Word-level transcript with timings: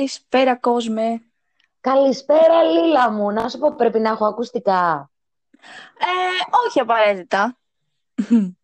Καλησπέρα 0.00 0.56
κόσμε. 0.56 1.22
Καλησπέρα 1.80 2.62
Λίλα 2.62 3.10
μου. 3.10 3.30
Να 3.30 3.48
σου 3.48 3.58
πω 3.58 3.74
πρέπει 3.74 3.98
να 3.98 4.08
έχω 4.08 4.26
ακουστικά. 4.26 5.10
Ε, 5.98 6.56
όχι 6.66 6.80
απαραίτητα. 6.80 7.58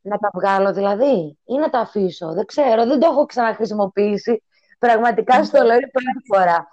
Να 0.00 0.18
τα 0.18 0.30
βγάλω 0.34 0.72
δηλαδή 0.72 1.38
ή 1.44 1.54
να 1.54 1.70
τα 1.70 1.78
αφήσω. 1.78 2.32
Δεν 2.32 2.46
ξέρω, 2.46 2.86
δεν 2.86 3.00
το 3.00 3.06
έχω 3.06 3.26
ξαναχρησιμοποιήσει. 3.26 4.42
Πραγματικά 4.78 5.44
στο 5.44 5.62
λέω 5.62 5.76
είναι 5.76 5.90
πρώτη 5.92 6.26
φορά. 6.26 6.68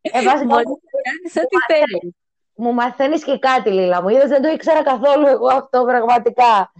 Ε, 0.00 0.22
βάζει 0.22 0.44
να 0.44 0.54
κάνεις 0.54 1.36
ό,τι 1.36 1.56
θέλεις. 1.66 2.14
Μου 2.54 2.72
μαθαίνεις 2.72 3.24
και 3.24 3.38
κάτι 3.38 3.70
Λίλα 3.70 4.02
μου. 4.02 4.08
Είδες 4.08 4.28
δεν 4.28 4.42
το 4.42 4.48
ήξερα 4.48 4.82
καθόλου 4.82 5.26
εγώ 5.26 5.46
αυτό 5.46 5.84
πραγματικά. 5.84 6.72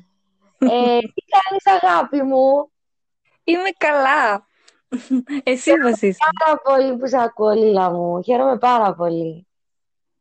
Ε, 0.59 0.99
τι 1.15 1.23
κάνεις 1.35 1.83
αγάπη 1.83 2.23
μου; 2.23 2.71
Είμαι 3.45 3.71
καλά. 3.79 4.48
Εσύ 5.43 5.73
πώς 5.83 6.01
είσαι. 6.01 6.19
Πάρα 6.45 6.61
πολύ 6.63 6.97
που 6.97 7.07
σε 7.07 7.17
ακούω, 7.21 7.51
Λίλα 7.51 7.91
μου. 7.91 8.23
Χαίρομαι 8.23 8.59
πάρα 8.59 8.95
πολύ. 8.95 9.47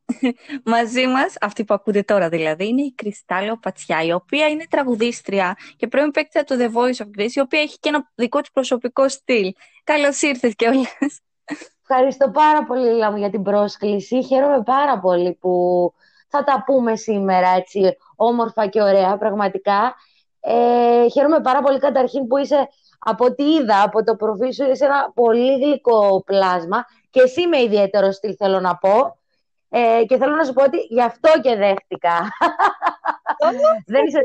Μαζί 0.73 1.07
μας, 1.07 1.35
αυτή 1.41 1.63
που 1.63 1.73
ακούτε 1.73 2.01
τώρα 2.01 2.29
δηλαδή, 2.29 2.67
είναι 2.67 2.81
η 2.81 2.93
Κρυστάλλο 2.95 3.57
Πατσιά, 3.57 4.03
η 4.03 4.11
οποία 4.11 4.47
είναι 4.47 4.65
τραγουδίστρια 4.69 5.57
και 5.77 5.87
πρώην 5.87 6.11
παίκτρια 6.11 6.43
του 6.43 6.55
The 6.59 6.77
Voice 6.77 7.05
of 7.05 7.19
Greece, 7.19 7.31
η 7.33 7.39
οποία 7.39 7.61
έχει 7.61 7.79
και 7.79 7.89
ένα 7.89 8.11
δικό 8.15 8.39
της 8.39 8.51
προσωπικό 8.51 9.09
στυλ. 9.09 9.53
Καλώς 9.83 10.21
ήρθες 10.21 10.55
κιόλας. 10.55 11.21
Ευχαριστώ 11.89 12.29
πάρα 12.29 12.63
πολύ, 12.63 12.89
Λίλα 12.89 13.11
μου, 13.11 13.17
για 13.17 13.29
την 13.29 13.43
πρόσκληση. 13.43 14.23
Χαίρομαι 14.23 14.63
πάρα 14.63 14.99
πολύ 14.99 15.33
που 15.33 15.93
θα 16.27 16.43
τα 16.43 16.63
πούμε 16.65 16.95
σήμερα 16.95 17.49
έτσι 17.49 17.97
όμορφα 18.15 18.67
και 18.67 18.81
ωραία, 18.81 19.17
πραγματικά. 19.17 19.95
Ε, 20.39 21.09
χαίρομαι 21.09 21.41
πάρα 21.41 21.61
πολύ 21.61 21.79
καταρχήν 21.79 22.27
που 22.27 22.37
είσαι 22.37 22.67
από 22.99 23.25
ό,τι 23.25 23.43
είδα 23.43 23.81
από 23.83 24.03
το 24.03 24.15
προφίλ 24.15 24.53
σου, 24.53 24.69
είσαι 24.71 24.85
ένα 24.85 25.11
πολύ 25.13 25.53
γλυκό 25.53 26.23
πλάσμα 26.25 26.85
και 27.09 27.21
εσύ 27.21 27.47
με 27.47 27.61
ιδιαίτερο 27.61 28.11
στυλ 28.11 28.35
θέλω 28.37 28.59
να 28.59 28.77
πω. 28.77 29.17
Ε, 29.69 30.03
και 30.07 30.17
θέλω 30.17 30.35
να 30.35 30.43
σου 30.43 30.53
πω 30.53 30.63
ότι 30.63 30.77
γι' 30.89 31.01
αυτό 31.01 31.29
και 31.41 31.55
δέχτηκα. 31.55 32.29
Δεν 33.85 34.05
είσαι... 34.05 34.19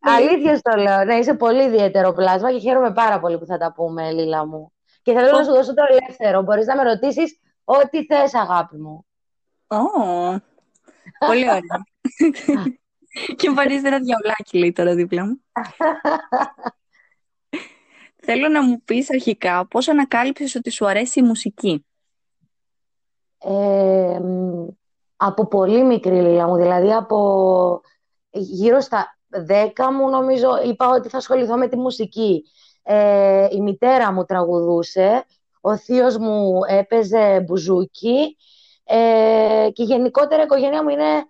Αλήθεια 0.00 0.56
στο 0.56 0.76
λέω. 0.76 1.04
Ναι, 1.04 1.14
είσαι 1.14 1.34
πολύ 1.34 1.64
ιδιαίτερο 1.64 2.12
πλάσμα 2.12 2.52
και 2.52 2.58
χαίρομαι 2.58 2.92
πάρα 2.92 3.20
πολύ 3.20 3.38
που 3.38 3.46
θα 3.46 3.58
τα 3.58 3.72
πούμε, 3.72 4.10
Λίλα 4.12 4.46
μου. 4.46 4.72
Και 5.02 5.12
θέλω 5.12 5.30
να 5.30 5.44
σου 5.44 5.52
δώσω 5.52 5.74
το 5.74 5.82
ελεύθερο. 5.88 6.42
Μπορείς 6.42 6.66
να 6.66 6.76
με 6.76 6.82
ρωτήσεις 6.82 7.38
ό,τι 7.64 8.04
θες, 8.04 8.34
αγάπη 8.34 8.76
μου. 8.76 9.06
Oh, 9.66 10.36
πολύ 11.18 11.44
ωραία. 11.50 11.84
και 13.36 13.46
εμφανίζεται 13.46 13.88
ένα 13.88 13.98
διαολάκι, 13.98 14.58
λέει 14.58 14.72
τώρα 14.72 14.94
δίπλα 14.94 15.24
μου. 15.24 15.42
Θέλω 18.24 18.48
να 18.48 18.62
μου 18.62 18.82
πεις 18.84 19.10
αρχικά 19.10 19.66
πώς 19.66 19.88
ανακάλυψες 19.88 20.54
ότι 20.54 20.70
σου 20.70 20.86
αρέσει 20.86 21.20
η 21.20 21.22
μουσική. 21.22 21.86
Ε, 23.38 24.20
από 25.16 25.46
πολύ 25.46 25.84
μικρή 25.84 26.16
ηλικία 26.16 26.46
μου, 26.46 26.56
δηλαδή 26.56 26.92
από 26.92 27.80
γύρω 28.30 28.80
στα 28.80 29.18
δέκα 29.28 29.92
μου 29.92 30.08
νομίζω 30.08 30.62
είπα 30.64 30.88
ότι 30.88 31.08
θα 31.08 31.16
ασχοληθώ 31.16 31.56
με 31.56 31.68
τη 31.68 31.76
μουσική. 31.76 32.44
Ε, 32.82 33.46
η 33.50 33.60
μητέρα 33.60 34.12
μου 34.12 34.24
τραγουδούσε, 34.24 35.24
ο 35.60 35.76
θείος 35.76 36.16
μου 36.16 36.60
έπαιζε 36.68 37.40
μπουζούκι 37.40 38.36
ε, 38.84 39.68
και 39.72 39.82
γενικότερα 39.82 40.40
η 40.40 40.44
οικογένεια 40.44 40.82
μου 40.82 40.88
είναι, 40.88 41.26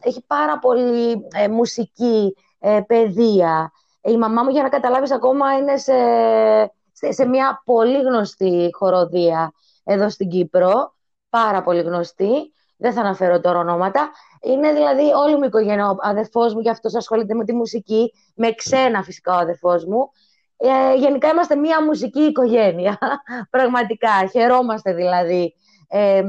έχει 0.00 0.24
πάρα 0.26 0.58
πολύ 0.58 1.26
ε, 1.34 1.48
μουσική 1.48 2.34
ε, 2.58 2.80
παιδεία. 2.86 3.72
Η 4.08 4.16
μαμά 4.16 4.42
μου, 4.42 4.50
για 4.50 4.62
να 4.62 4.68
καταλάβεις 4.68 5.12
ακόμα, 5.12 5.56
είναι 5.56 5.76
σε, 5.76 7.12
σε, 7.12 7.26
μια 7.26 7.62
πολύ 7.64 8.00
γνωστή 8.00 8.70
χοροδία 8.72 9.52
εδώ 9.84 10.08
στην 10.10 10.28
Κύπρο. 10.28 10.94
Πάρα 11.28 11.62
πολύ 11.62 11.80
γνωστή. 11.80 12.52
Δεν 12.76 12.92
θα 12.92 13.00
αναφέρω 13.00 13.40
τώρα 13.40 13.58
ονόματα. 13.58 14.10
Είναι 14.42 14.72
δηλαδή 14.72 15.02
όλη 15.02 15.36
μου 15.36 15.42
η 15.42 15.46
οικογένεια. 15.46 15.90
Ο 15.90 15.96
αδερφός 16.00 16.54
μου 16.54 16.60
και 16.60 16.70
αυτός 16.70 16.94
ασχολείται 16.94 17.34
με 17.34 17.44
τη 17.44 17.52
μουσική. 17.52 18.12
Με 18.34 18.52
ξένα 18.52 19.02
φυσικά 19.02 19.34
ο 19.34 19.38
αδερφός 19.38 19.84
μου. 19.84 20.10
Ε, 20.56 20.94
γενικά 20.94 21.28
είμαστε 21.28 21.54
μια 21.54 21.84
μουσική 21.84 22.20
οικογένεια. 22.20 22.98
Πραγματικά. 23.50 24.26
Χαιρόμαστε 24.30 24.92
δηλαδή 24.92 25.54
ε, 25.88 26.22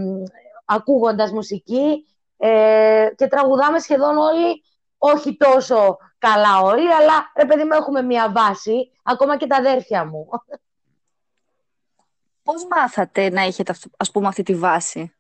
ακούγοντας 0.66 1.32
μουσική 1.32 2.06
ε, 2.38 3.08
και 3.16 3.28
τραγουδάμε 3.28 3.80
σχεδόν 3.80 4.18
όλοι 4.18 4.64
όχι 5.00 5.38
τόσο 5.38 5.98
καλά 6.18 6.62
όλοι, 6.62 6.94
αλλά 6.94 7.32
ρε 7.36 7.46
παιδί 7.46 7.64
μου 7.64 7.74
έχουμε 7.74 8.02
μία 8.02 8.32
βάση, 8.32 8.92
ακόμα 9.04 9.38
και 9.38 9.48
τα 9.48 9.56
αδέρφια 9.56 10.06
μου. 10.06 10.28
Πώς 12.44 12.68
μάθατε 12.70 13.30
να 13.30 13.42
έχετε 13.42 13.76
ας 13.98 14.12
πούμε 14.12 14.28
αυτή 14.28 14.44
τη 14.44 14.56
βάση; 14.56 15.14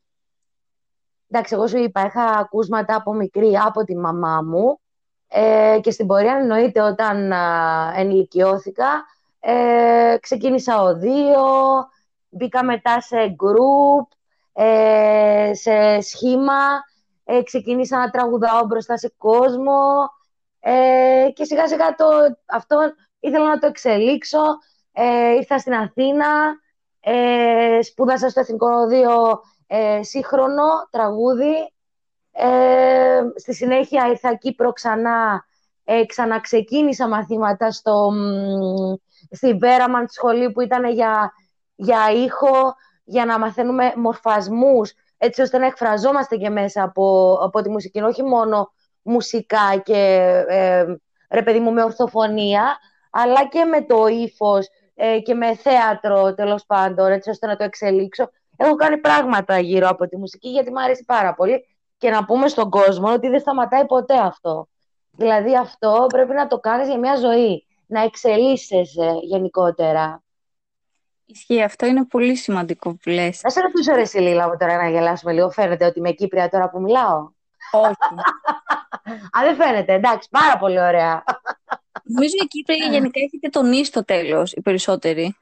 Εντάξει, 1.31 1.53
εγώ 1.53 1.67
σου 1.67 1.77
είπα, 1.77 2.05
είχα 2.05 2.23
ακούσματα 2.23 2.95
από 2.95 3.13
μικρή 3.13 3.57
από 3.65 3.83
τη 3.83 3.97
μαμά 3.97 4.41
μου 4.41 4.79
ε, 5.27 5.79
και 5.81 5.91
στην 5.91 6.07
πορεία 6.07 6.35
εννοείται 6.35 6.81
όταν 6.81 7.31
α, 7.31 7.93
ενηλικιώθηκα 7.95 9.05
ε, 9.39 10.17
ξεκίνησα 10.21 10.81
οδείο, 10.81 11.45
μπήκα 12.29 12.63
μετά 12.63 13.01
σε 13.01 13.17
group, 13.17 14.07
ε, 14.53 15.51
σε 15.53 16.01
σχήμα, 16.01 16.83
ε, 17.31 17.43
ξεκίνησα 17.43 17.97
να 17.97 18.09
τραγουδάω 18.09 18.65
μπροστά 18.65 18.97
σε 18.97 19.13
κόσμο, 19.17 20.09
ε, 20.59 21.27
και 21.33 21.43
σιγά 21.43 21.67
σιγά 21.67 21.95
το, 21.95 22.05
αυτό 22.45 22.77
ήθελα 23.19 23.47
να 23.47 23.59
το 23.59 23.67
εξελίξω. 23.67 24.41
Ε, 24.91 25.33
ήρθα 25.33 25.57
στην 25.57 25.73
Αθήνα, 25.73 26.27
ε, 26.99 27.79
σπούδασα 27.81 28.29
στο 28.29 28.39
Εθνικό 28.39 28.67
Οδείο 28.67 29.41
ε, 29.67 30.03
σύγχρονο 30.03 30.63
τραγούδι. 30.89 31.73
Ε, 32.31 33.21
στη 33.35 33.53
συνέχεια 33.53 34.07
ήρθα 34.07 34.35
Κύπρο 34.35 34.71
ξανά, 34.71 35.45
ε, 35.83 36.05
ξαναξεκίνησα 36.05 37.07
μαθήματα 37.07 37.71
στο, 37.71 38.11
στη 39.31 39.53
Βέραμαν 39.53 40.07
σχολή 40.07 40.51
που 40.51 40.61
ήταν 40.61 40.85
για, 40.85 41.33
για 41.75 42.11
ήχο, 42.11 42.75
για 43.03 43.25
να 43.25 43.39
μαθαίνουμε 43.39 43.93
μορφασμούς, 43.95 44.93
έτσι 45.21 45.41
ώστε 45.41 45.57
να 45.57 45.65
εκφραζόμαστε 45.65 46.35
και 46.35 46.49
μέσα 46.49 46.83
από, 46.83 47.33
από 47.41 47.61
τη 47.61 47.69
μουσική, 47.69 47.99
όχι 47.99 48.23
μόνο 48.23 48.71
μουσικά 49.01 49.81
και 49.83 50.19
ε, 50.47 50.85
ρε 51.29 51.43
παιδί 51.43 51.59
μου 51.59 51.71
με 51.71 51.83
ορθοφωνία, 51.83 52.77
αλλά 53.11 53.47
και 53.47 53.63
με 53.63 53.81
το 53.81 54.07
ύφος 54.07 54.67
ε, 54.95 55.19
και 55.19 55.33
με 55.33 55.55
θέατρο 55.55 56.33
τέλος 56.33 56.65
πάντων, 56.65 57.11
έτσι 57.11 57.29
ώστε 57.29 57.47
να 57.47 57.55
το 57.55 57.63
εξελίξω. 57.63 58.29
Έχω 58.57 58.75
κάνει 58.75 58.97
πράγματα 58.97 59.59
γύρω 59.59 59.87
από 59.87 60.07
τη 60.07 60.17
μουσική 60.17 60.49
γιατί 60.49 60.71
μου 60.71 60.81
αρέσει 60.81 61.05
πάρα 61.05 61.33
πολύ 61.33 61.65
και 61.97 62.09
να 62.09 62.25
πούμε 62.25 62.47
στον 62.47 62.69
κόσμο 62.69 63.13
ότι 63.13 63.29
δεν 63.29 63.39
σταματάει 63.39 63.85
ποτέ 63.85 64.17
αυτό. 64.17 64.67
Δηλαδή 65.11 65.57
αυτό 65.57 66.05
πρέπει 66.09 66.33
να 66.33 66.47
το 66.47 66.59
κάνεις 66.59 66.87
για 66.87 66.97
μια 66.97 67.15
ζωή, 67.15 67.65
να 67.85 68.03
εξελίσσεσαι 68.03 69.19
γενικότερα. 69.21 70.23
Ισχύει, 71.31 71.63
αυτό 71.63 71.85
είναι 71.85 72.05
πολύ 72.05 72.35
σημαντικό 72.35 72.93
που 72.93 73.09
λες. 73.09 73.41
Να 73.43 73.49
σε 73.49 73.61
ρωτήσω 73.61 73.93
ρε 73.93 74.05
Σιλίλα 74.05 74.47
μου 74.47 74.57
τώρα 74.59 74.77
να 74.77 74.89
γελάσουμε 74.89 75.33
λίγο. 75.33 75.49
Φαίνεται 75.49 75.85
ότι 75.85 75.99
είμαι 75.99 76.11
Κύπρια 76.11 76.49
τώρα 76.49 76.69
που 76.69 76.81
μιλάω; 76.81 77.29
Όχι. 77.71 77.95
Α, 79.37 79.39
δεν 79.43 79.55
φαίνεται. 79.55 79.93
Εντάξει, 79.93 80.29
πάρα 80.31 80.57
πολύ 80.57 80.79
ωραία. 80.79 81.23
Νομίζω 82.03 82.33
η 82.43 82.47
Κύπρη 82.47 82.75
γενικά 82.75 83.19
έχετε 83.19 83.49
τονίσει 83.49 83.83
στο 83.83 84.05
τέλος 84.05 84.53
οι 84.53 84.61
περισσότεροι. 84.61 85.35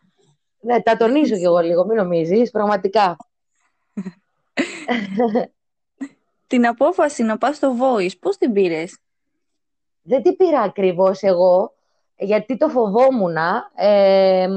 Ναι, 0.59 0.81
τα 0.81 0.97
τονίζω 0.97 1.35
κι 1.35 1.43
εγώ 1.43 1.59
λίγο, 1.59 1.85
μην 1.85 1.97
νομίζεις, 1.97 2.51
πραγματικά. 2.51 3.17
την 6.47 6.67
απόφαση 6.67 7.23
να 7.23 7.37
πας 7.37 7.55
στο 7.55 7.75
Voice, 7.79 8.19
πώς 8.19 8.37
την 8.37 8.53
πήρες; 8.53 8.97
Δεν 10.01 10.23
την 10.23 10.35
πήρα 10.35 10.61
ακριβώς 10.61 11.21
εγώ, 11.21 11.76
γιατί 12.17 12.57
το 12.57 12.69
φοβόμουν. 12.69 13.35
Ε, 13.75 14.47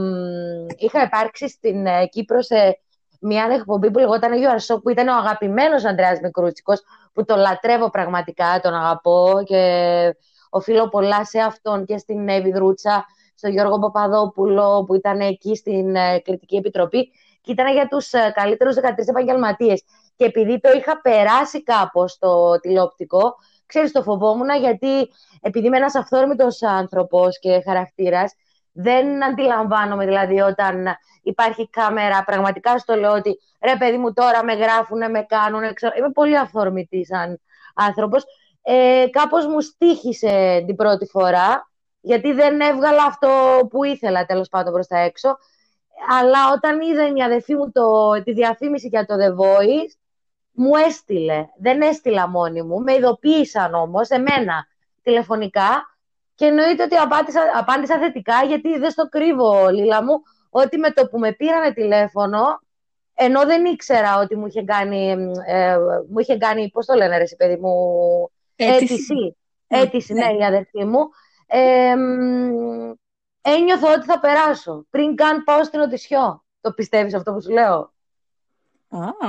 είχα 0.76 1.02
υπάρξει 1.02 1.48
στην 1.48 1.86
ε, 1.86 2.06
Κύπρο 2.06 2.42
σε 2.42 2.80
μια 3.20 3.48
εκπομπή 3.52 3.90
που 3.90 3.98
λεγόταν 3.98 4.32
You 4.32 4.74
Are 4.74 4.82
που 4.82 4.90
ήταν 4.90 5.08
ο 5.08 5.16
αγαπημένος 5.16 5.84
Ανδρέας 5.84 6.20
Μικρούτσικος, 6.20 6.82
που 7.12 7.24
τον 7.24 7.38
λατρεύω 7.38 7.90
πραγματικά, 7.90 8.60
τον 8.62 8.74
αγαπώ 8.74 9.42
και 9.44 9.62
οφείλω 10.50 10.88
πολλά 10.88 11.24
σε 11.24 11.38
αυτόν 11.38 11.84
και 11.84 11.98
στην 11.98 12.28
Εύη 12.28 12.50
Δρούτσα, 12.52 13.06
στον 13.34 13.50
Γιώργο 13.50 13.78
Παπαδόπουλο 13.78 14.84
που 14.84 14.94
ήταν 14.94 15.20
εκεί 15.20 15.56
στην 15.56 15.96
ε, 15.96 16.18
Κριτική 16.18 16.56
Επιτροπή 16.56 17.10
και 17.40 17.52
ήταν 17.52 17.72
για 17.72 17.88
τους 17.88 18.12
ε, 18.12 18.32
καλύτερους 18.34 18.76
13 18.76 18.80
επαγγελματίες. 19.06 19.82
Και 20.16 20.24
επειδή 20.24 20.60
το 20.60 20.70
είχα 20.72 21.00
περάσει 21.00 21.62
κάπως 21.62 22.12
στο 22.12 22.58
τηλεοπτικό, 22.60 23.34
ξέρεις 23.70 23.92
το 23.92 24.02
φοβόμουν 24.02 24.48
γιατί 24.60 25.08
επειδή 25.40 25.66
είμαι 25.66 25.76
ένας 25.76 25.94
αυθόρμητος 25.94 26.62
άνθρωπος 26.62 27.38
και 27.38 27.62
χαρακτήρας, 27.66 28.34
δεν 28.72 29.24
αντιλαμβάνομαι 29.24 30.04
δηλαδή 30.06 30.40
όταν 30.40 30.86
υπάρχει 31.22 31.70
κάμερα. 31.70 32.24
Πραγματικά 32.24 32.78
στο 32.78 32.94
λέω 32.94 33.12
ότι 33.12 33.38
ρε 33.60 33.76
παιδί 33.76 33.96
μου 33.96 34.12
τώρα 34.12 34.44
με 34.44 34.52
γράφουνε, 34.52 35.08
με 35.08 35.22
κάνουνε. 35.22 35.72
Ξέρω. 35.72 35.92
Είμαι 35.98 36.10
πολύ 36.10 36.38
αυθορμητή 36.38 37.04
σαν 37.04 37.40
άνθρωπος. 37.74 38.24
Ε, 38.62 39.04
κάπως 39.10 39.46
μου 39.46 39.60
στήχησε 39.60 40.64
την 40.66 40.76
πρώτη 40.76 41.06
φορά 41.06 41.70
γιατί 42.00 42.32
δεν 42.32 42.60
έβγαλα 42.60 43.04
αυτό 43.04 43.60
που 43.70 43.84
ήθελα 43.84 44.24
τέλος 44.26 44.48
πάντων 44.48 44.72
προς 44.72 44.86
τα 44.86 44.98
έξω. 44.98 45.38
αλλά 46.20 46.38
όταν 46.54 46.80
είδε 46.80 47.12
η 47.14 47.22
αδερφή 47.22 47.54
μου 47.54 47.70
το, 47.72 48.12
τη 48.24 48.32
διαφήμιση 48.32 48.88
για 48.88 49.06
το 49.06 49.14
The 49.14 49.30
Voice, 49.42 49.92
μου 50.60 50.76
έστειλε. 50.86 51.48
Δεν 51.56 51.80
έστειλα 51.80 52.28
μόνη 52.28 52.62
μου. 52.62 52.80
Με 52.80 52.92
ειδοποίησαν 52.92 53.74
όμως, 53.74 54.08
εμένα, 54.08 54.66
τηλεφωνικά. 55.02 55.98
Και 56.34 56.44
εννοείται 56.46 56.82
ότι 56.82 56.96
απάντησα, 56.96 57.40
απάντησα 57.56 57.98
θετικά, 57.98 58.44
γιατί 58.46 58.78
δεν 58.78 58.90
στο 58.90 59.08
κρύβω, 59.08 59.68
Λίλα 59.68 60.04
μου, 60.04 60.22
ότι 60.50 60.78
με 60.78 60.90
το 60.90 61.06
που 61.06 61.18
με 61.18 61.32
πήρανε 61.32 61.72
τηλέφωνο, 61.72 62.60
ενώ 63.14 63.44
δεν 63.44 63.64
ήξερα 63.64 64.18
ότι 64.18 64.36
μου 64.36 64.46
είχε 64.46 64.62
κάνει, 64.62 65.16
ε, 65.46 65.76
μου 66.10 66.18
είχε 66.18 66.36
κάνει 66.36 66.70
πώς 66.70 66.86
το 66.86 66.94
λένε 66.94 67.18
ρε 67.18 67.24
παιδί 67.36 67.56
μου, 67.56 67.74
αίτηση. 68.56 69.36
Αίτηση, 69.66 70.12
ναι, 70.12 70.26
ναι, 70.26 70.38
η 70.38 70.44
αδερφή 70.44 70.84
μου. 70.84 71.08
Ε, 71.46 71.94
ένιωθα 73.40 73.92
ότι 73.92 74.06
θα 74.06 74.20
περάσω 74.20 74.86
πριν 74.90 75.14
καν 75.14 75.44
πάω 75.44 75.64
στην 75.64 75.80
Οτισιό. 75.80 76.44
Το 76.60 76.72
πιστεύεις 76.72 77.14
αυτό 77.14 77.32
που 77.32 77.42
σου 77.42 77.50
λέω; 77.50 77.92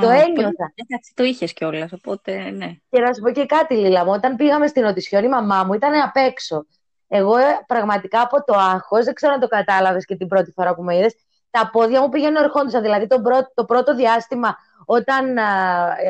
Το 0.01 0.09
ένιωθα. 0.09 0.73
Εντάξει, 0.75 1.13
το 1.15 1.23
είχες 1.23 1.53
κιόλας, 1.53 1.91
οπότε 1.91 2.49
ναι. 2.49 2.75
Και 2.89 2.99
να 2.99 3.13
σου 3.13 3.21
πω 3.21 3.31
και 3.31 3.45
κάτι, 3.45 3.75
Λίλα 3.75 4.05
μου. 4.05 4.11
Όταν 4.11 4.35
πήγαμε 4.35 4.67
στην 4.67 4.85
Οτισιό, 4.85 5.19
η 5.19 5.27
μαμά 5.27 5.63
μου 5.63 5.73
ήταν 5.73 6.01
απ' 6.01 6.15
έξω. 6.15 6.65
Εγώ 7.07 7.37
ε, 7.37 7.63
πραγματικά 7.67 8.21
από 8.21 8.43
το 8.43 8.53
άγχος, 8.53 9.05
δεν 9.05 9.13
ξέρω 9.13 9.33
αν 9.33 9.39
το 9.39 9.47
κατάλαβες 9.47 10.05
και 10.05 10.15
την 10.15 10.27
πρώτη 10.27 10.51
φορά 10.51 10.75
που 10.75 10.83
με 10.83 10.97
είδες, 10.97 11.15
τα 11.49 11.69
πόδια 11.71 12.01
μου 12.01 12.09
πήγαιναν 12.09 12.43
ερχόντουσαν. 12.43 12.81
Δηλαδή 12.81 13.07
το 13.07 13.21
πρώτο, 13.21 13.51
το 13.53 13.65
πρώτο 13.65 13.95
διάστημα, 13.95 14.57
όταν 14.85 15.37
α, 15.37 15.47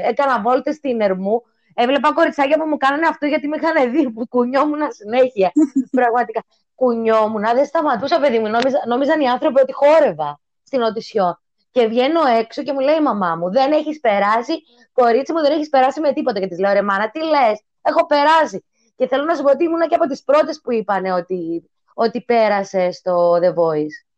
έκανα 0.08 0.42
βόλτες 0.42 0.76
στην 0.76 1.02
Ερμού, 1.02 1.44
έβλεπα 1.74 2.14
κοριτσάκια 2.14 2.58
που 2.58 2.66
μου 2.66 2.78
κάνανε 2.78 3.08
αυτό 3.08 3.26
γιατί 3.26 3.48
με 3.48 3.58
είχαν 3.62 3.92
δει 3.92 4.12
που 4.12 4.28
κουνιόμουν 4.28 4.80
συνέχεια. 4.90 5.52
Πραγματικά. 6.00 6.44
Κουνιόμουν, 6.76 7.44
δεν 7.54 7.66
σταματούσα, 7.66 8.20
παιδί 8.20 8.40
μου. 8.40 8.48
Νόμιζα, 8.48 8.84
νόμιζαν 8.88 9.22
οι 9.22 9.28
άνθρωποι 9.28 9.62
ότι 9.62 9.74
χόρευα 9.74 10.40
στην 10.64 10.82
Οτισιό. 10.82 11.41
Και 11.72 11.88
βγαίνω 11.88 12.22
έξω 12.40 12.64
και 12.64 12.74
μου 12.74 12.80
λέει 12.80 12.96
η 12.96 13.02
μαμά 13.02 13.36
μου: 13.36 13.52
Δεν 13.52 13.72
έχεις 13.72 14.00
περάσει, 14.00 14.54
κορίτσι 14.94 15.34
μου, 15.34 15.42
δεν 15.42 15.52
έχεις 15.52 15.70
περάσει 15.70 16.00
με 16.00 16.14
τίποτα. 16.14 16.40
Και 16.40 16.48
της 16.48 16.60
λέω: 16.60 16.74
Ρε 16.74 16.82
μάνα, 16.82 17.10
τι 17.10 17.20
λες, 17.20 17.64
έχω 17.82 18.06
περάσει. 18.06 18.66
Και 18.96 19.08
θέλω 19.08 19.24
να 19.24 19.36
σου 19.36 19.44
πω 19.44 19.52
ότι 19.52 19.64
ήμουν 19.64 19.88
και 19.88 19.96
από 19.96 20.08
τις 20.08 20.24
πρώτες 20.24 20.62
που 20.64 20.72
είπαν 20.72 21.06
ότι, 21.06 21.70
ότι 21.94 22.22
πέρασε 22.22 22.92
στο 22.92 23.34
The 23.34 23.54
Voice. 23.54 24.12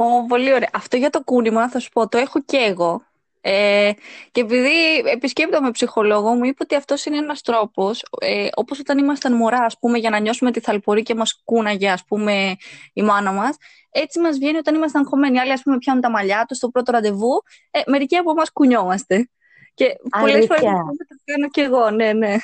Oh, 0.00 0.28
πολύ 0.28 0.52
ωραία. 0.52 0.70
Αυτό 0.72 0.96
για 0.96 1.10
το 1.10 1.22
κούνημα 1.22 1.68
θα 1.68 1.78
σου 1.78 1.90
πω, 1.90 2.08
το 2.08 2.18
έχω 2.18 2.40
και 2.42 2.56
εγώ. 2.56 3.02
Ε, 3.40 3.90
και 4.30 4.40
επειδή 4.40 4.98
επισκέπτομαι 5.12 5.70
ψυχολόγο, 5.70 6.34
μου 6.34 6.44
είπε 6.44 6.62
ότι 6.62 6.74
αυτός 6.74 7.04
είναι 7.04 7.16
ένας 7.16 7.42
τρόπος, 7.42 8.04
ε, 8.20 8.48
όπως 8.54 8.78
όταν 8.78 8.98
ήμασταν 8.98 9.36
μωρά, 9.36 9.58
ας 9.58 9.78
πούμε, 9.78 9.98
για 9.98 10.10
να 10.10 10.18
νιώσουμε 10.18 10.50
τη 10.50 10.60
θαλπορή 10.60 11.02
και 11.02 11.14
μας 11.14 11.42
κούναγε, 11.44 11.90
ας 11.90 12.04
πούμε, 12.04 12.56
η 12.92 13.02
μάνα 13.02 13.32
μας. 13.32 13.56
Έτσι 13.90 14.20
μας 14.20 14.38
βγαίνει 14.38 14.56
όταν 14.56 14.74
ήμασταν 14.74 15.06
χωμένοι. 15.06 15.38
Άλλοι, 15.38 15.52
ας 15.52 15.62
πούμε, 15.62 15.78
πιάνουν 15.78 16.02
τα 16.02 16.10
μαλλιά 16.10 16.44
τους 16.48 16.56
στο 16.56 16.68
πρώτο 16.68 16.92
ραντεβού. 16.92 17.42
Ε, 17.70 17.80
μερικοί 17.86 18.16
από 18.16 18.30
εμάς 18.30 18.52
κουνιόμαστε. 18.52 19.28
Και 19.74 19.96
πολλές 20.20 20.46
φορές 20.46 20.62
το 20.62 21.16
κάνω 21.24 21.48
και 21.50 21.60
εγώ, 21.60 21.90
ναι, 21.90 22.12
ναι. 22.12 22.36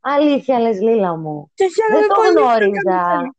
Αλήθεια, 0.00 0.58
λες, 0.58 0.80
Λίλα 0.80 1.16
μου. 1.16 1.50
Και 1.54 1.64
Δεν 1.90 2.08
το 2.08 2.40
γνώριζα. 2.40 3.32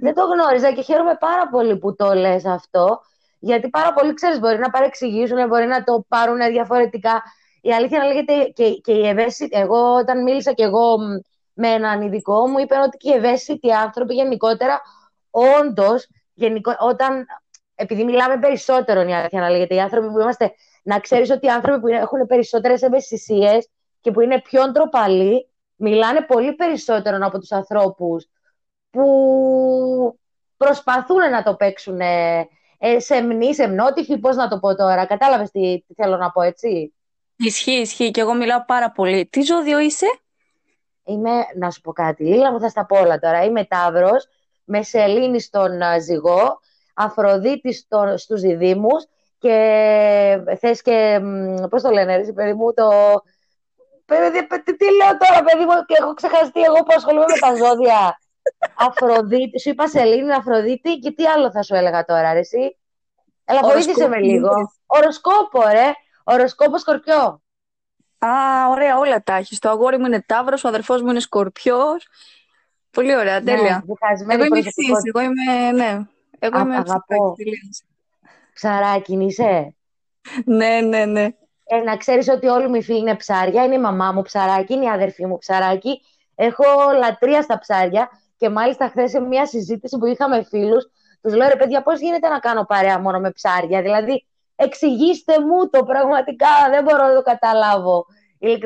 Δεν 0.00 0.14
το 0.14 0.22
γνώριζα 0.24 0.72
και 0.72 0.82
χαίρομαι 0.82 1.16
πάρα 1.20 1.48
πολύ 1.48 1.78
που 1.78 1.94
το 1.94 2.14
λες 2.14 2.44
αυτό, 2.44 3.00
γιατί 3.38 3.68
πάρα 3.68 3.92
πολλοί, 3.92 4.14
ξέρεις, 4.14 4.38
μπορεί 4.38 4.58
να 4.58 4.70
παρεξηγήσουν, 4.70 5.48
μπορεί 5.48 5.66
να 5.66 5.82
το 5.82 6.04
πάρουν 6.08 6.38
διαφορετικά. 6.38 7.22
Η 7.60 7.72
αλήθεια 7.72 7.98
να 7.98 8.04
λέγεται 8.04 8.44
και, 8.54 8.70
και 8.70 8.92
οι 8.92 9.08
ευαίσθητοι, 9.08 9.58
εγώ 9.58 9.94
όταν 9.94 10.22
μίλησα 10.22 10.52
και 10.52 10.62
εγώ 10.62 10.96
με 11.52 11.68
έναν 11.68 12.02
ειδικό, 12.02 12.48
μου 12.48 12.58
είπε 12.58 12.74
ότι 12.84 12.96
και 12.96 13.10
οι 13.10 13.14
ευαίσθητοι 13.14 13.72
άνθρωποι 13.72 14.14
γενικότερα, 14.14 14.80
όντως, 15.30 16.08
όταν, 16.78 17.26
επειδή 17.74 18.04
μιλάμε 18.04 18.38
περισσότερο, 18.38 19.00
η 19.00 19.14
αλήθεια 19.14 19.40
να 19.40 19.50
λέγεται, 19.50 19.74
οι 19.74 19.80
άνθρωποι 19.80 20.10
που 20.10 20.20
είμαστε, 20.20 20.52
να 20.82 21.00
ξέρεις 21.00 21.30
ότι 21.30 21.46
οι 21.46 21.50
άνθρωποι 21.50 21.80
που 21.80 21.86
έχουν 21.86 22.26
περισσότερες 22.26 22.82
ευαισθησίες 22.82 23.68
και 24.00 24.10
που 24.10 24.20
είναι 24.20 24.40
πιο 24.40 24.70
ντροπαλοί, 24.70 25.48
μιλάνε 25.76 26.20
πολύ 26.20 26.54
περισσότερο 26.54 27.18
από 27.20 27.38
τους 27.38 27.52
ανθρώπους 27.52 28.26
που 28.90 30.18
προσπαθούν 30.56 31.30
να 31.30 31.42
το 31.42 31.54
παίξουν 31.54 32.00
ε, 32.00 32.46
σεμνή, 32.96 33.54
σεμνότυφη, 33.54 34.18
πώς 34.18 34.36
να 34.36 34.48
το 34.48 34.58
πω 34.58 34.74
τώρα. 34.74 35.06
Κατάλαβες 35.06 35.50
τι, 35.50 35.84
θέλω 35.96 36.16
να 36.16 36.30
πω, 36.30 36.42
έτσι; 36.42 36.94
Ισχύει, 37.36 37.80
ισχύει 37.80 38.10
και 38.10 38.20
εγώ 38.20 38.34
μιλάω 38.34 38.64
πάρα 38.64 38.90
πολύ. 38.90 39.26
Τι 39.26 39.42
ζώδιο 39.42 39.78
είσαι; 39.78 40.06
Είμαι, 41.04 41.30
να 41.56 41.70
σου 41.70 41.80
πω 41.80 41.92
κάτι, 41.92 42.24
Λίλα 42.24 42.52
μου 42.52 42.60
θα 42.60 42.68
στα 42.68 42.86
πω 42.86 42.98
όλα 42.98 43.18
τώρα. 43.18 43.44
Είμαι 43.44 43.64
Ταύρος, 43.64 44.28
με 44.70 44.82
σελήνη 44.82 45.40
στον 45.40 45.82
ε, 45.82 46.00
ζυγό, 46.00 46.60
Αφροδίτης 46.94 47.78
στο, 47.78 48.14
στους 48.16 48.40
διδήμους 48.40 49.06
και 49.38 50.42
θες 50.58 50.82
και, 50.82 51.20
πώς 51.70 51.82
το 51.82 51.90
λένε, 51.90 52.16
ρε, 52.16 52.32
παιδί 52.32 52.52
μου, 52.52 52.72
το... 52.74 52.88
Παιδί, 54.04 54.46
τι 54.76 54.84
λέω 54.96 55.16
τώρα, 55.18 55.42
παιδί 55.44 55.64
μου, 55.64 55.84
και 55.86 55.96
έχω 56.00 56.14
ξεχαστεί 56.14 56.60
εγώ 56.60 56.76
που 56.76 56.94
ασχολούμαι 56.96 57.24
με 57.28 57.38
τα 57.38 57.54
ζώδια. 57.54 58.18
Αφροδίτη, 58.76 59.60
σου 59.60 59.68
είπα 59.68 59.88
Σελήνη, 59.88 60.32
Αφροδίτη 60.32 60.98
και 60.98 61.12
τι 61.12 61.26
άλλο 61.26 61.50
θα 61.50 61.62
σου 61.62 61.74
έλεγα 61.74 62.04
τώρα, 62.04 62.32
ρε, 62.32 62.38
εσύ; 62.38 62.78
Έλα, 63.44 63.60
βοήθησε 63.60 64.08
με 64.08 64.18
λίγο. 64.18 64.50
Οροσκόπο, 64.86 65.62
ρε. 65.72 65.92
Οροσκόπο 66.24 66.78
Σκορπιό. 66.78 67.42
Α, 68.18 68.28
ωραία, 68.70 68.98
όλα 68.98 69.22
τα 69.22 69.34
έχεις. 69.34 69.58
Το 69.58 69.68
αγόρι 69.68 69.98
μου 69.98 70.06
είναι 70.06 70.24
Ταύρος, 70.26 70.64
ο 70.64 70.68
αδερφός 70.68 71.02
μου 71.02 71.10
είναι 71.10 71.20
Σκορπιός. 71.20 72.08
Πολύ 72.90 73.16
ωραία, 73.16 73.40
ναι, 73.40 73.44
τέλεια. 73.44 73.84
Ναι, 74.26 74.34
εγώ 74.34 74.44
είμαι 74.44 74.58
ευθύς, 74.58 75.04
εγώ 75.14 75.20
είμαι, 75.20 75.70
ναι. 75.72 76.06
Εγώ 76.38 76.58
Α, 76.58 76.60
είμαι 76.60 76.76
αγαπώ. 76.76 77.36
Ψαράκι, 78.54 79.24
είσαι. 79.24 79.74
ναι, 80.44 80.80
ναι, 80.80 81.04
ναι. 81.04 81.28
Ε, 81.64 81.76
να 81.76 81.96
ξέρεις 81.96 82.28
ότι 82.28 82.46
όλοι 82.46 82.68
μου 82.68 82.74
οι 82.74 82.82
φίλοι 82.82 82.98
είναι 82.98 83.16
ψάρια. 83.16 83.64
Είναι 83.64 83.74
η 83.74 83.78
μαμά 83.78 84.12
μου 84.12 84.22
ψαράκι, 84.22 84.74
είναι 84.74 84.84
η 84.84 84.88
αδερφή 84.88 85.26
μου 85.26 85.38
ψαράκι. 85.38 86.00
Έχω 86.34 86.64
λατρεία 86.98 87.42
στα 87.42 87.58
ψάρια 87.58 88.10
και 88.36 88.48
μάλιστα 88.48 88.88
χθες 88.88 89.10
σε 89.10 89.20
μια 89.20 89.46
συζήτηση 89.46 89.98
που 89.98 90.06
είχαμε 90.06 90.44
φίλους, 90.44 90.90
τους 91.22 91.34
λέω 91.34 91.48
ρε 91.48 91.56
παιδιά, 91.56 91.82
πώς 91.82 92.00
γίνεται 92.00 92.28
να 92.28 92.38
κάνω 92.38 92.64
παρέα 92.64 92.98
μόνο 92.98 93.18
με 93.18 93.30
ψάρια; 93.30 93.82
Δηλαδή, 93.82 94.26
εξηγήστε 94.56 95.40
μου 95.40 95.68
το 95.70 95.84
πραγματικά, 95.84 96.48
δεν 96.70 96.84
μπορώ 96.84 97.06
να 97.06 97.14
το 97.14 97.22
καταλάβω. 97.22 98.06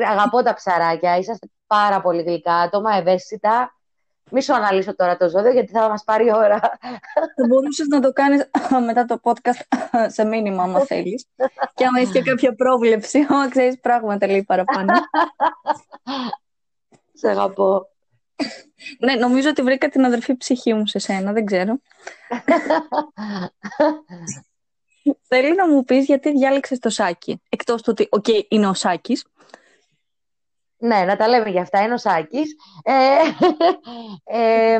Αγαπώ 0.09 0.43
τα 0.43 0.53
ψαράκια, 0.53 1.17
είσαστε 1.17 1.47
πάρα 1.67 2.01
πολύ 2.01 2.21
γλυκά 2.21 2.53
άτομα, 2.53 2.95
ευαίσθητα. 2.95 3.74
Μη 4.31 4.41
σου 4.41 4.53
αναλύσω 4.53 4.95
τώρα 4.95 5.17
το 5.17 5.29
ζώδιο, 5.29 5.51
γιατί 5.51 5.71
θα 5.71 5.89
μας 5.89 6.03
πάρει 6.03 6.33
ώρα. 6.33 6.59
Θα 7.35 7.47
μπορούσες 7.47 7.87
να 7.87 7.99
το 7.99 8.13
κάνεις 8.13 8.49
μετά 8.85 9.05
το 9.05 9.19
podcast 9.23 9.77
σε 10.07 10.25
μήνυμα, 10.25 10.63
άμα 10.63 10.79
θέλεις. 10.79 11.25
και 11.73 11.85
άμα 11.85 11.99
έχεις 11.99 12.11
και 12.11 12.21
κάποια 12.21 12.55
πρόβλεψη, 12.55 13.25
άμα 13.29 13.49
ξέρεις 13.49 13.79
πράγματα 13.79 14.27
λέει 14.27 14.43
παραπάνω. 14.43 14.93
Σε 17.13 17.29
αγαπώ 17.29 17.89
ναι, 18.99 19.13
νομίζω 19.13 19.49
ότι 19.49 19.61
βρήκα 19.61 19.89
την 19.89 20.05
αδερφή 20.05 20.35
ψυχή 20.35 20.73
μου 20.73 20.87
σε 20.87 20.99
σένα, 20.99 21.31
δεν 21.31 21.45
ξέρω. 21.45 21.79
Θέλει 25.27 25.55
να 25.55 25.67
μου 25.67 25.83
πεις 25.83 26.05
γιατί 26.05 26.31
διάλεξες 26.31 26.79
το 26.79 26.89
Σάκη, 26.89 27.41
εκτός 27.49 27.81
του 27.81 27.87
ότι, 27.91 28.07
οκ, 28.11 28.25
είναι 28.47 28.67
ο 28.67 28.73
Σάκης. 28.73 29.25
Ναι, 30.77 31.03
να 31.07 31.15
τα 31.15 31.27
λέμε 31.27 31.49
για 31.49 31.61
αυτά, 31.61 31.81
είναι 31.81 31.93
ο 31.93 31.97
Σάκης. 31.97 32.55
Ε, 32.83 32.93
ε, 34.39 34.79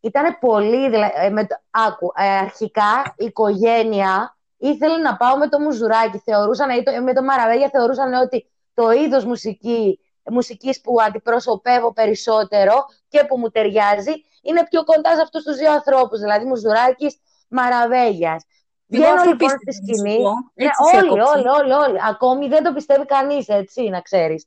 ήταν 0.00 0.38
πολύ, 0.40 0.90
δηλαδή, 0.90 1.30
με 1.30 1.46
το, 1.46 1.56
άκου, 1.70 2.12
ε, 2.16 2.28
αρχικά 2.28 3.14
η 3.16 3.24
οικογένεια 3.24 4.36
ήθελε 4.56 4.96
να 4.96 5.16
πάω 5.16 5.36
με 5.36 5.48
το 5.48 5.58
Μουζουράκι, 5.58 6.18
θεωρούσαν, 6.18 6.68
με 7.02 7.14
το 7.14 7.22
Μαραβέγια 7.22 7.68
θεωρούσαν 7.72 8.12
ότι 8.12 8.50
το 8.74 8.90
είδος 8.90 9.24
μουσική 9.24 10.00
μουσικής 10.30 10.80
που 10.80 11.02
αντιπροσωπεύω 11.02 11.92
περισσότερο 11.92 12.84
και 13.08 13.24
που 13.24 13.38
μου 13.38 13.50
ταιριάζει, 13.50 14.12
είναι 14.42 14.66
πιο 14.70 14.84
κοντά 14.84 15.14
σε 15.14 15.22
αυτούς 15.22 15.42
τους 15.42 15.56
δύο 15.56 15.72
ανθρώπους, 15.72 16.18
δηλαδή 16.20 16.44
Μουζουράκης, 16.44 17.16
Μαραβέγιας. 17.48 18.44
Βγαίνω 18.86 19.22
λοιπόν 19.24 19.48
στη 19.48 19.72
σκηνή. 19.72 20.18
Ναι, 20.54 20.68
όλοι, 20.94 21.20
όλοι, 21.20 21.48
όλοι, 21.48 21.72
όλοι. 21.72 21.98
Ακόμη 22.08 22.48
δεν 22.48 22.62
το 22.62 22.72
πιστεύει 22.72 23.06
κανείς, 23.06 23.48
έτσι, 23.48 23.88
να 23.88 24.00
ξέρεις. 24.00 24.46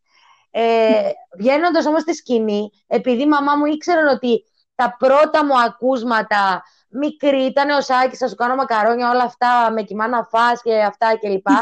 Ε, 0.51 1.10
Βγαίνοντας 1.38 1.86
όμως 1.86 2.01
στη 2.01 2.13
σκηνή, 2.13 2.69
επειδή 2.88 3.22
η 3.22 3.27
μαμά 3.27 3.55
μου 3.55 3.65
ήξερε 3.65 4.10
ότι 4.10 4.43
τα 4.75 4.96
πρώτα 5.00 5.46
μου 5.46 5.60
ακούσματα 5.60 6.63
μικρή 6.89 7.46
ήταν 7.46 7.69
ο 7.69 7.81
Σάκης, 7.81 8.17
θα 8.17 8.27
σου 8.27 8.36
κάνω 8.36 8.55
μακαρόνια, 8.55 9.10
όλα 9.10 9.24
αυτά, 9.24 9.72
με 9.72 9.84
κοιμά 9.84 10.08
να 10.08 10.24
φας 10.24 10.62
και 10.62 10.81
αυτά 10.81 11.17
κλπ. 11.17 11.48
Και, 11.48 11.53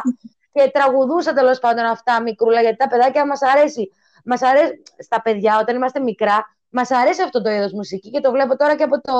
και 0.63 0.69
τραγουδούσα 0.73 1.33
τέλος 1.33 1.59
πάντων 1.59 1.85
αυτά 1.85 2.21
μικρούλα, 2.21 2.61
γιατί 2.61 2.77
τα 2.77 2.87
παιδάκια 2.87 3.25
μας 3.25 3.41
αρέσει 3.41 3.91
μας 4.27 4.41
αρέσει, 4.41 4.83
στα 4.97 5.21
παιδιά, 5.21 5.59
όταν 5.59 5.75
είμαστε 5.75 5.99
μικρά, 5.99 6.57
μας 6.69 6.91
αρέσει 6.91 7.21
αυτό 7.21 7.41
το 7.41 7.49
είδος 7.49 7.71
μουσική 7.71 8.09
και 8.09 8.19
το 8.19 8.31
βλέπω 8.31 8.57
τώρα 8.57 8.75
και 8.75 8.83
από 8.83 9.01
το 9.01 9.13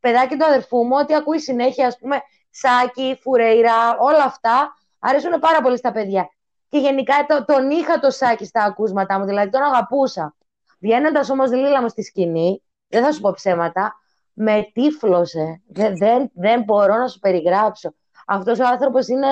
παιδάκι 0.00 0.36
του 0.36 0.44
αδερφού 0.44 0.84
μου, 0.84 0.96
ότι 1.00 1.14
ακούει 1.14 1.40
συνέχεια, 1.40 1.86
ας 1.86 1.98
πούμε, 1.98 2.22
Σάκη, 2.50 3.18
Φουρέιρα, 3.22 3.96
όλα 3.98 4.24
αυτά 4.24 4.76
αρέσουν 4.98 5.38
πάρα 5.38 5.60
πολύ 5.60 5.76
στα 5.76 5.92
παιδιά. 5.92 6.28
Και 6.68 6.78
γενικά 6.78 7.14
το, 7.28 7.44
τον 7.44 7.70
είχα 7.70 7.98
το 7.98 8.10
Σάκη 8.10 8.44
στα 8.44 8.62
ακούσματά 8.62 9.18
μου, 9.18 9.24
δηλαδή 9.24 9.50
τον 9.50 9.62
αγαπούσα. 9.62 10.36
Βγαίνοντας 10.80 11.30
όμως 11.30 11.50
λίλα 11.50 11.82
μου 11.82 11.88
στη 11.88 12.02
σκηνή, 12.02 12.62
δεν 12.88 13.04
θα 13.04 13.12
σου 13.12 13.20
πω 13.20 13.32
ψέματα, 13.32 13.94
με 14.32 14.70
τύφλωσε. 14.72 15.62
Δεν, 15.66 15.96
δεν, 15.96 16.30
δεν 16.34 16.62
μπορώ 16.62 16.96
να 16.96 17.08
σου 17.08 17.18
περιγράψω. 17.18 17.94
Αυτός 18.26 18.58
ο 18.58 18.66
άνθρωπος 18.66 19.08
είναι, 19.08 19.28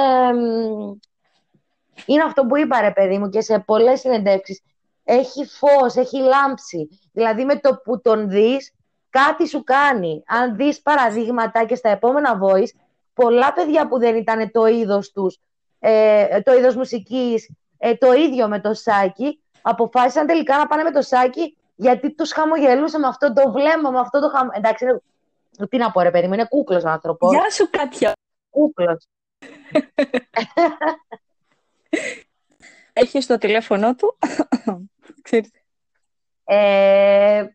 είναι 2.07 2.23
αυτό 2.23 2.47
που 2.47 2.57
είπα 2.57 2.81
ρε 2.81 2.91
παιδί 2.91 3.19
μου 3.19 3.29
και 3.29 3.41
σε 3.41 3.59
πολλές 3.59 4.01
συνεντεύξεις. 4.01 4.63
Έχει 5.05 5.47
φως, 5.47 5.95
έχει 5.95 6.19
λάμψη. 6.19 6.89
Δηλαδή 7.13 7.45
με 7.45 7.59
το 7.59 7.81
που 7.85 8.01
τον 8.01 8.29
δεις 8.29 8.75
κάτι 9.11 9.49
σου 9.49 9.65
κάνει. 9.65 10.23
Αν 10.27 10.57
δεις 10.57 10.83
παραδείγματα 10.83 11.65
και 11.65 11.75
στα 11.75 11.89
επόμενα 11.89 12.39
voice, 12.43 12.71
πολλά 13.17 13.53
παιδιά 13.53 13.89
που 13.89 13.99
δεν 13.99 14.17
ήταν 14.17 14.51
το 14.51 14.67
είδος 14.67 15.11
τους, 15.11 15.39
ε, 15.79 16.41
το 16.41 16.53
είδος 16.53 16.77
μουσικής, 16.77 17.51
ε, 17.79 17.95
το 17.95 18.13
ίδιο 18.13 18.49
με 18.49 18.61
το 18.61 18.75
Σάκη, 18.75 19.41
αποφάσισαν 19.63 20.27
τελικά 20.27 20.57
να 20.57 20.67
πάνε 20.67 20.83
με 20.83 20.91
το 20.91 21.03
Σάκη 21.03 21.57
γιατί 21.75 22.15
τους 22.15 22.33
χαμογελούσε 22.33 22.99
με 22.99 23.07
αυτό 23.07 23.33
το 23.33 23.53
βλέμμα, 23.53 23.91
με 23.91 23.99
αυτό 23.99 24.21
το 24.21 24.29
χαμο... 24.29 24.51
Εντάξει, 24.55 24.87
τι 25.69 25.77
να 25.77 25.91
πω 25.91 26.01
ρε 26.01 26.11
παιδί 26.11 26.27
μου, 26.27 26.33
είναι 26.33 26.47
κούκλος 26.49 26.85
ο 26.85 26.89
άνθρωπος. 26.89 27.33
Γεια 27.33 27.51
σου 27.51 27.71
Κάτια. 27.71 28.13
Κούκλος. 28.51 29.07
Έχεις 32.93 33.27
το 33.27 33.39
τηλέφωνο 33.39 33.95
του. 33.95 34.19
ε, 36.45 37.39
ε, 37.39 37.47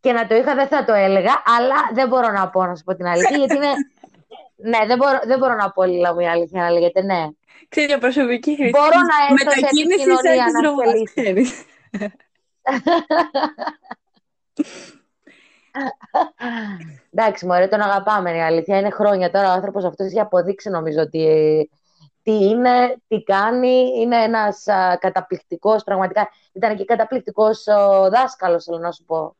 και 0.00 0.12
να 0.12 0.26
το 0.26 0.34
είχα 0.34 0.54
δεν 0.54 0.68
θα 0.68 0.84
το 0.84 0.92
έλεγα, 0.92 1.42
αλλά 1.58 1.74
δεν 1.92 2.08
μπορώ 2.08 2.30
να 2.30 2.48
πω 2.50 2.66
να 2.66 2.76
σου 2.76 2.84
πω 2.84 2.94
την 2.94 3.06
αλήθεια, 3.06 3.36
γιατί 3.36 3.54
είναι... 3.54 3.72
ναι, 4.62 4.78
δεν 4.86 4.96
μπορώ, 4.96 5.18
δεν 5.24 5.38
μπορώ 5.38 5.54
να 5.54 5.70
πω 5.70 5.82
Λίλα 5.84 6.14
μου 6.14 6.20
η 6.20 6.28
αλήθεια 6.28 6.62
να 6.62 6.70
λέγεται, 6.70 7.02
ναι. 7.02 7.26
Ξέρετε, 7.68 7.98
προσωπική 7.98 8.54
χρήση. 8.56 8.70
Μπορώ 8.70 8.86
να 8.86 9.16
έρθω 9.30 9.50
σε 9.50 9.66
επικοινωνία 9.66 10.44
να 10.62 11.12
θελήσει. 11.14 11.64
Εντάξει, 17.10 17.46
μωρέ, 17.46 17.66
τον 17.66 17.80
αγαπάμε, 17.80 18.36
η 18.36 18.40
αλήθεια. 18.40 18.78
Είναι 18.78 18.90
χρόνια 18.90 19.30
τώρα 19.30 19.48
ο 19.48 19.52
άνθρωπος 19.52 19.84
αυτός 19.84 20.06
έχει 20.06 20.20
αποδείξει 20.20 20.70
νομίζω 20.70 21.00
ότι 21.00 21.70
τι 22.22 22.32
είναι, 22.32 22.96
τι 23.08 23.22
κάνει. 23.22 23.90
Είναι 24.00 24.22
ένας 24.22 24.68
α, 24.68 24.96
καταπληκτικός, 25.00 25.84
πραγματικά. 25.84 26.28
Ήταν 26.52 26.76
και 26.76 26.84
καταπληκτικός 26.84 27.66
ο 27.66 28.08
δάσκαλος, 28.10 28.64
θέλω 28.64 28.78
να 28.78 28.92
σου 28.92 29.04
πω. 29.04 29.36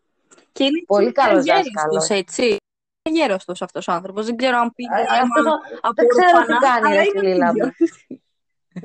Και 0.52 0.64
είναι 0.64 0.82
Πολύ 0.86 1.12
καλός 1.12 1.44
δάσκαλος. 1.44 2.08
έτσι. 2.08 2.56
Είναι 3.04 3.18
γέραστος 3.18 3.62
αυτός 3.62 3.88
ο 3.88 3.92
άνθρωπος. 3.92 4.26
Δεν 4.26 4.36
ξέρω 4.36 4.58
αν 4.58 4.72
πήγε 4.74 4.88
από 5.80 5.94
Δεν 5.94 6.06
ξέρω 6.08 6.46
τι 6.46 6.52
κάνει, 6.52 6.96
ρε 6.96 7.28
Λίλα 7.28 7.46
μου. 7.46 7.72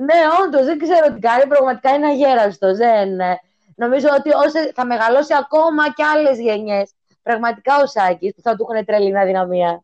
ναι, 0.06 0.14
όντως, 0.42 0.64
δεν 0.64 0.78
ξέρω 0.78 1.14
τι 1.14 1.20
κάνει. 1.20 1.46
Πραγματικά 1.46 1.94
είναι 1.94 2.06
αγέραστος. 2.06 2.76
Δεν... 2.76 3.20
Ε, 3.20 3.40
νομίζω 3.74 4.08
ότι 4.18 4.30
όσο 4.30 4.72
θα 4.74 4.86
μεγαλώσει 4.86 5.34
ακόμα 5.34 5.92
και 5.92 6.04
άλλες 6.04 6.38
γενιές. 6.38 6.92
Πραγματικά 7.22 7.76
ο 7.82 7.86
Σάκης 7.86 8.34
που 8.34 8.42
θα 8.42 8.56
του 8.56 8.66
έχουν 8.70 8.84
τρελή 8.84 9.18
αδυναμία. 9.18 9.82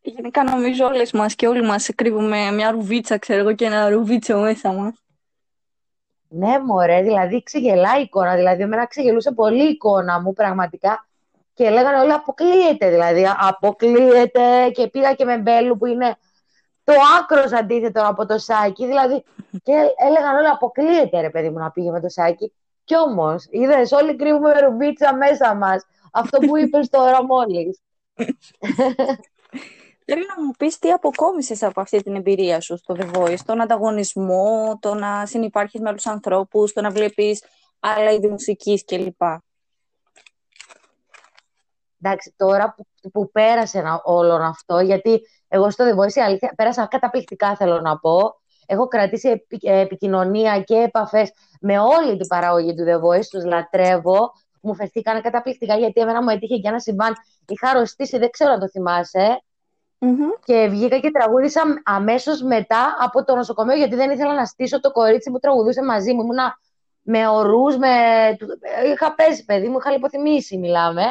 Γενικά 0.00 0.42
νομίζω 0.42 0.86
όλες 0.86 1.12
μας 1.12 1.34
και 1.34 1.48
όλοι 1.48 1.62
μας 1.62 1.90
κρύβουμε 1.94 2.50
μια 2.50 2.70
ρουβίτσα, 2.70 3.18
ξέρω 3.18 3.40
εγώ, 3.40 3.54
και 3.54 3.64
ένα 3.64 3.88
ρουβίτσο 3.88 4.38
μέσα 4.38 4.72
μας. 4.72 4.94
Ναι, 6.28 6.58
μωρέ, 6.58 7.02
δηλαδή 7.02 7.42
ξεγελάει 7.42 7.98
η 7.98 8.02
εικόνα. 8.02 8.34
Δηλαδή, 8.34 8.62
εμένα 8.62 8.86
ξεγελούσε 8.86 9.32
πολύ 9.32 9.64
η 9.64 9.68
εικόνα 9.68 10.20
μου, 10.20 10.32
πραγματικά. 10.32 11.06
Και 11.54 11.70
λέγανε 11.70 11.98
όλοι 11.98 12.12
αποκλείεται, 12.12 12.90
δηλαδή, 12.90 13.26
αποκλείεται. 13.38 14.70
Και 14.70 14.88
πήγα 14.88 15.14
και 15.14 15.24
με 15.24 15.38
Μπέλου 15.38 15.76
που 15.76 15.86
είναι 15.86 16.16
το 16.84 16.92
άκρος 17.20 17.52
αντίθετο 17.52 18.06
από 18.06 18.26
το 18.26 18.38
Σάκη. 18.38 18.86
Δηλαδή, 18.86 19.24
και 19.62 19.72
έλεγαν 19.96 20.36
όλοι 20.36 20.48
αποκλείεται, 20.48 21.20
ρε 21.20 21.30
παιδί 21.30 21.50
μου, 21.50 21.58
να 21.58 21.70
πήγε 21.70 21.90
με 21.90 22.00
το 22.00 22.08
Σάκη. 22.08 22.52
Κι 22.84 22.96
όμως, 22.96 23.46
είδες, 23.50 23.92
όλοι 23.92 24.16
κρύβουμε 24.16 24.60
ρουβίτσα 24.60 25.14
μέσα 25.14 25.54
μας. 25.54 25.86
Αυτό 26.12 26.38
που 26.38 26.56
είπες 26.56 26.88
τώρα 26.88 27.24
μόλι. 27.24 27.78
Θέλω 30.06 30.24
να 30.36 30.44
μου 30.44 30.50
πεις 30.58 30.78
τι 30.78 30.90
αποκόμισες 30.90 31.62
από 31.62 31.80
αυτή 31.80 32.02
την 32.02 32.14
εμπειρία 32.14 32.60
σου 32.60 32.76
στο 32.76 32.96
The 32.98 33.16
Voice, 33.16 33.38
τον 33.44 33.60
ανταγωνισμό, 33.60 34.78
το 34.80 34.94
να 34.94 35.26
συνεπάρχεις 35.26 35.80
με 35.80 35.88
άλλους 35.88 36.06
ανθρώπους, 36.06 36.72
το 36.72 36.80
να 36.80 36.90
βλέπεις 36.90 37.44
άλλα 37.80 38.10
είδη 38.10 38.28
μουσικής 38.28 38.84
κλπ. 38.84 39.22
Εντάξει, 42.06 42.34
τώρα 42.36 42.74
που, 42.76 43.10
που 43.12 43.30
πέρασε 43.30 43.82
όλο 44.04 44.34
αυτό, 44.34 44.80
γιατί 44.80 45.20
εγώ 45.48 45.70
στο 45.70 45.84
The 45.84 45.98
Voice 45.98 46.20
αλήθεια, 46.24 46.52
πέρασα 46.56 46.86
καταπληκτικά 46.86 47.56
θέλω 47.56 47.80
να 47.80 47.98
πω. 47.98 48.42
Έχω 48.66 48.88
κρατήσει 48.88 49.46
επικοινωνία 49.62 50.60
και 50.60 50.74
επαφές 50.74 51.32
με 51.60 51.78
όλη 51.78 52.16
την 52.16 52.26
παραγωγή 52.26 52.74
του 52.74 52.84
The 52.88 52.94
Voice, 52.94 53.26
τους 53.30 53.44
λατρεύω. 53.44 54.32
Μου 54.60 54.74
φερθήκαν 54.74 55.22
καταπληκτικά 55.22 55.76
γιατί 55.76 56.00
εμένα 56.00 56.22
μου 56.22 56.28
έτυχε 56.28 56.56
και 56.56 56.68
ένα 56.68 56.80
συμβάν. 56.80 57.14
Είχα 57.48 57.68
αρρωστήσει, 57.68 58.18
δεν 58.18 58.30
ξέρω 58.30 58.52
αν 58.52 58.60
το 58.60 58.68
θυμάσαι. 58.68 59.42
Και 60.44 60.66
βγήκα 60.70 60.98
και 60.98 61.10
τραγούδισα 61.10 61.62
αμέσως 61.84 62.42
μετά 62.42 62.96
από 63.00 63.24
το 63.24 63.34
νοσοκομείο, 63.34 63.76
γιατί 63.76 63.94
δεν 63.94 64.10
ήθελα 64.10 64.34
να 64.34 64.44
στήσω 64.44 64.80
το 64.80 64.92
κορίτσι 64.92 65.30
που 65.30 65.38
τραγουδούσε 65.38 65.82
μαζί 65.82 66.12
μου. 66.12 66.22
Ήμουνα 66.22 66.58
με 67.02 67.28
ορούς, 67.28 67.76
με... 67.76 67.88
είχα 68.92 69.14
πέσει 69.14 69.44
παιδί 69.44 69.68
μου, 69.68 69.78
είχα 69.78 69.90
λιποθυμήσει, 69.90 70.58
μιλάμε. 70.58 71.02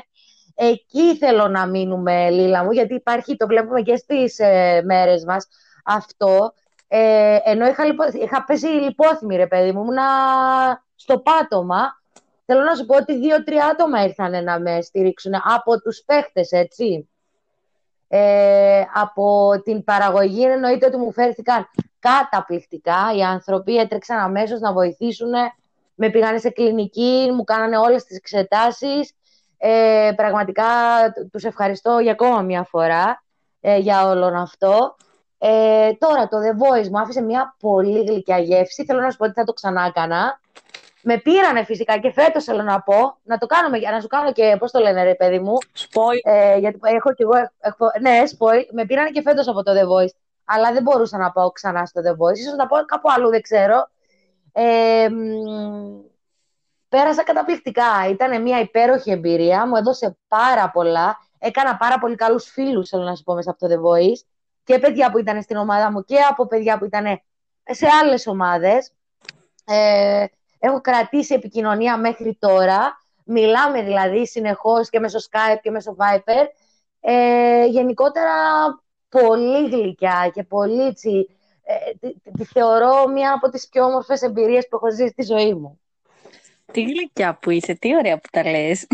Εκεί 0.55 1.17
θέλω 1.17 1.47
να 1.47 1.67
μείνουμε, 1.67 2.29
Λίλα 2.29 2.63
μου, 2.63 2.71
γιατί 2.71 2.93
υπάρχει, 2.93 3.35
το 3.35 3.47
βλέπουμε 3.47 3.81
και 3.81 3.95
στις 3.95 4.39
ε, 4.39 4.81
μέρες 4.85 5.25
μας, 5.25 5.47
αυτό. 5.85 6.53
Ε, 6.87 7.37
ενώ 7.43 7.67
είχα, 7.67 7.85
λιπο... 7.85 8.03
είχα 8.23 8.43
πέσει 8.43 8.65
λιπόθυμη, 8.65 9.35
ρε 9.35 9.47
παιδί 9.47 9.71
μου, 9.71 9.81
ήμουνα 9.81 10.03
στο 10.95 11.19
πάτωμα. 11.19 12.01
Θέλω 12.45 12.61
να 12.61 12.75
σου 12.75 12.85
πω 12.85 12.95
ότι 12.95 13.17
δύο-τρία 13.17 13.65
άτομα 13.65 14.03
ήρθαν 14.03 14.43
να 14.43 14.59
με 14.59 14.81
στηρίξουν 14.81 15.33
από 15.55 15.81
τους 15.81 16.03
παίχτες, 16.05 16.51
έτσι. 16.51 17.09
Ε, 18.07 18.81
από 18.93 19.51
την 19.63 19.83
παραγωγή 19.83 20.43
εννοείται 20.43 20.85
ότι 20.85 20.97
μου 20.97 21.11
φέρθηκαν 21.11 21.69
καταπληκτικά. 21.99 23.13
Οι 23.17 23.21
άνθρωποι 23.21 23.77
έτρεξαν 23.77 24.17
αμέσως 24.17 24.59
να 24.59 24.73
βοηθήσουν. 24.73 25.31
Με 25.95 26.09
πήγανε 26.09 26.37
σε 26.37 26.49
κλινική, 26.49 27.29
μου 27.33 27.43
κάνανε 27.43 27.77
όλες 27.77 28.03
τις 28.03 28.17
εξετάσεις. 28.17 29.13
Ε, 29.65 30.11
πραγματικά 30.15 30.63
τους 31.31 31.43
ευχαριστώ 31.43 31.99
για 31.99 32.11
ακόμα 32.11 32.41
μια 32.41 32.63
φορά 32.63 33.23
ε, 33.61 33.77
για 33.77 34.07
όλο 34.07 34.25
αυτό. 34.25 34.95
Ε, 35.37 35.91
τώρα 35.93 36.27
το 36.27 36.37
The 36.37 36.51
Voice 36.51 36.87
μου 36.89 36.99
άφησε 36.99 37.21
μια 37.21 37.55
πολύ 37.59 38.03
γλυκιά 38.03 38.37
γεύση. 38.37 38.85
Θέλω 38.85 39.01
να 39.01 39.11
σου 39.11 39.17
πω 39.17 39.25
ότι 39.25 39.33
θα 39.33 39.43
το 39.43 39.53
ξανά 39.53 39.85
έκανα. 39.85 40.39
Με 41.01 41.17
πήρανε 41.17 41.63
φυσικά 41.63 41.97
και 41.97 42.11
φέτος 42.11 42.43
θέλω 42.43 42.61
να 42.61 42.81
πω 42.81 43.17
να 43.23 43.37
το 43.37 43.45
κάνουμε, 43.45 43.77
να 43.77 43.99
σου 43.99 44.07
κάνω 44.07 44.31
και 44.31 44.55
πώς 44.59 44.71
το 44.71 44.79
λένε, 44.79 45.03
ρε 45.03 45.15
παιδί 45.15 45.39
μου. 45.39 45.53
Spoil. 45.77 46.19
Ε, 46.23 46.57
γιατί 46.57 46.79
έχω 46.81 47.13
κι 47.13 47.21
εγώ. 47.21 47.33
Έχω, 47.59 47.91
ναι, 48.01 48.21
spoil. 48.37 48.63
Με 48.71 48.85
πήρανε 48.85 49.09
και 49.09 49.21
φέτος 49.21 49.47
από 49.47 49.63
το 49.63 49.71
The 49.71 49.83
Voice. 49.83 50.15
Αλλά 50.45 50.71
δεν 50.71 50.83
μπορούσα 50.83 51.17
να 51.17 51.31
πάω 51.31 51.51
ξανά 51.51 51.85
στο 51.85 52.01
The 52.05 52.11
Voice. 52.11 52.37
Ίσως 52.37 52.55
να 52.55 52.67
πάω 52.67 52.85
κάπου 52.85 53.09
αλλού, 53.11 53.29
δεν 53.29 53.41
ξέρω. 53.41 53.87
Ε, 54.51 55.07
πέρασα 56.93 57.23
καταπληκτικά. 57.23 58.09
Ήταν 58.09 58.41
μια 58.41 58.59
υπέροχη 58.59 59.11
εμπειρία. 59.11 59.67
Μου 59.67 59.75
έδωσε 59.75 60.17
πάρα 60.27 60.69
πολλά. 60.69 61.17
Έκανα 61.39 61.77
πάρα 61.77 61.99
πολύ 61.99 62.15
καλούς 62.15 62.45
φίλους, 62.45 62.89
θέλω 62.89 63.03
να 63.03 63.15
σου 63.15 63.23
πω, 63.23 63.33
μέσα 63.33 63.49
από 63.49 63.59
το 63.59 63.67
The 63.73 63.77
Voice. 63.77 64.21
Και 64.63 64.79
παιδιά 64.79 65.11
που 65.11 65.17
ήταν 65.17 65.41
στην 65.41 65.57
ομάδα 65.57 65.91
μου 65.91 66.03
και 66.03 66.17
από 66.29 66.47
παιδιά 66.47 66.77
που 66.77 66.85
ήταν 66.85 67.21
σε 67.63 67.87
άλλες 68.01 68.27
ομάδες. 68.27 68.91
Ε, 69.65 70.25
Έχω 70.59 70.81
κρατήσει 70.81 71.33
επικοινωνία 71.33 71.97
μέχρι 71.97 72.37
τώρα. 72.39 73.01
Μιλάμε 73.25 73.81
δηλαδή 73.81 74.27
συνεχώς 74.27 74.89
και 74.89 74.99
μέσω 74.99 75.17
Skype 75.19 75.59
και 75.61 75.71
μέσω 75.71 75.95
Viper. 75.99 76.45
Ε, 76.99 77.65
γενικότερα 77.65 78.33
πολύ 79.09 79.69
γλυκιά 79.69 80.31
και 80.33 80.43
πολύ 80.43 80.93
τσι, 80.93 81.37
ε, 81.63 82.07
τη, 82.31 82.45
θεωρώ 82.45 83.07
μια 83.07 83.33
από 83.33 83.49
τις 83.49 83.67
πιο 83.67 83.85
όμορφες 83.85 84.21
εμπειρίες 84.21 84.67
που 84.67 84.75
έχω 84.75 84.91
ζήσει 84.91 85.07
στη 85.09 85.23
ζωή 85.23 85.53
μου. 85.53 85.82
Τι 86.73 86.81
γλυκιά 86.81 87.37
που 87.41 87.49
είσαι, 87.49 87.73
τι 87.73 87.95
ωραία 87.95 88.15
που 88.17 88.27
τα 88.31 88.43
λες. 88.43 88.87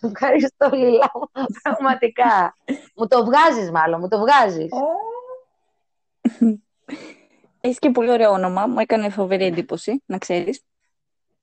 Ευχαριστώ 0.00 0.70
Λίλα, 0.72 1.10
πραγματικά. 1.62 2.56
μου 2.94 3.06
το 3.06 3.24
βγάζεις 3.24 3.70
μάλλον, 3.70 4.00
μου 4.00 4.08
το 4.08 4.18
βγάζεις. 4.18 4.68
Έχεις 7.60 7.78
και 7.78 7.90
πολύ 7.90 8.10
ωραίο 8.10 8.30
όνομα. 8.30 8.66
Μου 8.66 8.78
έκανε 8.78 9.08
φοβερή 9.08 9.44
εντύπωση, 9.44 10.02
να 10.06 10.18
ξέρεις. 10.18 10.62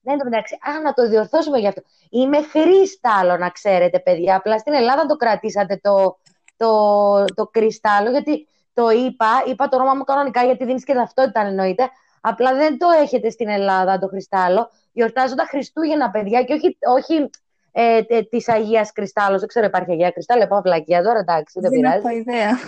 Ναι, 0.00 0.16
το 0.16 0.24
μεταξύ. 0.24 0.54
Α, 0.54 0.80
να 0.80 0.92
το 0.92 1.08
διορθώσουμε 1.08 1.58
γι' 1.58 1.66
αυτό. 1.66 1.82
Είμαι 2.10 2.42
χρήσταλο, 2.42 3.36
να 3.36 3.50
ξέρετε, 3.50 4.00
παιδιά. 4.00 4.36
Απλά 4.36 4.58
στην 4.58 4.72
Ελλάδα 4.72 5.06
το 5.06 5.16
κρατήσατε 5.16 5.80
το, 5.82 6.18
το, 6.56 7.24
το 7.24 7.46
κρυστάλλο, 7.46 8.10
γιατί 8.10 8.48
το 8.74 8.90
είπα, 8.90 9.42
είπα 9.46 9.68
το 9.68 9.76
όνομα 9.76 9.94
μου 9.94 10.04
κανονικά, 10.04 10.44
γιατί 10.44 10.64
δίνεις 10.64 10.84
και 10.84 10.94
ταυτότητα, 10.94 11.40
εννοείται. 11.40 11.90
Απλά 12.20 12.54
δεν 12.54 12.78
το 12.78 12.86
έχετε 13.02 13.30
στην 13.30 13.48
Ελλάδα 13.48 13.98
το 13.98 14.08
κρυστάλλο. 14.08 14.70
Γιορτάζοντα 14.92 15.46
Χριστούγεννα, 15.48 16.10
παιδιά, 16.10 16.42
και 16.42 16.52
όχι, 16.52 16.78
όχι 16.96 17.30
ε, 17.72 18.00
ε, 18.06 18.22
της 18.22 18.48
Αγίας 18.48 18.92
Κρυστάλλος. 18.92 19.38
Δεν 19.38 19.48
ξέρω, 19.48 19.66
υπάρχει 19.66 19.90
Αγία 19.90 20.10
Κρυστάλλο. 20.10 20.46
Πάω 20.46 20.60
βλακία 20.60 21.02
τώρα, 21.02 21.18
εντάξει, 21.18 21.60
δεν, 21.60 21.70
δεν 21.70 21.80
πειράζει. 21.80 22.00
Δεν 22.00 22.10
έχω 22.10 22.16
ιδέα. 22.16 22.58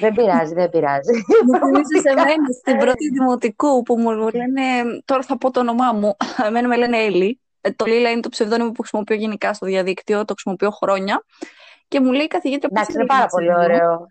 Δεν 0.00 0.14
πειράζει, 0.14 0.54
δεν 0.54 0.70
πειράζει. 0.70 1.12
Μου 1.46 1.58
θυμίζεις 1.58 2.00
σε 2.00 2.14
μένα 2.14 2.52
στην 2.60 2.76
πρώτη 2.78 3.08
δημοτικού 3.08 3.82
που 3.82 3.98
μου 3.98 4.10
λένε. 4.10 4.62
Τώρα 5.04 5.22
θα 5.22 5.38
πω 5.38 5.50
το 5.50 5.60
όνομά 5.60 5.92
μου. 5.92 6.16
Εμένα 6.46 6.68
με 6.68 6.76
λένε 6.76 6.96
Έλλη. 6.96 7.40
Ε, 7.60 7.70
το 7.70 7.84
Λίλα 7.84 8.10
είναι 8.10 8.20
το 8.20 8.28
ψευδόνιμο 8.28 8.70
που 8.70 8.80
χρησιμοποιώ 8.80 9.16
γενικά 9.16 9.52
στο 9.52 9.66
διαδίκτυο, 9.66 10.24
το 10.24 10.32
χρησιμοποιώ 10.32 10.70
χρόνια. 10.70 11.24
Και 11.88 12.00
μου 12.00 12.12
λέει 12.12 12.24
η 12.24 12.28
καθηγήτρια. 12.28 12.68
Εντάξει, 12.72 12.92
είναι 12.96 13.06
πάρα 13.06 13.26
πολύ 13.26 13.54
ωραίο. 13.54 14.06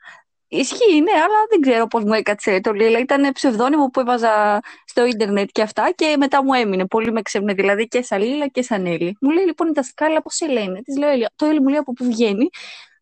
Ισχύει, 0.59 1.01
ναι, 1.01 1.11
αλλά 1.11 1.45
δεν 1.49 1.59
ξέρω 1.61 1.87
πώς 1.87 2.03
μου 2.03 2.13
έκατσε 2.13 2.59
το 2.59 2.71
Λίλα. 2.71 2.99
Ήταν 2.99 3.31
ψευδόνιμο 3.31 3.87
που 3.87 3.99
έβαζα 3.99 4.59
στο 4.85 5.05
ίντερνετ 5.05 5.49
και 5.51 5.61
αυτά 5.61 5.91
και 5.95 6.15
μετά 6.17 6.43
μου 6.43 6.53
έμεινε. 6.53 6.85
Πολύ 6.85 7.11
με 7.11 7.21
ξέμεινε 7.21 7.53
δηλαδή 7.53 7.87
και 7.87 8.01
σαν 8.01 8.21
Λίλα 8.21 8.47
και 8.47 8.61
σαν 8.61 8.85
Έλλη. 8.85 9.17
Μου 9.21 9.29
λέει 9.29 9.45
λοιπόν 9.45 9.67
η 9.67 9.71
δασκάλα 9.71 10.21
πώς 10.21 10.35
σε 10.35 10.47
λένε; 10.47 10.81
Της 10.81 10.97
λέω 10.97 11.09
Το 11.35 11.45
Έλλη 11.45 11.61
μου 11.61 11.67
λέει 11.67 11.77
από 11.77 11.93
πού 11.93 12.05
βγαίνει. 12.05 12.49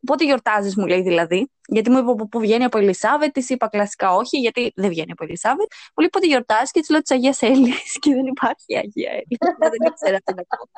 Πότε 0.05 0.25
γιορτάζεις, 0.25 0.75
μου 0.77 0.87
λέει 0.87 1.01
δηλαδή. 1.01 1.51
Γιατί 1.67 1.89
μου 1.89 1.97
είπε 1.97 2.11
από 2.11 2.27
πού 2.27 2.39
βγαίνει 2.39 2.63
από 2.63 2.77
Ελισάβετ. 2.77 3.31
Της 3.31 3.49
είπα 3.49 3.67
κλασικά 3.67 4.13
όχι, 4.13 4.37
γιατί 4.37 4.71
δεν 4.75 4.89
βγαίνει 4.89 5.11
από 5.11 5.23
Ελισάβετ. 5.23 5.67
Μου 5.87 5.99
λέει 5.99 6.09
πότε 6.09 6.27
γιορτάζεις 6.27 6.71
και 6.71 6.79
της 6.79 6.89
λέω 6.89 7.01
της 7.01 7.11
Αγίας 7.11 7.41
Έλλης. 7.41 7.99
Και 7.99 8.13
δεν 8.13 8.25
υπάρχει 8.25 8.77
Αγία 8.77 9.11
Έλλη. 9.11 9.37
δεν 9.57 9.87
ήξερα 9.87 10.17
τι 10.23 10.33
να 10.33 10.43
πω. 10.43 10.69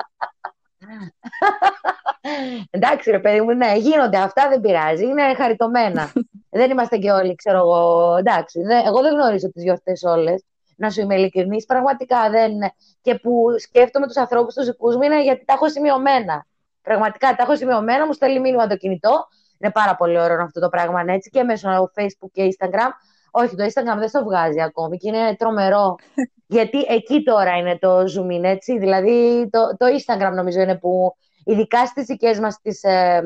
Εντάξει, 2.70 3.10
ρε 3.10 3.18
παιδί 3.18 3.40
μου, 3.40 3.54
ναι, 3.54 3.72
γίνονται 3.76 4.18
αυτά, 4.18 4.48
δεν 4.48 4.60
πειράζει. 4.60 5.04
Είναι 5.04 5.34
χαριτωμένα. 5.34 6.12
Δεν 6.56 6.70
είμαστε 6.70 6.96
και 6.96 7.10
όλοι, 7.10 7.34
ξέρω 7.34 7.58
εγώ. 7.58 8.16
Εντάξει, 8.16 8.60
εγώ 8.86 9.02
δεν 9.02 9.12
γνωρίζω 9.12 9.50
τις 9.50 9.62
γιορτές 9.62 10.02
όλες. 10.02 10.44
Να 10.76 10.90
σου 10.90 11.00
είμαι 11.00 11.14
ειλικρινής. 11.14 11.64
Πραγματικά 11.64 12.30
δεν. 12.30 12.52
Και 13.00 13.14
που 13.14 13.44
σκέφτομαι 13.58 14.06
τους 14.06 14.16
ανθρώπους 14.16 14.54
τους 14.54 14.66
δικούς 14.66 14.96
μου 14.96 15.02
είναι 15.02 15.22
γιατί 15.22 15.44
τα 15.44 15.52
έχω 15.52 15.68
σημειωμένα. 15.68 16.46
Πραγματικά 16.82 17.28
τα 17.28 17.42
έχω 17.42 17.56
σημειωμένα, 17.56 18.06
μου 18.06 18.12
στέλνει 18.12 18.40
μήνυμα 18.40 18.66
το 18.66 18.76
κινητό. 18.76 19.28
Είναι 19.58 19.72
πάρα 19.72 19.96
πολύ 19.96 20.18
ωραίο 20.18 20.42
αυτό 20.42 20.60
το 20.60 20.68
πράγμα 20.68 21.04
έτσι 21.06 21.30
και 21.30 21.42
μέσω 21.42 21.90
Facebook 21.94 22.30
και 22.32 22.42
Instagram. 22.42 22.90
Όχι, 23.30 23.56
το 23.56 23.64
Instagram 23.64 23.98
δεν 23.98 24.10
το 24.10 24.24
βγάζει 24.24 24.60
ακόμη 24.60 24.96
και 24.96 25.08
είναι 25.08 25.36
τρομερό. 25.36 25.94
Γιατί 26.56 26.84
εκεί 26.88 27.22
τώρα 27.22 27.56
είναι 27.56 27.78
το 27.78 27.98
zoom 27.98 28.38
in, 28.38 28.42
έτσι. 28.42 28.78
Δηλαδή 28.78 29.48
το, 29.50 29.76
το 29.76 29.86
Instagram 29.86 30.32
νομίζω 30.34 30.60
είναι 30.60 30.78
που 30.78 31.16
ειδικά 31.44 31.86
στις 31.86 32.06
δικές 32.06 32.38
μας 32.38 32.60
τις, 32.60 32.82
ε, 32.82 33.22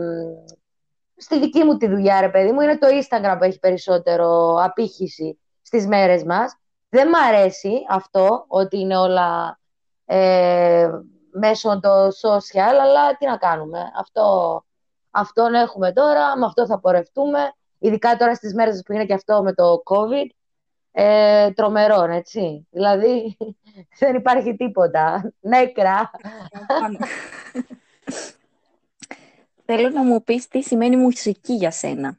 στη 1.20 1.38
δική 1.38 1.64
μου 1.64 1.76
τη 1.76 1.88
δουλειά, 1.88 2.20
ρε 2.20 2.28
παιδί 2.28 2.52
μου, 2.52 2.60
είναι 2.60 2.78
το 2.78 2.86
Instagram 2.86 3.36
που 3.38 3.44
έχει 3.44 3.58
περισσότερο 3.58 4.56
απήχηση 4.62 5.38
στις 5.62 5.86
μέρες 5.86 6.24
μας. 6.24 6.56
Δεν 6.88 7.08
μ' 7.08 7.14
αρέσει 7.14 7.72
αυτό, 7.88 8.44
ότι 8.48 8.78
είναι 8.78 8.96
όλα 8.96 9.58
ε, 10.04 10.90
μέσω 11.32 11.80
το 11.80 12.06
social, 12.06 12.74
αλλά 12.80 13.16
τι 13.16 13.26
να 13.26 13.36
κάνουμε. 13.36 13.80
Αυτό, 13.98 14.64
αυτόν 15.10 15.54
έχουμε 15.54 15.92
τώρα, 15.92 16.38
με 16.38 16.44
αυτό 16.44 16.66
θα 16.66 16.80
πορευτούμε. 16.80 17.38
Ειδικά 17.78 18.16
τώρα 18.16 18.34
στις 18.34 18.54
μέρες 18.54 18.82
που 18.84 18.92
είναι 18.92 19.04
και 19.04 19.14
αυτό 19.14 19.42
με 19.42 19.54
το 19.54 19.82
COVID, 19.84 20.26
ε, 20.92 21.50
τρομερό, 21.50 22.02
έτσι. 22.02 22.66
Δηλαδή, 22.70 23.36
δεν 24.00 24.14
υπάρχει 24.14 24.56
τίποτα. 24.56 25.32
Νέκρα. 25.40 26.10
Θέλω 29.72 29.88
να 29.88 30.04
μου 30.04 30.22
πεις 30.22 30.48
τι 30.48 30.62
σημαίνει 30.62 30.96
μουσική 30.96 31.52
για 31.52 31.70
σένα. 31.70 32.18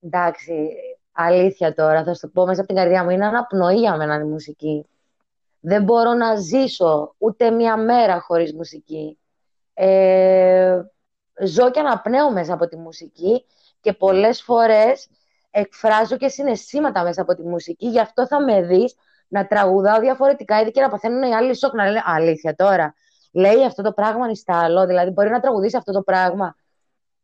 Εντάξει, 0.00 0.68
αλήθεια 1.12 1.74
τώρα, 1.74 2.04
θα 2.04 2.14
σου 2.14 2.20
το 2.20 2.28
πω 2.28 2.46
μέσα 2.46 2.60
από 2.60 2.68
την 2.68 2.76
καρδιά 2.76 3.04
μου. 3.04 3.10
Είναι 3.10 3.26
αναπνοή 3.26 3.78
για 3.78 3.96
μένα 3.96 4.20
η 4.20 4.24
μουσική. 4.24 4.86
Δεν 5.60 5.82
μπορώ 5.82 6.12
να 6.12 6.36
ζήσω 6.36 7.14
ούτε 7.18 7.50
μία 7.50 7.76
μέρα 7.76 8.20
χωρίς 8.20 8.54
μουσική. 8.54 9.18
Ε, 9.74 10.80
ζω 11.44 11.70
και 11.70 11.80
αναπνέω 11.80 12.30
μέσα 12.30 12.54
από 12.54 12.68
τη 12.68 12.76
μουσική 12.76 13.44
και 13.80 13.92
πολλές 13.92 14.42
φορές 14.42 15.08
εκφράζω 15.50 16.16
και 16.16 16.28
συναισθήματα 16.28 17.02
μέσα 17.02 17.22
από 17.22 17.34
τη 17.34 17.42
μουσική. 17.42 17.88
Γι' 17.88 18.00
αυτό 18.00 18.26
θα 18.26 18.44
με 18.44 18.62
δεις 18.62 18.94
να 19.28 19.46
τραγουδάω 19.46 20.00
διαφορετικά, 20.00 20.60
ήδη 20.60 20.70
και 20.70 20.80
να 20.80 20.88
παθαίνουν 20.88 21.22
οι 21.22 21.34
άλλοι 21.34 21.56
σοκ 21.56 21.74
να 21.74 21.84
λένε 21.84 22.02
αλήθεια 22.04 22.54
τώρα. 22.54 22.94
Λέει 23.32 23.64
αυτό 23.64 23.82
το 23.82 23.92
πράγμα 23.92 24.26
άλλο, 24.46 24.86
δηλαδή 24.86 25.10
μπορεί 25.10 25.30
να 25.30 25.40
τραγουδήσει 25.40 25.76
αυτό 25.76 25.92
το 25.92 26.02
πράγμα. 26.02 26.56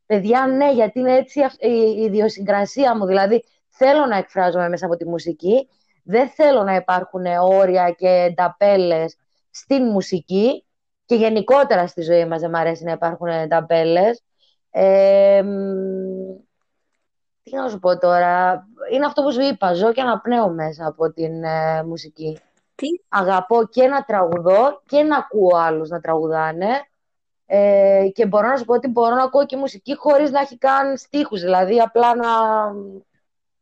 Παιδιά, 0.06 0.46
ναι, 0.46 0.72
γιατί 0.72 0.98
είναι 0.98 1.16
έτσι 1.16 1.40
η 1.58 2.02
ιδιοσυγκρασία 2.02 2.96
μου. 2.96 3.06
Δηλαδή, 3.06 3.44
θέλω 3.68 4.06
να 4.06 4.16
εκφράζομαι 4.16 4.68
μέσα 4.68 4.86
από 4.86 4.96
τη 4.96 5.08
μουσική. 5.08 5.68
Δεν 6.02 6.28
θέλω 6.28 6.62
να 6.62 6.74
υπάρχουν 6.74 7.26
όρια 7.40 7.90
και 7.90 8.32
ταπέλε 8.36 9.04
στην 9.50 9.84
μουσική 9.84 10.64
και 11.04 11.14
γενικότερα 11.14 11.86
στη 11.86 12.02
ζωή 12.02 12.26
μας 12.26 12.40
δεν 12.40 12.50
μου 12.52 12.58
αρέσει 12.58 12.84
να 12.84 12.92
υπάρχουν 12.92 13.28
ταπέλες. 13.48 14.22
Ε, 14.70 15.42
τι 17.42 17.56
να 17.56 17.68
σου 17.68 17.78
πω 17.78 17.98
τώρα, 17.98 18.64
είναι 18.92 19.06
αυτό 19.06 19.22
που 19.22 19.32
σου 19.32 19.40
είπα, 19.40 19.74
ζω 19.74 19.92
και 19.92 20.00
αναπνέω 20.00 20.48
μέσα 20.48 20.86
από 20.86 21.12
την 21.12 21.44
ε, 21.44 21.82
μουσική. 21.82 22.40
Τι; 22.78 22.88
Αγαπώ 23.08 23.66
και 23.66 23.86
να 23.86 24.04
τραγουδώ 24.04 24.82
και 24.86 25.02
να 25.02 25.16
ακούω 25.16 25.56
άλλους 25.56 25.88
να 25.88 26.00
τραγουδάνε 26.00 26.68
ε, 27.46 28.08
και 28.12 28.26
μπορώ 28.26 28.48
να 28.48 28.56
σου 28.56 28.64
πω 28.64 28.74
ότι 28.74 28.88
μπορώ 28.88 29.14
να 29.14 29.22
ακούω 29.22 29.46
και 29.46 29.56
μουσική 29.56 29.96
χωρίς 29.96 30.30
να 30.30 30.40
έχει 30.40 30.58
καν 30.58 30.96
στίχους, 30.96 31.40
δηλαδή 31.40 31.80
απλά 31.80 32.14
να, 32.14 32.28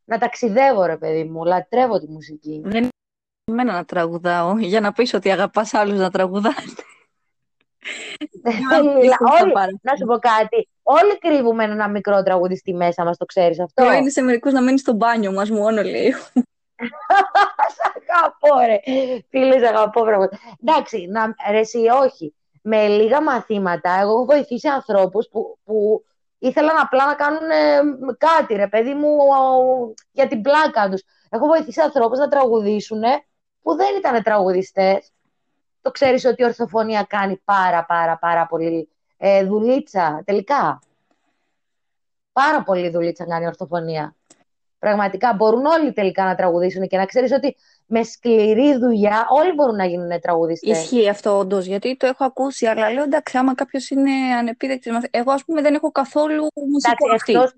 να 0.05 0.19
ταξιδεύω 0.19 0.85
ρε 0.85 0.97
παιδί 0.97 1.25
μου, 1.25 1.45
λατρεύω 1.45 1.99
τη 1.99 2.11
μουσική. 2.11 2.61
Δεν 2.65 2.89
είναι 3.51 3.63
να 3.63 3.85
τραγουδάω, 3.85 4.59
για 4.59 4.81
να 4.81 4.93
πεις 4.93 5.15
ότι 5.15 5.31
αγαπάς 5.31 5.75
άλλους 5.75 5.99
να 5.99 6.11
τραγουδάνε. 6.11 6.55
Όλοι, 9.41 9.79
να 9.83 9.97
σου 9.97 10.07
πω 10.07 10.19
κάτι. 10.19 10.69
Όλοι 10.83 11.19
κρύβουμε 11.19 11.65
ένα 11.65 11.89
μικρό 11.89 12.23
τραγουδιστή 12.23 12.75
μέσα 12.75 13.05
μας, 13.05 13.17
το 13.17 13.25
ξέρεις 13.25 13.61
αυτό; 13.61 13.85
Το 13.85 13.93
είναι 13.93 14.11
σε 14.11 14.23
μερικούς 14.23 14.53
να 14.53 14.63
μείνει 14.63 14.79
στο 14.79 14.93
μπάνιο 14.93 15.33
μας 15.33 15.51
μόνο, 15.51 15.83
λέει. 15.83 16.15
Σ' 17.75 18.11
αγαπώ, 18.11 18.67
ρε. 18.67 18.79
Φίλε, 19.29 19.69
αγαπώ, 19.69 20.03
πραγματικά. 20.03 20.39
Εντάξει, 20.63 21.07
να, 21.11 21.35
ρε, 21.51 21.59
εσύ, 21.59 21.79
όχι. 22.03 22.35
Με 22.63 22.87
λίγα 22.87 23.23
μαθήματα, 23.23 23.91
εγώ 24.01 24.13
έχω 24.13 24.25
βοηθήσει 24.25 24.69
ανθρώπους 24.69 25.29
που, 25.29 25.59
που 25.65 26.05
ήθελαν 26.39 26.77
απλά 26.79 27.07
να 27.07 27.15
κάνουν 27.15 27.51
ε, 27.51 27.81
κάτι, 28.19 28.55
ρε 28.55 28.69
παιδί 28.69 28.95
μου, 28.95 29.09
για 30.13 30.27
την 30.27 30.43
πλάκα 30.43 30.89
τους. 30.89 31.03
Έχω 31.29 31.47
βοηθήσει 31.47 31.81
ανθρώπους 31.81 32.19
να 32.19 32.29
τραγουδήσουν 32.29 33.03
που 33.63 33.75
δεν 33.75 33.97
ήταν 33.99 34.23
τραγουδιστές 34.23 35.11
το 35.87 35.93
ξέρεις 35.93 36.25
ότι 36.25 36.43
η 36.43 36.45
ορθοφωνία 36.45 37.03
κάνει 37.03 37.41
πάρα 37.45 37.85
πάρα 37.85 38.19
πάρα 38.19 38.47
πολύ 38.47 38.89
ε, 39.17 39.45
δουλίτσα 39.45 40.23
τελικά. 40.25 40.81
Πάρα 42.33 42.63
πολύ 42.63 42.91
δουλίτσα 42.91 43.25
κάνει 43.25 43.45
η 43.45 43.47
ορθοφωνία. 43.47 44.15
Πραγματικά 44.79 45.35
μπορούν 45.35 45.65
όλοι 45.67 45.93
τελικά 45.93 46.25
να 46.25 46.35
τραγουδήσουν 46.35 46.87
και 46.87 46.97
να 46.97 47.05
ξέρεις 47.05 47.33
ότι 47.33 47.57
με 47.87 48.03
σκληρή 48.03 48.79
δουλειά 48.79 49.27
όλοι 49.29 49.53
μπορούν 49.53 49.77
να 49.77 49.85
γίνουν 49.85 50.21
τραγουδιστές. 50.21 50.83
Ισχύει 50.83 51.09
αυτό 51.09 51.39
όντως, 51.39 51.65
γιατί 51.65 51.97
το 51.97 52.07
έχω 52.07 52.25
ακούσει, 52.25 52.67
αλλά 52.67 52.91
λέω 52.91 53.03
εντάξει, 53.03 53.39
άμα 53.39 53.55
κάποιος 53.55 53.91
είναι 53.91 54.11
ανεπίδεκτος. 54.39 54.99
Εγώ, 55.11 55.33
ας 55.33 55.45
πούμε, 55.45 55.63
δεν 55.63 55.75
έχω 55.75 55.91
καθόλου 55.93 56.47
μουσικό 56.71 57.07
εντάξει, 57.07 57.55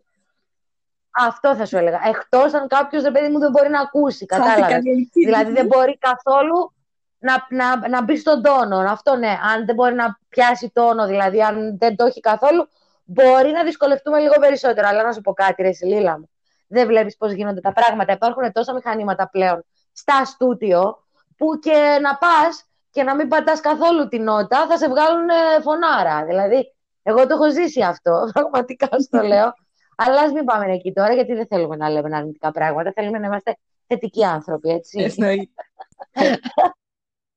Αυτό 1.11 1.55
θα 1.57 1.67
σου 1.67 1.77
έλεγα. 1.77 2.01
Εκτός 2.09 2.55
αν 2.55 2.69
κάποιος, 2.69 3.03
ρε 3.03 3.11
παιδί 3.11 3.29
μου, 3.29 3.39
δεν 3.39 3.51
μπορεί 3.51 3.69
να 3.69 3.81
ακούσει. 3.81 4.27
Κατάλαβες; 4.27 4.83
δηλαδή 5.13 5.53
δεν 5.53 5.67
μπορεί 5.67 5.99
καθόλου 5.99 6.73
να, 7.19 7.47
να, 7.51 7.89
να 7.89 8.03
μπει 8.03 8.17
στον 8.17 8.43
τόνο. 8.43 8.79
Αυτό 8.79 9.17
ναι, 9.17 9.39
αν 9.55 9.65
δεν 9.67 9.75
μπορεί 9.75 9.95
να 9.95 10.19
πιάσει 10.29 10.71
τόνο, 10.75 11.07
δηλαδή 11.07 11.43
αν 11.43 11.79
δεν 11.79 11.97
το 11.97 12.05
έχει 12.05 12.21
καθόλου, 12.21 12.69
μπορεί 13.05 13.51
να 13.51 13.65
δυσκολευτούμε 13.65 14.19
λίγο 14.19 14.35
περισσότερο. 14.41 14.89
Αλλά 14.89 15.03
να 15.03 15.13
σου 15.13 15.21
πω 15.21 15.33
κάτι, 15.33 15.63
ρε 15.63 15.73
Σιλίλα 15.73 16.19
μου. 16.19 16.31
Δεν 16.69 16.87
βλέπεις 16.87 17.17
πώς 17.17 17.33
γίνονται 17.33 17.61
τα 17.61 17.73
πράγματα. 17.73 18.13
Υπάρχουν 18.13 18.53
τόσα 18.53 18.75
μηχανήματα 18.75 19.29
πλέον 19.29 19.65
στα 19.93 20.25
στούτιο 20.25 21.07
που 21.37 21.59
και 21.59 21.99
να 22.03 22.17
πας 22.17 22.69
και 22.91 23.03
να 23.03 23.15
μην 23.15 23.29
πατάς 23.29 23.61
καθόλου 23.61 24.09
την 24.09 24.23
νότα, 24.23 24.67
θα 24.67 24.77
σε 24.77 24.89
βγάλουν 24.89 25.29
φωνάρα. 25.63 26.25
Δηλαδή, 26.25 26.75
εγώ 27.03 27.27
το 27.27 27.35
έχω 27.35 27.51
ζήσει 27.51 27.83
αυτό, 27.83 28.29
πραγματικά 28.33 28.89
στο 28.99 29.23
λέω. 29.23 29.53
Αλλά 29.97 30.21
ας 30.21 30.33
μην 30.33 30.45
πάμε 30.45 30.73
εκεί 30.73 30.93
τώρα, 30.93 31.15
γιατί 31.15 31.35
δεν 31.35 31.47
θέλουμε 31.47 31.77
να 31.77 31.91
λέμε 31.91 32.17
αρνητικά 32.17 32.51
πράγματα. 32.51 32.93
Θέλουμε 32.95 33.19
να 33.19 33.27
είμαστε 33.27 33.57
θετικοί 33.87 34.25
άνθρωποι, 34.25 34.69
έτσι. 34.69 35.15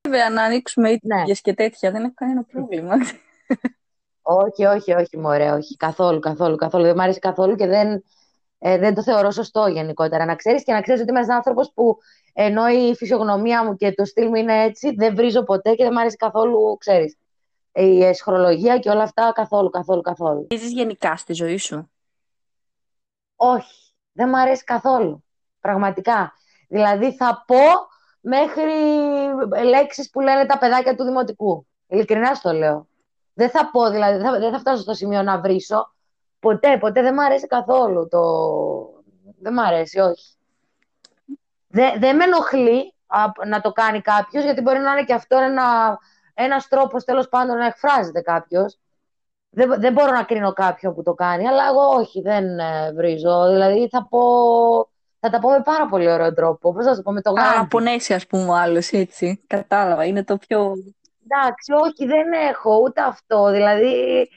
Βέβαια, 0.08 0.30
να 0.30 0.44
ανοίξουμε 0.44 0.89
ναι. 1.02 1.24
και 1.41 1.54
τέτοια, 1.54 1.91
δεν 1.91 2.04
έχω 2.04 2.13
κανένα 2.15 2.44
πρόβλημα. 2.44 2.96
όχι, 4.22 4.65
όχι, 4.65 4.94
όχι, 4.94 5.17
μωρέ, 5.17 5.52
όχι. 5.52 5.76
Καθόλου, 5.76 6.20
καθόλου, 6.20 6.56
καθόλου. 6.56 6.84
Δεν 6.84 6.94
μου 6.96 7.02
αρέσει 7.02 7.20
καθόλου 7.20 7.56
και 7.56 7.67
δεν, 7.67 8.04
ε, 8.63 8.78
δεν 8.78 8.93
το 8.93 9.04
θεωρώ 9.04 9.32
σωστό 9.32 9.67
γενικότερα. 9.67 10.26
Να 10.26 10.36
ξέρεις 10.36 10.63
και 10.63 10.74
να 10.74 10.82
ξέρεις 10.82 11.02
ότι 11.02 11.10
είμαι 11.10 11.19
ένας 11.19 11.36
άνθρωπος 11.36 11.71
που 11.74 11.97
ενώ 12.34 12.67
η 12.67 12.95
φυσιογνωμία 12.95 13.65
μου 13.65 13.76
και 13.76 13.93
το 13.93 14.06
στυλ 14.06 14.28
μου 14.28 14.36
είναι 14.36 14.63
έτσι, 14.63 14.93
δεν 14.95 15.15
βρίζω 15.15 15.43
ποτέ 15.43 15.76
και 15.76 15.84
δεν 15.84 15.91
μου 15.93 16.00
αρέσει 16.00 16.15
καθόλου, 16.15 16.78
ξέρεις. 16.78 17.17
Η 17.74 18.04
εσχρολογία 18.04 18.78
και 18.78 18.89
όλα 18.89 19.04
αυτά 19.04 19.32
καθόλου, 19.36 19.69
καθόλου, 19.69 20.02
καθόλου. 20.02 20.47
Είσαι 20.50 20.67
γενικά 20.67 21.15
στη 21.15 21.34
ζωή 21.34 21.58
σου; 21.58 21.91
Όχι, 23.36 23.93
δεν 24.12 24.30
μου 24.30 24.39
αρέσει 24.39 24.63
καθόλου. 24.63 25.24
Πραγματικά. 25.60 26.34
Δηλαδή 26.67 27.15
θα 27.15 27.43
πω 27.47 27.58
μέχρι 28.21 28.71
λέξεις 29.65 30.10
που 30.10 30.19
λένε 30.19 30.45
τα 30.45 30.58
παιδάκια 30.58 30.95
του 30.95 31.04
δημοτικού. 31.04 31.67
Ειλικρινά 31.88 32.34
στο 32.34 32.52
λέω. 32.52 32.88
Δεν 33.34 33.50
θα 33.50 33.69
πω, 33.71 33.89
δηλαδή, 33.89 34.17
δεν 34.17 34.52
θα, 34.52 34.60
φτάσω 34.60 34.82
στο 34.82 34.93
σημείο 34.93 35.21
να 35.24 35.39
βρίσω. 35.39 35.93
Ποτέ, 36.42 36.78
ποτέ 36.78 37.02
δεν 37.02 37.14
μου 37.14 37.24
αρέσει 37.24 37.48
καθόλου 37.48 38.08
το... 38.08 38.22
Δεν 39.40 39.54
μ' 39.54 39.60
αρέσει, 39.60 40.00
όχι. 40.00 40.36
Δεν 42.00 42.16
με 42.16 42.24
ενοχλεί, 42.24 42.94
να 43.48 43.62
το 43.62 43.72
κάνει 43.72 44.02
κάποιος, 44.02 44.44
γιατί 44.44 44.62
μπορεί 44.62 44.80
να 44.80 44.92
είναι 44.92 45.04
και 45.04 45.14
αυτό 45.14 45.38
ένα 45.38 46.00
ένας 46.34 46.68
τρόπος 46.68 47.04
τέλος 47.04 47.30
πάντων 47.30 47.58
να 47.58 47.66
εκφράζεται 47.66 48.22
κάποιος. 48.22 48.80
Δεν, 49.50 49.80
δεν 49.80 49.94
μπορώ 49.94 50.12
να 50.12 50.24
κρίνω 50.24 50.54
κάποιον 50.54 50.94
που 50.94 51.04
το 51.04 51.14
κάνει, 51.14 51.48
αλλά 51.48 51.64
εγώ 51.68 52.00
όχι, 52.00 52.22
δεν 52.22 52.60
ε, 52.60 52.92
βρίζω. 52.94 53.50
Δηλαδή 53.50 53.88
θα 53.92 54.08
πω, 54.10 54.22
θα 55.20 55.30
τα 55.30 55.40
πω 55.40 55.50
με 55.50 55.62
πάρα 55.62 55.86
πολύ 55.86 56.12
ωραίο 56.12 56.34
τρόπο. 56.34 56.74
Πώς 56.74 56.86
θα 56.86 56.96
το 56.96 57.02
πω, 57.02 57.12
με 57.12 57.22
το 57.22 57.32
γάμο. 57.32 57.62
Α, 57.62 57.68
πονέσει 57.68 58.14
ας 58.14 58.28
πούμε 58.28 58.60
άλλος, 58.60 58.92
έτσι. 58.92 59.44
Κατάλαβα, 59.48 60.06
είναι 60.06 60.24
το 60.24 60.38
πιο... 60.38 60.74
Εντάξει, 61.24 61.72
όχι, 61.72 62.06
δεν 62.06 62.32
έχω 62.50 62.80
ούτε 62.84 63.02
αυτό. 63.02 63.52
Δηλαδή, 63.52 64.30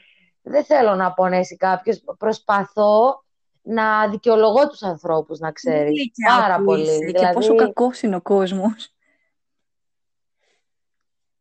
δεν 0.49 0.65
θέλω 0.65 0.95
να 0.95 1.13
πονέσει 1.13 1.55
κάποιος. 1.55 2.03
Προσπαθώ 2.17 3.23
να 3.61 4.07
δικαιολογώ 4.07 4.67
τους 4.67 4.83
ανθρώπους, 4.83 5.39
να 5.39 5.51
ξέρεις. 5.51 6.11
Πάρα 6.27 6.63
πολύ. 6.63 6.97
Και 6.99 7.05
δηλαδή... 7.05 7.33
πόσο 7.33 7.55
κακός 7.55 8.01
είναι 8.01 8.15
ο 8.15 8.21
κόσμος. 8.21 8.89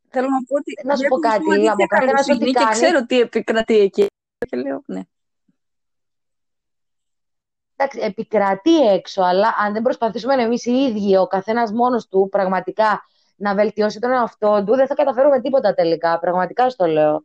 Θέλω 0.08 0.28
να 0.28 0.42
πω 0.46 0.54
ότι. 0.56 0.80
Να 0.84 0.96
σου 0.96 1.08
πω 1.08 1.18
κάτι, 1.18 1.68
από 1.68 1.86
καθένα 1.86 2.20
ό,τι 2.20 2.50
κάνει. 2.50 2.52
Και 2.52 2.64
ξέρω 2.70 3.06
τι 3.06 3.20
επικρατεί 3.20 3.78
εκεί. 3.78 4.06
Και 4.48 4.56
λέω, 4.56 4.82
ναι. 4.86 5.02
Εντάξει, 7.76 8.00
επικρατεί 8.00 8.86
έξω, 8.86 9.22
αλλά 9.22 9.54
αν 9.58 9.72
δεν 9.72 9.82
προσπαθήσουμε 9.82 10.34
εμείς 10.42 10.64
οι 10.64 10.72
ίδιοι, 10.72 11.16
ο 11.16 11.26
καθένας 11.26 11.72
μόνος 11.72 12.08
του, 12.08 12.28
πραγματικά 12.30 13.02
να 13.36 13.54
βελτιώσει 13.54 13.98
τον 13.98 14.10
εαυτό 14.10 14.64
του, 14.66 14.74
δεν 14.74 14.86
θα 14.86 14.94
καταφέρουμε 14.94 15.40
τίποτα 15.40 15.74
τελικά. 15.74 16.18
Πραγματικά 16.18 16.70
στο 16.70 16.86
λέω. 16.86 17.24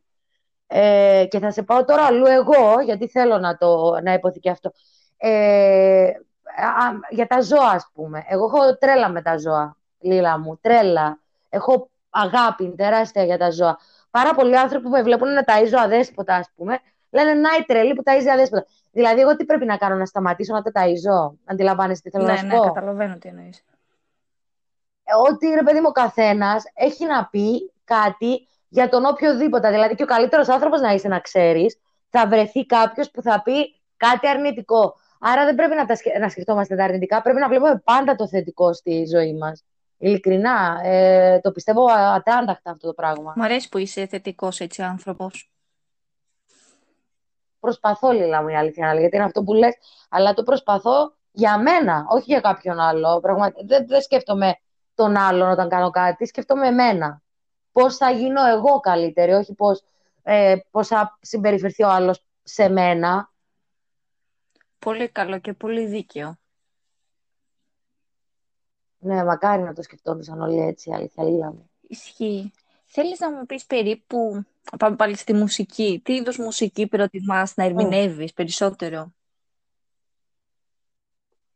Ε, 0.72 1.26
και 1.30 1.40
θα 1.40 1.52
σε 1.52 1.64
πάω 1.64 1.86
τώρα 1.86 2.06
αλλού 2.06 2.26
εγώ, 2.26 2.80
γιατί 2.86 3.08
θέλω 3.08 3.38
να, 3.38 3.58
το, 3.58 4.00
να 4.04 4.14
υποθεί 4.14 4.40
και 4.40 4.50
αυτό. 4.50 4.72
Ε, 5.18 6.10
για 7.10 7.28
τα 7.28 7.42
ζώα, 7.42 7.70
ας 7.70 7.90
πούμε. 7.94 8.24
Εγώ 8.28 8.46
έχω 8.46 8.78
τρέλα 8.78 9.10
με 9.10 9.22
τα 9.22 9.38
ζώα, 9.38 9.78
Λίλα 10.00 10.40
μου. 10.40 10.60
Τρέλα. 10.62 11.20
Έχω 11.50 11.90
αγάπη 12.10 12.74
τεράστια 12.78 13.24
για 13.24 13.38
τα 13.38 13.52
ζώα. 13.52 13.78
Πάρα 14.12 14.34
πολλοί 14.34 14.58
άνθρωποι 14.58 14.84
που 14.84 14.90
με 14.90 15.02
βλέπουν 15.02 15.34
να 15.34 15.44
ταΐζω 15.48 15.78
αδέσποτα, 15.84 16.36
ας 16.36 16.52
πούμε, 16.56 16.80
λένε 17.10 17.34
Να 17.34 17.50
η 17.60 17.64
τρελή 17.64 17.94
που 17.94 18.04
ταΐζει 18.06 18.28
αδέσποτα. 18.34 18.66
Δηλαδή, 18.92 19.22
εγώ 19.22 19.36
τι 19.36 19.46
πρέπει 19.46 19.66
να 19.66 19.78
κάνω, 19.78 19.96
να 19.96 20.06
σταματήσω 20.06 20.54
να 20.54 20.62
τα 20.62 20.72
ταΐζω; 20.74 21.36
Αντιλαμβάνεστε 21.46 22.10
τι 22.10 22.16
θέλω 22.16 22.28
ναι, 22.28 22.32
να 22.32 22.38
σου 22.38 22.46
ναι, 22.46 22.56
πω; 22.56 22.64
Ναι, 22.64 22.68
καταλαβαίνω 22.68 23.18
τι 23.18 23.28
εννοείς. 23.28 23.64
Ε, 25.04 25.16
ότι 25.30 25.48
ρε 25.48 25.64
παιδί 25.64 25.80
μου, 25.80 25.88
ο 25.88 25.92
καθένας 25.92 26.64
έχει 26.74 27.06
να 27.06 27.26
πει 27.26 27.72
κάτι 27.84 28.48
για 28.70 28.90
τον 28.90 29.06
οποιοδήποτε. 29.06 29.70
Δηλαδή, 29.70 29.96
και 29.96 30.04
ο 30.04 30.06
καλύτερος 30.06 30.50
άνθρωπος 30.50 30.82
να 30.82 30.94
είσαι 30.94 31.08
να 31.08 31.20
ξέρεις, 31.20 31.80
θα 32.10 32.28
βρεθεί 32.28 32.66
κάποιος 32.66 33.12
που 33.12 33.22
θα 33.22 33.42
πει 33.42 33.82
κάτι 33.98 34.28
αρνητικό. 34.28 34.96
Άρα 35.20 35.46
δεν 35.46 35.56
πρέπει 35.56 35.76
να, 35.76 35.86
τα, 35.86 35.96
να 36.20 36.30
σκεφτόμαστε 36.30 36.76
τα 36.76 36.84
αρνητικά, 36.84 37.22
πρέπει 37.22 37.40
να 37.40 37.48
βλέπουμε 37.48 37.82
πάντα 37.84 38.16
το 38.16 38.28
θετικό 38.28 38.74
στη 38.74 39.06
ζωή 39.06 39.34
μας. 39.34 39.64
Ειλικρινά, 39.98 40.80
ε, 40.84 41.40
το 41.40 41.52
πιστεύω 41.52 41.86
ατράνταχτα 41.92 42.72
αυτό 42.72 42.88
το 42.88 42.94
πράγμα. 42.94 43.34
Μ' 43.36 43.42
αρέσει 43.42 43.70
που 43.70 43.78
είσαι 43.78 44.06
θετικός 44.06 44.60
έτσι 44.60 44.82
άνθρωπος. 44.82 45.52
Προσπαθώ, 47.60 48.12
Λίλα 48.12 48.42
μου, 48.42 48.48
η 48.48 48.56
αλήθεια, 48.56 48.94
γιατί 49.00 49.16
είναι 49.16 49.26
αυτό 49.26 49.44
που 49.44 49.54
λες, 49.54 49.76
αλλά 50.10 50.34
το 50.34 50.44
προσπαθώ 50.44 51.14
για 51.32 51.58
μένα, 51.58 52.06
όχι 52.10 52.24
για 52.26 52.40
κάποιον 52.40 52.80
άλλο. 52.80 53.22
δεν, 53.66 53.88
δεν 53.88 54.02
σκέφτομαι 54.02 54.60
τον 54.96 55.16
άλλον 55.16 55.50
όταν 55.50 55.70
κάνω 55.70 55.90
κάτι, 55.90 56.26
σκέφτομαι 56.26 56.68
εμένα. 56.68 57.22
Πώς 57.72 57.98
θα 57.98 58.12
γίνω 58.12 58.46
εγώ 58.46 58.80
καλύτερη, 58.80 59.32
όχι 59.32 59.54
πώς, 59.54 59.84
ε, 60.24 60.56
πώς 60.72 60.88
θα 60.88 61.18
συμπεριφερθεί 61.22 61.84
ο 61.84 61.90
άλλος 61.90 62.24
σε 62.44 62.70
μένα. 62.70 63.32
Πολύ 64.80 65.10
καλό 65.10 65.40
και 65.40 65.54
πολύ 65.54 65.86
δίκαιο. 65.86 66.38
Ναι, 69.00 69.24
μακάρι 69.24 69.62
να 69.62 69.74
το 69.74 69.82
σκεφτόντουσαν 69.82 70.42
όλοι 70.42 70.60
έτσι, 70.60 70.92
αλήθεια, 70.94 71.24
λίγα 71.24 71.52
μου. 71.52 71.70
Ισχύει. 71.82 72.52
Θέλεις 72.86 73.20
να 73.20 73.32
μου 73.32 73.46
πεις 73.46 73.66
περίπου, 73.66 74.44
πάμε 74.80 74.96
πάλι 74.96 75.16
στη 75.18 75.34
μουσική, 75.34 76.02
τι 76.04 76.14
είδους 76.14 76.38
μουσική 76.38 76.88
προτιμάς 76.88 77.56
να 77.56 77.64
ερμηνεύεις 77.64 78.34
περισσότερο; 78.34 79.14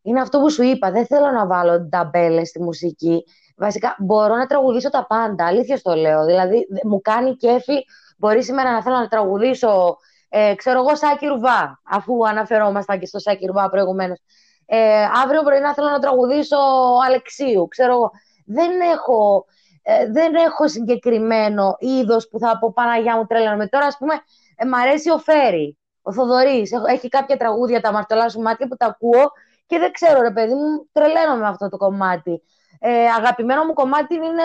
Είναι 0.02 0.22
αυτό 0.22 0.40
που 0.40 0.50
σου 0.50 0.64
είπα, 0.64 0.92
δεν 0.92 1.06
θέλω 1.06 1.32
να 1.32 1.48
βάλω 1.48 1.88
ταμπέλες 1.90 2.50
στη 2.50 2.62
μουσική. 2.62 3.24
Βασικά, 3.56 3.96
μπορώ 4.00 4.36
να 4.36 4.46
τραγουδήσω 4.46 4.90
τα 4.90 5.06
πάντα, 5.08 5.46
αλήθεια 5.46 5.82
το 5.82 5.96
λέω. 5.96 6.26
Δηλαδή, 6.26 6.68
μου 6.84 7.02
κάνει 7.02 7.36
κέφι, 7.36 7.84
μπορεί 8.18 8.44
σήμερα 8.44 8.72
να 8.72 8.84
θέλω 8.84 8.96
να 8.96 9.08
τραγουδήσω, 9.08 9.98
ε, 10.30 10.56
ξέρω 10.56 10.80
εγώ, 10.80 10.96
Σάκη 10.96 11.26
Ρουβά, 11.26 11.82
αφού 11.84 12.28
αναφερόμασταν 12.28 13.00
και 13.00 13.06
στο 13.06 13.20
Σάκη 13.20 13.46
Ρουβά 13.46 13.70
προηγουμένως 13.70 14.20
ε, 14.66 15.04
αύριο 15.24 15.44
πρωί 15.44 15.60
να 15.60 15.74
θέλω 15.74 15.90
να 15.90 16.00
τραγουδήσω 16.00 16.58
Αλεξίου, 17.06 17.68
ξέρω 17.68 17.94
εγώ. 17.94 18.12
Δεν 18.46 18.80
έχω, 18.80 19.46
ε, 19.82 20.12
δεν 20.12 20.36
έχω 20.36 20.68
συγκεκριμένο 20.68 21.76
είδος 21.80 22.28
που 22.28 22.40
θα 22.40 22.58
πω 22.60 22.74
Παναγιά 22.74 23.18
μου 23.18 23.26
τρέλανα 23.26 23.68
Τώρα, 23.68 23.86
ας 23.86 23.98
πούμε, 23.98 24.14
ε, 24.56 24.66
μ' 24.66 24.76
αρέσει 24.76 25.10
ο 25.10 25.18
Φέρι, 25.18 25.78
ο 26.02 26.14
Θοδωρής. 26.14 26.72
Έχει 26.88 27.10
κάποια 27.10 27.38
τραγούδια, 27.38 27.82
τα 27.82 27.92
μαρτωλά 27.92 28.30
σου 28.30 28.40
μάτια 28.40 28.68
που 28.68 28.76
τα 28.76 28.86
ακούω 28.86 29.32
και 29.66 29.80
δεν 29.80 29.92
ξέρω, 29.92 30.22
ρε 30.22 30.32
παιδί 30.32 30.54
μου, 30.54 30.88
τρελαίνω 30.92 31.36
με 31.36 31.48
αυτό 31.48 31.70
το 31.70 31.78
κομμάτι. 31.78 32.42
Ε, 32.86 33.06
αγαπημένο 33.06 33.66
μου 33.66 33.74
κομμάτι 33.74 34.16
είναι 34.16 34.44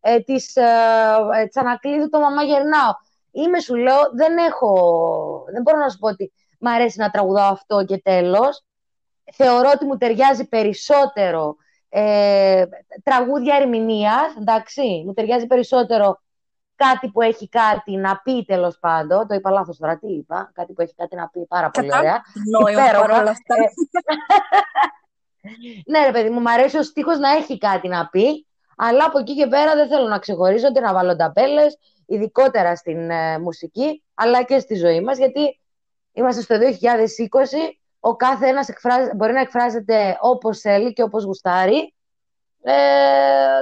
ε, 0.00 0.20
της 0.20 0.56
ε, 0.56 0.62
ε 1.40 1.46
Τσανακλείδου 1.46 2.08
το 2.08 2.20
«Μαμά 2.20 2.42
γερνάω». 2.42 2.92
Είμαι, 3.30 3.60
σου 3.60 3.74
λέω, 3.74 4.00
δεν 4.14 4.36
έχω, 4.36 4.72
δεν 5.52 5.62
μπορώ 5.62 5.78
να 5.78 5.88
σου 5.88 5.98
πω 5.98 6.08
ότι 6.08 6.32
μ' 6.58 6.66
αρέσει 6.66 6.98
να 6.98 7.10
τραγουδάω 7.10 7.52
αυτό 7.52 7.84
και 7.84 7.98
τέλος 7.98 8.64
θεωρώ 9.32 9.70
ότι 9.74 9.84
μου 9.84 9.96
ταιριάζει 9.96 10.48
περισσότερο 10.48 11.56
ε, 11.88 12.64
τραγούδια 13.02 13.56
ερμηνείας, 13.56 14.36
εντάξει, 14.40 15.02
μου 15.06 15.12
ταιριάζει 15.12 15.46
περισσότερο 15.46 16.20
κάτι 16.76 17.08
που 17.08 17.20
έχει 17.20 17.48
κάτι 17.48 17.96
να 17.96 18.20
πει 18.24 18.44
τέλος 18.44 18.78
πάντων. 18.78 19.26
Το 19.26 19.34
είπα 19.34 19.50
λάθος 19.50 19.78
τώρα, 19.78 19.98
τι 19.98 20.06
είπα. 20.06 20.50
Κάτι 20.54 20.72
που 20.72 20.82
έχει 20.82 20.94
κάτι 20.94 21.16
να 21.16 21.28
πει 21.28 21.46
πάρα 21.46 21.70
πολύ 21.70 21.90
ωραία. 21.96 22.22
Νόημα 22.50 22.82
παρόλα 22.92 23.30
αυτά. 23.30 23.54
Ε, 25.44 25.50
ναι, 25.86 26.06
ρε 26.06 26.12
παιδί 26.12 26.30
μου, 26.30 26.40
μου 26.40 26.50
αρέσει 26.50 26.78
ο 26.78 26.82
στίχος 26.82 27.18
να 27.18 27.30
έχει 27.30 27.58
κάτι 27.58 27.88
να 27.88 28.08
πει, 28.08 28.46
αλλά 28.76 29.04
από 29.04 29.18
εκεί 29.18 29.34
και 29.34 29.46
πέρα 29.46 29.74
δεν 29.74 29.88
θέλω 29.88 30.08
να 30.08 30.18
ξεχωρίζω 30.18 30.66
ούτε 30.70 30.80
να 30.80 30.92
βάλω 30.92 31.16
ταπέλε, 31.16 31.66
ειδικότερα 32.06 32.76
στην 32.76 33.10
ε, 33.10 33.38
μουσική, 33.38 34.02
αλλά 34.14 34.42
και 34.42 34.58
στη 34.58 34.74
ζωή 34.74 35.00
μας, 35.00 35.18
γιατί 35.18 35.60
είμαστε 36.12 36.42
στο 36.42 36.56
2020 36.56 36.60
ο 38.00 38.16
κάθε 38.16 38.46
ένας 38.46 38.68
μπορεί 39.16 39.32
να 39.32 39.40
εκφράζεται 39.40 40.18
όπως 40.20 40.60
θέλει 40.60 40.92
και 40.92 41.02
όπως 41.02 41.24
γουστάρει. 41.24 41.94
Ε, 42.62 42.72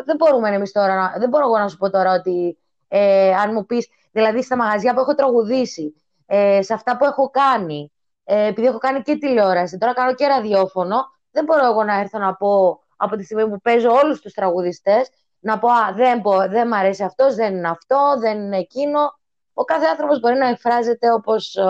δεν 0.04 0.16
μπορούμε 0.16 0.48
εμείς 0.48 0.72
τώρα, 0.72 0.94
να, 0.94 1.14
δεν 1.18 1.28
μπορώ 1.28 1.44
εγώ 1.44 1.58
να 1.58 1.68
σου 1.68 1.76
πω 1.76 1.90
τώρα 1.90 2.12
ότι 2.12 2.58
ε, 2.88 3.34
αν 3.34 3.52
μου 3.52 3.66
πεις, 3.66 3.88
δηλαδή 4.12 4.42
στα 4.42 4.56
μαγαζιά 4.56 4.94
που 4.94 5.00
έχω 5.00 5.14
τραγουδήσει, 5.14 5.94
ε, 6.26 6.62
σε 6.62 6.74
αυτά 6.74 6.96
που 6.96 7.04
έχω 7.04 7.30
κάνει, 7.30 7.92
ε, 8.24 8.46
επειδή 8.46 8.66
έχω 8.66 8.78
κάνει 8.78 9.02
και 9.02 9.16
τηλεόραση, 9.16 9.78
τώρα 9.78 9.92
κάνω 9.92 10.14
και 10.14 10.26
ραδιόφωνο, 10.26 10.96
δεν 11.32 11.44
μπορώ 11.44 11.66
εγώ 11.66 11.84
να 11.84 11.98
έρθω 11.98 12.18
να 12.18 12.34
πω 12.34 12.80
από 12.96 13.16
τη 13.16 13.24
στιγμή 13.24 13.48
που 13.48 13.60
παίζω 13.60 13.90
όλους 13.90 14.20
τους 14.20 14.32
τραγουδιστές, 14.32 15.10
να 15.38 15.58
πω, 15.58 15.68
α, 15.68 15.92
δεν, 15.94 16.20
πω, 16.20 16.48
δεν 16.48 16.68
μ' 16.68 16.74
αρέσει 16.74 17.04
αυτός, 17.04 17.34
δεν 17.34 17.56
είναι 17.56 17.68
αυτό, 17.68 18.14
δεν 18.18 18.38
είναι 18.38 18.58
εκείνο. 18.58 19.18
Ο 19.52 19.64
κάθε 19.64 19.86
άνθρωπος 19.86 20.20
μπορεί 20.20 20.36
να 20.36 20.48
εκφράζεται 20.48 21.12
όπως, 21.12 21.56
ε, 21.56 21.64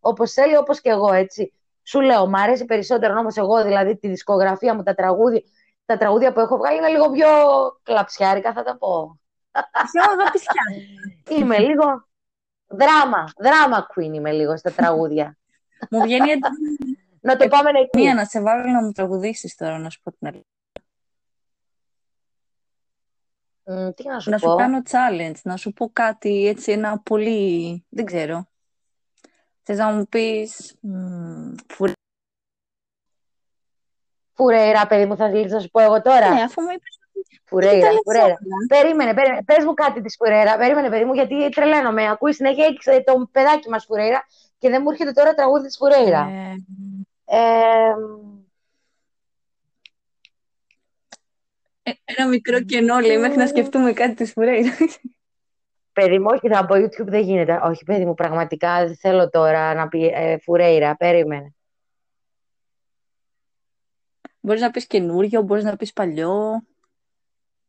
όπως 0.00 0.32
θέλει, 0.32 0.56
όπως 0.56 0.80
και 0.80 0.90
εγώ, 0.90 1.12
έτσι. 1.12 1.52
Σου 1.82 2.00
λέω, 2.00 2.26
μου 2.26 2.38
αρέσει 2.38 2.64
περισσότερο 2.64 3.18
όμως 3.18 3.36
εγώ, 3.36 3.62
δηλαδή 3.62 3.96
τη 3.96 4.08
δισκογραφία 4.08 4.74
μου, 4.74 4.82
τα 4.82 4.94
τραγούδια, 4.94 5.42
τα 5.84 5.96
τραγούδια 5.96 6.32
που 6.32 6.40
έχω 6.40 6.56
βγάλει 6.56 6.76
είναι 6.76 6.88
λίγο 6.88 7.10
πιο 7.10 7.28
κλαψιάρικα, 7.82 8.52
θα 8.52 8.62
τα 8.62 8.76
πω. 8.76 9.20
Πιο 9.92 10.02
δαπισιά. 10.24 10.62
είμαι 11.38 11.58
λίγο 11.58 11.84
δράμα, 12.66 13.24
δράμα 13.36 13.86
queen 13.94 14.12
είμαι 14.14 14.32
λίγο 14.32 14.56
στα 14.56 14.70
τραγούδια. 14.70 15.36
μου 15.90 16.00
βγαίνει 16.00 16.30
Να 17.26 17.36
το 17.36 17.48
πάμε 17.48 17.70
εκεί. 17.70 17.98
Μία 17.98 18.14
να 18.14 18.24
σε 18.24 18.40
βάλω 18.40 18.70
να 18.70 18.82
μου 18.82 18.92
τραγουδήσεις 18.92 19.54
τώρα, 19.54 19.78
να 19.78 19.90
σου 19.90 20.00
πω 20.02 20.10
την 20.10 20.26
αλήθεια. 20.26 20.50
Mm, 23.64 23.96
τι 23.96 24.08
να 24.08 24.20
σου 24.20 24.30
να 24.30 24.38
πω; 24.38 24.50
σου 24.50 24.56
κάνω 24.56 24.82
challenge, 24.90 25.40
να 25.42 25.56
σου 25.56 25.72
πω 25.72 25.90
κάτι 25.92 26.46
έτσι 26.46 26.72
ένα 26.72 26.98
πολύ, 26.98 27.84
δεν 27.88 28.04
ξέρω. 28.04 28.48
Θες 29.62 29.78
να 29.78 29.92
μου 29.92 30.06
πεις... 30.06 30.78
Φουρέ... 31.68 31.92
Φουρέιρα, 34.32 34.86
παιδί 34.86 35.06
μου, 35.06 35.16
θα 35.16 35.30
θέλεις 35.30 35.52
να 35.52 35.60
σου 35.60 35.70
πω 35.70 35.80
εγώ 35.80 36.02
τώρα. 36.02 36.34
Ναι, 36.34 36.42
αφού 36.42 36.62
μου 36.62 36.70
είπες... 36.70 36.98
Φουρέιρα, 37.44 37.88
φουρέιρα. 38.04 38.38
Περίμενε, 38.68 39.14
περίμενε. 39.14 39.42
Πες 39.44 39.64
μου 39.64 39.74
κάτι 39.74 40.00
της 40.00 40.16
Φουρέιρα. 40.18 40.56
Περίμενε, 40.56 40.88
παιδί 40.88 41.04
μου, 41.04 41.14
γιατί 41.14 41.48
τρελαίνομαι. 41.48 42.08
Ακούει 42.08 42.32
συνέχεια 42.32 42.66
ε, 42.84 43.00
το 43.00 43.28
παιδάκι 43.32 43.68
μας 43.68 43.84
Φουρέιρα 43.84 44.26
και 44.58 44.68
δεν 44.68 44.82
μου 44.82 44.90
έρχεται 44.90 45.12
τώρα 45.12 45.34
τραγούδι 45.34 45.66
της 45.66 45.76
Φουρέιρα. 45.76 46.20
Ε... 46.20 46.64
Ε... 47.26 47.92
Ένα 52.04 52.28
μικρό 52.28 52.60
κενό, 52.60 52.98
λέει, 52.98 53.18
μέχρι 53.18 53.36
να 53.36 53.46
σκεφτούμε 53.46 53.92
κάτι 53.92 54.14
της 54.14 54.32
Φουρέιρα. 54.32 54.76
Παιδί 55.92 56.18
μου, 56.18 56.26
όχι, 56.30 56.48
θα 56.48 56.58
από 56.58 56.74
YouTube 56.74 57.06
δεν 57.06 57.22
γίνεται. 57.22 57.60
Όχι, 57.62 57.84
παιδί 57.84 58.04
μου, 58.04 58.14
πραγματικά 58.14 58.86
δεν 58.86 58.96
θέλω 58.96 59.30
τώρα 59.30 59.74
να 59.74 59.88
πει 59.88 60.06
ε, 60.06 60.38
φουρέιρα. 60.38 60.96
Περίμενε. 60.96 61.54
Μπορείς 64.40 64.60
να 64.60 64.70
πεις 64.70 64.86
καινούριο, 64.86 65.42
μπορείς 65.42 65.64
να 65.64 65.76
πεις 65.76 65.92
παλιό. 65.92 66.66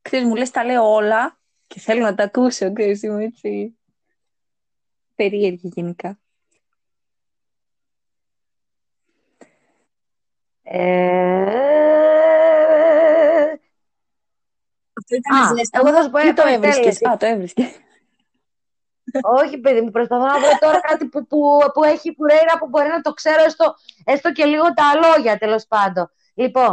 ξέρεις, 0.02 0.28
μου 0.28 0.36
λες 0.36 0.52
τα 0.52 0.64
λέω 0.64 0.94
όλα 0.94 1.40
και 1.68 1.80
θέλω 1.80 2.02
να 2.02 2.16
τα 2.16 2.24
ακούσω, 2.24 2.74
ξέρεις, 2.74 3.04
είμαι 3.04 3.24
έτσι 3.24 3.78
περίεργη 5.16 5.72
γενικά. 5.74 6.20
Αυτό 14.98 15.16
ήταν 15.16 15.38
Α, 15.38 15.52
εγώ 15.72 15.92
θα 15.94 16.04
σου 16.04 16.10
πω 16.10 16.20
Ή 16.20 16.34
το 16.34 16.42
ένα 16.42 16.52
έβρισκες. 16.54 16.84
τέλεση. 16.84 17.06
Α, 17.08 17.18
το 17.18 17.26
έβρισκες. 17.26 17.80
Όχι, 19.22 19.58
παιδί 19.58 19.82
μου, 19.82 19.92
προσπαθώ 19.92 20.26
να 20.26 20.40
βρω 20.40 20.50
τώρα 20.60 20.80
κάτι 20.80 21.06
που, 21.06 21.28
που, 21.28 21.58
που 21.74 21.84
έχει 21.84 22.16
κουρέιρα 22.16 22.58
που 22.60 22.68
μπορεί 22.68 22.88
να 22.88 23.02
το 23.02 23.14
ξέρω 23.14 23.44
έστω, 23.44 23.76
έστω 24.06 24.32
και 24.32 24.46
λίγο 24.46 24.64
τα 24.74 24.84
λόγια, 25.08 25.38
τέλος 25.38 25.66
πάντων. 25.68 26.12
Λοιπόν, 26.34 26.72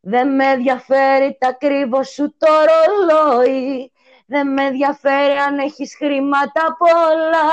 δεν 0.00 0.34
με 0.34 0.46
ενδιαφέρει 0.46 1.36
τα 1.40 1.52
κρύβο 1.52 2.02
σου 2.02 2.36
το 2.38 2.46
ρολόι, 2.68 3.92
δεν 4.26 4.52
με 4.52 4.64
ενδιαφέρει 4.64 5.32
αν 5.38 5.58
έχεις 5.58 5.96
χρήματα 5.96 6.76
πολλά, 6.78 7.52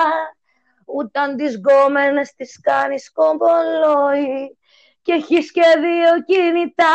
ούτε 0.86 1.20
αν 1.20 1.36
τις 1.36 1.56
γκόμενες 1.56 2.34
τις 2.36 2.60
κάνεις 2.62 3.12
κομπολόι 3.12 4.58
και 5.08 5.14
έχεις 5.14 5.52
και 5.52 5.62
δύο 5.80 6.24
κινητά. 6.24 6.94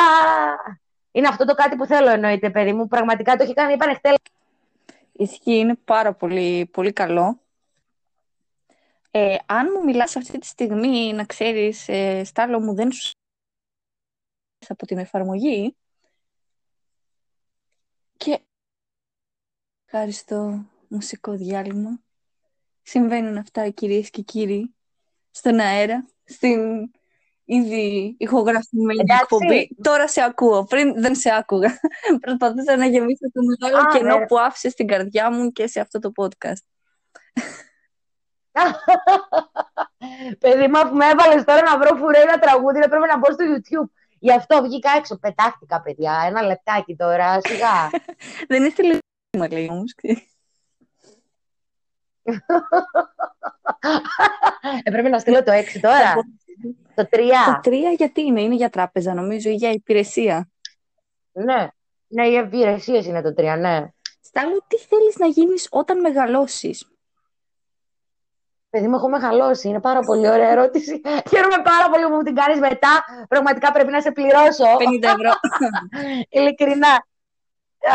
Είναι 1.13 1.29
αυτό 1.29 1.45
το 1.45 1.55
κάτι 1.55 1.77
που 1.77 1.87
θέλω 1.87 2.11
εννοείται, 2.11 2.51
παιδί 2.51 2.73
μου. 2.73 2.87
Πραγματικά 2.87 3.37
το 3.37 3.43
έχει 3.43 3.55
κάνει, 3.55 3.73
είπανε 3.73 3.95
χτες 3.95 4.15
Ισχύει, 5.13 5.59
είναι 5.59 5.75
πάρα 5.75 6.15
πολύ, 6.15 6.67
πολύ 6.67 6.93
καλό. 6.93 7.41
Ε, 9.11 9.37
αν 9.47 9.69
μου 9.75 9.85
μιλάς 9.85 10.17
αυτή 10.17 10.39
τη 10.39 10.47
στιγμή, 10.47 11.13
να 11.13 11.25
ξέρεις, 11.25 11.89
ε, 11.89 12.25
Στάλο 12.25 12.61
μου 12.61 12.75
δεν 12.75 12.93
σου 12.93 13.13
από 14.69 14.87
την 14.87 14.99
εφαρμογή 14.99 15.77
και 18.17 18.41
ευχαριστώ 19.85 20.67
μουσικό 20.89 21.33
διάλειμμα. 21.33 22.01
Συμβαίνουν 22.83 23.37
αυτά 23.37 23.71
κυρίες 23.71 24.11
και 24.11 24.23
κύριοι 24.23 24.75
στον 25.31 25.59
αέρα, 25.61 26.09
στην 26.25 26.91
ήδη 27.45 28.17
ηχογραφημένη 28.19 29.01
Εντάξει. 29.01 29.23
εκπομπή. 29.23 29.77
Τώρα 29.83 30.09
σε 30.09 30.23
ακούω, 30.23 30.65
πριν 30.65 31.01
δεν 31.01 31.15
σε 31.15 31.35
άκουγα. 31.35 31.81
Προσπαθούσα 32.21 32.77
να 32.77 32.87
γεμίσω 32.87 33.31
το 33.33 33.41
μεγάλο 33.43 33.89
Α, 33.89 33.91
κενό 33.93 34.19
ναι. 34.19 34.27
που 34.27 34.39
άφησε 34.39 34.69
στην 34.71 34.87
καρδιά 34.87 35.33
μου 35.33 35.53
και 35.53 35.67
σε 35.67 35.81
αυτό 35.81 35.99
το 35.99 36.13
podcast. 36.17 36.65
Παιδί 40.39 40.69
μου, 40.69 40.79
αφού 40.79 40.95
με 40.95 41.07
έβαλες 41.07 41.45
τώρα 41.45 41.63
να 41.63 41.79
βρω 41.79 41.97
φουρέιρα 41.97 42.39
τραγούδι, 42.39 42.79
δεν 42.79 42.89
πρέπει 42.89 43.07
να 43.07 43.19
μπω 43.19 43.33
στο 43.33 43.45
YouTube. 43.49 43.91
Γι' 44.19 44.33
αυτό 44.33 44.63
βγήκα 44.63 44.91
έξω. 44.97 45.19
Πετάχτηκα, 45.19 45.81
παιδιά. 45.81 46.23
Ένα 46.27 46.43
λεπτάκι 46.43 46.97
τώρα, 46.97 47.41
σιγά. 47.41 47.91
Δεν 48.49 48.65
είστε 48.65 48.83
λίγο 48.83 48.99
λέει 49.51 49.69
όμως. 49.71 49.95
ε, 54.83 54.91
πρέπει 54.91 55.09
να 55.09 55.19
στείλω 55.19 55.43
το 55.43 55.53
6 55.53 55.81
τώρα. 55.81 56.15
Το 56.95 57.09
3. 57.11 57.19
Τα 57.47 57.61
τρία 57.63 57.91
γιατί 57.91 58.21
είναι, 58.23 58.41
είναι 58.43 58.55
για 58.55 58.71
τράπεζα 58.71 59.15
νομίζω 59.15 59.51
ή 59.51 59.55
για 59.55 59.71
υπηρεσία. 59.71 60.51
ναι. 61.33 61.69
Ναι, 62.15 62.27
οι 62.27 62.33
υπηρεσίες 62.33 63.07
είναι 63.07 63.23
το 63.23 63.35
3, 63.37 63.57
ναι. 63.59 63.87
Στάλου, 64.21 64.65
τι 64.67 64.77
θέλεις 64.79 65.17
να 65.19 65.27
γίνεις 65.27 65.67
όταν 65.71 66.01
μεγαλώσεις; 66.01 66.87
Παιδί 68.71 68.89
μου, 68.89 68.95
έχω 68.95 69.09
μεγαλώσει. 69.09 69.69
Είναι 69.69 69.81
πάρα 69.81 70.01
πολύ 70.01 70.29
ωραία 70.29 70.49
ερώτηση. 70.51 71.01
Χαίρομαι 71.31 71.63
πάρα 71.63 71.91
πολύ 71.91 72.05
που 72.05 72.15
μου 72.15 72.23
την 72.23 72.35
κάνεις 72.35 72.59
μετά. 72.59 73.05
Πραγματικά 73.29 73.73
πρέπει 73.73 73.91
να 73.91 74.01
σε 74.01 74.11
πληρώσω. 74.13 74.65
50 74.65 75.03
ευρώ. 75.03 75.31
Ειλικρινά. 76.39 77.07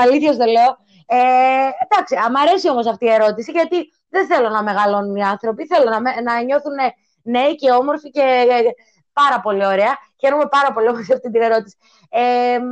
Αλήθειας 0.03 0.37
το 0.37 0.45
λέω. 0.45 0.77
Ε, 1.05 1.69
εντάξει, 1.87 2.15
α, 2.15 2.31
μ' 2.31 2.35
αρέσει 2.37 2.69
όμως 2.69 2.87
αυτή 2.87 3.05
η 3.05 3.09
ερώτηση 3.11 3.51
γιατί 3.51 3.89
δεν 4.09 4.27
θέλω 4.27 4.49
να 4.49 4.63
μεγαλώνουν 4.63 5.15
οι 5.15 5.23
άνθρωποι. 5.23 5.65
Θέλω 5.65 5.89
να, 5.89 6.01
με- 6.01 6.21
να 6.21 6.41
νιώθουν 6.41 6.75
νέοι 7.27 7.55
και 7.55 7.71
όμορφοι 7.71 8.09
και 8.09 8.21
ε, 8.21 8.61
πάρα 9.13 9.39
πολύ 9.39 9.65
ωραία. 9.65 9.97
Χαίρομαι 10.19 10.47
πάρα 10.47 10.73
πολύ 10.73 10.87
όμως 10.87 11.05
για 11.05 11.15
αυτή 11.15 11.31
την 11.31 11.41
ερώτηση. 11.41 11.77
Ε, 12.09 12.59
μ, 12.59 12.63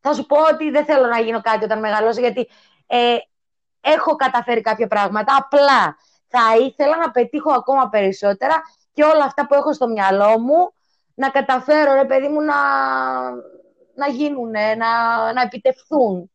θα 0.00 0.12
σου 0.14 0.26
πω 0.26 0.36
ότι 0.52 0.70
δεν 0.70 0.84
θέλω 0.84 1.06
να 1.06 1.20
γίνω 1.20 1.40
κάτι 1.40 1.64
όταν 1.64 1.78
μεγαλώσω 1.78 2.20
γιατί 2.20 2.48
ε, 2.86 3.16
έχω 3.80 4.16
καταφέρει 4.16 4.60
κάποια 4.60 4.86
πράγματα. 4.86 5.36
Απλά 5.36 5.96
θα 6.28 6.56
ήθελα 6.60 6.96
να 6.96 7.10
πετύχω 7.10 7.52
ακόμα 7.52 7.88
περισσότερα 7.88 8.62
και 8.92 9.04
όλα 9.04 9.24
αυτά 9.24 9.46
που 9.46 9.54
έχω 9.54 9.72
στο 9.72 9.88
μυαλό 9.88 10.38
μου 10.38 10.72
να 11.14 11.28
καταφέρω, 11.28 11.92
ρε 11.94 12.04
παιδί 12.04 12.28
μου, 12.28 12.40
να, 12.40 12.54
να 13.94 14.08
γίνουν, 14.08 14.50
να, 14.50 15.32
να 15.32 15.40
επιτευχθούν. 15.42 16.30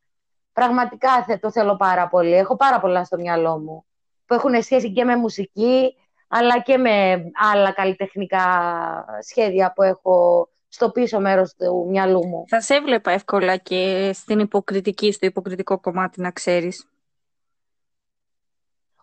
Πραγματικά 0.53 1.23
θε- 1.23 1.41
το 1.41 1.51
θέλω 1.51 1.75
πάρα 1.75 2.07
πολύ. 2.07 2.33
Έχω 2.33 2.55
πάρα 2.55 2.79
πολλά 2.79 3.03
στο 3.03 3.17
μυαλό 3.17 3.59
μου 3.59 3.85
που 4.25 4.33
έχουν 4.33 4.61
σχέση 4.61 4.91
και 4.91 5.03
με 5.03 5.15
μουσική 5.15 5.95
αλλά 6.37 6.59
και 6.59 6.77
με 6.77 7.23
άλλα 7.53 7.71
καλλιτεχνικά 7.71 8.45
σχέδια 9.19 9.73
που 9.73 9.83
έχω 9.83 10.47
στο 10.67 10.89
πίσω 10.89 11.19
μέρος 11.19 11.55
του 11.55 11.85
μυαλού 11.89 12.27
μου. 12.27 12.43
Θα 12.47 12.61
σε 12.61 12.73
έβλεπα 12.75 13.11
εύκολα 13.11 13.57
και 13.57 14.11
στην 14.13 14.39
υποκριτική, 14.39 15.11
στο 15.11 15.25
υποκριτικό 15.25 15.79
κομμάτι 15.79 16.21
να 16.21 16.31
ξέρεις. 16.31 16.87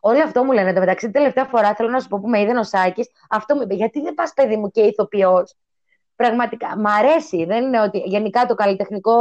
Όλοι 0.01 0.23
αυτό 0.23 0.45
μου 0.45 0.53
λένε. 0.53 0.69
Εν 0.69 0.75
τω 0.75 0.81
μεταξύ, 0.81 1.05
την 1.05 1.15
τελευταία 1.15 1.45
φορά 1.45 1.75
θέλω 1.75 1.89
να 1.89 2.01
σου 2.01 2.09
πω 2.09 2.21
που 2.21 2.29
με 2.29 2.41
είδε 2.41 2.59
ο 2.59 2.63
Σάκης, 2.63 3.11
αυτό 3.31 3.55
μου 3.55 3.63
είπε. 3.63 3.75
Γιατί 3.75 4.01
δεν 4.01 4.15
πας, 4.15 4.33
παιδί 4.35 4.57
μου, 4.57 4.71
και 4.71 4.81
ηθοποιός; 4.81 5.57
Πραγματικά. 6.17 6.79
Μ' 6.79 6.87
αρέσει. 6.87 7.45
Δεν 7.45 7.65
είναι 7.65 7.81
ότι 7.81 7.99
γενικά 7.99 8.47
το 8.47 8.55
καλλιτεχνικό, 8.55 9.17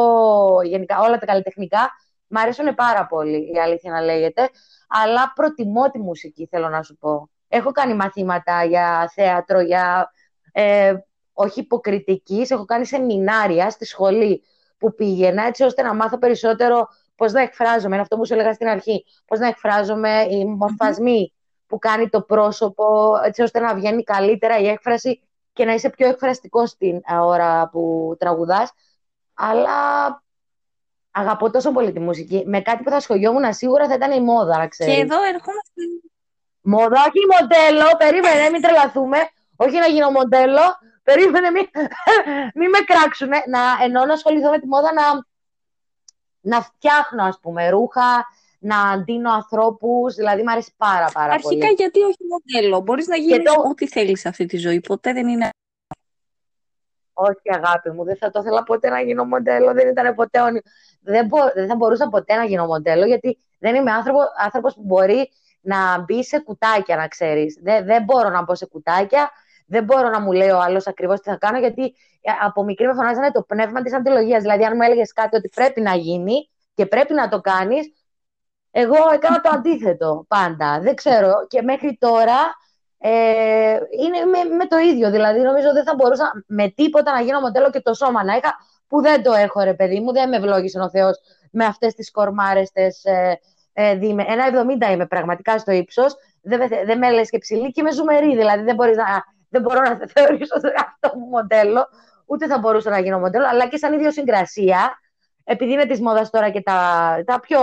γενικά 0.64 1.00
όλα 1.00 1.18
τα 1.18 1.26
καλλιτεχνικά, 1.26 1.92
μ' 2.28 2.38
αρέσουν 2.38 2.76
πάρα 2.76 3.06
πολύ, 3.06 3.52
η 3.54 3.60
αλήθεια 3.60 3.92
να 3.92 4.02
λέγεται. 4.02 4.50
Αλλά 4.88 5.32
προτιμώ 5.36 5.92
τη 5.92 6.00
μουσική, 6.00 6.48
θέλω 6.52 6.70
να 6.70 6.84
σου 6.84 6.98
πω. 6.98 7.30
Έχω 7.54 7.72
κάνει 7.72 7.94
μαθήματα 7.94 8.64
για 8.64 9.12
θέατρο, 9.14 9.62
για. 9.62 10.12
Ε, 10.52 10.94
όχι 11.34 11.60
υποκριτικής, 11.60 12.50
έχω 12.50 12.66
κάνει 12.66 12.86
σεμινάρια 12.86 13.70
στη 13.70 13.86
σχολή 13.86 14.44
που 14.78 14.96
πήγαινα, 14.96 15.46
έτσι 15.46 15.64
ώστε 15.64 15.82
να 15.82 15.94
μάθω 15.94 16.18
περισσότερο 16.18 16.88
πώς 17.16 17.32
να 17.32 17.42
εκφράζομαι. 17.42 17.94
Είναι 17.94 18.02
αυτό 18.02 18.18
που 18.18 18.26
σου 18.26 18.34
έλεγα 18.34 18.54
στην 18.54 18.68
αρχή. 18.68 19.06
Πώς 19.26 19.40
να 19.40 19.48
εκφράζομαι, 19.48 20.28
οι 20.30 20.46
μορφασμοί 20.46 21.34
που 21.68 21.80
κάνει 21.80 22.10
το 22.10 22.22
πρόσωπο, 22.22 23.14
έτσι 23.26 23.42
ώστε 23.42 23.60
να 23.60 23.76
βγαίνει 23.76 24.04
καλύτερα 24.04 24.58
η 24.58 24.68
έκφραση 24.68 25.22
και 25.54 25.66
να 25.66 25.74
είσαι 25.74 25.90
πιο 25.90 26.08
εκφραστικός 26.08 26.70
στην 26.70 27.02
ώρα 27.22 27.70
που 27.70 28.16
τραγουδάς. 28.20 28.72
Αλλά 29.34 29.80
αγαπώ 31.12 31.50
τόσο 31.50 31.72
πολύ 31.72 31.92
τη 31.92 32.00
μουσική. 32.00 32.44
Με 32.46 32.62
κάτι 32.62 32.84
που 32.84 32.90
θα 32.90 33.00
σχολιόμουν 33.00 33.54
σίγουρα 33.54 33.88
θα 33.88 33.94
ήταν 33.94 34.12
η 34.12 34.22
μόδα, 34.22 34.58
να 34.58 34.68
ξέρεις. 34.68 34.94
Και 34.94 35.00
εδώ 35.00 35.16
ερχόμαστε. 35.24 35.82
Μόδα, 36.62 36.98
όχι 37.08 37.20
μοντέλο, 37.40 37.86
περίμενε, 37.98 38.50
μην 38.50 38.62
τρελαθούμε. 38.62 39.18
Όχι 39.56 39.78
να 39.78 39.86
γίνω 39.88 40.10
μοντέλο, 40.12 40.62
περίμενε, 41.04 41.50
μην, 41.50 41.66
μην 42.60 42.70
με 42.70 42.78
κράξουνε. 42.86 43.44
Να, 43.48 43.60
ενώ 43.84 44.06
να 44.06 44.14
ασχοληθώ 44.14 44.50
με 44.50 44.60
τη 44.60 44.68
μόδα 44.68 44.94
να, 44.94 45.04
να 46.42 46.62
φτιάχνω, 46.62 47.24
ας 47.24 47.40
πούμε, 47.42 47.70
ρούχα, 47.70 48.26
να 48.60 48.82
αντίνω 48.90 49.32
ανθρώπους, 49.32 50.16
δηλαδή 50.16 50.42
μου 50.44 50.52
αρέσει 50.52 50.74
πάρα 50.78 51.10
πάρα 51.14 51.34
Αρχικά 51.34 51.50
πολύ. 51.60 51.74
γιατί 51.78 52.02
όχι 52.02 52.18
μοντέλο; 52.30 52.82
Μπορείς 52.82 53.08
να 53.08 53.16
γίνεις 53.18 53.54
το- 53.54 53.62
ό,τι 53.70 53.88
θέλεις 53.88 54.20
σε 54.20 54.28
αυτή 54.28 54.46
τη 54.46 54.58
ζωή. 54.58 54.82
Ποτέ 54.82 55.14
δεν 55.14 55.28
είναι 55.28 55.50
Όχι, 57.14 57.42
αγάπη 57.54 57.92
μου, 57.92 58.04
δεν 58.04 58.18
θα 58.18 58.30
το 58.32 58.40
ήθελα 58.40 58.64
ποτέ 58.64 58.90
να 58.90 59.02
γίνω 59.02 59.24
μοντέλο, 59.26 59.74
δεν 59.74 59.88
ήταν 59.88 60.16
ποτέ 60.16 60.42
όνειρο. 60.42 60.62
Δεν, 61.02 61.26
μπο- 61.26 61.52
δεν 61.54 61.68
θα 61.68 61.76
μπορούσα 61.76 62.10
ποτέ 62.10 62.36
να 62.36 62.46
γίνω 62.46 62.66
μοντέλο, 62.66 63.06
γιατί 63.06 63.40
δεν 63.60 63.76
είμαι 63.76 63.92
άνθρωπο, 63.92 64.20
άνθρωπος 64.38 64.74
που 64.74 64.82
μπορεί 64.84 65.32
να 65.62 66.02
μπει 66.02 66.24
σε 66.24 66.40
κουτάκια, 66.40 66.96
να 66.96 67.08
ξέρεις. 67.08 67.60
Δεν, 67.62 67.86
δεν 67.86 68.04
μπορώ 68.04 68.30
να 68.30 68.44
μπω 68.44 68.56
σε 68.56 68.66
κουτάκια, 68.66 69.32
δεν 69.66 69.84
μπορώ 69.84 70.10
να 70.10 70.20
μου 70.20 70.32
λέει 70.32 70.50
ο 70.50 70.60
άλλος 70.60 70.88
ακριβώς 70.88 71.20
τι 71.20 71.30
θα 71.30 71.38
κάνω, 71.38 71.60
γιατί 71.60 71.84
ε, 72.22 72.32
από 72.42 72.64
μικρή 72.64 72.88
με 72.88 72.94
φωνάζανε 72.94 73.32
το 73.32 73.42
πνεύμα 73.42 73.82
της 73.82 73.94
αντιλογίας. 73.94 74.42
Δηλαδή, 74.42 74.64
αν 74.64 74.76
μου 74.76 74.82
έλεγες 74.82 75.14
κάτι 75.14 75.36
ότι 75.36 75.50
πρέπει 75.50 75.82
να 75.82 75.96
γίνει 75.96 76.50
και 76.74 76.86
πρέπει 76.86 77.14
να 77.14 77.30
το 77.30 77.42
κάνεις, 77.42 77.94
εγώ 78.72 78.96
έκανα 79.14 79.42
το 79.42 79.50
αντίθετο 79.54 80.26
πάντα. 80.28 80.80
Δεν 80.80 80.96
ξέρω. 80.96 81.32
Και 81.48 81.62
μέχρι 81.62 81.98
τώρα 82.00 82.38
ε, 82.98 83.80
είναι 84.00 84.26
με, 84.26 84.56
με 84.56 84.66
το 84.66 84.78
ίδιο. 84.78 85.12
Δηλαδή, 85.12 85.40
νομίζω 85.40 85.74
δεν 85.74 85.84
θα 85.84 85.96
μπορούσα 85.96 86.44
με 86.48 86.70
τίποτα 86.70 87.12
να 87.12 87.22
γίνω 87.22 87.40
μοντέλο 87.40 87.70
και 87.70 87.82
το 87.82 87.94
σώμα 87.94 88.24
να 88.24 88.36
είχα, 88.36 88.56
που 88.88 89.02
δεν 89.02 89.24
το 89.24 89.34
έχω, 89.34 89.62
ρε 89.62 89.74
παιδί 89.74 90.00
μου. 90.00 90.12
Δεν 90.12 90.30
με 90.30 90.36
ευλόγησε 90.36 90.80
ο 90.80 90.90
Θεός 90.90 91.20
με 91.52 91.66
αυτές 91.66 91.94
τις 91.94 92.12
κορμάρες 92.12 92.72
τις, 92.72 93.04
ε, 93.04 93.40
ε, 93.74 93.98
δime. 94.02 94.26
Ένα 94.28 94.46
70 94.90 94.92
είμαι 94.92 95.06
πραγματικά 95.06 95.58
στο 95.58 95.72
ύψος. 95.72 96.16
Δεν, 96.42 96.60
με- 96.60 96.86
δεν 96.86 96.98
με 96.98 97.12
λες 97.12 97.30
και 97.30 97.38
ψηλή 97.38 97.72
και 97.72 97.82
είμαι 97.82 97.92
ζουμερή. 97.92 98.36
Δηλαδή, 98.36 98.64
δεν, 98.64 98.76
μπορείς 98.76 98.98
να, 98.98 99.06
δεν 99.50 99.62
μπορώ 99.62 99.82
να 99.82 100.00
θεωρήσω 100.14 100.56
αυτό 100.76 101.18
μου 101.18 101.26
μοντέλο. 101.26 101.88
Ούτε 102.26 102.48
θα 102.48 102.58
μπορούσα 102.60 102.90
να 102.90 103.00
γίνω 103.00 103.20
μοντέλο, 103.20 103.48
αλλά 103.48 103.68
και 103.68 103.78
σαν 103.78 103.94
ιδιοσυγκρασία, 103.94 105.00
επειδή 105.44 105.72
είναι 105.72 105.86
της 105.86 106.02
μόδας 106.02 106.30
τώρα 106.30 106.50
και 106.50 106.62
τα, 106.62 106.78
τα 107.26 107.40
πιο 107.40 107.60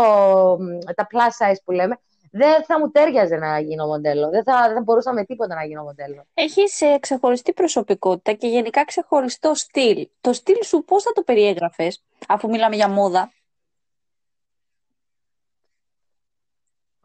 τα 0.95 1.07
plus 1.11 1.47
size 1.47 1.57
που 1.65 1.73
λέμε, 1.73 1.99
δεν 2.31 2.65
θα 2.65 2.79
μου 2.79 2.91
τέριαζε 2.91 3.37
να 3.37 3.61
γίνω 3.61 3.87
μοντέλο. 3.87 4.29
Δεν 4.31 4.43
θα, 4.43 4.63
δεν 4.67 4.75
θα 4.75 4.81
μπορούσα 4.81 5.13
με 5.13 5.25
τίποτα 5.25 5.55
να 5.55 5.65
γίνω 5.65 5.83
μοντέλο. 5.83 6.25
Έχει 6.35 6.61
ε, 6.85 6.99
ξεχωριστή 6.99 7.53
προσωπικότητα 7.53 8.33
και 8.33 8.47
γενικά 8.47 8.85
ξεχωριστό 8.85 9.55
στυλ. 9.55 10.09
Το 10.21 10.33
στυλ 10.33 10.63
σου 10.65 10.85
πώς 10.85 11.03
θα 11.03 11.13
το 11.13 11.23
περιέγραφες, 11.23 12.03
αφού 12.29 12.49
μιλάμε 12.49 12.77
για 12.77 12.89
μόδα; 12.89 13.33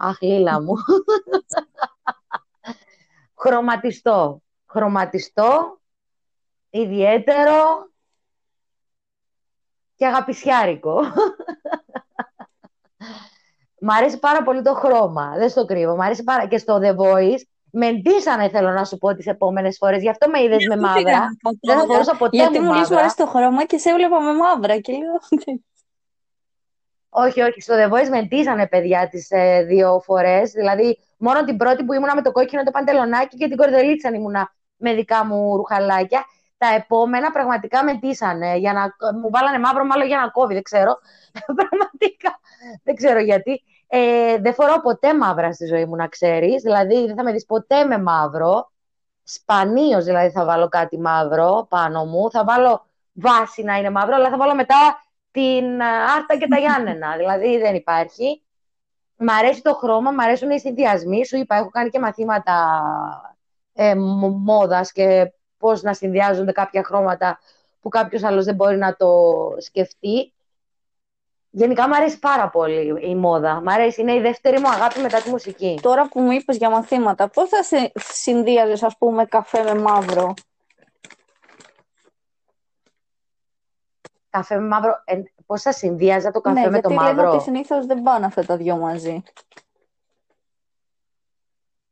Αχ, 0.04 0.22
Λίλα 0.22 0.62
μου. 0.62 0.74
Χρωματιστό. 3.38 4.42
Χρωματιστό, 4.66 5.82
ιδιαίτερο 6.70 7.88
και 9.96 10.06
αγαπησιάρικο. 10.06 11.02
Μ' 13.80 13.92
αρέσει 13.92 14.20
πάρα 14.20 14.44
πολύ 14.44 14.62
το 14.62 14.74
χρώμα. 14.74 15.34
Δεν 15.38 15.50
στο 15.50 15.66
κρύβω. 15.66 15.96
Μ' 15.96 16.02
αρέσει 16.02 16.24
πάρα... 16.24 16.48
Και 16.48 16.58
στο 16.58 16.80
The 16.84 16.96
Voice 16.96 17.42
με 17.72 17.92
ντύσανε, 17.92 18.50
θέλω 18.50 18.72
να 18.72 18.86
σου 18.86 18.98
πω, 18.98 19.16
τις 19.16 19.26
επόμενες 19.26 19.78
φορές. 19.78 20.02
Γι' 20.02 20.10
αυτό 20.10 20.30
με 20.30 20.44
είδες 20.44 20.66
με 20.68 20.78
μαύρα. 20.78 21.28
Δεν 21.62 21.78
θα 21.78 21.86
μπορούσα 21.86 22.16
ποτέ 22.16 22.38
Γιατί 22.38 22.60
μου 22.60 22.66
μου 22.66 22.72
λες 22.72 22.78
μου 22.78 22.82
μαύρα. 22.82 23.00
αρέσει 23.00 23.16
το 23.16 23.28
χρώμα 23.28 23.66
και 23.66 23.78
σε 23.78 23.90
έβλεπα 23.90 24.20
με 24.20 24.34
μαύρα 24.34 24.80
και 24.80 24.94
λέω... 24.94 25.20
Όχι, 27.16 27.42
όχι. 27.42 27.62
Στο 27.62 27.76
The 27.78 27.92
Voice 27.92 28.10
με 28.10 28.22
ντύσανε 28.22 28.68
παιδιά 28.68 29.08
τις 29.10 29.28
ε, 29.32 29.64
δύο 29.64 30.02
φορές. 30.06 30.52
Δηλαδή, 30.52 31.00
μόνο 31.18 31.44
την 31.44 31.58
πρώτη 31.58 31.84
που 31.84 31.94
ήμουνα 31.94 32.16
με 32.16 32.22
το 32.22 32.32
κόκκινο 32.32 32.64
το 32.64 32.72
παντελονάκι 32.72 33.38
και 33.38 33.48
την 33.48 33.58
κορδελίτσα 33.58 34.10
ήμουνα 34.10 34.54
με 34.76 34.94
δικά 34.94 35.26
μου 35.26 35.56
ρουχαλάκια. 35.56 36.26
Τα 36.58 36.68
επόμενα 36.68 37.32
πραγματικά 37.32 37.84
με 37.84 37.94
ντύσανε. 37.94 38.58
Για 38.58 38.74
να, 38.74 38.82
μου 39.14 39.30
βάλανε 39.32 39.60
μαύρο, 39.60 39.86
μάλλον 39.86 40.08
για 40.08 40.18
να 40.18 40.30
κόβει, 40.30 40.54
δεν 40.54 40.64
ξέρω. 40.64 41.00
πραγματικά. 41.60 42.40
Δεν 42.84 42.96
ξέρω 42.96 43.20
γιατί. 43.20 43.64
Ε, 43.88 44.38
δεν 44.38 44.54
φοράω 44.54 44.82
ποτέ 44.82 45.18
μαύρα 45.18 45.54
στη 45.54 45.66
ζωή 45.66 45.86
μου, 45.86 45.96
να 45.96 46.08
ξέρεις. 46.08 46.62
Δηλαδή, 46.62 47.06
δεν 47.06 47.16
θα 47.16 47.24
με 47.24 47.32
δεις 47.32 47.46
ποτέ 47.46 47.84
με 47.84 47.98
μαύρο. 47.98 48.72
Σπανίως 49.24 50.04
δηλαδή 50.04 50.30
θα 50.30 50.46
βάλω 50.46 50.68
κάτι 50.68 51.00
μαύρο 51.00 51.66
πάνω 51.70 52.06
μου. 52.06 52.32
Θα 52.32 52.44
βάλω 52.44 52.86
βάση 53.14 53.64
να 53.64 53.78
είναι 53.78 53.90
μαύρο, 53.90 54.16
αλλά 54.16 54.30
θα 54.30 54.38
βάλω 54.38 54.56
μετά 54.56 55.03
την 55.34 55.82
α, 55.82 56.14
Άρτα 56.16 56.38
και 56.38 56.48
τα 56.48 56.58
Γιάννενα. 56.58 57.16
δηλαδή 57.20 57.58
δεν 57.58 57.76
υπάρχει. 57.76 58.42
Μ' 59.18 59.30
αρέσει 59.30 59.62
το 59.62 59.74
χρώμα, 59.74 60.12
μ' 60.12 60.20
αρέσουν 60.20 60.50
οι 60.50 60.60
συνδυασμοί. 60.60 61.26
Σου 61.26 61.38
είπα, 61.38 61.56
έχω 61.56 61.70
κάνει 61.70 61.90
και 61.90 62.00
μαθήματα 62.00 62.54
ε, 63.74 63.96
μ- 63.96 64.36
μόδας 64.38 64.92
και 64.92 65.32
πώς 65.58 65.82
να 65.82 65.94
συνδυάζονται 65.94 66.52
κάποια 66.52 66.84
χρώματα 66.84 67.40
που 67.82 67.90
κάποιος 67.90 68.24
άλλος 68.24 68.46
δεν 68.46 68.56
μπορεί 68.56 68.78
να 68.78 68.96
το 68.96 69.10
σκεφτεί. 69.58 70.34
Γενικά 71.50 71.88
μου 71.88 71.96
αρέσει 71.96 72.20
πάρα 72.20 72.50
πολύ 72.50 73.10
η 73.10 73.16
μόδα. 73.16 73.62
Μ' 73.62 73.70
αρέσει, 73.70 74.02
είναι 74.02 74.14
η 74.14 74.22
δεύτερη 74.22 74.60
μου 74.60 74.70
αγάπη 74.70 75.00
μετά 75.00 75.22
τη 75.22 75.30
μουσική. 75.30 75.80
Τώρα 75.82 76.08
που 76.08 76.22
μου 76.22 76.32
είπες 76.32 76.58
για 76.58 76.70
μαθήματα, 76.70 77.28
πώς 77.30 77.50
θα 77.50 77.64
σε 77.64 77.92
συνδύαζες, 77.96 78.84
ας 78.84 78.98
πούμε, 78.98 79.26
καφέ 79.26 79.64
με 79.64 79.76
μαύρο; 79.76 80.34
Καφέ 84.34 84.58
με 84.58 84.68
μαύρο. 84.68 85.02
Ε, 85.06 85.22
πώς 85.46 85.62
θα 85.62 85.72
συνδύαζα 85.72 86.32
το 86.32 86.42
καφέ 86.42 86.60
ναι, 86.60 86.70
με 86.70 86.82
το 86.82 86.90
γιατί 86.90 87.04
λένε 87.04 87.16
μαύρο; 87.16 87.34
ότι 87.34 87.44
συνήθως 87.44 87.86
δεν 87.86 88.02
πάνε 88.02 88.26
αυτά 88.26 88.46
τα 88.46 88.58
δυο 88.58 88.78
μαζί. 88.78 89.24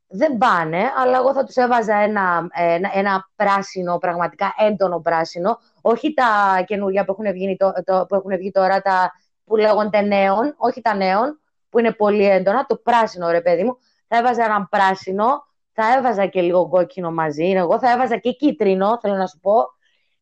Δεν 0.08 0.38
πάνε, 0.38 0.92
αλλά 0.98 1.18
εγώ 1.18 1.34
θα 1.34 1.44
τους 1.44 1.56
έβαζα 1.56 1.96
ένα, 1.96 2.48
ένα, 2.54 2.92
ένα 2.94 3.30
πράσινο, 3.36 3.98
πραγματικά 3.98 4.54
έντονο 4.58 5.00
πράσινο. 5.00 5.60
Όχι 5.82 6.14
τα 6.14 6.64
καινούργια 6.66 7.06
που 7.06 7.12
έχουν 7.12 7.34
βγει, 7.34 7.58
το, 7.58 7.74
το, 7.84 8.06
που 8.06 8.16
έχουν 8.16 8.38
βγει 8.38 8.52
τώρα, 8.52 8.82
τα 8.82 9.12
που 9.46 9.56
λέγονται 9.56 10.02
νέων, 10.02 10.54
όχι 10.58 10.82
τα 10.82 10.96
νέων, 10.96 11.42
που 11.70 11.80
είναι 11.80 11.94
πολύ 11.94 12.26
έντονα, 12.26 12.66
το 12.66 12.76
πράσινο 12.76 13.30
ρε 13.30 13.42
παιδί 13.42 13.64
μου. 13.64 13.78
Θα 14.08 14.18
έβαζα 14.18 14.44
ένα 14.44 14.68
πράσινο, 14.70 15.46
θα 15.74 15.98
έβαζα 15.98 16.26
και 16.26 16.42
λίγο 16.42 16.70
κόκκινο 16.70 17.12
μαζί, 17.12 17.50
εγώ 17.50 17.80
θα 17.80 17.92
έβαζα 17.92 18.18
και 18.18 18.32
κίτρινο, 18.32 19.00
θέλω 19.02 19.16
να 19.16 19.28
σου 19.28 19.40
πω, 19.40 19.54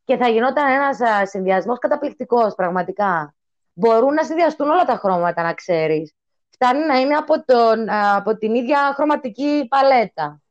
και 0.09 0.17
θα 0.17 0.27
γινόταν 0.27 0.71
ένας 0.71 1.01
α, 1.01 1.25
συνδυασμός 1.25 1.79
καταπληκτικός, 1.79 2.55
πραγματικά. 2.55 3.35
Μπορούν 3.73 4.13
να 4.13 4.23
συνδυαστούν 4.23 4.69
όλα 4.69 4.85
τα 4.85 4.95
χρώματα, 4.95 5.43
να 5.43 5.53
ξέρεις. 5.53 6.13
Φτάνει 6.49 6.85
να 6.85 6.99
είναι 6.99 7.15
από, 7.15 7.45
τον, 7.45 7.89
α, 7.89 8.15
από 8.15 8.37
την 8.37 8.55
ίδια 8.55 8.93
χρωματική 8.95 9.67
παλέτα. 9.69 10.41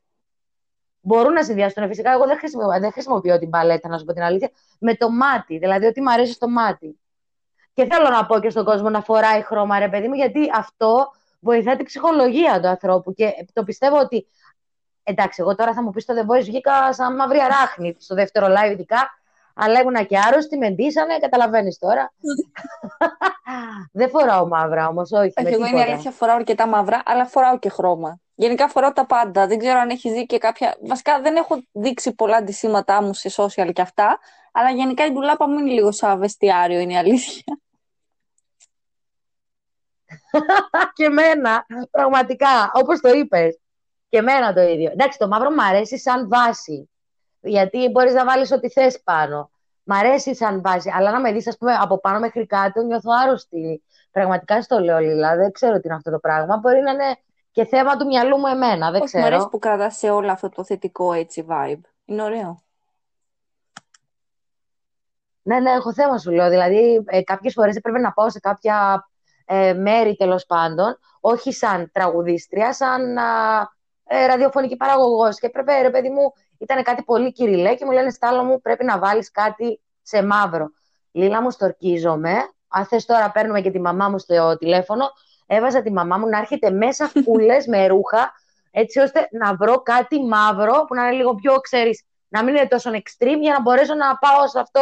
Μπορούν 1.00 1.32
να 1.32 1.42
συνδυαστούν. 1.42 1.88
Φυσικά, 1.88 2.12
εγώ 2.12 2.26
δεν 2.26 2.38
χρησιμοποιώ, 2.38 2.80
δεν 2.80 2.92
χρησιμοποιώ 2.92 3.38
την 3.38 3.50
παλέτα, 3.50 3.88
να 3.88 3.98
σου 3.98 4.04
πω 4.04 4.12
την 4.12 4.22
αλήθεια, 4.22 4.50
με 4.78 4.94
το 4.94 5.10
μάτι. 5.10 5.58
Δηλαδή, 5.58 5.86
ότι 5.86 6.00
μου 6.00 6.10
αρέσει 6.10 6.32
στο 6.32 6.48
μάτι. 6.48 7.00
Και 7.74 7.86
θέλω 7.90 8.08
να 8.08 8.26
πω 8.26 8.40
και 8.40 8.50
στον 8.50 8.64
κόσμο 8.64 8.88
να 8.88 9.00
φοράει 9.02 9.42
χρώμα, 9.42 9.78
ρε 9.78 9.88
παιδί 9.88 10.08
μου, 10.08 10.14
γιατί 10.14 10.50
αυτό 10.54 11.12
βοηθά 11.40 11.76
την 11.76 11.84
ψυχολογία 11.84 12.60
του 12.60 12.68
ανθρώπου. 12.68 13.12
Και 13.12 13.46
το 13.52 13.64
πιστεύω 13.64 13.98
ότι. 13.98 14.26
Εντάξει, 15.02 15.40
εγώ 15.42 15.54
τώρα 15.54 15.74
θα 15.74 15.82
μου 15.82 15.90
πεις 15.90 16.02
στο 16.02 16.14
The 16.14 16.32
Voice 16.32 16.44
βγήκα 16.44 16.92
σαν 16.92 17.14
μαύρη 17.14 17.38
αράχνη 17.38 17.96
στο 17.98 18.14
δεύτερο 18.14 18.46
live, 18.46 18.70
ειδικά. 18.70 19.18
Αλλά 19.60 19.80
ήμουνα 19.80 20.02
και 20.02 20.18
άρρωστη, 20.18 20.58
με 20.58 20.70
ντύσανε, 20.70 21.18
καταλαβαίνεις 21.18 21.78
τώρα. 21.78 22.12
δεν 23.92 24.08
φοράω 24.08 24.46
μαύρα 24.46 24.88
όμως, 24.88 25.12
όχι. 25.12 25.32
με 25.36 25.42
Όχι, 25.44 25.54
εγώ 25.54 25.56
είναι 25.56 25.66
η 25.66 25.70
τίποτα. 25.70 25.92
αλήθεια, 25.92 26.10
φοράω 26.10 26.36
αρκετά 26.36 26.66
μαύρα, 26.66 27.02
αλλά 27.04 27.26
φοράω 27.26 27.58
και 27.58 27.68
χρώμα. 27.68 28.20
Γενικά 28.34 28.68
φοράω 28.68 28.92
τα 28.92 29.06
πάντα. 29.06 29.46
Δεν 29.46 29.58
ξέρω 29.58 29.78
αν 29.78 29.90
έχεις 29.90 30.12
δει 30.12 30.26
και 30.26 30.38
κάποια. 30.38 30.76
Βασικά 30.86 31.20
δεν 31.20 31.36
έχω 31.36 31.62
δείξει 31.72 32.14
πολλά 32.14 32.36
αντισήματά 32.36 33.02
μου 33.02 33.14
σε 33.14 33.30
social 33.36 33.72
και 33.72 33.80
αυτά, 33.80 34.18
αλλά 34.52 34.70
γενικά 34.70 35.06
η 35.06 35.10
ντουλάπα 35.10 35.48
μου 35.48 35.58
είναι 35.58 35.70
λίγο 35.70 35.92
σαν 35.92 36.18
βεστιάριο, 36.18 36.78
είναι 36.78 36.92
η 36.92 36.96
αλήθεια. 36.96 37.58
και 40.96 41.04
εμένα, 41.04 41.66
πραγματικά, 41.90 42.70
όπως 42.74 43.00
το 43.00 43.08
είπες. 43.08 43.58
Και 44.08 44.18
εμένα 44.18 44.52
το 44.52 44.60
ίδιο. 44.60 44.90
Εντάξει, 44.90 45.18
το 45.18 45.28
μαύρο 45.28 45.50
μου 45.50 45.62
αρέσει 45.62 45.98
σαν 45.98 46.28
βάση. 46.28 46.90
Γιατί 47.48 47.88
μπορείς 47.88 48.12
να 48.12 48.24
βάλεις 48.24 48.52
ό,τι 48.52 48.68
θες 48.68 49.00
πάνω. 49.02 49.50
Μ' 49.82 49.92
αρέσει 49.92 50.34
σαν 50.34 50.60
βάση. 50.60 50.90
Αλλά 50.94 51.10
να 51.10 51.20
με 51.20 51.32
δεις, 51.32 51.48
ας 51.48 51.56
πούμε, 51.56 51.74
από 51.74 52.00
πάνω 52.00 52.18
μέχρι 52.18 52.46
κάτω, 52.46 52.82
νιώθω 52.82 53.10
άρρωστη. 53.24 53.82
Πραγματικά 54.10 54.62
στο 54.62 54.78
λέω, 54.78 54.98
Λίλα. 54.98 55.36
Δεν 55.36 55.52
ξέρω 55.52 55.74
τι 55.74 55.80
είναι 55.84 55.94
αυτό 55.94 56.10
το 56.10 56.18
πράγμα. 56.18 56.56
Μπορεί 56.56 56.80
να 56.80 56.90
είναι 56.90 57.16
και 57.50 57.64
θέμα 57.64 57.96
του 57.96 58.06
μυαλού 58.06 58.36
μου 58.36 58.46
εμένα. 58.46 58.90
Δεν 58.90 59.02
Όχι, 59.02 59.16
μου 59.16 59.22
αρέσει 59.22 59.36
ξέρω. 59.36 59.50
που 59.50 59.58
κρατάς 59.58 59.96
σε 59.96 60.10
όλο 60.10 60.30
αυτό 60.30 60.48
το 60.48 60.64
θετικό 60.64 61.12
έτσι 61.12 61.46
vibe. 61.48 61.80
Είναι 62.04 62.22
ωραίο. 62.22 62.62
Ναι, 65.42 65.60
ναι, 65.60 65.70
έχω 65.70 65.92
θέμα 65.92 66.18
σου 66.18 66.30
λέω. 66.30 66.48
Δηλαδή, 66.48 67.04
ε, 67.06 67.22
κάποιες 67.22 67.52
φορές 67.52 67.76
έπρεπε 67.76 67.98
να 67.98 68.12
πάω 68.12 68.30
σε 68.30 68.40
κάποια 68.40 69.08
ε, 69.44 69.72
μέρη 69.72 70.16
τέλος 70.16 70.46
πάντων, 70.46 70.98
όχι 71.20 71.52
σαν 71.52 71.90
τραγουδίστρια, 71.92 72.72
σαν 72.72 73.18
α, 73.18 73.68
ε, 74.04 74.26
ραδιοφωνική 74.26 74.76
παραγωγός. 74.76 75.38
Και 75.38 75.46
έπρεπε, 75.46 75.80
ρε 75.80 75.90
παιδί 75.90 76.10
μου, 76.10 76.32
ήταν 76.58 76.82
κάτι 76.82 77.02
πολύ 77.02 77.32
κυριλέ 77.32 77.74
και 77.74 77.84
μου 77.84 77.90
λένε 77.90 78.10
Στάλλο 78.10 78.44
μου 78.44 78.60
πρέπει 78.60 78.84
να 78.84 78.98
βάλεις 78.98 79.30
κάτι 79.30 79.80
σε 80.02 80.22
μαύρο. 80.22 80.70
Λίλα 81.12 81.42
μου, 81.42 81.50
στορκίζομαι. 81.50 82.32
Αν 82.68 82.84
θες 82.86 83.04
τώρα 83.04 83.30
παίρνουμε 83.30 83.60
και 83.60 83.70
τη 83.70 83.80
μαμά 83.80 84.08
μου 84.08 84.18
στο 84.18 84.56
τηλέφωνο, 84.58 85.04
έβαζα 85.46 85.82
τη 85.82 85.92
μαμά 85.92 86.16
μου 86.18 86.28
να 86.28 86.38
έρχεται 86.38 86.70
μέσα 86.70 87.10
φούλες 87.24 87.66
με 87.66 87.86
ρούχα, 87.86 88.32
έτσι 88.70 88.98
ώστε 88.98 89.28
να 89.30 89.54
βρω 89.54 89.82
κάτι 89.82 90.24
μαύρο 90.24 90.84
που 90.86 90.94
να 90.94 91.02
είναι 91.06 91.16
λίγο 91.16 91.34
πιο, 91.34 91.60
ξέρεις, 91.60 92.02
να 92.28 92.44
μην 92.44 92.56
είναι 92.56 92.68
τόσο 92.68 92.90
extreme 92.90 93.38
για 93.40 93.52
να 93.52 93.60
μπορέσω 93.60 93.94
να 93.94 94.16
πάω 94.18 94.48
σε 94.48 94.58
αυτό 94.60 94.80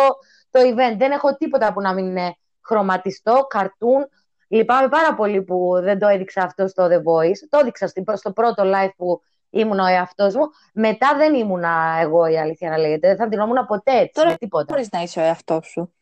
το 0.51 0.61
event. 0.61 0.97
Δεν 0.97 1.11
έχω 1.11 1.37
τίποτα 1.37 1.73
που 1.73 1.81
να 1.81 1.93
μην 1.93 2.07
είναι 2.07 2.37
χρωματιστό, 2.63 3.47
καρτούν. 3.49 4.09
Λυπάμαι 4.49 4.89
πάρα 4.89 5.15
πολύ 5.15 5.43
που 5.43 5.73
δεν 5.81 5.99
το 5.99 6.07
έδειξα 6.07 6.43
αυτό 6.43 6.69
στο 6.69 6.85
The 6.91 6.97
Voice. 6.97 7.39
Το 7.49 7.59
έδειξα 7.59 7.87
στην- 7.87 8.05
στο 8.15 8.33
πρώτο 8.33 8.63
live 8.67 8.91
που 8.97 9.21
ήμουν 9.51 9.79
ο 9.79 9.87
εαυτός 9.87 10.35
μου. 10.35 10.49
Μετά 10.73 11.17
δεν 11.17 11.35
ήμουνα 11.35 11.99
εγώ 12.01 12.27
η 12.27 12.39
αλήθεια 12.39 12.71
να 12.71 12.79
λέγεται. 12.79 13.09
Δεν 13.09 13.17
θα 13.17 13.29
ντυνόμουν 13.29 13.67
ποτέ 13.67 13.99
έτσι, 13.99 14.13
Τώρα 14.13 14.29
με 14.31 14.37
τίποτα. 14.37 14.65
Μπορείς 14.69 14.91
να 14.91 15.03
είσαι 15.03 15.21
ο 15.21 15.23
εαυτός 15.23 15.67
σου. 15.67 15.95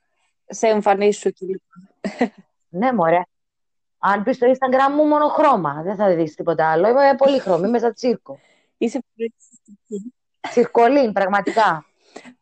Σε 0.46 0.66
εμφανίσεις 0.66 1.20
σου 1.20 1.30
και 1.30 1.46
λοιπά. 1.46 1.74
Ναι, 2.68 2.92
μωρέ. 2.92 3.20
Αν 3.98 4.22
πεις 4.22 4.37
στο 4.37 4.46
Instagram 4.46 4.92
μου 4.94 5.04
μόνο 5.04 5.28
χρώμα, 5.28 5.83
δεν 5.83 5.96
θα 5.96 6.14
δεις 6.14 6.35
τίποτα 6.35 6.70
άλλο. 6.70 6.88
Είμαι 6.88 7.14
πολύ 7.16 7.38
χρώμη, 7.38 7.68
είμαι 7.68 7.78
σαν 7.78 7.94
τσίρκο. 7.94 8.38
Είσαι 8.78 8.98
πολύ 9.14 9.33
εξαιρετική. 9.35 10.14
Τσιρκολίν, 10.40 11.12
πραγματικά. 11.12 11.86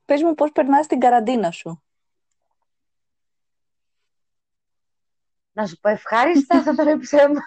Πες 0.04 0.22
μου 0.22 0.34
πώς 0.34 0.52
περνάς 0.52 0.86
την 0.86 1.00
καραντίνα 1.00 1.50
σου. 1.50 1.82
Να 5.52 5.66
σου 5.66 5.78
πω 5.80 5.88
ευχάριστα, 5.88 6.62
θα 6.62 6.70
ήταν 6.72 7.00
ψέμα. 7.00 7.40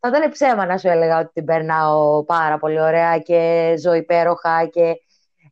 Θα 0.00 0.08
ήταν 0.08 0.30
ψέμα 0.30 0.66
να 0.66 0.78
σου 0.78 0.88
έλεγα 0.88 1.18
ότι 1.18 1.32
την 1.32 1.44
περνάω 1.44 2.24
πάρα 2.24 2.58
πολύ 2.58 2.80
ωραία 2.80 3.18
και 3.18 3.74
ζω 3.78 3.94
υπέροχα 3.94 4.66
και 4.66 4.94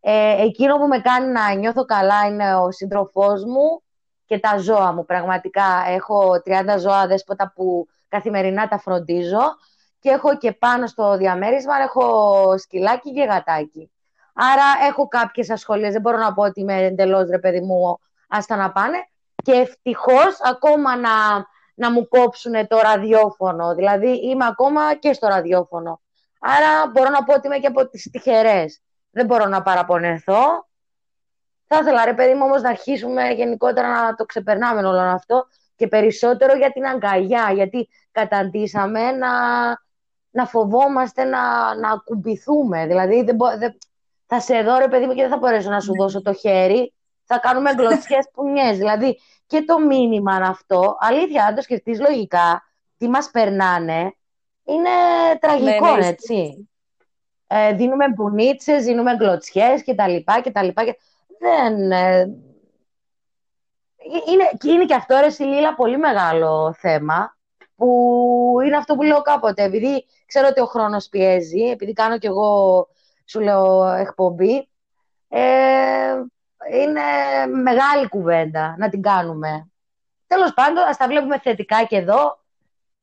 ε, 0.00 0.42
εκείνο 0.42 0.76
που 0.76 0.86
με 0.86 0.98
κάνει 0.98 1.32
να 1.32 1.54
νιώθω 1.54 1.84
καλά 1.84 2.26
είναι 2.26 2.54
ο 2.54 2.70
σύντροφός 2.70 3.44
μου 3.44 3.82
και 4.26 4.38
τα 4.38 4.58
ζώα 4.58 4.92
μου. 4.92 5.04
Πραγματικά 5.04 5.84
έχω 5.88 6.30
30 6.46 6.78
ζώα 6.78 7.06
δέσποτα 7.06 7.52
που 7.54 7.86
καθημερινά 8.08 8.68
τα 8.68 8.78
φροντίζω 8.78 9.42
και 9.98 10.10
έχω 10.10 10.36
και 10.36 10.52
πάνω 10.52 10.86
στο 10.86 11.16
διαμέρισμα 11.16 11.74
έχω 11.82 12.58
σκυλάκι 12.58 13.12
και 13.12 13.24
γατάκι. 13.24 13.90
Άρα 14.34 14.88
έχω 14.88 15.08
κάποιες 15.08 15.50
ασχολίες, 15.50 15.92
δεν 15.92 16.00
μπορώ 16.00 16.18
να 16.18 16.34
πω 16.34 16.42
ότι 16.42 16.60
είμαι 16.60 16.82
εντελώς 16.82 17.28
ρε 17.28 17.38
παιδί 17.38 17.60
μου 17.60 17.98
άστα 18.28 18.56
να 18.56 18.72
πάνε 18.72 18.96
και 19.44 19.52
ευτυχώς 19.52 20.40
ακόμα 20.42 20.96
να, 20.96 21.10
να 21.76 21.90
μου 21.90 22.08
κόψουν 22.08 22.66
το 22.68 22.78
ραδιόφωνο. 22.78 23.74
Δηλαδή 23.74 24.08
είμαι 24.08 24.46
ακόμα 24.46 24.94
και 24.94 25.12
στο 25.12 25.26
ραδιόφωνο. 25.26 26.00
Άρα 26.40 26.90
μπορώ 26.92 27.10
να 27.10 27.24
πω 27.24 27.34
ότι 27.34 27.46
είμαι 27.46 27.58
και 27.58 27.66
από 27.66 27.88
τις 27.88 28.10
τυχερές. 28.10 28.82
Δεν 29.10 29.26
μπορώ 29.26 29.46
να 29.46 29.62
παραπονεθώ. 29.62 30.66
Θα 31.66 31.78
ήθελα 31.78 32.04
ρε 32.04 32.14
παιδί 32.14 32.34
μου 32.34 32.44
όμως 32.44 32.62
να 32.62 32.68
αρχίσουμε 32.68 33.28
γενικότερα 33.28 33.88
να 33.88 34.14
το 34.14 34.24
ξεπερνάμε 34.24 34.88
όλο 34.88 34.98
αυτό 34.98 35.46
και 35.76 35.88
περισσότερο 35.88 36.56
για 36.56 36.72
την 36.72 36.86
αγκαλιά, 36.86 37.52
γιατί 37.54 37.88
καταντήσαμε 38.10 39.10
να, 39.10 39.28
να 40.30 40.46
φοβόμαστε 40.46 41.24
να, 41.24 41.74
να 41.74 41.90
ακουμπηθούμε. 41.90 42.86
Δηλαδή 42.86 43.22
δεν, 43.22 43.36
δεν, 43.58 43.78
θα 44.26 44.40
σε 44.40 44.62
δω 44.62 44.78
ρε 44.78 44.88
παιδί 44.88 45.06
μου 45.06 45.14
και 45.14 45.20
δεν 45.20 45.30
θα 45.30 45.36
μπορέσω 45.36 45.70
να 45.70 45.80
σου 45.80 45.92
ναι. 45.92 46.02
δώσω 46.02 46.22
το 46.22 46.32
χέρι. 46.32 46.94
Θα 47.26 47.38
κάνουμε 47.38 47.74
γκλωτσιές 47.74 48.28
πουνιές. 48.32 48.76
Δηλαδή 48.76 49.18
και 49.46 49.62
το 49.62 49.78
μήνυμα 49.78 50.34
αυτό, 50.34 50.96
αλήθεια, 51.00 51.44
αν 51.44 51.54
το 51.54 51.62
σκεφτεί 51.62 51.98
λογικά, 51.98 52.62
τι 52.96 53.08
μας 53.08 53.30
περνάνε, 53.30 54.14
είναι 54.64 54.90
τραγικό, 55.40 55.90
ναι, 55.90 56.00
ναι, 56.00 56.06
έτσι. 56.06 56.68
Ε, 57.46 57.72
δίνουμε 57.72 58.08
μπουνίτσες, 58.08 58.84
δίνουμε 58.84 59.14
γκλωτσιές 59.16 59.82
και 59.82 59.94
τα 59.94 60.08
λοιπά 60.08 60.40
και 60.40 60.50
τα 60.50 60.62
λοιπά. 60.62 60.84
Και... 60.84 60.98
Δεν... 61.38 61.92
Ε... 61.92 62.20
Είναι, 64.26 64.74
είναι 64.74 64.84
και 64.84 64.94
αυτό, 64.94 65.18
ρε 65.20 65.30
Σιλίλα, 65.30 65.74
πολύ 65.74 65.98
μεγάλο 65.98 66.74
θέμα, 66.78 67.36
που 67.76 68.56
είναι 68.66 68.76
αυτό 68.76 68.94
που 68.94 69.02
λέω 69.02 69.22
κάποτε, 69.22 69.62
επειδή 69.62 70.06
ξέρω 70.26 70.46
ότι 70.50 70.60
ο 70.60 70.66
χρόνος 70.66 71.08
πιέζει, 71.08 71.62
επειδή 71.62 71.92
κάνω 71.92 72.18
κι 72.18 72.26
εγώ, 72.26 72.88
σου 73.24 73.40
λέω, 73.40 73.84
εκπομπή, 73.84 74.68
ε, 75.28 75.40
είναι 76.70 77.02
μεγάλη 77.62 78.08
κουβέντα 78.08 78.74
να 78.78 78.88
την 78.88 79.02
κάνουμε. 79.02 79.70
Τέλος 80.26 80.54
πάντων, 80.54 80.84
ας 80.84 80.96
τα 80.96 81.06
βλέπουμε 81.06 81.38
θετικά 81.38 81.84
και 81.84 81.96
εδώ. 81.96 82.44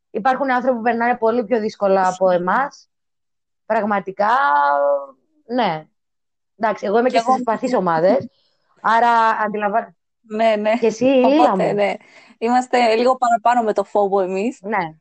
Υπάρχουν 0.10 0.52
άνθρωποι 0.52 0.78
που 0.78 0.84
περνάνε 0.84 1.18
πολύ 1.18 1.44
πιο 1.44 1.60
δύσκολα 1.60 2.08
από 2.08 2.30
εμάς. 2.30 2.90
Πραγματικά, 3.66 4.32
ναι. 5.46 5.88
Εντάξει, 6.58 6.86
εγώ 6.86 7.00
είμαι 7.00 7.10
και, 7.10 7.16
και 7.16 7.22
στις 7.22 7.36
συμπαθείς 7.36 7.74
ομάδες. 7.74 8.30
Άρα 8.82 9.10
αντιλαμβάνω. 9.20 9.96
Ναι, 10.22 10.56
ναι. 10.56 10.78
Και 10.78 10.86
εσύ, 10.86 11.22
Οπότε, 11.26 11.66
μου. 11.66 11.74
Ναι. 11.74 11.94
Είμαστε 12.38 12.96
λίγο 12.96 13.18
παραπάνω 13.18 13.64
με 13.64 13.74
το 13.74 13.84
φόβο 13.84 14.20
εμείς. 14.20 14.60
Ναι. 14.62 14.98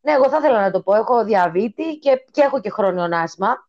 Ναι, 0.00 0.12
εγώ 0.12 0.28
θα 0.28 0.36
ήθελα 0.36 0.60
να 0.60 0.70
το 0.70 0.82
πω. 0.82 0.94
Έχω 0.94 1.24
διαβήτη 1.24 1.98
και, 1.98 2.24
και 2.30 2.42
έχω 2.42 2.60
και 2.60 2.70
χρόνιο 2.70 3.08
άσμα 3.16 3.65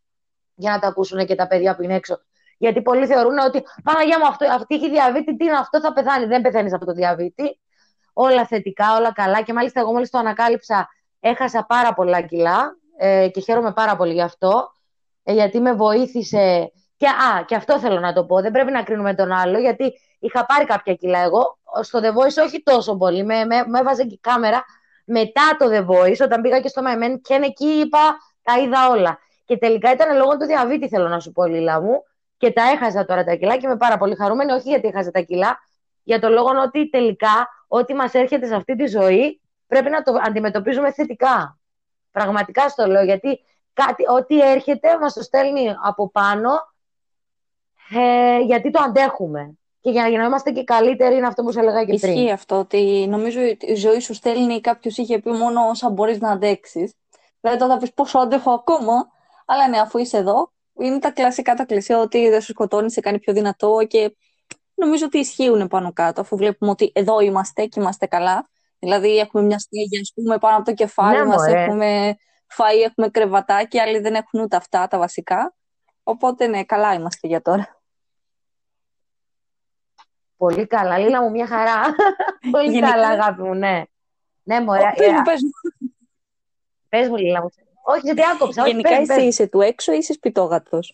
για 0.58 0.72
να 0.72 0.80
τα 0.80 0.88
ακούσουν 0.88 1.26
και 1.26 1.36
τα 1.36 1.48
παιδιά 1.48 1.76
που 1.76 1.84
είναι 1.84 1.96
έξω. 1.96 2.20
Γιατί 2.58 2.82
πολλοί 2.82 3.06
θεωρούν 3.06 3.38
ότι 3.38 3.64
Παναγία 3.84 4.20
μου, 4.20 4.28
αυτό, 4.28 4.46
αυτή 4.52 4.76
έχει 4.76 4.90
διαβήτη, 4.90 5.36
τι 5.38 5.46
είναι 5.46 5.58
αυτό, 5.58 5.80
θα 5.80 5.94
πεθάνει. 5.94 6.26
Δεν 6.26 6.42
πεθαίνεις 6.42 6.74
από 6.74 6.86
το 6.86 6.92
διαβήτη. 6.92 7.60
Όλα 8.14 8.46
θετικά, 8.46 8.96
όλα 8.96 9.14
καλά. 9.14 9.42
Και 9.42 9.54
μάλιστα, 9.54 9.80
εγώ 9.80 9.92
μόλις 9.92 10.10
το 10.10 10.18
ανακάλυψα, 10.18 10.90
έχασα 11.20 11.66
πάρα 11.66 11.94
πολλά 11.94 12.22
κιλά 12.22 12.78
ε, 12.98 13.28
και 13.30 13.42
χαίρομαι 13.42 13.74
πάρα 13.74 13.96
πολύ 13.96 14.14
γι' 14.14 14.22
αυτό. 14.22 14.72
Ε, 15.24 15.34
γιατί 15.34 15.60
με 15.60 15.74
βοήθησε. 15.74 16.72
Και, 16.98 17.08
α, 17.08 17.44
και 17.46 17.56
αυτό 17.56 17.80
θέλω 17.80 18.00
να 18.00 18.14
το 18.14 18.26
πω. 18.26 18.42
Δεν 18.42 18.52
πρέπει 18.52 18.72
να 18.72 18.84
κρίνουμε 18.84 19.16
τον 19.16 19.32
άλλο, 19.32 19.60
γιατί 19.60 19.94
είχα 20.20 20.46
πάρει 20.46 20.66
κάποια 20.66 20.94
κιλά 20.94 21.20
εγώ. 21.20 21.58
Στο 21.82 22.00
The 22.04 22.08
Voice 22.08 22.46
όχι 22.46 22.64
τόσο 22.64 22.98
πολύ. 22.98 23.24
Με, 23.24 23.46
με, 23.46 23.64
με 23.68 23.80
έβαζε 23.80 24.04
και 24.04 24.14
η 24.14 24.20
κάμερα 24.22 24.66
μετά 25.06 25.56
το 25.60 25.66
The 25.72 25.86
Voice, 25.86 26.20
όταν 26.22 26.42
πήγα 26.42 26.60
και 26.60 26.68
στο 26.68 26.82
My 26.86 27.20
και 27.22 27.40
εκεί 27.44 27.68
είπα, 27.68 28.18
τα 28.42 28.60
είδα 28.60 28.90
όλα. 28.90 29.20
Και 29.48 29.58
τελικά 29.58 29.92
ήταν 29.92 30.18
λόγω 30.18 30.38
του 30.38 30.46
διαβήτη, 30.46 30.88
θέλω 30.88 31.08
να 31.08 31.20
σου 31.20 31.32
πω, 31.32 31.46
Λίλα 31.46 31.82
μου. 31.82 32.04
Και 32.38 32.52
τα 32.52 32.64
έχασα 32.64 33.06
τώρα 33.06 33.24
τα 33.24 33.36
κιλά 33.36 33.58
και 33.58 33.66
είμαι 33.66 33.78
πάρα 33.78 33.98
πολύ 33.98 34.16
χαρούμενη, 34.16 34.52
όχι 34.52 34.70
γιατί 34.70 34.88
έχασα 34.88 35.12
τα 35.12 35.20
κιλά, 35.20 35.60
για 36.04 36.20
το 36.20 36.30
λόγο 36.30 36.50
ότι 36.66 36.90
τελικά 36.90 37.50
ό,τι 37.68 37.94
μας 37.94 38.14
έρχεται 38.14 38.48
σε 38.48 38.56
αυτή 38.56 38.76
τη 38.76 38.86
ζωή 38.86 39.42
πρέπει 39.68 39.90
να 39.90 40.02
το 40.02 40.14
αντιμετωπίζουμε 40.24 40.92
θετικά. 40.92 41.60
Πραγματικά 42.12 42.70
στο 42.70 42.86
λέω, 42.86 43.04
γιατί 43.04 43.40
κάτι, 43.74 44.04
ό,τι 44.08 44.40
έρχεται 44.40 44.98
μας 45.00 45.14
το 45.14 45.22
στέλνει 45.22 45.76
από 45.84 46.10
πάνω, 46.10 46.50
ε, 47.96 48.40
γιατί 48.40 48.72
το 48.72 48.80
αντέχουμε. 48.84 49.58
Και 49.82 49.90
για, 49.90 50.10
να 50.10 50.24
είμαστε 50.24 50.52
και 50.52 50.64
καλύτεροι 50.64 51.16
είναι 51.16 51.28
αυτό 51.28 51.44
που 51.44 51.52
σου 51.52 51.60
έλεγα 51.60 51.84
και 51.84 51.94
Ισχύει 51.94 52.06
πριν. 52.06 52.18
Ισχύει 52.18 52.32
αυτό, 52.32 52.60
ότι 52.60 53.08
νομίζω 53.10 53.40
η 53.60 53.76
ζωή 53.76 54.00
σου 54.00 54.14
στέλνει, 54.14 54.62
κάποιος 54.62 54.98
είχε 54.98 55.20
πει 55.20 55.32
μόνο 55.32 55.68
όσα 55.70 55.90
μπορείς 55.90 56.20
να 56.20 56.32
αντέξεις. 56.32 56.94
Δηλαδή 57.42 57.60
τώρα 57.60 57.74
θα 57.74 57.80
πεις 57.80 57.94
πόσο 57.94 58.20
αντέχω 58.20 58.52
ακόμα, 58.52 59.08
αλλά 59.50 59.68
ναι, 59.70 59.80
αφού 59.80 59.98
είσαι 59.98 60.18
εδώ, 60.18 60.52
είναι 60.80 61.00
τα 61.00 61.12
κλασικά 61.12 61.54
τα 61.54 61.66
κλεισιά 61.66 62.00
ότι 62.00 62.30
δεν 62.30 62.42
σου 62.42 62.52
σκοτώνει, 62.52 62.92
σε 62.92 63.00
κάνει 63.00 63.20
πιο 63.20 63.34
δυνατό 63.34 63.78
και 63.88 64.16
νομίζω 64.74 65.06
ότι 65.06 65.18
ισχύουν 65.18 65.68
πάνω 65.68 65.94
κάτω, 65.94 66.22
αφού 66.22 66.38
βλέπουμε 66.38 66.72
ότι 66.72 66.92
εδώ 66.96 67.20
είμαστε 67.20 67.66
και 67.66 67.80
είμαστε 67.80 68.06
καλά. 68.06 68.48
Δηλαδή 68.80 69.18
έχουμε 69.18 69.44
μια 69.44 69.60
στέγη, 69.60 70.00
ας 70.00 70.12
πούμε, 70.16 70.38
πάνω 70.38 70.56
από 70.56 70.66
το 70.66 70.74
κεφάλι 70.74 71.18
ναι, 71.18 71.26
μας, 71.26 71.48
έχουμε 71.48 72.16
φαΐ, 72.58 72.86
έχουμε 72.86 73.10
κρεβατάκι, 73.10 73.80
άλλοι 73.80 74.00
δεν 74.00 74.14
έχουν 74.14 74.42
ούτε 74.42 74.56
αυτά 74.56 74.88
τα 74.88 74.98
βασικά. 74.98 75.56
Οπότε 76.04 76.48
ναι, 76.48 76.64
καλά 76.64 76.94
είμαστε 76.94 77.28
για 77.28 77.42
τώρα. 77.42 77.82
Πολύ 80.38 80.68
καλά. 80.68 80.98
Λίλα 80.98 81.22
μου, 81.22 81.30
μια 81.30 81.48
χαρά. 81.48 81.96
Πολύ 82.52 82.80
καλά, 82.80 83.08
αγάπη 83.08 83.42
μου, 83.42 83.54
ναι. 83.54 83.84
Ναι, 84.44 84.62
μωρέ. 84.62 84.94
Πες 84.96 85.12
μου, 85.12 85.22
πες 85.22 85.42
μου. 85.42 85.50
Πες 86.90 87.08
μου, 87.08 87.16
Λίλα 87.16 87.42
μου. 87.42 87.50
Όχι, 87.90 88.02
γιατί 88.04 88.22
άκοψα. 88.34 88.68
Γενικά 88.68 88.90
πες, 88.90 89.10
εσύ 89.10 89.26
είσαι 89.26 89.48
του 89.48 89.62
έξω 89.62 89.94
ή 89.94 89.98
είσαι 89.98 90.14
σπιτόγατος. 90.14 90.94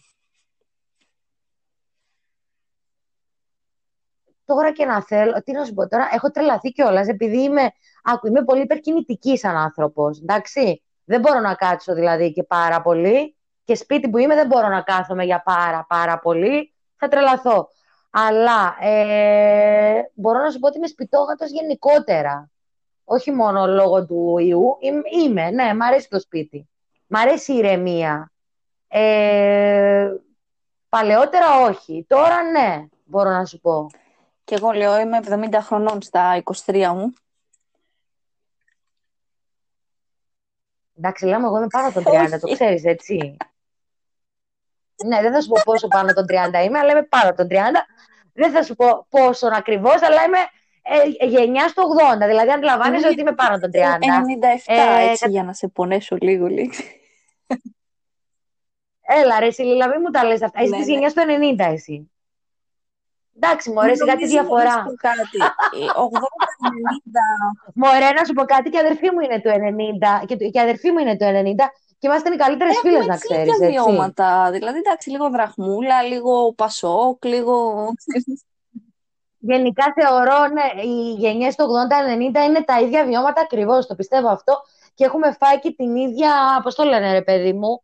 Τώρα 4.46 4.72
και 4.72 4.86
να 4.86 5.04
θέλω, 5.04 5.44
τι 5.44 5.52
να 5.52 5.66
σου 5.66 5.74
πω 5.74 5.88
τώρα, 5.88 6.10
έχω 6.14 6.32
τρελαθεί 6.32 6.72
κιόλας 6.72 7.08
επειδή 7.08 7.42
είμαι, 7.42 7.72
άκου, 8.04 8.28
είμαι 8.28 8.44
πολύ 8.44 8.62
υπερκινητική 8.62 9.38
σαν 9.38 9.56
άνθρωπος. 9.56 10.20
Εντάξει. 10.22 10.84
Δεν 11.04 11.20
μπορώ 11.20 11.40
να 11.40 11.54
κάτσω 11.54 11.94
δηλαδή 11.94 12.32
και 12.32 12.44
πάρα 12.44 12.82
πολύ. 12.82 13.36
Και 13.64 13.76
σπίτι 13.76 14.10
που 14.10 14.18
είμαι 14.18 14.36
δεν 14.36 14.48
μπορώ 14.48 14.68
να 14.68 14.82
κάθομαι 14.82 15.24
για 15.24 15.42
πάρα 15.46 15.86
πάρα 15.90 16.20
πολύ. 16.20 16.74
Θα 16.96 17.08
τρελαθώ. 17.08 17.68
Αλλά 18.10 18.78
ε, 18.80 20.02
μπορώ 20.14 20.40
να 20.40 20.52
σου 20.52 20.60
πω 20.60 20.68
ότι 20.68 20.78
είμαι 20.78 20.88
σπιτόγατος 20.88 21.50
γενικότερα. 21.50 22.52
Όχι 23.04 23.32
μόνο 23.32 23.68
λόγω 23.68 24.06
του 24.06 24.38
ιού. 24.38 24.78
Είμαι, 25.22 25.52
ναι, 25.52 25.74
μ' 25.74 25.82
αρέσει 25.82 26.10
το 26.10 26.20
σπίτι. 26.20 26.68
Μ' 27.14 27.16
αρέσει 27.16 27.54
η 27.54 27.58
ηρεμία. 27.58 28.32
Ε, 28.88 30.12
παλαιότερα 30.90 31.62
όχι. 31.62 32.06
Τώρα 32.08 32.44
ναι, 32.44 32.88
μπορώ 33.04 33.30
να 33.30 33.46
σου 33.46 33.60
πω. 33.60 33.90
Και 34.44 34.56
εγώ 34.56 34.72
λέω 34.72 35.00
είμαι 35.00 35.20
70 35.30 35.58
χρονών 35.62 36.02
στα 36.02 36.44
23 36.66 36.92
μου. 36.96 37.14
Εντάξει, 40.98 41.26
λέμε 41.26 41.46
εγώ 41.46 41.58
είμαι 41.58 41.68
πάνω 41.68 41.92
των 41.92 42.04
30, 42.06 42.40
το 42.42 42.54
ξέρεις 42.54 42.84
έτσι. 42.84 43.38
ναι, 45.06 45.22
δεν 45.22 45.34
θα 45.34 45.42
σου 45.42 45.48
πω 45.48 45.62
πόσο 45.64 45.88
πάνω 45.88 46.14
των 46.14 46.26
30 46.30 46.64
είμαι, 46.66 46.80
αλλά 46.80 46.92
είμαι 46.92 47.04
πάνω 47.04 47.34
των 47.34 47.48
30. 47.50 47.54
Δεν 48.34 48.52
θα 48.52 48.64
σου 48.64 48.76
πω 48.76 49.06
πόσο 49.10 49.48
ακριβώς, 49.48 50.02
αλλά 50.02 50.24
είμαι 50.24 50.40
ε, 50.82 51.26
γενιά 51.26 51.68
στο 51.68 51.84
80. 52.24 52.28
Δηλαδή, 52.28 52.52
αντιλαμβάνεσαι 52.52 53.08
ότι 53.08 53.20
είμαι 53.20 53.34
πάνω 53.34 53.60
των 53.60 53.72
30. 53.74 53.78
97, 53.78 53.80
ε, 54.66 55.10
έτσι, 55.10 55.30
για 55.30 55.44
να 55.44 55.54
σε 55.54 55.68
πονέσω 55.68 56.18
λίγο, 56.20 56.48
λίγο. 56.48 56.72
Έλα 59.02 59.40
ρε, 59.40 59.46
εσύ 59.46 59.62
Λίλα, 59.62 59.88
μην 59.88 59.98
μου 60.02 60.10
τα 60.10 60.24
λες 60.24 60.42
αυτά. 60.42 60.62
Είσαι 60.62 60.70
ναι, 60.70 60.78
της 60.78 60.88
ναι. 60.88 60.94
γενιάς 60.94 61.14
του 61.14 61.22
90 61.22 61.72
εσύ. 61.74 62.12
Εντάξει, 63.36 63.72
μωρέ, 63.72 63.96
σιγά 63.96 64.16
τη 64.16 64.28
διαφορά. 64.28 64.86
Κάτι. 64.98 65.38
80-90. 65.96 66.06
Μωρέ, 67.74 68.12
να 68.12 68.26
σου 68.26 68.34
πω 68.34 68.44
κάτι, 68.44 68.70
και 68.70 68.78
η 68.78 68.80
αδερφή 68.80 69.12
μου 69.12 69.20
είναι 69.20 69.42
του 69.42 69.50
90 69.50 70.26
και, 70.26 70.36
η 70.40 70.60
αδερφή 70.60 70.92
μου 70.92 70.98
είναι 70.98 71.18
του 71.18 71.26
90 71.26 71.70
και 72.00 72.08
είμαστε 72.08 72.34
οι 72.34 72.38
καλύτερες 72.38 72.78
φίλες, 72.80 73.06
να 73.06 73.18
ξέρεις. 73.18 73.54
Έχουμε 73.54 73.70
βιώματα. 73.70 74.50
Δηλαδή, 74.52 74.78
εντάξει, 74.78 75.10
λίγο 75.10 75.30
δραχμούλα, 75.30 76.02
λίγο 76.02 76.54
πασόκ, 76.54 77.26
λίγο. 77.26 77.88
Γενικά 79.38 79.94
θεωρώ, 79.96 80.48
ναι, 80.48 80.82
οι 80.82 81.14
γενιές 81.14 81.56
του 81.56 81.64
80-90 81.64 82.44
είναι 82.44 82.64
τα 82.64 82.80
ίδια 82.80 83.06
βιώματα 83.06 83.42
ακριβώς. 83.42 83.88
Το 83.88 83.96
πιστεύω 83.96 84.28
αυτό. 84.28 84.62
Και 84.94 85.06
έχουμε 85.06 85.36
φάει 85.40 85.60
και 85.60 85.72
την 85.72 85.96
ίδια. 85.96 86.32
Πώς 86.64 86.76
το 86.76 86.84
λένε, 86.84 87.12
ρε 87.12 87.22
παιδί 87.22 87.54
μου. 87.54 87.84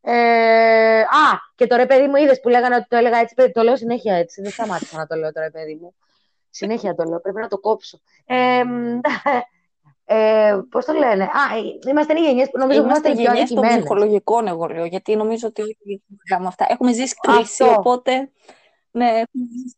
Ε, 0.00 1.00
α, 1.00 1.40
και 1.54 1.66
το 1.66 1.76
ρε 1.76 1.86
παιδί 1.86 2.06
μου, 2.06 2.16
είδες 2.16 2.40
που 2.40 2.48
λέγανε 2.48 2.74
ότι 2.76 2.86
το 2.88 2.96
έλεγα 2.96 3.18
έτσι. 3.18 3.34
Το 3.52 3.62
λέω 3.62 3.76
συνέχεια 3.76 4.14
έτσι. 4.16 4.42
Δεν 4.42 4.50
σταμάτησα 4.50 4.96
να 4.96 5.06
το 5.06 5.14
λέω 5.14 5.32
τώρα, 5.32 5.50
παιδί 5.50 5.74
μου. 5.74 5.94
Συνέχεια 6.50 6.94
το 6.94 7.04
λέω. 7.04 7.20
Πρέπει 7.20 7.40
να 7.40 7.48
το 7.48 7.58
κόψω. 7.58 8.00
Ε, 8.26 8.62
ε, 10.04 10.60
Πώς 10.70 10.84
το 10.84 10.92
λένε, 10.92 11.24
Α, 11.24 11.30
είμαστε 11.88 12.14
οι 12.18 12.22
γενιές 12.22 12.50
που 12.50 12.58
νομίζω 12.58 12.82
είμαστε 12.82 13.10
οι 13.10 13.14
γενιές 13.14 13.50
των 13.50 13.66
ψυχολογικών, 13.68 14.46
εγώ 14.46 14.66
λέω. 14.66 14.84
Γιατί 14.84 15.16
νομίζω 15.16 15.48
ότι 15.48 15.62
όχι 15.62 16.02
με 16.40 16.46
αυτά. 16.46 16.66
Έχουμε 16.68 16.92
ζήσει 16.92 17.14
κρίση, 17.20 17.62
Αυτό. 17.62 17.74
οπότε. 17.78 18.30
Ναι, 18.90 19.06
έχουμε 19.06 19.44
ζήσει 19.52 19.76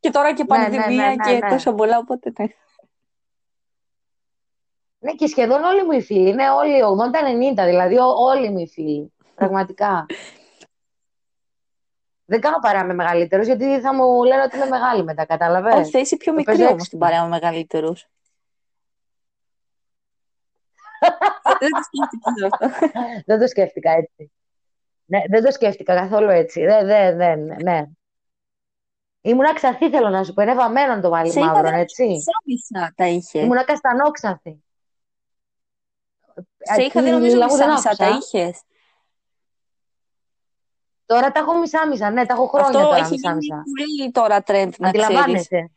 και 0.00 0.10
τώρα 0.10 0.34
και 0.34 0.44
ναι, 0.48 0.56
ναι, 0.56 0.62
πανδημία 0.62 1.06
ναι, 1.06 1.14
ναι, 1.14 1.32
ναι, 1.32 1.40
και 1.40 1.46
τόσα 1.48 1.74
πολλά, 1.74 1.98
οπότε 1.98 2.32
ναι. 5.00 5.10
Ναι, 5.10 5.16
και 5.16 5.26
σχεδόν 5.26 5.62
όλοι 5.62 5.84
μου 5.84 5.92
οι 5.92 6.02
φίλοι. 6.02 6.28
Είναι 6.28 6.50
όλοι 6.50 6.82
80-90, 7.52 7.64
δηλαδή 7.64 7.96
όλοι 8.16 8.50
μου 8.50 8.58
οι 8.58 8.68
φίλοι. 8.68 9.12
Πραγματικά. 9.34 10.06
Δεν 12.24 12.40
κάνω 12.40 12.58
παρέα 12.60 12.84
με 12.84 12.94
μεγαλύτερους, 12.94 13.46
γιατί 13.46 13.80
θα 13.80 13.94
μου 13.94 14.24
λένε 14.24 14.42
ότι 14.42 14.56
είμαι 14.56 14.66
μεγάλη 14.66 15.04
μετά, 15.04 15.24
κατάλαβες; 15.24 15.74
Όχι, 15.74 15.90
θα 15.90 15.98
είσαι 15.98 16.16
πιο 16.16 16.32
μικρή 16.32 16.66
όμως 16.66 16.88
την 16.88 16.98
παρέα 16.98 17.22
με 17.22 17.28
μεγαλύτερους. 17.28 18.08
δεν 21.60 21.70
το 21.70 21.80
σκέφτηκα 21.82 22.30
αυτό. 22.46 22.88
δεν 23.26 23.38
το 23.38 23.46
σκέφτηκα 23.46 23.90
έτσι. 23.90 24.32
Ναι, 25.04 25.20
δεν 25.28 25.44
το 25.44 25.50
σκέφτηκα 25.50 25.94
καθόλου 25.94 26.28
έτσι. 26.28 26.64
Δεν, 26.64 26.86
δεν, 26.86 27.16
δεν, 27.16 27.56
ναι. 27.62 27.84
Ήμουν 29.20 29.54
ξαθή, 29.54 29.90
θέλω 29.90 30.08
να 30.08 30.24
σου 30.24 30.32
πω. 30.32 30.42
Είναι 30.42 30.54
βαμμένο 30.54 31.00
το 31.00 31.10
μαλλί 31.10 31.34
μαύρο, 31.34 31.68
έτσι. 31.68 32.06
Μισά-μισά 32.06 32.92
τα 32.96 33.06
είχε. 33.06 33.40
Ήμουν 33.40 33.64
καστανόξαθη. 33.64 34.62
Σε 36.62 36.82
είχα 36.82 37.02
δει 37.02 37.10
νομίζω 37.10 37.36
μισά-μισά 37.44 37.96
τα 37.96 38.08
είχες. 38.08 38.60
Τώρα 41.06 41.32
τα 41.32 41.40
έχω 41.40 41.58
μισά-μισά. 41.58 42.10
Ναι, 42.10 42.26
τα 42.26 42.34
έχω 42.34 42.46
χρόνια 42.46 42.68
Αυτό 42.68 42.82
τώρα 42.82 42.96
έχει 42.96 43.12
μισά-μισά. 43.12 43.54
πολύ 43.54 44.10
τώρα 44.10 44.38
trend, 44.46 44.70
να 44.78 44.90
ξέρεις. 44.90 45.06
Αντιλαμβάνεσαι. 45.06 45.70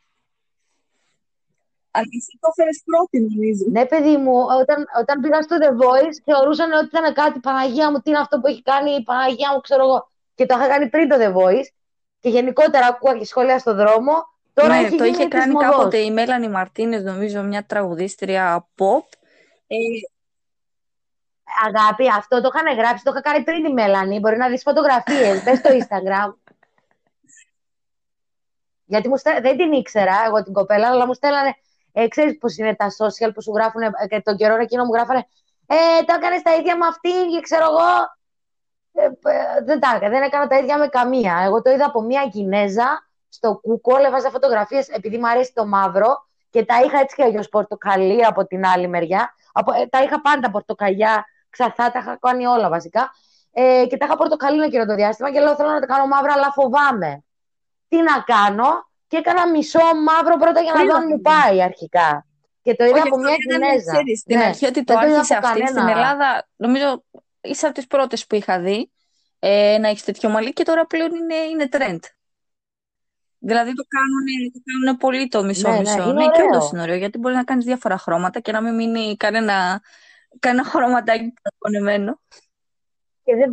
Αλλά 1.91 2.05
εσύ 2.17 2.37
το 2.39 2.47
έφερες 2.51 2.81
πρώτη, 2.85 3.19
νομίζω. 3.19 3.65
Ναι, 3.71 3.85
παιδί 3.85 4.17
μου, 4.17 4.33
όταν, 4.61 4.85
όταν 5.01 5.19
πήγα 5.21 5.41
στο 5.41 5.55
The 5.61 5.71
Voice, 5.81 6.17
θεωρούσαν 6.23 6.71
ότι 6.71 6.85
ήταν 6.85 7.13
κάτι 7.13 7.39
Παναγία 7.39 7.91
μου, 7.91 7.99
τι 7.99 8.09
είναι 8.09 8.19
αυτό 8.19 8.39
που 8.39 8.47
έχει 8.47 8.61
κάνει 8.61 8.91
η 8.91 9.03
Παναγία 9.03 9.51
μου, 9.53 9.61
ξέρω 9.61 9.83
εγώ. 9.83 10.07
Και 10.35 10.45
το 10.45 10.55
είχα 10.57 10.67
κάνει 10.67 10.89
πριν 10.89 11.09
το 11.09 11.15
The 11.19 11.33
Voice. 11.35 11.69
Και 12.19 12.29
γενικότερα 12.29 12.85
ακούγα 12.85 13.17
και 13.17 13.25
σχόλια 13.25 13.59
στο 13.59 13.73
δρόμο. 13.75 14.11
Τώρα 14.53 14.67
ναι, 14.67 14.87
έχει 14.87 14.97
το 14.97 15.03
γίνει 15.03 15.15
είχε 15.17 15.27
της 15.27 15.39
κάνει 15.39 15.53
μοδός. 15.53 15.69
κάποτε 15.69 15.97
η 15.97 16.11
Μέλανη 16.11 16.47
Μαρτίνες, 16.49 17.03
νομίζω, 17.03 17.41
μια 17.41 17.65
τραγουδίστρια 17.65 18.67
pop. 18.77 19.05
Ε, 19.67 19.75
Αγάπη, 21.65 22.09
αυτό 22.17 22.41
το 22.41 22.49
είχαν 22.53 22.77
γράψει, 22.77 23.03
το 23.03 23.11
είχα 23.11 23.21
κάνει 23.21 23.43
πριν 23.43 23.63
τη 23.63 23.73
Μέλανη. 23.73 24.19
Μπορεί 24.19 24.37
να 24.37 24.47
δεις 24.47 24.61
φωτογραφίες, 24.61 25.39
μπες 25.43 25.57
στο 25.57 25.69
Instagram. 25.69 26.33
Γιατί 28.85 29.07
μου 29.07 29.17
στέλ... 29.17 29.41
δεν 29.41 29.57
την 29.57 29.71
ήξερα 29.71 30.15
εγώ 30.25 30.43
την 30.43 30.53
κοπέλα, 30.53 30.87
αλλά 30.87 31.05
μου 31.05 31.13
στέλνανε. 31.13 31.55
Ε, 31.91 32.07
ξέρεις 32.07 32.37
πώς 32.37 32.57
είναι 32.57 32.75
τα 32.75 32.87
social 32.87 33.31
που 33.33 33.41
σου 33.41 33.51
γράφουν 33.55 33.81
και 34.09 34.21
τον 34.21 34.35
καιρό 34.35 34.55
εκείνο 34.55 34.83
μου 34.83 34.93
γράφανε 34.93 35.27
Ε, 35.67 36.03
το 36.05 36.13
έκανες 36.17 36.41
τα 36.41 36.55
ίδια 36.55 36.77
με 36.77 36.85
αυτήν 36.85 37.29
και 37.31 37.39
ξέρω 37.41 37.63
εγώ. 37.63 37.89
Ε, 38.93 39.05
ε, 39.05 39.63
δεν 39.63 39.79
τα 39.79 39.93
έκανα, 39.95 40.09
δεν 40.09 40.23
έκανα 40.23 40.47
τα 40.47 40.57
ίδια 40.57 40.77
με 40.77 40.87
καμία. 40.87 41.41
Εγώ 41.45 41.61
το 41.61 41.69
είδα 41.69 41.85
από 41.85 42.01
μια 42.01 42.27
Κινέζα 42.31 43.07
στο 43.29 43.61
Google, 43.67 44.05
έβαζα 44.05 44.29
φωτογραφίες 44.29 44.87
επειδή 44.87 45.17
μου 45.17 45.27
αρέσει 45.27 45.53
το 45.53 45.65
μαύρο 45.65 46.25
και 46.49 46.65
τα 46.65 46.81
είχα 46.85 46.99
έτσι 46.99 47.15
και 47.15 47.23
αλλιώς 47.23 47.49
πορτοκαλί 47.49 48.25
από 48.25 48.47
την 48.47 48.65
άλλη 48.65 48.87
μεριά. 48.87 49.33
Από, 49.53 49.71
ε, 49.73 49.87
τα 49.87 50.03
είχα 50.03 50.21
πάντα 50.21 50.51
πορτοκαλιά, 50.51 51.25
ξαθά, 51.55 51.91
τα 51.91 51.99
είχα 51.99 52.17
κάνει 52.21 52.45
όλα 52.45 52.69
βασικά. 52.69 53.11
Ε, 53.53 53.85
και 53.89 53.97
τα 53.97 54.05
είχα 54.05 54.15
πορτοκαλί 54.17 54.63
εκείνο 54.63 54.85
το 54.85 54.95
διάστημα 54.95 55.31
και 55.31 55.39
λέω 55.39 55.55
θέλω 55.55 55.69
να 55.69 55.79
τα 55.79 55.85
κάνω 55.85 56.07
μαύρα, 56.07 56.33
αλλά 56.33 56.51
φοβάμαι. 56.51 57.23
Τι 57.87 57.97
να 57.97 58.21
κάνω, 58.25 58.69
και 59.07 59.17
έκανα 59.17 59.49
μισό 59.49 59.79
μαύρο 60.05 60.37
πρώτα 60.37 60.61
για 60.61 60.71
να 60.73 60.77
Πριν 60.79 60.89
δω 60.91 60.95
αν 60.97 61.05
μου 61.09 61.21
πάει 61.21 61.63
αρχικά. 61.63 62.25
Και 62.61 62.75
το 62.75 62.83
είδα 62.83 62.93
όχι, 62.93 63.07
από 63.07 63.15
αυτό 63.15 63.27
μια 63.27 63.35
ήταν, 63.47 63.61
Κινέζα. 63.61 63.91
ξέρεις, 63.91 64.19
Στην 64.19 64.37
Ναι. 64.37 64.43
αρχή 64.45 64.65
ότι 64.65 64.83
το 64.83 64.93
Δεν 64.93 65.01
το 65.01 65.07
είδα 65.07 65.15
άρχισε 65.17 65.35
από 65.35 65.47
αυτή 65.47 65.61
στην 65.67 65.75
κανένα. 65.75 65.97
Ελλάδα, 65.97 66.47
νομίζω 66.55 67.03
είσαι 67.41 67.65
από 67.65 67.75
τις 67.75 67.87
πρώτες 67.87 68.27
που 68.27 68.35
είχα 68.35 68.59
δει 68.59 68.91
ε, 69.39 69.77
να 69.79 69.87
έχεις 69.87 70.03
τέτοιο 70.03 70.29
μαλλί 70.29 70.53
και 70.53 70.63
τώρα 70.63 70.85
πλέον 70.85 71.11
είναι, 71.15 71.35
είναι 71.35 71.67
trend. 71.71 71.99
Δηλαδή 73.39 73.73
το 73.73 73.83
κάνουν, 73.87 74.51
το 74.53 74.59
κάνουν 74.65 74.97
πολύ 74.97 75.27
το 75.27 75.37
Ναι, 75.37 75.43
ναι, 75.43 75.47
μισό-μισό. 75.49 76.09
είναι 76.09 76.23
και 76.25 76.41
ωραίο. 76.41 76.45
όντως 76.45 76.71
είναι 76.71 76.81
ωραίο, 76.81 76.95
γιατί 76.95 77.17
μπορεί 77.17 77.35
να 77.35 77.43
κάνεις 77.43 77.65
διάφορα 77.65 77.97
χρώματα 77.97 78.39
και 78.39 78.51
να 78.51 78.61
μην 78.61 78.75
μείνει 78.75 79.17
κανένα, 79.17 79.81
κανένα 80.39 80.63
χρωματάκι 80.63 81.33
καταπονεμένο. 81.41 82.19
Και 83.23 83.35
δεν... 83.35 83.51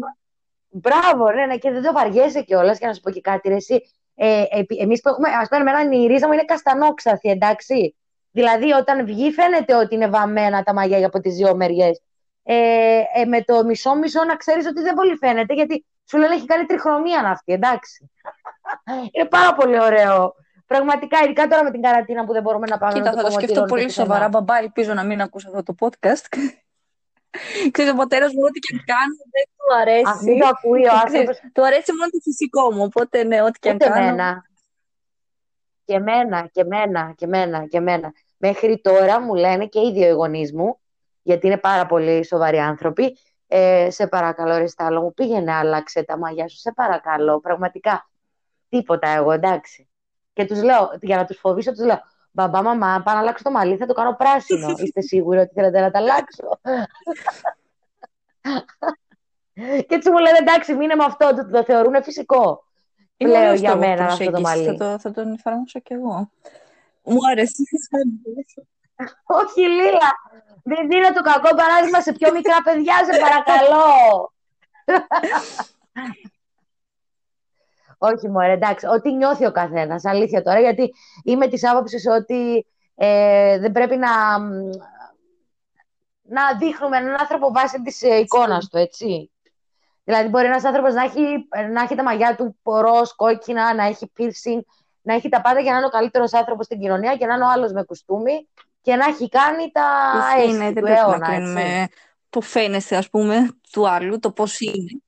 Μπράβο, 0.68 1.30
ναι, 1.30 1.46
ναι, 1.46 1.56
και 1.56 1.70
δεν 1.70 1.82
το 1.82 1.92
βαριέσαι 1.92 2.42
κιόλας. 2.42 2.78
Και 2.78 2.86
να 2.86 2.92
σου 2.92 3.00
πω 3.00 3.10
και 3.10 3.20
κάτι, 3.20 3.48
ρε, 3.48 3.54
εσύ. 3.54 3.82
Ε, 4.14 4.44
Εμείς 4.78 5.00
που 5.00 5.08
έχουμε, 5.08 5.28
ας 5.28 5.48
πούμε, 5.48 5.60
εμένα 5.60 5.96
η 5.96 6.06
ρίζα 6.06 6.26
μου 6.26 6.32
είναι 6.32 6.44
καστανόξαθη, 6.44 7.28
εντάξει. 7.28 7.96
Δηλαδή, 8.30 8.72
όταν 8.72 9.04
βγει, 9.04 9.32
φαίνεται 9.32 9.74
ότι 9.74 9.94
είναι 9.94 10.08
βαμμένα 10.08 10.62
τα 10.62 10.74
μαγιά 10.74 11.06
από 11.06 11.20
τις 11.20 11.34
δύο 11.34 11.56
μεριές. 11.56 12.00
Ε, 12.42 13.02
ε, 13.14 13.24
με 13.24 13.42
το 13.42 13.64
μισό-μισό 13.64 14.24
να 14.24 14.36
ξέρεις 14.36 14.66
ότι 14.66 14.80
δεν 14.80 14.94
πολύ 14.94 15.16
φαίνεται, 15.16 15.54
γιατί 15.54 15.86
σου 16.04 16.18
λένε 16.18 16.34
έχει 16.34 16.44
κάνει 16.44 16.64
τριχρωμία 16.64 17.20
αυτή, 17.20 17.52
εντάξει. 17.52 18.10
είναι 19.12 19.28
πάρα 19.28 19.54
πολύ 19.54 19.80
ωραίο. 19.80 20.34
Πραγματικά, 20.66 21.18
ειδικά 21.24 21.46
τώρα 21.46 21.64
με 21.64 21.70
την 21.70 21.82
καρατίνα 21.82 22.24
που 22.24 22.32
δεν 22.32 22.42
μπορούμε 22.42 22.66
να 22.66 22.78
πάμε 22.78 22.92
Κοίτα, 22.92 23.04
να 23.04 23.10
θα 23.10 23.22
το 23.22 23.28
πούμε 23.28 23.32
σκεφτώ 23.32 23.52
τυρώνει 23.52 23.70
πολύ 23.70 23.84
πουθενά. 23.84 24.06
σοβαρά, 24.06 24.28
μπαμπά. 24.28 24.58
Ελπίζω 24.58 24.94
να 24.94 25.04
μην 25.04 25.20
ακούσω 25.20 25.48
αυτό 25.48 25.62
το 25.62 25.74
podcast. 25.78 26.38
Ξέρεις, 27.70 27.92
ο 27.92 27.96
πατέρας 27.96 28.32
μου 28.32 28.40
ό,τι 28.44 28.58
και 28.58 28.74
αν 28.76 28.84
κάνω 28.84 29.14
δεν 29.34 29.44
του 29.56 29.74
Α, 29.74 29.80
αρέσει. 29.80 30.24
μην 30.24 30.38
το 30.40 30.46
ακούει 30.46 30.78
ο 30.78 30.82
Και 30.82 30.88
άνθρωπος. 30.88 31.22
ξέρεις, 31.36 31.52
του 31.52 31.64
αρέσει 31.66 31.92
μόνο 31.92 32.10
το 32.10 32.18
φυσικό 32.22 32.72
μου, 32.72 32.82
οπότε 32.82 33.22
ναι, 33.24 33.42
ό,τι 33.42 33.58
και 33.58 33.68
αν 33.68 33.74
Ούτε 33.74 33.84
κάνω. 33.88 34.02
εμένα. 34.06 34.44
Και 35.84 35.94
εμένα, 35.94 36.46
και 36.52 36.60
εμένα, 36.60 37.12
και 37.16 37.24
εμένα, 37.24 37.66
και 37.66 37.76
εμένα. 37.76 38.12
Μέχρι 38.36 38.80
τώρα 38.80 39.20
μου 39.20 39.34
λένε 39.34 39.66
και 39.66 39.80
οι 39.80 39.92
δύο 39.92 40.08
οι 40.08 40.12
γονείς 40.12 40.52
μου, 40.52 40.80
γιατί 41.22 41.46
είναι 41.46 41.58
πάρα 41.58 41.86
πολύ 41.86 42.24
σοβαροί 42.24 42.58
άνθρωποι, 42.58 43.16
ε, 43.46 43.88
σε 43.90 44.06
παρακαλώ 44.06 44.56
ρε 44.58 44.66
Στάλο 44.66 45.00
μου, 45.00 45.14
πήγαινε 45.14 45.52
άλλαξε 45.52 46.02
τα 46.02 46.18
μαλλιά 46.18 46.48
σου, 46.48 46.56
σε 46.56 46.72
παρακαλώ, 46.72 47.40
πραγματικά. 47.40 48.10
Τίποτα 48.68 49.08
εγώ, 49.08 49.32
εντάξει. 49.32 49.88
Και 50.32 50.44
τους 50.44 50.62
λέω, 50.62 50.90
για 51.00 51.16
να 51.16 51.24
τους 51.24 51.38
φοβήσω, 51.38 51.72
τους 51.72 51.84
λέω, 51.84 52.00
μπαμπά, 52.30 52.62
μαμά, 52.62 53.02
πάω 53.04 53.14
να 53.14 53.20
αλλάξω 53.20 53.44
το 53.44 53.50
μαλλί, 53.50 53.76
θα 53.76 53.86
το 53.86 53.92
κάνω 53.92 54.16
πράσινο. 54.16 54.74
Είστε 54.82 55.00
σίγουροι 55.00 55.38
ότι 55.38 55.52
θέλετε 55.54 55.80
να 55.80 55.90
τα 55.90 55.98
αλλάξω; 55.98 56.58
και 59.86 59.94
έτσι 59.94 60.10
μου 60.10 60.18
λένε, 60.18 60.38
εντάξει, 60.38 60.74
μείνε 60.74 60.94
με 60.94 61.04
αυτό, 61.04 61.34
το, 61.34 61.50
το 61.50 61.64
θεωρούν 61.64 62.02
φυσικό. 62.02 62.64
Είναι 63.16 63.30
Λέω 63.30 63.40
ωραίος 63.40 63.60
για 63.60 63.70
τρόπος 63.70 63.86
μένα 63.86 64.04
αυτό 64.04 64.24
το 64.24 64.30
προσέγγισης, 64.30 64.64
μαλλί. 64.64 64.76
Θα, 64.78 64.92
το, 64.92 64.98
θα 64.98 65.10
τον 65.10 65.32
εφαρμόσω 65.32 65.80
κι 65.80 65.92
εγώ. 65.92 66.30
Μου 67.02 67.18
άρεσε. 67.30 67.62
Όχι, 69.24 69.60
Λίλα. 69.60 70.10
Μην 70.64 70.88
δίνω 70.88 71.12
το 71.12 71.20
κακό 71.20 71.54
παράδειγμα 71.56 72.00
σε 72.00 72.12
πιο 72.12 72.32
μικρά 72.32 72.62
παιδιά, 72.64 72.94
σε 73.04 73.20
παρακαλώ. 73.20 74.32
Όχι, 78.02 78.28
μωρέ, 78.28 78.52
εντάξει. 78.52 78.86
Ό,τι 78.86 79.12
νιώθει 79.12 79.46
ο 79.46 79.52
καθένας, 79.52 80.04
αλήθεια 80.04 80.42
τώρα, 80.42 80.60
γιατί 80.60 80.92
είμαι 81.24 81.48
της 81.48 81.68
άποψης 81.68 82.04
ότι 82.06 82.66
ε, 82.94 83.58
δεν 83.58 83.72
πρέπει 83.72 83.96
να, 83.96 84.38
να 86.22 86.56
δείχνουμε 86.58 86.96
έναν 86.96 87.16
άνθρωπο 87.20 87.52
βάσει 87.52 87.82
της 87.82 88.02
εικόνας 88.02 88.68
του, 88.68 88.78
έτσι. 88.78 89.30
Δηλαδή, 90.04 90.28
μπορεί 90.28 90.46
ένας 90.46 90.64
άνθρωπος 90.64 90.94
να 90.94 91.02
έχει, 91.02 91.48
να 91.72 91.82
έχει 91.82 91.94
τα 91.94 92.02
μαλλιά 92.02 92.34
του 92.36 92.56
ροζ, 92.62 93.10
κόκκινα, 93.16 93.74
να 93.74 93.84
έχει 93.84 94.12
piercing, 94.18 94.60
να 95.02 95.14
έχει 95.14 95.28
τα 95.28 95.40
πάντα 95.40 95.60
για 95.60 95.72
να 95.72 95.76
είναι 95.76 95.86
ο 95.86 95.90
καλύτερος 95.90 96.32
άνθρωπος 96.32 96.64
στην 96.66 96.80
κοινωνία 96.80 97.16
και 97.16 97.26
να 97.26 97.34
είναι 97.34 97.44
ο 97.44 97.48
άλλος 97.48 97.72
με 97.72 97.82
κουστούμι 97.82 98.48
και 98.80 98.94
να 98.94 99.04
έχει 99.04 99.28
κάνει 99.28 99.70
τα 99.72 99.86
Ισχύει, 100.18 100.48
έσχη 100.48 100.58
ναι, 100.58 100.64
δεν 100.64 100.74
του 100.74 100.80
πρέπει 100.80 101.00
να 101.00 101.10
αιώνα, 101.10 101.26
κρίνουμε 101.26 101.82
έτσι. 101.82 101.96
που 102.30 102.42
φαίνεσαι, 102.42 102.96
ας 102.96 103.10
πούμε, 103.10 103.58
του 103.70 103.88
άλλου, 103.88 104.18
το 104.18 104.30
πώς 104.30 104.60
είναι. 104.60 105.02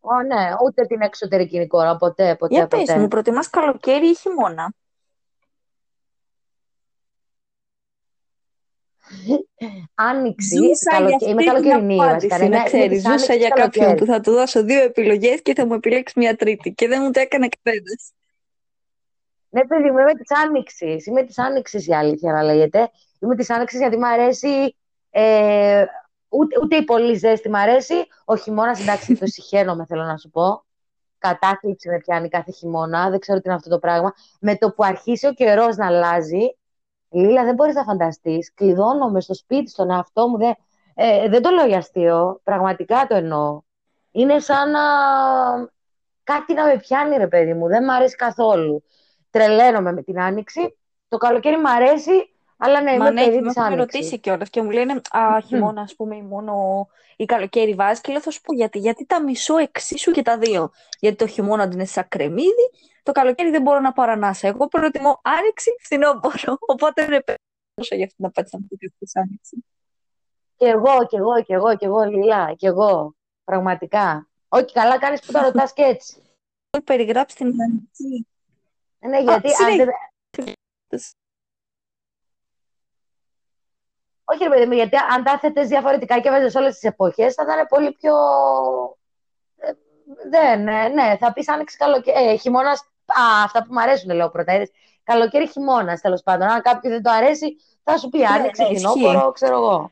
Ω, 0.00 0.22
ναι, 0.22 0.48
ούτε 0.64 0.86
την 0.86 1.00
εξωτερική 1.00 1.60
εικόνα, 1.60 1.96
ποτέ, 1.96 2.36
ποτέ, 2.36 2.54
Για 2.54 2.66
πες 2.66 2.80
ποτέ. 2.80 2.98
μου, 2.98 3.08
προτιμάς 3.08 3.50
καλοκαίρι 3.50 4.06
ή 4.08 4.14
χειμώνα; 4.14 4.74
Άνοιξη, 9.94 10.56
Ζούσα 10.56 10.98
για 10.98 10.98
καλοκαι... 10.98 11.24
είμαι 11.28 11.44
αυτή 11.44 11.60
την 11.60 11.70
καλοκαιρινή 11.70 11.96
βασικά. 11.96 12.34
απάντηση, 12.36 12.42
ναι, 12.42 12.48
να 12.48 12.58
ναι, 12.58 12.64
ξέρεις. 12.64 12.84
είμαι 12.84 12.94
της 12.94 13.02
Ζούσα 13.02 13.10
άνοιξης 13.12 13.36
για 13.36 13.48
κάποιον 13.48 13.84
καλοκαίρι. 13.84 13.98
που 14.06 14.12
θα 14.12 14.20
του 14.20 14.30
δώσω 14.32 14.64
δύο 14.64 14.82
επιλογές 14.82 15.42
και 15.42 15.54
θα 15.54 15.66
μου 15.66 15.74
επιλέξει 15.74 16.18
μια 16.18 16.36
τρίτη. 16.36 16.72
Και 16.74 16.88
δεν 16.88 17.02
μου 17.02 17.10
το 17.10 17.20
έκανε 17.20 17.48
κανένας. 17.62 18.12
Ναι, 19.50 19.64
παιδί 19.66 19.90
μου, 19.90 19.98
είμαι 19.98 20.14
της 20.14 20.30
Άνοιξης. 20.44 21.06
Είμαι 21.06 21.22
της 21.24 21.38
Άνοιξης 21.38 21.86
η 21.86 21.94
αλήθεια 21.94 22.32
να 22.32 22.42
λέγεται. 22.42 22.90
Είμαι 23.20 23.36
της 23.36 23.50
Άνοιξης 23.50 23.78
γιατί 23.80 23.96
μου 23.96 24.06
αρέσει. 24.06 24.76
Ε, 25.10 25.84
ούτε, 26.28 26.60
ούτε 26.62 26.76
η 26.76 26.84
πολύ 26.84 27.14
ζέστη 27.14 27.48
μ' 27.50 27.56
αρέσει. 27.56 27.94
Ο 28.24 28.36
χειμώνας, 28.36 28.80
εντάξει, 28.80 29.16
το 29.16 29.26
συχαίνομαι, 29.26 29.84
θέλω 29.86 30.02
να 30.02 30.16
σου 30.16 30.30
πω. 30.30 30.64
Κατάθλιψη 31.18 31.88
με 31.88 31.98
πιάνει 31.98 32.28
κάθε 32.28 32.52
χειμώνα. 32.52 33.10
Δεν 33.10 33.18
ξέρω 33.18 33.38
τι 33.38 33.44
είναι 33.46 33.56
αυτό 33.56 33.70
το 33.70 33.78
πράγμα. 33.78 34.12
Με 34.40 34.56
το 34.56 34.70
που 34.70 34.84
αρχίσει 34.84 35.26
ο 35.26 35.32
καιρός 35.32 35.76
να 35.76 35.86
αλλάζει, 35.86 36.56
Λίλα, 37.10 37.44
δεν 37.44 37.54
μπορείς 37.54 37.74
να 37.74 37.84
φανταστείς. 37.84 38.52
Κλειδώνομαι 38.54 39.20
στο 39.20 39.34
σπίτι, 39.34 39.70
στον 39.70 39.90
εαυτό 39.90 40.28
μου. 40.28 40.38
Δεν, 40.38 40.54
ε, 40.94 41.28
δεν 41.28 41.42
το 41.42 41.50
λέω 41.50 41.66
για 41.66 41.78
αστείο. 41.78 42.40
Πραγματικά 42.42 43.06
το 43.08 43.14
εννοώ. 43.14 43.60
Είναι 44.10 44.38
σαν 44.38 44.70
να. 44.70 44.80
Κάτι 46.24 46.54
να 46.54 46.64
με 46.64 46.76
πιάνει, 46.76 47.16
ρε 47.16 47.26
παιδί 47.26 47.54
μου. 47.54 47.66
Δεν 47.66 47.84
μ' 47.84 47.90
αρέσει 47.90 48.16
καθόλου 48.16 48.82
τρελαίνομαι 49.30 49.92
με 49.92 50.02
την 50.02 50.20
άνοιξη. 50.20 50.78
Το 51.08 51.16
καλοκαίρι 51.16 51.56
μου 51.56 51.70
αρέσει, 51.70 52.37
αλλά 52.58 52.80
ναι, 52.80 52.96
Μα 52.96 53.06
είμαι 53.06 53.10
ναι, 53.10 53.24
παιδί 53.24 53.40
με 53.40 53.46
της 53.46 53.56
έχουν 53.56 53.72
άνοιξης. 53.72 53.92
ρωτήσει 53.92 54.18
κιόλας 54.18 54.50
και 54.50 54.62
μου 54.62 54.70
λένε 54.70 55.00
Α, 55.10 55.40
χειμώνα, 55.40 55.80
ας 55.80 55.94
πούμε, 55.94 56.16
ή 56.16 56.22
μόνο 56.22 56.86
ή 57.16 57.24
καλοκαίρι 57.24 57.74
βάζεις. 57.74 58.00
Και 58.00 58.12
λέω, 58.12 58.20
θα 58.20 58.30
σου 58.30 58.40
πω 58.40 58.54
γιατί. 58.54 58.78
Γιατί 58.78 59.06
τα 59.06 59.22
μισώ 59.22 59.56
εξίσου 59.56 60.10
και 60.10 60.22
τα 60.22 60.38
δύο. 60.38 60.70
Γιατί 61.00 61.16
το 61.16 61.26
χειμώνα 61.26 61.70
είναι 61.72 61.84
σαν 61.84 62.08
κρεμμύδι, 62.08 62.70
το 63.02 63.12
καλοκαίρι 63.12 63.50
δεν 63.50 63.62
μπορώ 63.62 63.80
να 63.80 63.92
πάρω 63.92 64.12
ανάσα. 64.12 64.48
Εγώ 64.48 64.68
προτιμώ 64.68 65.20
άνοιξη, 65.22 65.70
φθινόπωρο. 65.80 66.56
Οπότε 66.60 67.04
ρε, 67.04 67.20
πέσω 67.20 67.94
για 67.94 68.04
αυτή 68.04 68.16
την 68.16 68.24
απάντηση 68.24 68.56
να 68.56 68.60
μου 68.60 68.66
πείτε 68.68 68.92
της 68.98 69.16
άνοιξη. 69.16 69.64
Κι 70.56 70.64
εγώ, 70.64 71.06
κι 71.06 71.16
εγώ, 71.16 71.42
κι 71.42 71.52
εγώ, 71.52 71.76
κι 71.76 71.84
εγώ, 71.84 72.02
Λιλά, 72.02 72.54
κι 72.54 72.66
εγώ. 72.66 73.14
Πραγματικά. 73.44 74.28
Όχι, 74.48 74.72
καλά 74.72 74.98
κάνεις 74.98 75.20
που 75.22 75.32
τα 75.32 75.42
ρωτάς 75.42 75.72
και 75.72 75.82
έτσι. 75.82 76.22
περιγράψει 76.84 77.36
την 77.36 77.46
ιδανική. 77.46 78.26
Ναι, 78.98 79.20
γιατί 79.20 79.48
αν 79.64 79.76
δεν... 79.76 79.88
Όχι, 84.30 84.42
ρε 84.42 84.48
παιδί 84.48 84.66
μου, 84.66 84.72
γιατί 84.72 84.96
αν 84.96 85.24
τα 85.24 85.32
έθετες 85.32 85.68
διαφορετικά 85.68 86.20
και 86.20 86.30
βάζεις 86.30 86.54
όλες 86.54 86.72
τις 86.72 86.82
εποχές, 86.82 87.34
θα 87.34 87.42
ήταν 87.42 87.66
πολύ 87.66 87.92
πιο. 87.92 88.14
Ε, 89.56 89.72
δεν, 90.30 90.62
ναι, 90.62 90.88
ναι, 90.88 91.16
θα 91.16 91.32
πεις 91.32 91.48
άνοιξη 91.48 91.76
καλοκαίρι. 91.76 92.28
Ε, 92.28 92.36
χειμώνας. 92.36 92.80
Α, 93.06 93.44
αυτά 93.44 93.62
που 93.62 93.72
μου 93.72 93.80
αρέσουν, 93.80 94.10
λέω 94.10 94.30
πρώτα. 94.30 94.68
Καλοκαίρι, 95.02 95.48
χειμώνας, 95.48 96.00
τέλος 96.00 96.22
πάντων. 96.22 96.48
Αν 96.48 96.62
κάποιον 96.62 96.92
δεν 96.92 97.02
το 97.02 97.10
αρέσει, 97.10 97.56
θα 97.82 97.96
σου 97.96 98.08
πει 98.08 98.24
άνοιξη, 98.24 98.62
ναι, 98.62 98.68
φθινόπωρο, 98.68 99.32
ξέρω 99.32 99.56
εγώ. 99.56 99.90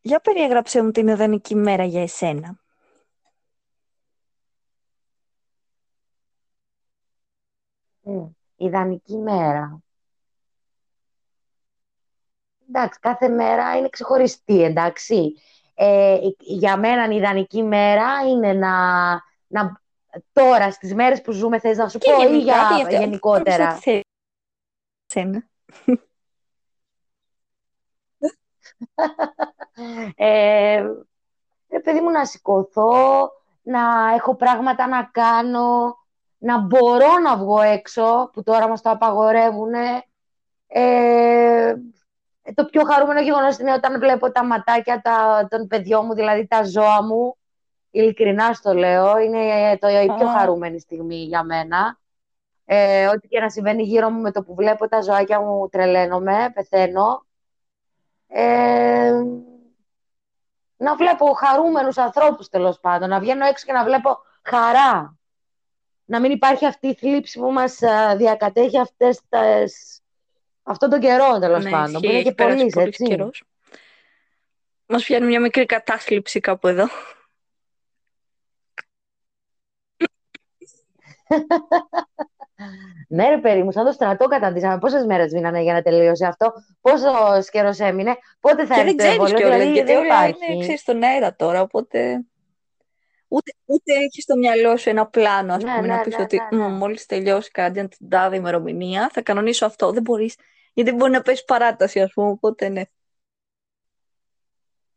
Για 0.00 0.20
περιέγραψε 0.20 0.82
μου 0.82 0.90
την 0.90 1.08
ιδανική 1.08 1.54
μέρα 1.54 1.84
για 1.84 2.02
εσένα. 2.02 2.56
Mm, 8.06 8.28
ιδανική 8.56 9.16
μέρα. 9.16 9.83
Εντάξει, 12.68 12.98
κάθε 12.98 13.28
μέρα 13.28 13.76
είναι 13.76 13.88
ξεχωριστή, 13.88 14.62
εντάξει. 14.62 15.34
Ε, 15.74 16.18
για 16.38 16.76
μένα 16.76 17.12
η 17.12 17.16
ιδανική 17.16 17.62
μέρα 17.62 18.08
είναι 18.28 18.52
να, 18.52 18.72
να 19.46 19.80
τώρα, 20.32 20.70
στις 20.70 20.94
μέρες 20.94 21.20
που 21.20 21.32
ζούμε, 21.32 21.58
θες 21.58 21.76
να 21.76 21.88
σου 21.88 21.98
πω 21.98 22.10
γενικά, 22.22 22.36
ή 22.36 22.80
για, 22.80 22.98
γενικότερα. 22.98 23.78
ε, 30.14 30.84
παιδί 31.82 32.00
μου 32.00 32.10
να 32.10 32.24
σηκωθώ, 32.24 33.30
να 33.62 34.12
έχω 34.14 34.34
πράγματα 34.36 34.86
να 34.86 35.04
κάνω, 35.12 35.98
να 36.38 36.58
μπορώ 36.58 37.18
να 37.18 37.36
βγω 37.36 37.60
έξω, 37.60 38.30
που 38.32 38.42
τώρα 38.42 38.68
μας 38.68 38.82
το 38.82 38.90
απαγορεύουν. 38.90 39.72
Ε, 40.66 41.74
το 42.54 42.64
πιο 42.64 42.84
χαρούμενο 42.84 43.20
γεγονός 43.20 43.58
είναι 43.58 43.72
όταν 43.72 43.98
βλέπω 43.98 44.32
τα 44.32 44.44
ματάκια 44.44 45.00
τα, 45.00 45.46
των 45.50 45.66
παιδιών 45.66 46.04
μου, 46.06 46.14
δηλαδή 46.14 46.46
τα 46.46 46.64
ζώα 46.64 47.02
μου. 47.02 47.36
Ειλικρινά 47.90 48.52
στο 48.52 48.74
λέω, 48.74 49.18
είναι 49.18 49.76
το, 49.78 49.88
η 49.88 50.12
πιο 50.16 50.26
χαρούμενη 50.26 50.80
στιγμή 50.80 51.16
για 51.16 51.42
μένα. 51.42 51.98
Ε, 52.64 53.06
ό,τι 53.06 53.28
και 53.28 53.40
να 53.40 53.50
συμβαίνει 53.50 53.82
γύρω 53.82 54.10
μου 54.10 54.20
με 54.20 54.32
το 54.32 54.42
που 54.42 54.54
βλέπω 54.54 54.88
τα 54.88 55.00
ζωάκια 55.00 55.40
μου 55.40 55.68
τρελαίνομαι, 55.68 56.50
πεθαίνω. 56.54 57.26
Ε, 58.26 59.12
να 60.76 60.96
βλέπω 60.96 61.32
χαρούμενους 61.32 61.98
ανθρώπους 61.98 62.48
τέλος 62.48 62.80
πάντων, 62.80 63.08
να 63.08 63.20
βγαίνω 63.20 63.46
έξω 63.46 63.66
και 63.66 63.72
να 63.72 63.84
βλέπω 63.84 64.18
χαρά. 64.42 65.18
Να 66.04 66.20
μην 66.20 66.30
υπάρχει 66.30 66.66
αυτή 66.66 66.86
η 66.86 66.94
θλίψη 66.94 67.38
που 67.38 67.52
μας 67.52 67.78
διακατέχει 68.16 68.78
αυτές 68.78 69.20
τις 69.28 70.03
αυτόν 70.64 70.90
τον 70.90 71.00
καιρό 71.00 71.38
τέλος 71.38 71.64
ναι, 71.64 71.70
πάντων. 71.70 72.00
Που 72.00 72.10
είναι 72.10 72.22
και 72.22 72.32
πολύς 72.32 72.74
έτσι. 72.74 73.04
Καιρός. 73.04 73.44
Μας 74.86 75.04
πιάνει 75.04 75.26
μια 75.26 75.40
μικρή 75.40 75.66
κατάθλιψη 75.66 76.40
κάπου 76.40 76.68
εδώ. 76.68 76.88
ναι, 83.08 83.28
ρε 83.28 83.38
παιδί 83.38 83.62
μου, 83.62 83.72
σαν 83.72 83.84
το 83.84 83.92
στρατό 83.92 84.26
καταντήσαμε. 84.26 84.78
Πόσες 84.78 85.04
μέρες 85.04 85.32
μείνανε 85.32 85.62
για 85.62 85.72
να 85.72 85.82
τελείωσε 85.82 86.26
αυτό, 86.26 86.52
πόσο 86.80 87.08
καιρός 87.50 87.78
έμεινε, 87.78 88.16
πότε 88.40 88.66
θα 88.66 88.80
έρθει 88.80 88.94
το 88.94 89.04
εμβόλιο; 89.04 89.36
Δηλαδή, 89.36 89.72
γιατί 89.72 89.92
όλα 89.92 90.26
είναι 90.26 90.60
ξέρεις, 90.60 90.80
στον 90.80 91.02
αέρα 91.02 91.34
τώρα, 91.36 91.60
οπότε. 91.60 92.24
Ούτε, 93.28 93.52
ούτε 93.64 93.92
έχει 93.92 94.20
στο 94.20 94.36
μυαλό 94.36 94.76
σου 94.76 94.88
ένα 94.88 95.06
πλάνο, 95.06 95.54
ας 95.54 95.62
ναι, 95.62 95.74
πούμε, 95.74 95.86
ναι, 95.86 95.94
να 95.94 96.00
πεις 96.00 96.16
ναι, 96.16 96.22
ότι 96.22 96.40
ναι, 96.50 96.58
ναι. 96.58 96.68
μόλις 96.68 97.06
τελειώσει 97.06 97.50
κάτι 97.50 97.88
την 97.88 98.08
τάδε 98.08 98.36
ημερομηνία, 98.36 99.10
θα 99.12 99.22
κανονίσω 99.22 99.66
αυτό. 99.66 99.92
Δεν 99.92 100.02
μπορείς 100.02 100.36
γιατί 100.74 100.92
μπορεί 100.92 101.10
να 101.10 101.22
πέσει 101.22 101.44
παράταση, 101.44 102.00
ας 102.00 102.12
πούμε, 102.12 102.28
οπότε 102.28 102.68
ναι. 102.68 102.82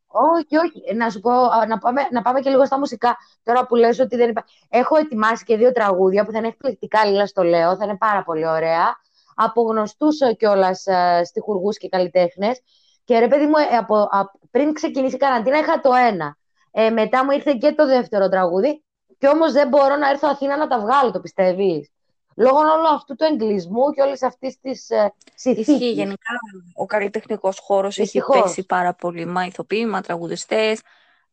Όχι, 0.08 0.58
όχι. 0.58 0.96
Να 0.96 1.10
σου 1.10 1.20
πω, 1.20 1.32
να 1.68 1.78
πάμε, 1.78 2.08
να 2.12 2.22
πάμε 2.22 2.40
και 2.40 2.50
λίγο 2.50 2.66
στα 2.66 2.80
μουσικά. 2.80 3.18
Τώρα 3.44 3.66
που 3.66 3.76
λες 3.76 4.00
ότι 4.00 4.16
δεν 4.16 4.30
υπάρχει. 4.30 4.60
Έχω 4.70 4.98
ετοιμάσει 4.98 5.44
και 5.44 5.58
δύο 5.58 5.72
τραγούδια 5.72 6.26
που 6.26 6.32
θα 6.32 6.38
είναι 6.38 6.48
εκπληκτικά, 6.48 7.06
λίγα 7.06 7.26
στο 7.26 7.44
λέω, 7.44 7.76
θα 7.78 7.86
είναι 7.86 7.98
πάρα 7.98 8.24
πολύ 8.24 8.48
ωραία. 8.48 8.96
Από 9.36 9.62
γνωστούς 9.62 10.18
κιόλας 10.38 10.86
ε, 10.86 11.22
στιχουργούς 11.24 11.78
και 11.78 11.90
καλλιτέχνες. 11.90 12.62
Και 13.04 13.20
ρε 13.20 13.28
παιδί 13.28 13.46
μου, 13.46 13.58
ε, 13.72 13.78
από, 13.78 14.10
πριν 14.52 14.74
ξεκινήσει 14.74 15.16
η 15.16 15.18
καραντίνα 15.18 15.58
είχα 15.58 15.80
το 15.80 15.94
ένα. 15.94 16.38
Ε, 16.72 16.90
μετά 16.90 17.26
μου 17.26 17.32
ήρθε 17.32 17.54
και 17.54 17.74
το 17.74 17.86
δεύτερο 17.86 18.30
τραγούδι. 18.30 18.84
Και 19.18 19.28
όμως 19.28 19.52
δεν 19.52 19.68
μπορώ 19.68 19.96
να 19.96 20.10
έρθω 20.10 20.28
Αθήνα 20.28 20.58
να 20.58 20.68
τα 20.68 20.80
βγάλω, 20.80 21.12
το 21.12 21.20
πιστεύεις; 21.20 21.92
Λόγω 22.38 22.58
όλου 22.58 22.88
αυτού 22.88 23.16
του 23.16 23.24
εγκλισμού 23.24 23.92
και 23.92 24.02
όλης 24.02 24.24
αυτής 24.24 24.60
της 24.60 24.90
ε, 24.90 25.14
συνθήκης. 25.36 25.68
Ισχύει 25.68 25.92
γενικά 25.92 26.32
ο 26.76 26.86
καλλιτεχνικός 26.86 27.60
χώρος 27.60 27.98
έχει 27.98 28.22
πέσει 28.32 28.66
πάρα 28.66 28.94
πολύ. 28.94 29.26
Μα 29.26 29.46
ηθοποιοί, 29.46 29.88
μα 29.90 30.02
τραγουδιστές, 30.02 30.82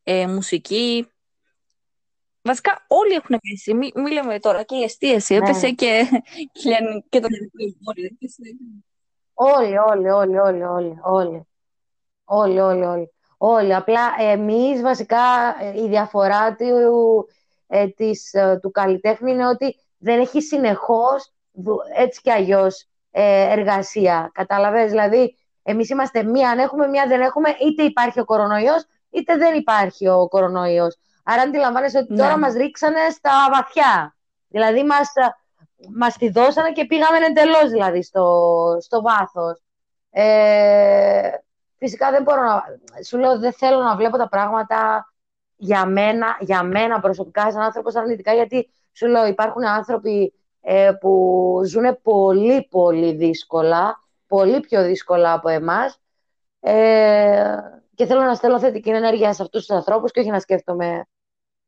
ε, 0.03 0.27
μουσική. 0.27 1.07
Βασικά 2.41 2.85
όλοι 2.87 3.13
έχουν 3.13 3.39
πέσει. 3.49 3.73
Μη, 3.73 3.91
μη 3.95 4.11
λέμε 4.11 4.39
τώρα 4.39 4.63
και 4.63 4.75
η 4.75 4.83
εστίαση 4.83 5.33
ναι. 5.33 5.39
έπεσε 5.39 5.71
και, 5.71 6.05
και 7.09 7.19
το 7.19 7.27
Όλοι, 9.33 9.77
όλοι, 9.77 10.09
όλοι, 10.09 10.37
όλοι, 10.37 10.63
όλοι, 10.63 10.97
όλοι. 11.03 11.47
Όλοι, 12.23 12.59
όλοι, 12.59 12.83
όλοι. 12.83 13.13
Όλοι. 13.37 13.75
Απλά 13.75 14.15
εμείς 14.19 14.81
βασικά 14.81 15.55
ε, 15.61 15.81
η 15.81 15.87
διαφορά 15.87 16.55
του, 16.55 17.27
ε, 17.67 17.87
της, 17.87 18.33
ε, 18.33 18.59
του 18.61 18.71
καλλιτέχνη 18.71 19.31
είναι 19.31 19.47
ότι 19.47 19.75
δεν 20.05 20.19
έχει 20.19 20.41
συνεχώς 20.41 21.33
έτσι 21.95 22.21
κι 22.21 22.31
αλλιώς 22.31 22.87
ε, 23.11 23.51
εργασία. 23.51 24.29
Κατάλαβες, 24.33 24.89
δηλαδή 24.89 25.37
εμείς 25.63 25.89
είμαστε 25.89 26.23
μία 26.23 26.49
αν 26.49 26.59
έχουμε, 26.59 26.87
μία 26.87 27.07
δεν 27.07 27.21
έχουμε, 27.21 27.49
είτε 27.49 27.83
υπάρχει 27.83 28.19
ο 28.19 28.25
κορονοϊός, 28.25 28.85
είτε 29.09 29.37
δεν 29.37 29.55
υπάρχει 29.55 30.07
ο 30.07 30.27
κορονοϊός. 30.27 30.97
Άρα 31.23 31.41
αντιλαμβάνεσαι 31.41 31.97
ότι 31.97 32.15
τώρα 32.15 32.35
ναι. 32.35 32.37
μας 32.37 32.53
ρίξανε 32.53 33.09
στα 33.09 33.31
βαθιά. 33.53 34.15
Δηλαδή 34.47 34.83
μας, 34.83 35.11
μας 35.95 36.17
τη 36.17 36.29
δώσανε 36.29 36.71
και 36.71 36.85
πήγαμε 36.85 37.17
εντελώς 37.25 37.69
δηλαδή 37.69 38.03
στο, 38.03 38.77
στο 38.81 39.01
βάθος. 39.01 39.61
Ε, 40.09 41.29
φυσικά 41.77 42.11
δεν 42.11 42.23
μπορώ 42.23 42.41
να... 42.41 42.63
Σου 43.03 43.17
λέω 43.17 43.39
δεν 43.39 43.53
θέλω 43.53 43.79
να 43.83 43.95
βλέπω 43.95 44.17
τα 44.17 44.27
πράγματα 44.29 45.09
για 45.55 45.85
μένα, 45.85 46.37
για 46.39 46.63
μένα 46.63 46.99
προσωπικά 46.99 47.51
σαν 47.51 47.61
άνθρωπος 47.61 47.95
αρνητικά 47.95 48.33
γιατί 48.33 48.69
σου 48.95 49.07
λέω, 49.07 49.25
υπάρχουν 49.25 49.65
άνθρωποι 49.65 50.33
ε, 50.61 50.91
που 50.99 51.61
ζουν 51.65 51.99
πολύ, 52.01 52.67
πολύ 52.69 53.13
δύσκολα, 53.13 54.03
πολύ 54.27 54.59
πιο 54.59 54.83
δύσκολα 54.83 55.33
από 55.33 55.49
εμάς 55.49 55.99
ε, 56.59 57.57
και 57.95 58.05
θέλω 58.05 58.21
να 58.21 58.35
στέλνω 58.35 58.59
θετική 58.59 58.89
ενέργεια 58.89 59.33
σε 59.33 59.41
αυτούς 59.41 59.65
τους 59.65 59.75
ανθρώπους 59.75 60.11
και 60.11 60.19
όχι 60.19 60.29
να 60.29 60.39
σκέφτομαι 60.39 61.07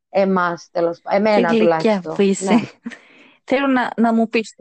εμάς, 0.08 0.68
τέλος, 0.72 1.00
εμένα 1.08 1.48
τουλάχιστον. 1.48 2.16
Ναι. 2.18 2.60
θέλω 3.50 3.66
να, 3.66 3.90
να 3.96 4.12
μου 4.14 4.28
πεις. 4.28 4.54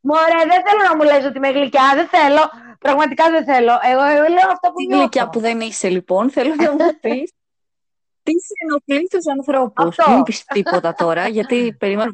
Μωρέ, 0.00 0.44
δεν 0.48 0.62
θέλω 0.66 0.82
να 0.88 0.96
μου 0.96 1.02
λες 1.02 1.24
ότι 1.24 1.36
είμαι 1.36 1.50
γλυκιά, 1.50 1.92
δεν 1.94 2.08
θέλω. 2.08 2.50
Πραγματικά 2.78 3.30
δεν 3.30 3.44
θέλω. 3.44 3.72
Εγώ, 3.82 4.02
λέω 4.28 4.48
αυτό 4.52 4.70
που 4.70 4.84
νιώθω. 4.86 5.00
Γλυκιά 5.00 5.28
που 5.28 5.40
δεν 5.40 5.60
είσαι 5.60 5.88
λοιπόν, 5.88 6.30
θέλω 6.30 6.54
να 6.54 6.70
μου 6.72 6.78
πεις. 7.00 7.32
Τι 8.24 8.32
σε 8.32 8.54
ενοχλεί 8.64 9.08
τους 9.08 9.26
ανθρώπους. 9.28 9.96
Μην 10.08 10.22
πεις 10.22 10.44
τίποτα 10.44 10.94
τώρα, 10.94 11.28
γιατί 11.28 11.72
περιμένω. 11.78 12.10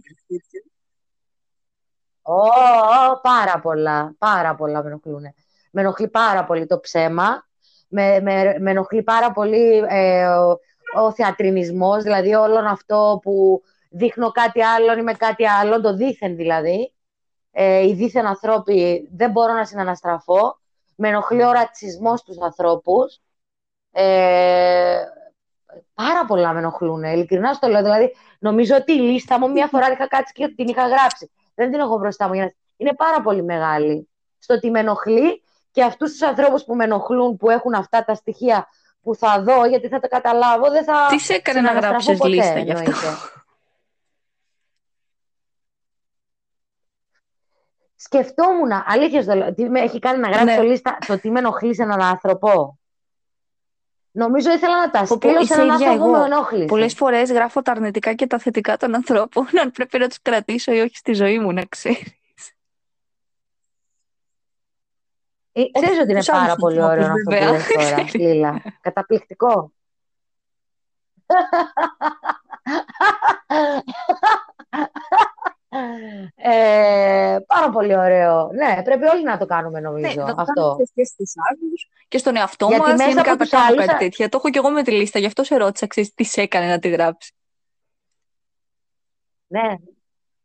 Ω, 2.23 3.21
πάρα 3.23 3.61
πολλά, 3.61 4.15
πάρα 4.19 4.55
πολλά 4.55 4.83
με 4.83 4.89
ενοχλούν. 4.89 5.23
Με 5.71 5.81
ενοχλεί 5.81 6.09
πάρα 6.09 6.45
πολύ 6.45 6.67
το 6.67 6.81
ψέμα, 6.81 7.47
με, 7.89 8.21
με, 8.21 8.57
με 8.59 8.71
ενοχλεί 8.71 9.03
πάρα 9.03 9.33
πολύ 9.33 9.85
ε, 9.89 10.27
ο, 10.27 10.59
ο 10.97 11.13
θεατρινισμός, 11.13 12.03
δηλαδή 12.03 12.35
όλο 12.35 12.59
αυτό 12.59 13.19
που 13.23 13.63
δείχνω 13.91 14.31
κάτι 14.31 14.63
άλλο 14.63 14.99
ή 14.99 15.03
με 15.03 15.13
κάτι 15.13 15.49
άλλο, 15.49 15.81
το 15.81 15.95
δίθεν 15.95 16.37
δηλαδή. 16.37 16.95
Ε, 17.51 17.87
οι 17.87 17.95
δίθεν 17.95 18.27
ανθρώποι 18.27 19.09
δεν 19.13 19.31
μπορώ 19.31 19.53
να 19.53 19.65
συναναστραφώ. 19.65 20.59
Με 20.97 21.09
ενοχλεί 21.09 21.45
ο 21.45 21.53
ρατσισμός 21.53 22.21
στους 22.21 22.39
ανθρώπους. 22.41 23.21
Ε, 23.93 24.99
πάρα 25.95 26.25
πολλά 26.27 26.53
με 26.53 26.59
ενοχλούν. 26.59 27.03
Ειλικρινά 27.03 27.53
στο 27.53 27.69
λέω. 27.69 27.83
Δηλαδή, 27.83 28.15
νομίζω 28.39 28.77
ότι 28.77 28.93
η 28.93 29.01
λίστα 29.01 29.39
μου 29.39 29.51
μία 29.51 29.67
φορά 29.67 29.93
είχα 29.93 30.09
κάτσει 30.09 30.33
και 30.33 30.49
την 30.49 30.69
είχα 30.69 30.87
γράψει. 30.87 31.31
Δεν 31.55 31.71
την 31.71 31.81
έχω 31.81 31.99
μπροστά 31.99 32.29
μου. 32.29 32.35
Είναι 32.77 32.95
πάρα 32.97 33.21
πολύ 33.21 33.43
μεγάλη. 33.43 34.09
Στο 34.39 34.55
ότι 34.55 34.71
με 34.71 34.79
ενοχλεί 34.79 35.43
και 35.71 35.83
αυτούς 35.83 36.11
τους 36.11 36.23
ανθρώπους 36.23 36.65
που 36.65 36.75
με 36.75 36.85
ενοχλούν, 36.85 37.37
που 37.37 37.51
έχουν 37.51 37.75
αυτά 37.75 38.05
τα 38.05 38.15
στοιχεία 38.15 38.69
που 39.03 39.15
θα 39.15 39.43
δω, 39.43 39.65
γιατί 39.65 39.89
θα 39.89 40.01
τα 40.01 40.09
καταλάβω, 40.09 40.71
δεν 40.71 40.85
θα. 40.85 41.07
Τι 41.11 41.19
σε 41.19 41.35
έκανε 41.35 41.61
να 41.61 41.73
γράψεις 41.73 42.25
λίστα 42.25 42.59
γι' 42.59 42.73
αυτό; 42.73 42.91
Σκεφτόμουν, 48.03 48.71
αλήθεια, 48.87 49.55
τι 49.55 49.69
με 49.69 49.81
έχει 49.81 49.99
κάνει 49.99 50.19
να 50.19 50.29
γράψω 50.29 50.63
ναι. 50.63 50.69
λίστα 50.69 50.99
το 51.07 51.19
τι 51.19 51.31
με 51.31 51.39
ενοχλεί 51.39 51.75
σε 51.75 51.83
έναν 51.83 52.03
άνθρωπο. 52.03 52.80
Νομίζω 54.21 54.53
ήθελα 54.53 54.79
να 54.79 54.91
τα 54.91 55.05
στείλω 55.05 55.45
σε 55.45 55.55
έναν 55.55 55.71
άνθρωπο 55.71 56.05
που 56.05 56.11
με 56.11 56.25
ενόχλησε. 56.25 56.65
Πολλές 56.65 56.95
φορές 56.95 57.33
γράφω 57.33 57.63
τα 57.63 57.71
αρνητικά 57.71 58.15
και 58.15 58.27
τα 58.27 58.39
θετικά 58.39 58.77
των 58.77 58.95
ανθρώπων, 58.95 59.47
αν 59.63 59.71
πρέπει 59.71 59.99
να 59.99 60.09
τους 60.09 60.23
κρατήσω 60.23 60.73
ή 60.73 60.81
όχι 60.81 60.97
στη 60.97 61.13
ζωή 61.13 61.39
μου, 61.39 61.53
να 61.53 61.65
ξέρεις. 61.65 62.15
Ε, 65.53 65.63
ξέρεις 65.81 66.01
ότι 66.01 66.11
είναι 66.11 66.25
πάρα 66.25 66.55
πολύ 66.55 66.83
ωραίο 66.83 67.07
αυτό 67.07 67.23
που 67.23 67.31
λες 67.31 67.67
τώρα, 67.73 68.05
Λίλα. 68.15 68.63
Καταπληκτικό. 68.81 69.73
Ε, 76.35 77.39
πάρα 77.47 77.71
πολύ 77.73 77.97
ωραίο. 77.97 78.51
Ναι, 78.53 78.83
πρέπει 78.83 79.05
όλοι 79.05 79.23
να 79.23 79.39
το 79.39 79.47
κάνουμε 79.47 79.81
νομίζω 79.81 80.25
ναι, 80.25 80.33
αυτό. 80.37 80.77
Και 80.95 81.05
στους 81.05 81.33
άλλους 81.51 81.89
και 82.09 82.19
στον 82.19 82.37
εαυτό 82.37 82.69
μας. 82.69 82.77
Γιατί 82.77 83.15
μέσα 83.15 83.33
από 83.33 83.43
τους 83.43 83.53
άλλους... 83.53 83.87
κάτι 83.87 83.99
τέτοια. 83.99 84.29
Το 84.29 84.37
έχω 84.37 84.51
και 84.51 84.59
εγώ 84.59 84.71
με 84.71 84.83
τη 84.83 84.91
λίστα, 84.91 85.19
γι' 85.19 85.27
αυτό 85.27 85.45
σε 85.45 85.57
ρώτησα, 85.57 85.87
ξέρεις, 85.87 86.15
τι 86.15 86.25
σε 86.25 86.41
έκανε 86.41 86.67
να 86.67 86.79
τη 86.79 86.89
γράψεις. 86.89 87.33
Ναι, 89.47 89.75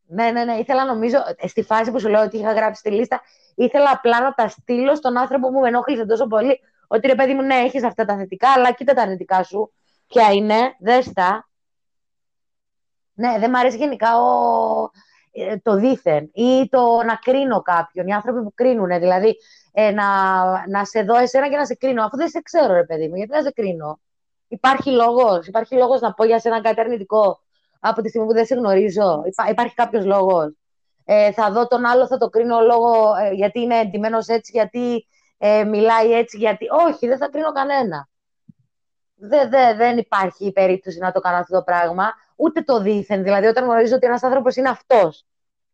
ναι, 0.06 0.32
ναι, 0.32 0.44
ναι. 0.44 0.54
Ήθελα 0.54 0.86
νομίζω, 0.86 1.18
ε, 1.36 1.48
στη 1.48 1.62
φάση 1.64 1.92
που 1.92 2.00
σου 2.00 2.08
λέω 2.08 2.24
ότι 2.24 2.38
είχα 2.38 2.54
γράψει 2.54 2.82
τη 2.82 2.92
λίστα, 2.92 3.22
ήθελα 3.56 3.92
απλά 3.94 4.22
να 4.22 4.34
τα 4.34 4.48
στείλω 4.48 4.96
στον 4.96 5.18
άνθρωπο 5.18 5.52
που 5.52 5.60
με 5.60 5.68
ενόχλησε 5.68 6.06
τόσο 6.06 6.28
πολύ. 6.28 6.60
Ότι 6.88 7.08
ρε 7.08 7.16
παιδί 7.16 7.34
μου, 7.34 7.42
ναι, 7.42 7.56
έχεις 7.56 7.84
αυτά 7.84 8.06
τα 8.06 8.18
θετικά, 8.18 8.52
αλλά 8.52 8.72
κοίτα 8.72 8.94
τα 8.94 9.02
αρνητικά 9.02 9.44
σου. 9.44 9.74
Ποια 10.08 10.32
είναι, 10.32 10.76
δες 10.80 11.14
τα. 11.14 11.50
Ναι, 13.14 13.40
δεν 13.40 13.50
μου 13.54 13.60
αρέσει 13.60 13.78
γενικά 13.78 14.18
ο... 14.18 14.90
Ε, 15.38 15.58
το 15.58 15.76
δίθεν 15.76 16.30
ή 16.34 16.68
το 16.70 17.04
να 17.06 17.16
κρίνω 17.16 17.62
κάποιον, 17.62 18.08
οι 18.08 18.14
άνθρωποι 18.14 18.44
που 18.44 18.54
κρίνουν. 18.54 19.00
Δηλαδή, 19.00 19.38
ε, 19.72 19.92
να, 19.92 20.06
να 20.68 20.86
σε 20.86 21.02
δω 21.02 21.18
εσένα 21.18 21.50
και 21.50 21.58
να 21.58 21.66
σε 21.66 21.76
κρίνω. 21.76 22.04
Αφού 22.04 22.18
δεν 22.18 22.30
σε 22.30 22.42
ξέρω, 22.42 22.74
ρε 22.74 22.84
παιδί 22.84 23.08
μου, 23.08 23.16
γιατί 23.16 23.32
να 23.32 23.42
σε 23.42 23.52
κρίνω; 23.52 24.00
Υπάρχει 24.48 24.92
λόγος, 24.92 25.48
υπάρχει 25.48 25.76
λόγος 25.76 26.02
να 26.02 26.14
πω 26.14 26.24
για 26.26 26.40
σένα 26.40 26.62
κάτι 26.62 26.80
αρνητικό 26.80 27.40
από 27.80 28.02
τη 28.02 28.10
στιγμή 28.10 28.28
που 28.28 28.34
δεν 28.34 28.46
σε 28.46 28.56
γνωρίζω; 28.56 29.24
υπάρχει 29.50 29.74
κάποιος 29.74 30.06
λόγος; 30.06 30.58
Ε, 31.06 31.32
θα 31.32 31.52
δω 31.52 31.68
τον 31.68 31.86
άλλο, 31.86 32.08
θα 32.08 32.18
το 32.18 32.30
κρίνω 32.30 32.60
λόγω 32.60 33.16
ε, 33.16 33.34
γιατί 33.34 33.60
είναι 33.60 33.80
εντυμένος 33.80 34.28
έτσι, 34.28 34.52
γιατί 34.54 35.08
ε, 35.38 35.64
μιλάει 35.64 36.14
έτσι, 36.14 36.38
γιατί. 36.38 36.66
Όχι, 36.88 37.08
δεν 37.08 37.18
θα 37.18 37.30
κρίνω 37.30 37.52
κανένα. 37.52 38.08
Δε, 39.16 39.48
δε, 39.48 39.74
δεν 39.76 39.98
υπάρχει 39.98 40.52
περίπτωση 40.52 40.98
να 40.98 41.12
το 41.12 41.20
κάνω 41.20 41.38
αυτό 41.38 41.56
το 41.56 41.64
πράγμα. 41.64 42.14
Ούτε 42.36 42.62
το 42.62 42.82
δίθεν. 42.82 43.24
Δηλαδή, 43.24 43.48
όταν 43.48 43.64
γνωρίζω 43.64 43.96
ότι 43.96 44.06
ένας 44.06 44.24
άνθρωπος 44.24 44.56
είναι 44.56 44.70
αυτός 44.70 45.26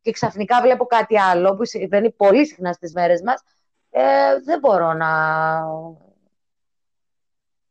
και 0.01 0.11
ξαφνικά 0.11 0.61
βλέπω 0.61 0.85
κάτι 0.85 1.19
άλλο 1.19 1.55
που 1.55 1.65
συμβαίνει 1.65 2.11
πολύ 2.11 2.45
συχνά 2.45 2.73
στις 2.73 2.93
μέρες 2.93 3.21
μας, 3.21 3.43
ε, 3.89 4.01
δεν 4.43 4.59
μπορώ 4.59 4.93
να. 4.93 5.09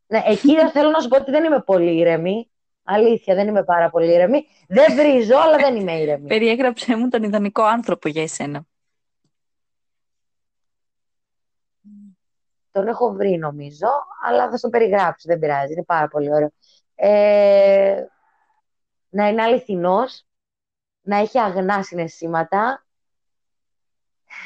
Ναι, 0.07 0.23
εκεί 0.27 0.69
θέλω 0.73 0.91
να 0.91 1.01
σου 1.01 1.09
πω 1.09 1.17
ότι 1.17 1.31
δεν 1.31 1.45
είμαι 1.45 1.61
πολύ 1.61 1.97
ήρεμη. 1.97 2.51
Αλήθεια, 2.85 3.35
δεν 3.35 3.49
είμαι 3.49 3.65
πάρα 3.65 3.91
πολύ 3.91 4.13
ήρεμη. 4.13 4.47
Δεν 4.69 4.95
βρίζω, 4.95 5.37
αλλά 5.37 5.57
δεν 5.57 5.77
είμαι 5.77 5.93
ήρεμη. 5.93 6.27
Περιέγραψέ 6.27 6.97
μου 6.97 7.09
τον 7.09 7.23
ιδανικό 7.23 7.63
άνθρωπο 7.63 8.09
για 8.09 8.23
εσένα. 8.23 8.67
Τον 12.71 12.89
έχω 12.89 13.13
βρει 13.13 13.37
νομίζω, 13.37 13.89
αλλά 14.27 14.51
θα 14.51 14.57
στο 14.57 14.69
περιγράψω, 14.69 15.29
δεν 15.29 15.39
πειράζει, 15.39 15.73
είναι 15.73 15.85
πάρα 15.85 16.09
πολύ 16.09 16.33
ωραίο. 16.33 16.51
Ε, 16.95 18.05
να 19.09 19.29
είναι 19.29 19.43
αληθινός, 19.43 20.27
να 21.01 21.17
έχει 21.17 21.39
αγνά 21.39 21.83
συναισθήματα. 21.83 22.85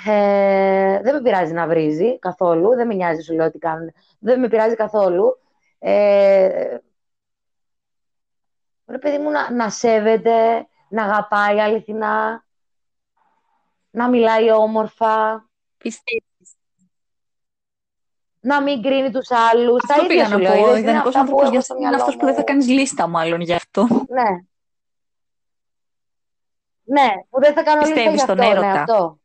Ε, 0.07 1.01
δεν 1.03 1.15
με 1.15 1.21
πειράζει 1.23 1.53
να 1.53 1.67
βρίζει 1.67 2.19
καθόλου, 2.19 2.75
δεν 2.75 2.87
με 2.87 2.95
νοιάζει 2.95 3.23
σου 3.23 3.35
λέω 3.35 3.51
τι 3.51 3.59
κάνουν. 3.59 3.93
Δεν 4.19 4.41
με 4.41 4.49
πειράζει 4.49 4.75
καθόλου. 4.75 5.39
Ε, 5.79 6.79
Ρε 8.87 8.99
παιδί 8.99 9.19
μου 9.19 9.31
να, 9.31 9.53
να 9.53 9.71
σέβεται, 9.71 10.67
να 10.89 11.05
αγαπάει 11.05 11.61
αληθινά, 11.61 12.45
να 13.91 14.09
μιλάει 14.09 14.51
όμορφα. 14.51 15.45
Πιστεύεις. 15.77 16.34
Να 18.47 18.63
μην 18.63 18.83
κρίνει 18.83 19.11
τους 19.11 19.31
άλλους. 19.31 19.83
Αυτό 19.83 20.07
τα 20.07 20.15
ίδια 20.15 20.27
σου 20.27 20.39
λέω. 20.39 20.71
Ο 20.71 20.77
ιδανικός 20.77 21.15
άνθρωπος 21.15 21.51
για 21.51 21.65
είναι 21.79 21.97
αυτός 21.97 22.17
που 22.17 22.25
δεν 22.25 22.35
θα 22.35 22.43
κάνεις 22.43 22.69
λίστα 22.69 23.07
μάλλον 23.07 23.41
γι' 23.41 23.55
αυτό. 23.55 23.87
Ναι. 24.09 24.29
Ναι, 26.83 27.11
που 27.31 27.41
δεν 27.41 27.55
θα 27.55 27.63
κάνω 27.63 27.81
Πιστεύεις 27.81 28.11
λίστα 28.11 28.25
στον 28.25 28.37
γι' 28.37 28.43
αυτό. 28.43 28.55
Ναι, 28.55 28.61
έρωτα. 28.61 28.81
αυτό. 28.81 29.19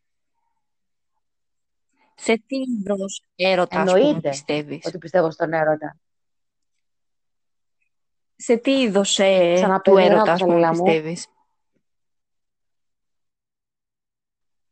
Σε 2.16 2.44
τι 2.48 2.56
είδος 2.56 3.24
έρωτας, 3.36 3.94
ας 3.94 4.02
πούμε, 4.02 4.20
πιστεύεις; 4.20 4.86
ότι 4.86 4.98
πιστεύω 4.98 5.32
στον 5.32 5.54
έρωτα. 5.54 5.98
Σε 8.36 8.58
τι 8.58 8.82
είδος 8.82 9.20
ε, 9.20 9.80
του 9.84 9.98
έρωτα, 9.98 10.32
ας 10.32 10.42
πούμε, 10.42 10.70
πιστεύεις; 10.70 11.28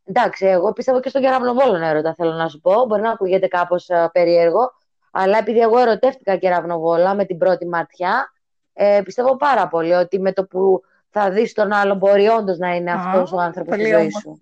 Εντάξει, 0.10 0.46
εγώ 0.46 0.74
πιστεύω 0.74 1.00
και 1.00 1.10
στον 1.10 1.22
κεραυνοβόλων 1.22 1.82
έρωτα, 1.82 2.14
θέλω 2.14 2.32
να 2.32 2.48
σου 2.48 2.62
πω. 2.62 2.86
Μπορεί 2.86 3.02
να 3.02 3.12
ακούγεται 3.12 3.48
κάπως 3.48 3.88
uh, 3.90 4.08
περίεργο, 4.12 4.74
αλλά 5.12 5.38
επειδή 5.38 5.60
εγώ 5.60 5.78
ερωτεύτηκα 5.78 6.38
κεραυνοβόλα 6.38 7.16
με 7.16 7.26
την 7.26 7.38
πρώτη 7.38 7.68
ματιά, 7.68 8.34
ε, 8.74 9.02
πιστεύω 9.04 9.36
πάρα 9.38 9.68
πολύ 9.68 9.94
ότι 9.94 10.20
με 10.20 10.34
το 10.34 10.46
που 10.46 10.82
θα 11.10 11.30
δεις 11.32 11.54
τον 11.54 11.72
άλλο 11.72 11.96
μπορεί 11.96 12.28
όντως 12.28 12.58
να 12.58 12.76
είναι 12.76 12.92
αυτό 12.92 13.08
αυτός 13.08 13.32
ο 13.32 13.40
άνθρωπος 13.40 13.74
στη 13.74 13.86
ζωή 13.86 14.10
σου. 14.12 14.42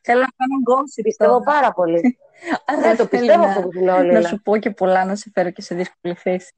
Θέλω 0.00 0.20
να 0.20 0.28
κάνω 0.36 0.60
γκόσι. 0.62 1.02
Πιστεύω 1.02 1.42
πάρα 1.42 1.72
πολύ. 1.72 2.18
ναι, 2.82 2.96
το 2.96 3.06
πιστεύω 3.06 3.44
αυτό 3.44 3.60
που 3.60 3.72
σου 3.72 3.80
λέω, 3.80 4.02
Να 4.02 4.22
σου 4.22 4.42
πω 4.42 4.56
και 4.56 4.70
πολλά, 4.70 5.04
να 5.04 5.16
σε 5.16 5.30
φέρω 5.34 5.50
και 5.50 5.62
σε 5.62 5.74
δύσκολη 5.74 6.14
θέση. 6.14 6.54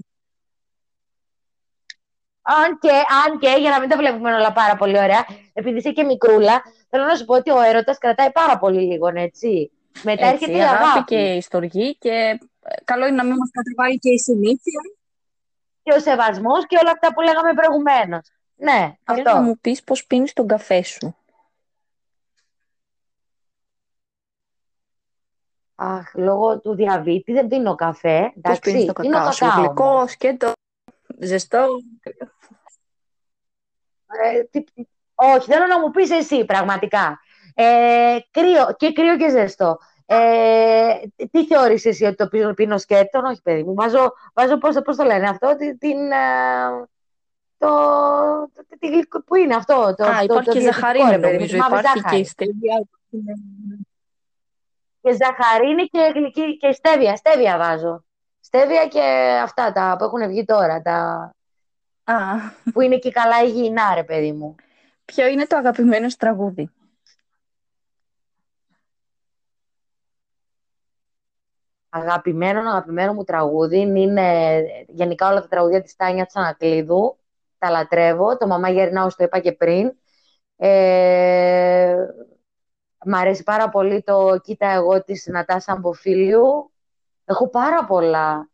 Αν 2.46 2.78
και, 2.78 2.90
αν 2.90 3.38
και, 3.38 3.60
για 3.60 3.70
να 3.70 3.80
μην 3.80 3.88
τα 3.88 3.96
βλέπουμε 3.96 4.34
όλα 4.34 4.52
πάρα 4.52 4.76
πολύ 4.76 4.98
ωραία, 4.98 5.26
επειδή 5.52 5.78
είσαι 5.78 5.92
και 5.92 6.04
μικρούλα, 6.04 6.62
θέλω 6.88 7.04
να 7.04 7.14
σου 7.14 7.24
πω 7.24 7.34
ότι 7.34 7.50
ο 7.50 7.60
έρωτας 7.60 7.98
κρατάει 7.98 8.32
πάρα 8.32 8.58
πολύ 8.58 8.80
λίγο, 8.80 9.10
έτσι. 9.14 9.70
Μετά 10.02 10.26
έτσι, 10.26 10.34
έρχεται 10.34 10.58
η 10.58 10.62
αγάπη. 10.62 10.84
αγάπη 10.84 11.04
και 11.04 11.34
η 11.34 11.40
στοργή 11.40 11.96
και 11.98 12.38
ε, 12.62 12.74
καλό 12.84 13.06
είναι 13.06 13.16
να 13.16 13.24
μην 13.24 13.36
μας 13.36 13.50
κατεβάει 13.50 13.98
και 13.98 14.10
η 14.10 14.18
συνήθεια. 14.18 14.80
Και 15.82 15.92
ο 15.92 16.00
σεβασμός 16.00 16.66
και 16.66 16.78
όλα 16.82 16.90
αυτά 16.90 17.14
που 17.14 17.20
λέγαμε 17.20 17.52
προηγουμένως. 17.52 18.28
Ναι, 18.56 18.96
Θέλω 19.04 19.22
αυτό. 19.26 19.34
να 19.34 19.40
μου 19.40 19.58
πεις 19.60 19.82
πώς 19.82 20.06
πίνεις 20.06 20.32
τον 20.32 20.46
καφέ 20.46 20.82
σου. 20.82 21.16
Αχ, 25.74 26.14
λόγω 26.14 26.60
του 26.60 26.74
διαβήτη 26.74 27.32
δεν 27.32 27.46
πίνω 27.46 27.74
καφέ. 27.74 28.32
Πώς 28.40 28.58
πίνεις 28.58 28.84
το 28.84 28.92
κακάο 28.92 29.32
σου, 29.32 29.44
γλυκός, 29.44 30.10
σκέτο, 30.10 30.52
ζεστό. 31.20 31.66
Ε, 34.24 34.42
τι, 34.42 34.64
όχι, 35.14 35.50
θέλω 35.52 35.66
να 35.66 35.80
μου 35.80 35.90
πεις 35.90 36.10
εσύ 36.10 36.44
πραγματικά. 36.44 37.20
Ε, 37.54 38.16
κρύο, 38.30 38.74
και 38.76 38.92
κρύο 38.92 39.16
και 39.16 39.30
ζεστό. 39.30 39.78
Ε, 40.06 40.94
τι 41.30 41.46
θεωρείς 41.46 41.84
εσύ 41.84 42.04
ότι 42.04 42.16
το 42.16 42.54
πίνω 42.54 42.78
σκέτο, 42.78 43.22
όχι 43.24 43.42
παιδί 43.42 43.62
μου. 43.62 43.74
Βάζω, 43.74 44.12
βάζω 44.34 44.58
πώς, 44.58 44.76
πώς 44.84 44.96
το 44.96 45.04
λένε 45.04 45.28
αυτό, 45.28 45.56
την, 45.78 46.12
ε, 46.12 46.86
το, 47.58 47.68
το, 49.08 49.22
πού 49.26 49.34
είναι 49.34 49.54
αυτό. 49.54 49.94
Το, 49.96 50.04
Α, 50.04 50.18
το, 50.18 50.24
υπάρχει 50.24 50.48
το, 50.48 50.52
και 50.52 50.60
ζαχαρίνη 50.60 51.18
νομίζω, 51.18 51.56
υπάρχει 51.56 52.02
και 52.10 52.16
η 52.16 52.24
στέβια. 52.24 52.86
Και 55.00 55.12
ζαχαρίνη 55.12 55.84
και, 55.84 56.12
γλυκή, 56.14 56.56
και 56.56 56.72
στέβια, 56.72 57.16
στέβια 57.16 57.58
βάζω. 57.58 58.03
Στέβια 58.56 58.86
και 58.86 59.00
αυτά 59.42 59.72
τα 59.72 59.96
που 59.98 60.04
έχουν 60.04 60.28
βγει 60.28 60.44
τώρα, 60.44 60.82
τα... 60.82 61.30
Α. 62.04 62.14
που 62.72 62.80
είναι 62.80 62.98
και 62.98 63.10
καλά 63.10 63.42
υγιεινά, 63.42 63.94
ρε 63.94 64.04
παιδί 64.04 64.32
μου. 64.32 64.54
Ποιο 65.04 65.26
είναι 65.26 65.46
το 65.46 65.56
αγαπημένο 65.56 66.08
σου 66.08 66.16
τραγούδι; 66.16 66.70
Αγαπημένο, 71.88 72.60
αγαπημένο 72.60 73.12
μου 73.12 73.24
τραγούδι 73.24 73.78
είναι 73.78 74.60
γενικά 74.88 75.28
όλα 75.28 75.40
τα 75.40 75.48
τραγούδια 75.48 75.82
της 75.82 75.96
Τάνιας 75.96 76.28
Τσανακλείδου. 76.28 77.18
Τα 77.58 77.70
λατρεύω. 77.70 78.36
Το 78.36 78.46
«Μαμά 78.46 78.70
γερνάω» 78.70 79.08
το 79.08 79.24
είπα 79.24 79.38
και 79.38 79.52
πριν. 79.52 79.92
Ε, 80.56 81.96
μ' 83.04 83.14
αρέσει 83.14 83.42
πάρα 83.42 83.68
πολύ 83.68 84.02
το 84.02 84.40
«Κοίτα 84.42 84.66
εγώ» 84.66 85.04
της 85.04 85.26
Νατάσα 85.26 85.72
Αμποφίλιου. 85.72 86.73
Έχω 87.24 87.48
πάρα 87.48 87.84
πολλά. 87.84 88.48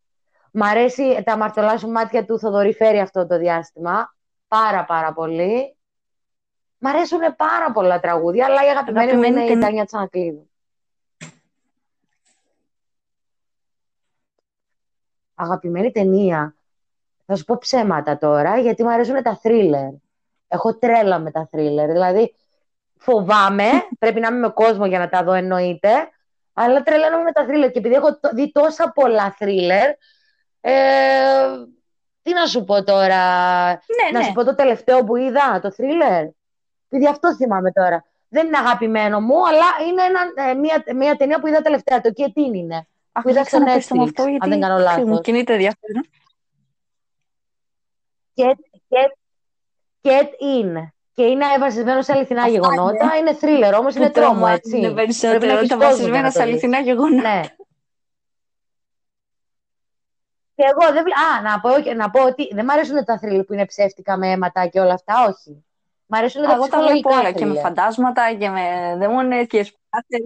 Μ' 0.53 0.63
αρέσει 0.63 1.23
τα 1.25 1.37
μαρτωλά 1.37 1.79
σου 1.79 1.89
μάτια 1.89 2.25
του 2.25 2.39
Θοδωρή 2.39 2.75
Φέρη 2.75 3.01
αυτό 3.01 3.27
το 3.27 3.39
διάστημα. 3.39 4.15
Πάρα 4.49 4.85
πάρα 4.85 5.13
πολύ. 5.13 5.77
Μ' 6.79 6.87
αρέσουν 6.87 7.19
πάρα 7.37 7.73
πολλά 7.73 8.01
τραγούδια, 8.01 8.47
αλλά 8.47 8.65
η 8.65 8.69
αγαπημένη 8.69 9.17
μου 9.17 9.23
είναι 9.23 9.45
η 9.45 9.59
Τάνια 9.59 9.85
Τσανακλείδου. 9.85 10.51
Αγαπημένη 15.35 15.91
ταινία. 15.91 16.55
Θα 17.27 17.37
σου 17.37 17.45
πω 17.45 17.59
ψέματα 17.59 18.19
τώρα, 18.19 18.59
γιατί 18.59 18.83
μου 18.83 18.91
αρέσουν 18.91 19.23
τα 19.23 19.37
θρίλερ. 19.37 19.91
Έχω 20.49 20.77
τρέλα 20.77 21.19
με 21.19 21.31
τα 21.31 21.49
θρίλερ. 21.51 21.91
Δηλαδή, 21.91 22.35
φοβάμαι, 22.97 23.69
πρέπει 23.99 24.21
να 24.21 24.29
είμαι 24.29 24.39
με 24.39 24.49
κόσμο 24.49 24.87
για 24.87 24.99
να 24.99 25.09
τα 25.09 25.25
δω 25.25 25.33
εννοείται, 25.33 26.11
αλλά 26.53 26.83
τρελαίνομαι 26.83 27.23
με 27.23 27.33
τα 27.33 27.45
θρίλερ. 27.45 27.71
Και 27.71 27.79
επειδή 27.79 27.95
έχω 27.95 28.19
δει 28.35 28.53
τόσα 28.53 28.91
πολλά 28.95 29.31
θρίλερ, 29.39 29.91
Ε, 30.61 30.73
τι 32.23 32.33
να 32.33 32.47
σου 32.47 32.65
πω 32.65 32.85
τώρα; 32.85 33.17
Ναι, 33.71 34.11
να 34.13 34.19
ναι. 34.19 34.25
σου 34.25 34.33
πω 34.33 34.45
το 34.45 34.55
τελευταίο 34.55 35.05
που 35.05 35.17
είδα, 35.17 35.61
το 35.63 35.71
thriller; 35.77 36.29
Επειδή 36.89 37.09
αυτό 37.11 37.35
θυμάμαι 37.37 37.73
τώρα. 37.73 38.05
Δεν 38.29 38.47
είναι 38.47 38.59
αγαπημένο 38.59 39.21
μου, 39.21 39.47
αλλά 39.49 39.65
είναι 39.89 40.03
ένα, 40.03 40.51
ε, 40.51 40.55
μια, 40.55 40.83
μια 40.95 41.17
ταινία 41.17 41.41
που 41.41 41.47
είδα 41.47 41.61
τελευταία. 41.63 42.01
Το 42.01 42.11
και 42.13 42.31
τι 42.35 42.43
είναι. 42.43 42.87
Αχ, 43.13 43.23
Που 43.23 43.29
είδα 43.29 43.45
στο 43.45 43.57
ξαναπες 43.59 43.87
το 43.87 43.95
με 43.95 44.03
Netflix, 44.03 44.07
αυτό, 44.09 44.23
γιατί 44.23 44.39
αν 44.45 44.51
δεν 44.51 44.61
κάνω 44.61 44.75
μου 44.75 44.81
λάθος. 44.81 45.21
κινείται 45.21 45.53
ενδιαφέρον. 45.53 46.05
Get, 48.35 48.57
get, 48.89 49.11
get 50.03 50.29
in. 50.57 50.89
Και 51.21 51.27
είναι 51.27 51.45
βασισμένος 51.59 52.05
σε 52.05 52.13
αληθινά 52.13 52.41
Αυτά 52.43 52.53
γεγονότα. 52.53 53.17
Είναι 53.19 53.37
thriller, 53.41 53.79
όμως 53.79 53.95
είναι 53.95 54.07
Που 54.07 54.13
τρόμο, 54.13 54.33
τρομάζει, 54.33 54.55
έτσι. 54.55 54.77
Είναι 54.77 54.91
Πρέπει 54.93 54.95
να 54.95 55.03
περισσότερο 55.03 55.57
έχεις 55.57 55.69
τα 55.69 55.75
κόσμο 55.75 55.89
για 55.89 55.89
βασισμένα 55.89 56.23
να 56.23 56.31
σε 56.31 56.39
το 56.39 56.45
δεις. 56.45 56.53
αληθινά 56.53 56.81
γεγονότα. 56.81 57.29
Ναι. 57.35 57.41
Και 60.55 60.65
εγώ 60.73 60.93
δεν 60.93 61.03
βλέπω. 61.05 61.21
Α, 61.21 61.41
να 61.43 61.61
πω, 61.61 61.95
να 61.95 62.11
πω 62.11 62.23
ότι 62.25 62.49
δεν 62.55 62.65
μου 62.69 62.73
αρέσουν 62.73 63.05
τα 63.05 63.19
θρύλ 63.19 63.43
που 63.45 63.53
είναι 63.53 63.67
ψεύτικα 63.67 64.17
με 64.17 64.31
αίματα 64.31 64.67
και 64.67 64.81
όλα 64.81 64.93
αυτά, 64.93 65.15
όχι. 65.29 65.65
Μ' 66.07 66.15
αρέσουν 66.15 66.43
τα 66.43 66.53
Εγώ 66.53 66.67
τα 66.69 66.79
βλέπω 66.79 66.93
ψυχολογικά 66.93 67.19
όλα 67.19 67.33
και 67.33 67.45
με 67.47 67.53
thriller. 67.55 67.63
φαντάσματα 67.63 68.35
και 68.35 68.49
με 68.49 68.97
δαίμονες 68.99 69.47
και 69.47 69.65
σπάτες. 69.65 70.21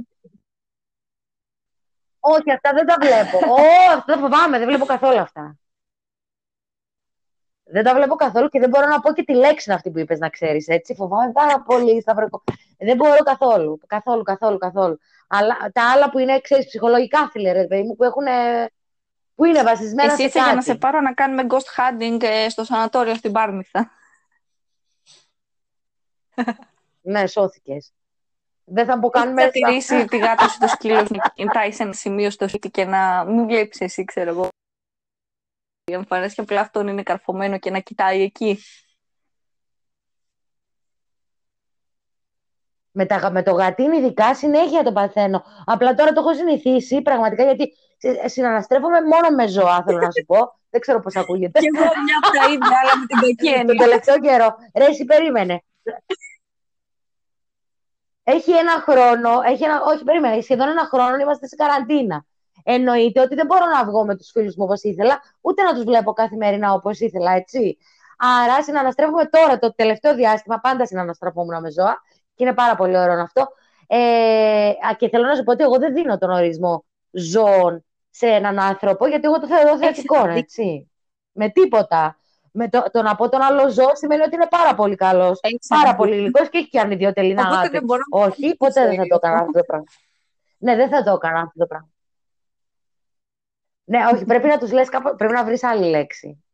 Όχι, 2.21 2.53
αυτά 2.53 2.73
δεν 2.73 2.87
τα 2.87 2.97
βλέπω. 3.01 3.39
Ω, 3.53 3.57
αυτά 3.89 4.05
δεν 4.07 4.19
φοβάμαι, 4.19 4.59
δεν 4.59 4.67
βλέπω 4.69 4.85
καθόλου 4.85 5.19
αυτά. 5.19 5.57
Δεν 7.67 7.85
τα 7.85 7.95
βλέπω 7.95 8.15
καθόλου 8.15 8.49
και 8.49 8.61
δεν 8.61 8.69
μπορώ 8.69 8.87
να 8.87 9.01
πω 9.01 9.13
και 9.13 9.25
τη 9.25 9.35
λέξη 9.35 9.73
αυτή 9.73 9.91
που 9.91 9.99
είπες 9.99 10.19
να 10.19 10.29
ξέρεις, 10.29 10.69
έτσι. 10.69 10.95
Φοβάμαι 10.95 11.33
πάρα 11.33 11.61
πολύ. 11.63 12.01
Σταυροκο... 12.01 12.43
Δεν 12.79 12.97
μπορώ 12.97 13.17
καθόλου, 13.25 13.81
καθόλου, 13.87 14.23
καθόλου, 14.23 14.59
καθόλου. 14.59 14.99
Αλλά 15.29 15.57
τα 15.73 15.91
άλλα 15.93 16.11
που 16.11 16.19
είναι, 16.19 16.41
ξέρεις, 16.41 16.67
ψυχολογικά 16.67 17.29
φίλε, 17.31 17.53
ρε 17.53 17.67
παιδί 17.67 17.83
μου, 17.83 17.97
που 17.97 18.05
έχουν... 18.05 18.25
που 19.35 19.45
είναι 19.45 19.63
βασισμένα 19.63 20.13
Εσύ 20.13 20.17
σε 20.21 20.23
είσαι 20.29 20.39
για 20.39 20.47
να 20.47 20.53
κάτι. 20.53 20.65
σε 20.65 20.75
πάρω 20.75 21.01
να 21.01 21.13
κάνουμε 21.13 21.47
ghost 21.49 21.57
hunting 21.77 22.23
ε, 22.23 22.49
στο 22.49 22.65
σανατόριο 22.65 23.15
στην 23.15 23.33
Πάρνηθα. 23.33 23.91
Ναι, 27.07 27.27
σώθηκες. 27.27 27.93
Δεν 28.65 28.87
θα 28.87 28.99
πω 28.99 29.11
Έχει 29.15 29.25
καν 29.25 29.33
μέσα. 29.33 29.51
διατηρήσει 29.51 30.05
τη 30.05 30.19
γάτα 30.19 30.49
σου 30.49 30.59
το 30.59 30.69
σκύλο 30.69 31.05
σου 31.07 31.15
να 31.15 31.33
κοιτάει 31.35 31.73
σε 31.73 31.83
ένα 31.83 31.93
σημείο 31.93 32.31
στο 32.31 32.49
σπίτι 32.49 32.71
και 32.71 32.85
να 32.85 33.25
μην 33.25 33.47
βλέπεις 33.47 33.81
εσύ, 33.81 34.05
ξέρω 34.05 34.31
εγώ. 34.31 34.49
Οι 35.87 35.93
εμφανές 35.93 36.35
και 36.35 36.41
απλά 36.41 36.61
αυτόν 36.61 36.89
είναι 36.89 37.03
καρφωμένο 37.03 37.59
και 37.59 37.71
να 37.71 37.79
κοιτάει 37.79 38.23
εκεί. 38.23 38.59
Με, 42.91 43.07
τα, 43.07 43.31
με 43.31 43.43
το 43.43 43.53
γατίνι 43.53 43.97
ειδικά 43.97 44.35
συνέχεια 44.35 44.83
το 44.83 44.93
παθαίνω. 44.93 45.45
Απλά 45.65 45.95
τώρα 45.95 46.13
το 46.13 46.21
έχω 46.21 46.35
συνηθίσει 46.35 47.03
πραγματικά 47.03 47.43
γιατί 47.45 47.73
συ- 47.97 48.29
συναναστρέφομαι 48.29 49.01
μόνο 49.01 49.31
με 49.37 49.47
ζώα, 49.47 49.83
θέλω 49.87 49.99
να 49.99 50.11
σου 50.11 50.25
πω. 50.27 50.59
Δεν 50.71 50.81
ξέρω 50.81 51.01
πώς 51.01 51.17
ακούγεται. 51.17 51.61
Και 51.61 51.71
εγώ 51.75 51.85
μια 51.85 52.19
από 52.23 52.37
τα 52.39 52.53
ίδια, 52.53 52.79
αλλά 52.83 52.99
με 52.99 53.07
την 53.07 53.19
κακή 53.21 53.53
Το 53.53 53.59
έννοια. 53.61 53.85
τελευταίο 53.85 54.19
καιρό. 54.21 54.57
Ρε, 54.75 54.85
εσύ 54.85 55.05
περίμενε. 55.05 55.63
Έχει 58.23 58.51
ένα 58.51 58.73
χρόνο, 58.73 59.41
έχει 59.45 59.65
ένα, 59.65 59.83
όχι 59.83 60.05
περίμενε, 60.05 60.41
σχεδόν 60.41 60.69
ένα 60.69 60.85
χρόνο 60.85 61.17
είμαστε 61.17 61.47
σε 61.47 61.57
καραντίνα. 61.57 62.25
Εννοείται 62.67 63.21
ότι 63.21 63.35
δεν 63.35 63.47
μπορώ 63.47 63.67
να 63.67 63.85
βγω 63.85 64.05
με 64.05 64.17
τους 64.17 64.31
φίλους 64.31 64.57
μου 64.57 64.65
όπως 64.65 64.83
ήθελα, 64.83 65.21
ούτε 65.41 65.63
να 65.63 65.75
τους 65.75 65.85
βλέπω 65.85 66.13
καθημερινά 66.13 66.73
όπως 66.73 67.01
ήθελα, 67.01 67.33
έτσι. 67.33 67.79
Άρα 68.19 68.63
συναναστρέφομαι 68.63 69.25
τώρα 69.27 69.59
το 69.59 69.75
τελευταίο 69.75 70.15
διάστημα, 70.15 70.59
πάντα 70.61 70.87
συναναστραφόμουν 70.87 71.61
με 71.61 71.71
ζώα 71.71 72.03
και 72.35 72.45
είναι 72.45 72.55
πάρα 72.55 72.77
πολύ 72.77 72.99
ωραίο 72.99 73.21
αυτό. 73.21 73.49
Ε, 73.87 74.69
α, 74.69 74.95
και 74.99 75.09
θέλω 75.09 75.27
να 75.27 75.35
σου 75.35 75.43
πω 75.43 75.53
ότι 75.53 75.63
εγώ 75.63 75.79
δεν 75.79 75.95
δίνω 75.95 76.19
τον 76.19 76.31
ορισμό 76.31 76.85
ζώων 77.11 77.85
σε 78.11 78.27
έναν 78.27 78.59
άνθρωπο, 78.59 79.07
γιατί 79.07 79.27
εγώ 79.27 79.41
το 79.41 79.47
θεωρώ 79.47 79.77
θετικό, 79.79 80.15
ένα 80.15 80.25
δίκιο. 80.27 80.39
έτσι. 80.39 80.91
Με 81.33 81.49
τίποτα. 81.49 82.19
Με 82.57 82.69
το, 82.69 82.85
το 82.93 83.03
να 83.03 83.15
πω 83.15 83.29
τον 83.29 83.41
άλλο 83.43 83.69
ζώο 83.69 83.91
σημαίνει 83.97 84.23
ότι 84.23 84.35
είναι 84.35 84.47
πάρα 84.51 84.75
πολύ 84.75 84.95
καλός, 84.95 85.39
Έχεις 85.43 85.67
πάρα 85.69 85.89
ένα 85.89 85.97
πολύ 85.97 86.17
υλικό 86.17 86.47
και 86.47 86.59
έχει 86.59 86.69
και 86.69 86.81
ανιδιοτελή 86.81 87.33
Οπότε 87.33 87.49
αγάπη. 87.49 87.69
δεν 87.69 87.85
μπορώ 87.85 88.01
να 88.13 88.27
Όχι, 88.27 88.57
ποτέ 88.57 88.87
δεν 88.87 88.97
θα 88.97 89.07
το 89.07 89.15
έκανα 89.15 89.39
αυτό 89.39 89.53
το 89.53 89.65
πράγμα. 89.65 89.87
Ναι, 90.59 90.77
δεν 90.77 90.89
θα 90.89 91.03
το 91.03 91.13
έκανα 91.13 91.41
αυτό 91.41 91.59
το 91.59 91.67
πράγμα. 91.67 91.89
Ναι, 93.85 93.99
όχι, 94.15 94.25
πρέπει 94.25 94.47
να 94.47 94.59
τους 94.59 94.73
λες 94.73 94.89
κάπου, 94.89 95.15
πρέπει 95.17 95.33
να 95.33 95.45
βρεις 95.45 95.63
άλλη 95.65 95.85
λέξη. 95.91 96.45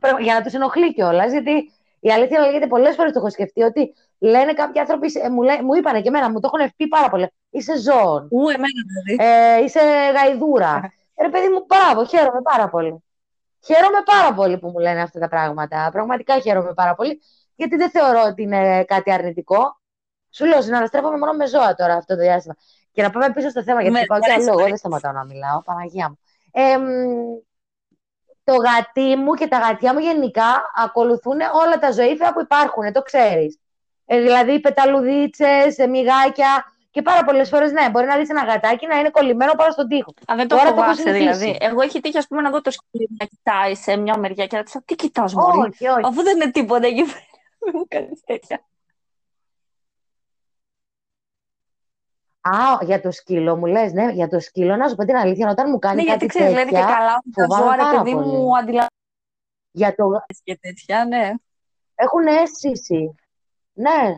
Πρέπει- 0.00 0.22
για 0.22 0.34
να 0.34 0.42
τους 0.42 0.52
ενοχλεί 0.52 0.94
κιόλας, 0.94 1.30
γιατί 1.32 1.72
η 2.00 2.10
αλήθεια 2.12 2.40
λέγεται 2.40 2.66
πολλές 2.66 2.94
φορές 2.94 3.12
το 3.12 3.18
έχω 3.18 3.30
σκεφτεί 3.30 3.62
ότι 3.62 3.94
λένε 4.18 4.52
κάποιοι 4.52 4.80
άνθρωποι, 4.80 5.12
ε, 5.22 5.28
μου, 5.28 5.42
λέ, 5.42 5.62
μου 5.62 5.74
είπανε 5.74 6.00
και 6.00 6.08
εμένα, 6.08 6.30
μου 6.30 6.40
το 6.40 6.50
έχουν 6.54 6.72
πει 6.76 6.88
πάρα 6.88 7.08
πολύ. 7.10 7.32
Είσαι 7.50 7.78
ζώων, 7.78 8.28
Ου, 8.30 8.48
εμένα 8.48 8.80
δηλαδή. 9.06 9.30
ε, 9.58 9.64
είσαι 9.64 9.80
γαϊδούρα. 10.14 10.80
Ε, 11.14 11.22
ρε 11.22 11.28
παιδί 11.28 11.48
μου, 11.48 11.64
μπράβο, 11.66 12.04
χαίρομαι 12.06 12.42
πάρα 12.42 12.68
πολύ. 12.68 13.04
Χαίρομαι 13.64 14.02
πάρα 14.04 14.34
πολύ 14.34 14.58
που 14.58 14.68
μου 14.68 14.78
λένε 14.78 15.00
αυτά 15.02 15.18
τα 15.20 15.28
πράγματα. 15.28 15.88
Πραγματικά 15.92 16.40
χαίρομαι 16.40 16.74
πάρα 16.74 16.94
πολύ, 16.94 17.20
γιατί 17.56 17.76
δεν 17.76 17.90
θεωρώ 17.90 18.22
ότι 18.26 18.42
είναι 18.42 18.84
κάτι 18.84 19.12
αρνητικό. 19.12 19.80
Σου 20.30 20.44
λέω, 20.44 20.62
συναναστρέφομαι 20.62 21.18
μόνο 21.18 21.32
με 21.32 21.46
ζώα 21.46 21.74
τώρα 21.74 21.94
αυτό 21.94 22.14
το 22.14 22.20
διάστημα. 22.20 22.54
Και 22.92 23.02
να 23.02 23.10
πάμε 23.10 23.32
πίσω 23.32 23.48
στο 23.50 23.62
θέμα, 23.62 23.80
γιατί 23.82 23.92
Με- 23.92 24.00
θα 24.00 24.06
πάω 24.06 24.18
μ' 24.18 24.22
κι 24.22 24.30
αρέσει, 24.30 24.48
αλλού. 24.48 24.56
μ' 24.56 24.60
Εγώ 24.60 24.66
αρέσει. 24.68 24.80
δεν 24.82 24.98
σταματάω 24.98 25.22
να 25.22 25.24
μιλάω, 25.32 25.62
Παναγία 25.62 26.08
μου. 26.08 26.18
Ε, 26.52 26.76
μ, 26.76 26.84
το 28.44 28.54
γατί 28.56 29.16
μου 29.16 29.34
και 29.34 29.46
τα 29.48 29.58
γατιά 29.58 29.92
μου 29.92 29.98
γενικά 29.98 30.70
ακολουθούν 30.74 31.38
όλα 31.64 31.78
τα 31.78 31.90
ζωήφια 31.92 32.32
που 32.32 32.40
υπάρχουν, 32.40 32.92
το 32.92 33.02
ξέρεις. 33.02 33.58
Ε, 34.06 34.20
δηλαδή 34.20 34.60
πεταλουδίτσες, 34.60 35.78
ε, 35.78 35.86
μυγάκια 35.86 36.64
και 36.90 37.02
πάρα 37.02 37.24
πολλές 37.24 37.48
φορές, 37.48 37.72
ναι, 37.72 37.90
μπορεί 37.90 38.06
να 38.06 38.16
δεις 38.16 38.28
ένα 38.30 38.44
γατάκι 38.44 38.86
να 38.86 38.98
είναι 38.98 39.10
κολλημένο 39.10 39.52
πάνω 39.54 39.70
στον 39.72 39.88
τοίχο. 39.88 40.14
Α, 40.32 40.34
δεν 40.36 40.48
το 40.48 40.56
Τώρα 40.56 40.68
το 40.68 40.74
έχω 40.74 40.80
φοβάσαι 40.80 41.02
συνηθίσει. 41.02 41.38
δηλαδή. 41.38 41.58
Εγώ 41.60 41.80
έχει 41.80 42.00
τύχει, 42.00 42.18
ας 42.18 42.26
πούμε, 42.26 42.40
να 42.42 42.50
δω 42.50 42.60
το 42.60 42.70
σκύλο 42.70 43.06
να 43.18 43.26
κοιτάει 43.26 43.74
σε 43.74 43.96
μια 43.96 44.18
μεριά 44.18 44.46
και 44.46 44.56
να 44.56 44.62
της 44.62 44.72
πω, 44.72 44.82
τι 44.84 44.94
κοιτάς, 44.94 45.34
μωρή, 45.34 45.58
Όχι, 45.58 45.86
όχι. 45.88 46.00
αφού 46.04 46.22
δεν 46.22 46.36
είναι 46.40 46.50
τίποτα 46.50 46.86
εκεί 46.86 47.02
πέρα. 47.02 47.24
Μην 47.64 47.72
μου 47.76 47.84
κάνεις 47.88 48.20
τέτοια. 48.26 48.64
Α, 52.40 52.78
για 52.84 53.00
το 53.00 53.10
σκύλο 53.10 53.56
μου 53.56 53.66
λες, 53.66 53.92
ναι, 53.92 54.10
για 54.12 54.28
το 54.28 54.40
σκύλο 54.40 54.76
να 54.76 54.88
σου 54.88 54.94
πω 54.94 55.04
την 55.04 55.16
αλήθεια, 55.16 55.50
όταν 55.50 55.70
μου 55.70 55.78
κάνει 55.78 55.96
Ναι, 55.96 56.02
γιατί 56.02 56.26
κάτι 56.26 56.38
ξέρεις, 56.38 56.54
λένε 56.54 56.70
και 56.70 56.76
τέτοια, 56.76 56.94
καλά 56.94 57.16
ότι 57.18 57.30
τα 57.30 57.44
φοβάμαι 57.44 57.64
ζώα, 57.64 57.76
ρε 57.76 57.82
πάρα 57.82 58.02
παιδί 58.02 58.14
πολύ. 58.14 58.26
μου, 58.26 58.56
αντιλαμβάνεσαι 58.56 58.88
για 59.70 59.94
το... 59.94 60.06
γα- 60.06 60.24
και 60.42 60.58
τέτοια, 60.60 61.04
ναι. 61.04 61.30
έχουν 61.94 62.26
αίσθηση. 62.26 63.14
Ναι. 63.72 64.16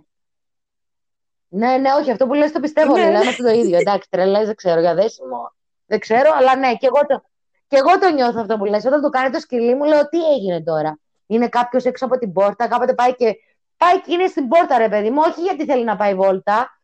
Ναι, 1.48 1.76
ναι, 1.76 1.92
όχι, 1.92 2.10
αυτό 2.10 2.26
που 2.26 2.34
λες 2.34 2.52
το 2.52 2.60
πιστεύω, 2.60 2.92
Ναι, 2.92 3.04
Λίλα, 3.04 3.18
ναι. 3.18 3.22
είμαστε 3.22 3.42
το 3.42 3.48
ίδιο. 3.50 3.78
Εντάξει, 3.78 4.08
τρελές, 4.10 4.46
δεν 4.46 4.54
ξέρω 4.54 4.80
για 4.80 4.94
δέσιμο, 4.94 5.52
δεν 5.86 5.98
ξέρω, 5.98 6.30
αλλά 6.36 6.56
ναι, 6.56 6.74
και 6.74 6.86
εγώ 6.86 7.06
το, 7.06 7.24
και 7.66 7.76
εγώ 7.76 7.98
το 7.98 8.10
νιώθω 8.10 8.40
αυτό 8.40 8.56
που 8.58 8.64
λες. 8.64 8.84
Όταν 8.84 9.00
το 9.00 9.08
κάνει 9.08 9.30
το 9.30 9.40
σκυλί 9.40 9.74
μου, 9.74 9.84
λέω, 9.84 10.08
τι 10.08 10.18
έγινε 10.24 10.62
τώρα; 10.62 10.98
Είναι 11.26 11.48
κάποιος 11.48 11.84
έξω 11.84 12.04
από 12.04 12.18
την 12.18 12.32
πόρτα, 12.32 12.68
κάποτε 12.68 12.94
πάει 12.94 13.14
και, 13.14 13.34
πάει 13.76 14.00
και 14.00 14.12
είναι 14.12 14.26
στην 14.26 14.48
πόρτα, 14.48 14.78
ρε 14.78 14.88
παιδί 14.88 15.10
μου, 15.10 15.20
όχι 15.26 15.40
γιατί 15.40 15.64
θέλει 15.64 15.84
να 15.84 15.96
πάει 15.96 16.14
βόλτα. 16.14 16.80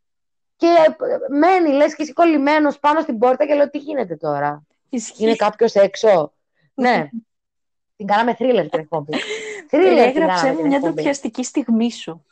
Και 0.59 0.67
ε, 0.67 1.37
μένει, 1.39 1.73
λες 1.73 1.95
και 1.95 2.03
είσαι 2.03 2.13
κολλημένος 2.13 2.79
πάνω 2.79 3.01
στην 3.01 3.19
πόρτα 3.19 3.47
και 3.47 3.55
λέω, 3.55 3.71
τι 3.71 3.79
γίνεται 3.79 4.17
τώρα; 4.17 4.67
Ισχύει. 4.89 5.23
Είναι 5.23 5.37
κάποιος 5.37 5.75
έξω; 5.75 6.33
ναι. 6.75 7.09
Την 7.97 8.07
κάναμε 8.07 8.35
θρίλερ 8.35 8.69
την 8.69 8.81
εκπομπή. 8.81 9.13
Θρίλερ 9.71 10.13
την 10.13 10.13
Περιέγραψε 10.13 10.37
κάναμε 10.37 10.51
μου 10.55 10.59
την 10.59 10.67
μια 10.67 10.77
εκπομπή. 10.77 10.95
ντροπιαστική 10.95 11.45
στιγμή 11.45 11.91
σου. 11.93 12.27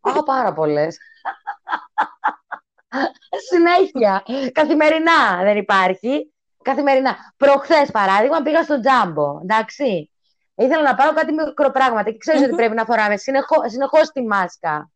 Α, 0.00 0.22
πάρα 0.22 0.52
πολλές. 0.52 0.98
Συνέχεια. 3.50 4.24
Καθημερινά 4.52 5.42
δεν 5.42 5.56
υπάρχει. 5.56 6.32
Καθημερινά. 6.62 7.16
Προχθές, 7.36 7.90
παράδειγμα, 7.90 8.42
πήγα 8.42 8.62
στο 8.62 8.80
τζάμπο. 8.80 9.40
Εντάξει. 9.42 10.10
Ήθελα 10.54 10.82
να 10.82 10.94
πάρω 10.94 11.12
κάτι 11.12 11.32
μικροπράγματα 11.32 12.10
και 12.10 12.18
ξέρεις 12.18 12.40
Μμμ. 12.40 12.46
ότι 12.46 12.56
πρέπει 12.56 12.74
να 12.74 12.84
φοράμε 12.84 13.16
συνεχώ 13.16 14.00
τη 14.12 14.22
μάσκα. 14.22 14.90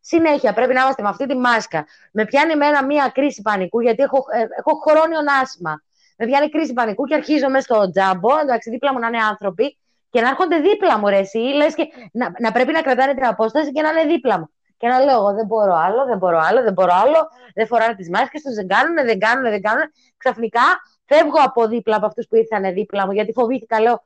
Συνέχεια 0.00 0.52
πρέπει 0.52 0.74
να 0.74 0.80
είμαστε 0.80 1.02
με 1.02 1.08
αυτή 1.08 1.26
τη 1.26 1.36
μάσκα. 1.36 1.86
Με 2.12 2.24
πιάνει 2.24 2.52
εμένα 2.52 2.84
μία 2.84 3.10
κρίση 3.14 3.42
πανικού, 3.42 3.80
γιατί 3.80 4.02
έχω, 4.02 4.24
ε, 4.32 4.38
έχω 4.38 4.76
χρόνιο 4.88 5.18
άσμα. 5.42 5.82
Με 6.16 6.26
πιάνει 6.26 6.48
κρίση 6.48 6.72
πανικού 6.72 7.04
και 7.04 7.14
αρχίζω 7.14 7.48
μέσα 7.48 7.74
στο 7.74 7.90
τζάμπο, 7.90 8.38
εντάξει, 8.42 8.70
δίπλα 8.70 8.92
μου 8.92 8.98
να 8.98 9.06
είναι 9.06 9.22
άνθρωποι 9.22 9.78
και 10.10 10.20
να 10.20 10.28
έρχονται 10.28 10.58
δίπλα 10.58 10.98
μου, 10.98 11.08
ρε, 11.08 11.18
εσύ, 11.18 11.38
λες 11.38 11.74
και 11.74 11.86
να, 12.12 12.32
να 12.38 12.52
πρέπει 12.52 12.72
να 12.72 12.82
κρατάνε 12.82 13.14
την 13.14 13.26
απόσταση 13.26 13.72
και 13.72 13.82
να 13.82 13.88
είναι 13.90 14.12
δίπλα 14.12 14.38
μου. 14.38 14.50
Και 14.76 14.88
να 14.88 14.98
λέω 14.98 15.14
εγώ 15.14 15.32
δεν 15.34 15.46
μπορώ 15.46 15.74
άλλο, 15.74 16.04
δεν 16.04 16.18
μπορώ 16.18 16.38
άλλο, 16.38 16.62
δεν 16.62 16.72
μπορώ 16.72 16.92
άλλο, 16.94 17.28
δεν 17.54 17.66
φοράνε 17.66 17.94
τις 17.94 18.10
μάσκες 18.10 18.42
τους, 18.42 18.54
δεν 18.54 18.68
κάνουν, 18.68 18.94
δεν 18.94 19.18
κάνουν, 19.18 19.50
δεν 19.50 19.62
κάνουν. 19.62 19.82
Ξαφνικά 20.16 20.62
φεύγω 21.04 21.38
από 21.44 21.66
δίπλα 21.66 21.96
από 21.96 22.06
αυτούς 22.06 22.26
που 22.26 22.36
ήρθαν 22.36 22.72
δίπλα 22.72 23.06
μου, 23.06 23.12
γιατί 23.12 23.32
φοβήθηκα, 23.32 23.80
λέω, 23.80 24.04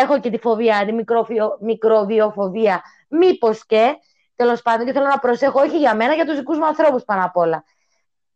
έχω 0.00 0.20
και 0.20 0.30
τη 0.30 0.38
φοβία, 0.38 0.84
τη 0.86 0.92
μικροβιο, 0.92 1.58
μικροβιοφοβία, 1.60 2.82
μήπως 3.08 3.66
και, 3.66 3.96
τέλος 4.36 4.62
πάντων, 4.62 4.86
και 4.86 4.92
θέλω 4.92 5.06
να 5.06 5.18
προσέχω 5.18 5.60
όχι 5.60 5.78
για 5.78 5.94
μένα, 5.94 6.14
για 6.14 6.24
τους 6.24 6.36
δικούς 6.36 6.58
μου 6.58 6.66
ανθρώπους 6.66 7.04
πάνω 7.04 7.24
απ' 7.24 7.36
όλα. 7.36 7.64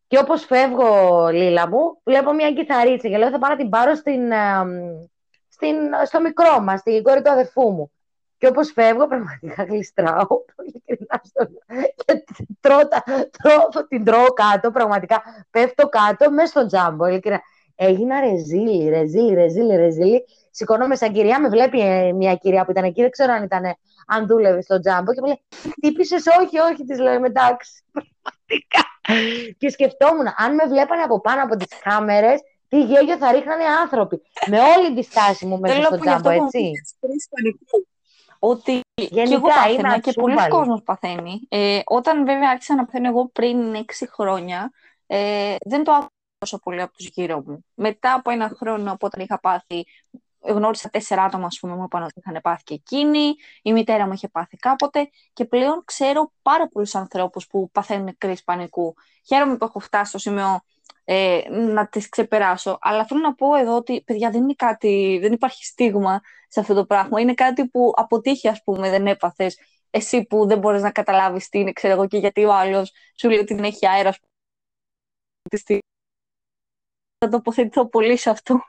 Και 0.07 0.19
όπως 0.19 0.45
φεύγω, 0.45 1.29
Λίλα 1.29 1.69
μου, 1.69 2.01
βλέπω 2.05 2.33
μια 2.33 2.53
κιθαρίτσα 2.53 3.09
και 3.09 3.17
λέω 3.17 3.31
θα 3.31 3.39
πάω 3.39 3.51
να 3.51 3.57
την 3.57 3.69
πάρω 3.69 3.95
στην, 3.95 4.33
ε, 4.33 4.37
στην, 5.49 5.77
στο 6.07 6.21
μικρό 6.21 6.61
μας, 6.61 6.81
στην 6.81 7.03
κόρη 7.03 7.23
του 7.23 7.31
αδερφού 7.31 7.71
μου. 7.71 7.93
Και 8.39 8.47
όπως 8.47 8.73
φεύγω, 8.73 9.07
πραγματικά 9.07 9.65
γλιστράω. 9.65 10.27
και 12.05 12.25
τρώω, 12.61 12.81
τρώω, 13.43 13.87
την 13.89 14.05
τρώω 14.05 14.27
κάτω, 14.27 14.71
πραγματικά 14.71 15.23
πέφτω 15.51 15.89
κάτω 15.89 16.31
μέσα 16.31 16.47
στον 16.47 16.67
τζάμπο. 16.67 17.07
Ειλικρινά. 17.07 17.41
Έγινα 17.75 18.21
ρεζίλη, 18.21 18.89
ρεζίλη, 18.89 19.35
ρεζίλη, 19.35 19.77
ρεζίλη. 19.77 20.25
Σηκώνομαι 20.55 20.97
σαν 20.97 21.13
κυρία, 21.13 21.41
με 21.41 21.49
βλέπει 21.49 21.81
ε, 21.81 22.13
μια 22.13 22.35
κυρία 22.35 22.65
που 22.65 22.71
ήταν 22.71 22.85
εκεί, 22.85 23.01
δεν 23.01 23.11
ξέρω 23.11 23.33
αν, 23.33 23.43
ήταν, 23.43 23.63
αν 24.07 24.27
δούλευε 24.27 24.63
στο 24.63 24.81
τζάμπο 24.81 25.15
και 25.15 25.21
μου 25.21 25.27
λέει 25.27 25.43
«Χτύπησες, 25.73 26.25
όχι, 26.41 26.59
όχι», 26.59 26.85
της 26.85 26.99
λέω 26.99 27.25
«Εντάξει». 27.25 27.85
Πραγματικά. 27.93 29.55
και 29.59 29.71
σκεφτόμουν, 29.71 30.27
αν 30.37 30.55
με 30.55 30.65
βλέπανε 30.67 31.03
από 31.03 31.21
πάνω 31.21 31.43
από 31.43 31.57
τις 31.57 31.79
κάμερες, 31.83 32.41
τι 32.69 32.83
γέλιο 32.85 33.17
θα 33.17 33.33
ρίχνανε 33.33 33.65
άνθρωποι. 33.83 34.23
με 34.47 34.59
όλη 34.61 34.95
τη 34.95 35.03
στάση 35.03 35.47
μου 35.47 35.59
μέσα 35.59 35.83
στο 35.83 35.99
τζάμπο, 35.99 36.31
έτσι. 36.31 36.71
Ότι 38.39 38.81
Γενικά, 38.95 39.25
και 39.25 39.35
εγώ 39.35 39.47
πάθαινα 39.47 39.99
και 39.99 40.13
πολλοί 40.13 40.49
κόσμος 40.49 40.83
παθαίνει. 40.83 41.41
Ε, 41.49 41.81
όταν 41.85 42.25
βέβαια 42.25 42.51
άρχισα 42.51 42.75
να 42.75 42.85
παθαίνω 42.85 43.09
εγώ 43.09 43.29
πριν 43.29 43.75
6 43.75 43.81
χρόνια, 44.09 44.73
ε, 45.07 45.57
δεν 45.61 45.85
το 45.85 45.93
άκουσα 45.93 46.11
τόσο 46.43 46.59
πολύ 46.59 46.81
από 46.81 46.93
τους 46.97 47.07
γύρω 47.07 47.43
μου. 47.47 47.65
Μετά 47.75 48.15
από 48.15 48.31
ένα 48.31 48.49
χρόνο 48.49 48.93
από 48.93 49.07
όταν 49.07 49.21
είχα 49.21 49.41
πάθει, 49.41 49.85
γνώρισα 50.45 50.89
τέσσερα 50.89 51.23
άτομα, 51.23 51.47
ας 51.47 51.59
πούμε, 51.61 51.75
μου 51.75 51.83
είπαν 51.83 52.03
ότι 52.03 52.13
είχαν 52.25 52.41
πάθει 52.43 52.63
και 52.63 52.75
εκείνοι, 52.75 53.35
η 53.63 53.73
μητέρα 53.73 54.07
μου 54.07 54.13
είχε 54.13 54.29
πάθει 54.29 54.57
κάποτε 54.57 55.11
και 55.33 55.45
πλέον 55.45 55.83
ξέρω 55.85 56.33
πάρα 56.43 56.69
πολλούς 56.69 56.95
ανθρώπους 56.95 57.47
που 57.47 57.71
παθαίνουν 57.71 58.15
κρίση 58.19 58.45
πανικού. 58.45 58.95
Χαίρομαι 59.27 59.57
που 59.57 59.65
έχω 59.65 59.79
φτάσει 59.79 60.09
στο 60.09 60.19
σημείο 60.19 60.61
ε, 61.05 61.41
να 61.49 61.89
τις 61.89 62.09
ξεπεράσω. 62.09 62.79
Αλλά 62.81 63.07
θέλω 63.07 63.21
να 63.21 63.35
πω 63.35 63.55
εδώ 63.55 63.77
ότι, 63.77 64.03
παιδιά, 64.03 64.31
δεν, 64.31 64.43
είναι 64.43 64.55
κάτι, 64.55 65.19
δεν 65.21 65.33
υπάρχει 65.33 65.65
στίγμα 65.65 66.21
σε 66.49 66.61
αυτό 66.61 66.75
το 66.75 66.87
πράγμα. 66.87 67.21
Είναι 67.21 67.35
κάτι 67.35 67.69
που 67.69 67.93
αποτύχει, 67.97 68.49
ας 68.49 68.63
πούμε, 68.65 68.91
δεν 68.91 69.07
έπαθες. 69.07 69.59
Εσύ 69.91 70.25
που 70.25 70.47
δεν 70.47 70.59
μπορείς 70.59 70.83
να 70.83 70.91
καταλάβεις 70.91 71.49
τι 71.49 71.59
είναι, 71.59 71.73
ξέρω 71.73 71.93
εγώ, 71.93 72.07
και 72.07 72.19
γιατί 72.19 72.45
ο 72.45 72.55
άλλος 72.55 72.93
σου 73.17 73.29
λέει 73.29 73.39
ότι 73.39 73.55
δεν 73.55 73.65
έχει 73.65 73.87
αέρα. 73.87 74.15
Θα 77.19 77.29
τοποθετηθώ 77.29 77.89
πολύ 77.89 78.17
σε 78.17 78.31
αυτό. 78.31 78.61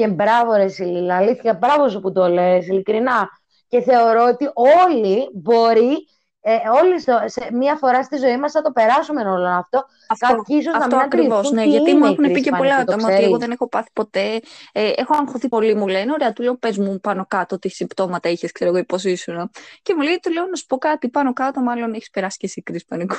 Και 0.00 0.08
μπράβο 0.08 0.54
ρε 0.54 0.68
Σιλίλα, 0.68 1.16
αλήθεια, 1.16 1.54
μπράβο 1.54 1.88
σου 1.88 2.00
που 2.00 2.12
το 2.12 2.28
λες, 2.28 2.66
ειλικρινά. 2.66 3.28
Και 3.68 3.80
θεωρώ 3.80 4.24
ότι 4.24 4.50
όλοι 4.54 5.30
μπορεί 5.32 6.06
ε, 6.40 6.56
όλοι 6.82 7.00
σε 7.30 7.48
μία 7.52 7.76
φορά 7.76 8.02
στη 8.02 8.16
ζωή 8.16 8.38
μας 8.38 8.52
θα 8.52 8.62
το 8.62 8.70
περάσουμε 8.70 9.22
όλο 9.22 9.48
αυτό. 9.48 9.84
Αυτό, 10.08 10.42
ίσως 10.46 10.74
αυτό 10.74 10.96
να 10.96 11.02
ακριβώς, 11.02 11.50
ναι, 11.50 11.64
γιατί 11.64 11.94
μου 11.94 12.04
έχουν 12.04 12.32
πει 12.32 12.40
και 12.40 12.50
πολλά 12.50 12.76
άτομα 12.76 13.08
ότι 13.08 13.22
εγώ 13.22 13.38
δεν 13.38 13.50
έχω 13.50 13.68
πάθει 13.68 13.88
ποτέ. 13.92 14.40
Ε, 14.72 14.90
έχω 14.94 15.16
αγχωθεί 15.16 15.48
πολύ, 15.48 15.74
μου 15.74 15.88
λένε, 15.88 16.12
ωραία, 16.12 16.32
του 16.32 16.42
λέω 16.42 16.56
πες 16.56 16.78
μου 16.78 17.00
πάνω 17.00 17.26
κάτω 17.28 17.58
τι 17.58 17.68
συμπτώματα 17.68 18.28
είχες, 18.28 18.52
ξέρω 18.52 18.76
εγώ, 18.76 18.84
πώς 18.84 19.04
ήσουν. 19.04 19.50
Και 19.82 19.94
μου 19.94 20.02
λέει, 20.02 20.18
του 20.22 20.32
λέω 20.32 20.46
να 20.46 20.56
σου 20.56 20.66
πω 20.66 20.78
κάτι 20.78 21.08
πάνω 21.08 21.32
κάτω, 21.32 21.60
μάλλον 21.60 21.92
έχεις 21.94 22.10
περάσει 22.10 22.38
και 22.38 22.46
εσύ 22.46 22.62
κρίση 22.62 22.84
πανικού. 22.88 23.16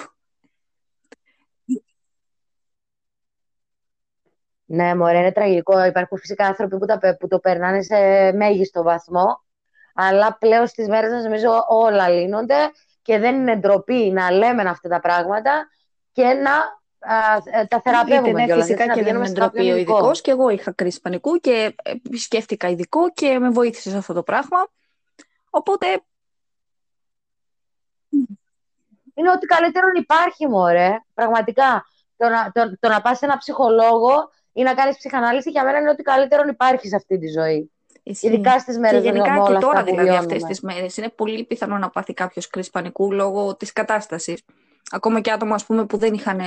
Ναι, 4.74 4.96
μωρέ, 4.96 5.18
είναι 5.18 5.32
τραγικό. 5.32 5.86
Υπάρχουν 5.86 6.18
φυσικά 6.18 6.46
άνθρωποι 6.46 6.78
που, 6.78 6.86
τα, 6.86 7.18
που 7.20 7.28
το 7.28 7.40
περνάνε 7.40 7.82
σε 7.82 7.96
μέγιστο 8.32 8.84
βαθμό, 8.84 9.44
αλλά 9.94 10.38
πλέον 10.40 10.68
στις 10.68 10.88
μέρες 10.88 11.12
μας 11.12 11.24
νομίζω 11.24 11.66
όλα 11.68 12.10
λύνονται 12.10 12.56
και 13.02 13.20
δεν 13.20 13.36
είναι 13.36 13.56
ντροπή 13.56 14.12
να 14.12 14.32
λέμε 14.32 14.62
αυτά 14.70 14.90
τα 14.90 15.00
πράγματα 15.00 15.68
και 16.12 16.24
να 16.24 16.52
α, 17.14 17.38
τα 17.68 17.82
θεραπεύουμε 17.82 18.46
ναι, 18.46 18.54
Φυσικά 18.54 18.94
και 18.94 19.04
δεν 19.04 19.16
είναι 19.16 19.30
ντροπή 19.30 19.72
ο 19.72 19.76
ειδικός. 19.76 20.22
Και 20.22 20.32
εγώ 20.32 20.50
είχα 20.50 20.72
κρίση 20.72 21.02
πανικού 21.02 21.36
και 21.36 21.76
σκέφτηκα 22.18 22.70
ειδικό 22.70 23.12
και 23.12 23.40
με 23.40 23.50
βοήθησε 23.50 23.90
σε 23.90 23.98
αυτό 23.98 24.14
το 24.14 24.24
πράγμα. 24.24 24.68
Οπότε... 25.50 25.86
Είναι 29.14 29.32
ότι 29.32 29.46
καλύτερο 29.46 29.88
υπάρχει, 29.96 30.48
μωρέ. 30.48 30.98
Πραγματικά. 31.14 31.86
Το 32.18 32.30
να, 32.30 32.52
το, 32.54 32.78
το 32.80 32.88
να 32.88 33.02
πας 33.02 33.18
σε 33.18 33.26
ένα 33.26 33.38
ψυχολόγο 33.38 34.30
ή 34.54 34.64
να 34.64 34.74
κάνεις 34.74 34.98
ψυχανάλυση 34.98 35.50
για 35.50 35.64
μένα 35.64 35.80
είναι 35.80 35.90
ότι 35.90 36.04
καλύτερο 36.04 36.44
υπάρχει 36.48 36.88
σε 36.88 36.96
αυτή 36.96 37.20
τη 37.20 37.28
ζωή. 37.28 37.72
Ισχύει. 38.04 38.28
Ειδικά 38.28 38.60
στις 38.60 38.78
μέρες 38.78 39.02
Και 39.02 39.08
γενικά 39.10 39.44
και 39.48 39.54
τώρα 39.54 39.84
δηλαδή 39.84 40.10
αυτές 40.10 40.44
τις 40.44 40.62
μέρες. 40.62 40.98
Είναι 40.98 41.10
πολύ 41.10 41.44
πιθανό 41.44 41.78
να 41.78 41.90
πάθει 41.90 42.14
κάποιος 42.14 42.48
κρίση 42.48 42.70
πανικού 42.70 43.12
λόγω 43.12 43.56
της 43.56 43.74
κατάστασης. 43.74 44.44
Ακόμα 44.92 45.20
και 45.20 45.32
άτομα 45.32 45.56
ας 45.56 45.66
πούμε, 45.66 45.86
που 45.86 45.98
δεν 45.98 46.14
είχαν 46.14 46.40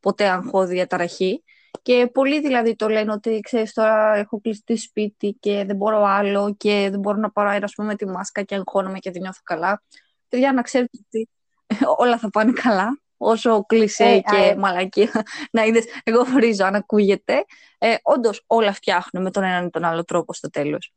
ποτέ 0.00 0.28
αγχώδη 0.28 0.74
διαταραχή. 0.74 1.42
Και 1.82 2.10
πολλοί 2.12 2.40
δηλαδή 2.40 2.76
το 2.76 2.88
λένε 2.88 3.12
ότι 3.12 3.40
ξέρεις 3.40 3.72
τώρα 3.72 4.14
έχω 4.14 4.40
κλειστεί 4.40 4.76
σπίτι 4.76 5.36
και 5.40 5.64
δεν 5.64 5.76
μπορώ 5.76 6.04
άλλο 6.04 6.54
και 6.58 6.88
δεν 6.90 7.00
μπορώ 7.00 7.16
να 7.16 7.30
πάρω 7.30 7.48
αέρα 7.48 7.66
πούμε, 7.74 7.88
με 7.88 7.94
τη 7.94 8.06
μάσκα 8.06 8.42
και 8.42 8.54
αγχώνομαι 8.54 8.98
και 8.98 9.10
δεν 9.10 9.22
νιώθω 9.22 9.40
καλά. 9.42 9.82
Παιδιά, 10.28 10.52
να 10.52 10.62
ξέρετε 10.62 10.98
ότι 11.06 11.28
όλα 12.02 12.18
θα 12.18 12.30
πάνε 12.30 12.52
καλά 12.52 13.01
όσο 13.22 13.64
κλεισέ 13.66 14.04
ε, 14.04 14.20
και 14.20 14.36
ε. 14.36 14.56
μαλακία 14.56 15.24
να 15.50 15.64
είδες, 15.64 15.84
εγώ 16.04 16.24
βρίζω 16.24 16.64
αν 16.64 16.74
ακούγεται, 16.74 17.44
ε, 17.78 17.94
όντως 18.02 18.44
όλα 18.46 18.72
φτιάχνουν 18.72 19.22
με 19.22 19.30
τον 19.30 19.42
έναν 19.42 19.66
ή 19.66 19.70
τον 19.70 19.84
άλλο 19.84 20.04
τρόπο 20.04 20.32
στο 20.32 20.50
τέλος. 20.50 20.92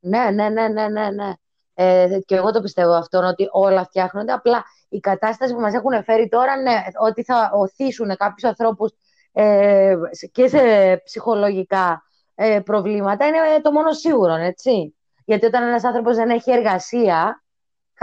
Ναι, 0.00 0.30
ναι, 0.30 0.48
ναι, 0.48 0.68
ναι, 0.68 0.88
ναι, 0.88 1.10
ναι. 1.10 1.32
Ε, 1.74 2.18
και 2.24 2.34
εγώ 2.36 2.50
το 2.50 2.60
πιστεύω 2.60 2.92
αυτό, 2.92 3.18
ότι 3.18 3.48
όλα 3.50 3.84
φτιάχνονται. 3.84 4.32
Απλά 4.32 4.64
η 4.88 5.00
κατάσταση 5.00 5.54
που 5.54 5.60
μας 5.60 5.74
έχουν 5.74 6.04
φέρει 6.04 6.28
τώρα, 6.28 6.56
ναι, 6.56 6.82
ότι 7.00 7.24
θα 7.24 7.50
οθήσουν 7.54 8.16
κάποιους 8.16 8.50
ανθρώπους 8.50 8.92
ε, 9.32 9.94
και 10.32 10.48
σε 10.48 10.60
ψυχολογικά 11.04 12.02
ε, 12.34 12.60
προβλήματα, 12.60 13.26
είναι 13.26 13.38
το 13.62 13.72
μόνο 13.72 13.92
σίγουρο, 13.92 14.34
έτσι. 14.34 14.96
Γιατί 15.24 15.46
όταν 15.46 15.62
ένας 15.62 15.84
άνθρωπος 15.84 16.16
δεν 16.16 16.30
έχει 16.30 16.50
εργασία, 16.50 17.41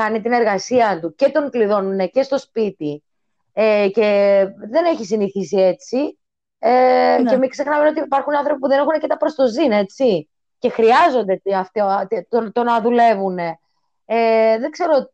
κάνει 0.01 0.21
την 0.21 0.31
εργασία 0.31 0.99
του 1.01 1.15
και 1.15 1.29
τον 1.29 1.49
κλειδώνουν 1.49 2.09
και 2.09 2.23
στο 2.23 2.37
σπίτι 2.37 3.03
ε, 3.53 3.89
και 3.93 4.07
δεν 4.69 4.85
έχει 4.85 5.05
συνηθίσει 5.05 5.57
έτσι. 5.57 6.19
Ε, 6.59 7.17
ναι. 7.21 7.29
Και 7.29 7.37
μην 7.37 7.49
ξεχνάμε 7.49 7.87
ότι 7.87 7.99
υπάρχουν 7.99 8.35
άνθρωποι 8.35 8.59
που 8.59 8.67
δεν 8.67 8.79
έχουν 8.79 8.99
και 8.99 9.07
τα 9.07 9.17
προστοζήν, 9.17 9.71
έτσι. 9.71 10.29
Και 10.59 10.69
χρειάζονται 10.69 11.41
αυτό, 11.55 12.07
το, 12.29 12.51
το, 12.51 12.63
να 12.63 12.81
δουλεύουν. 12.81 13.37
Ε, 13.37 14.57
δεν 14.59 14.71
ξέρω, 14.71 15.11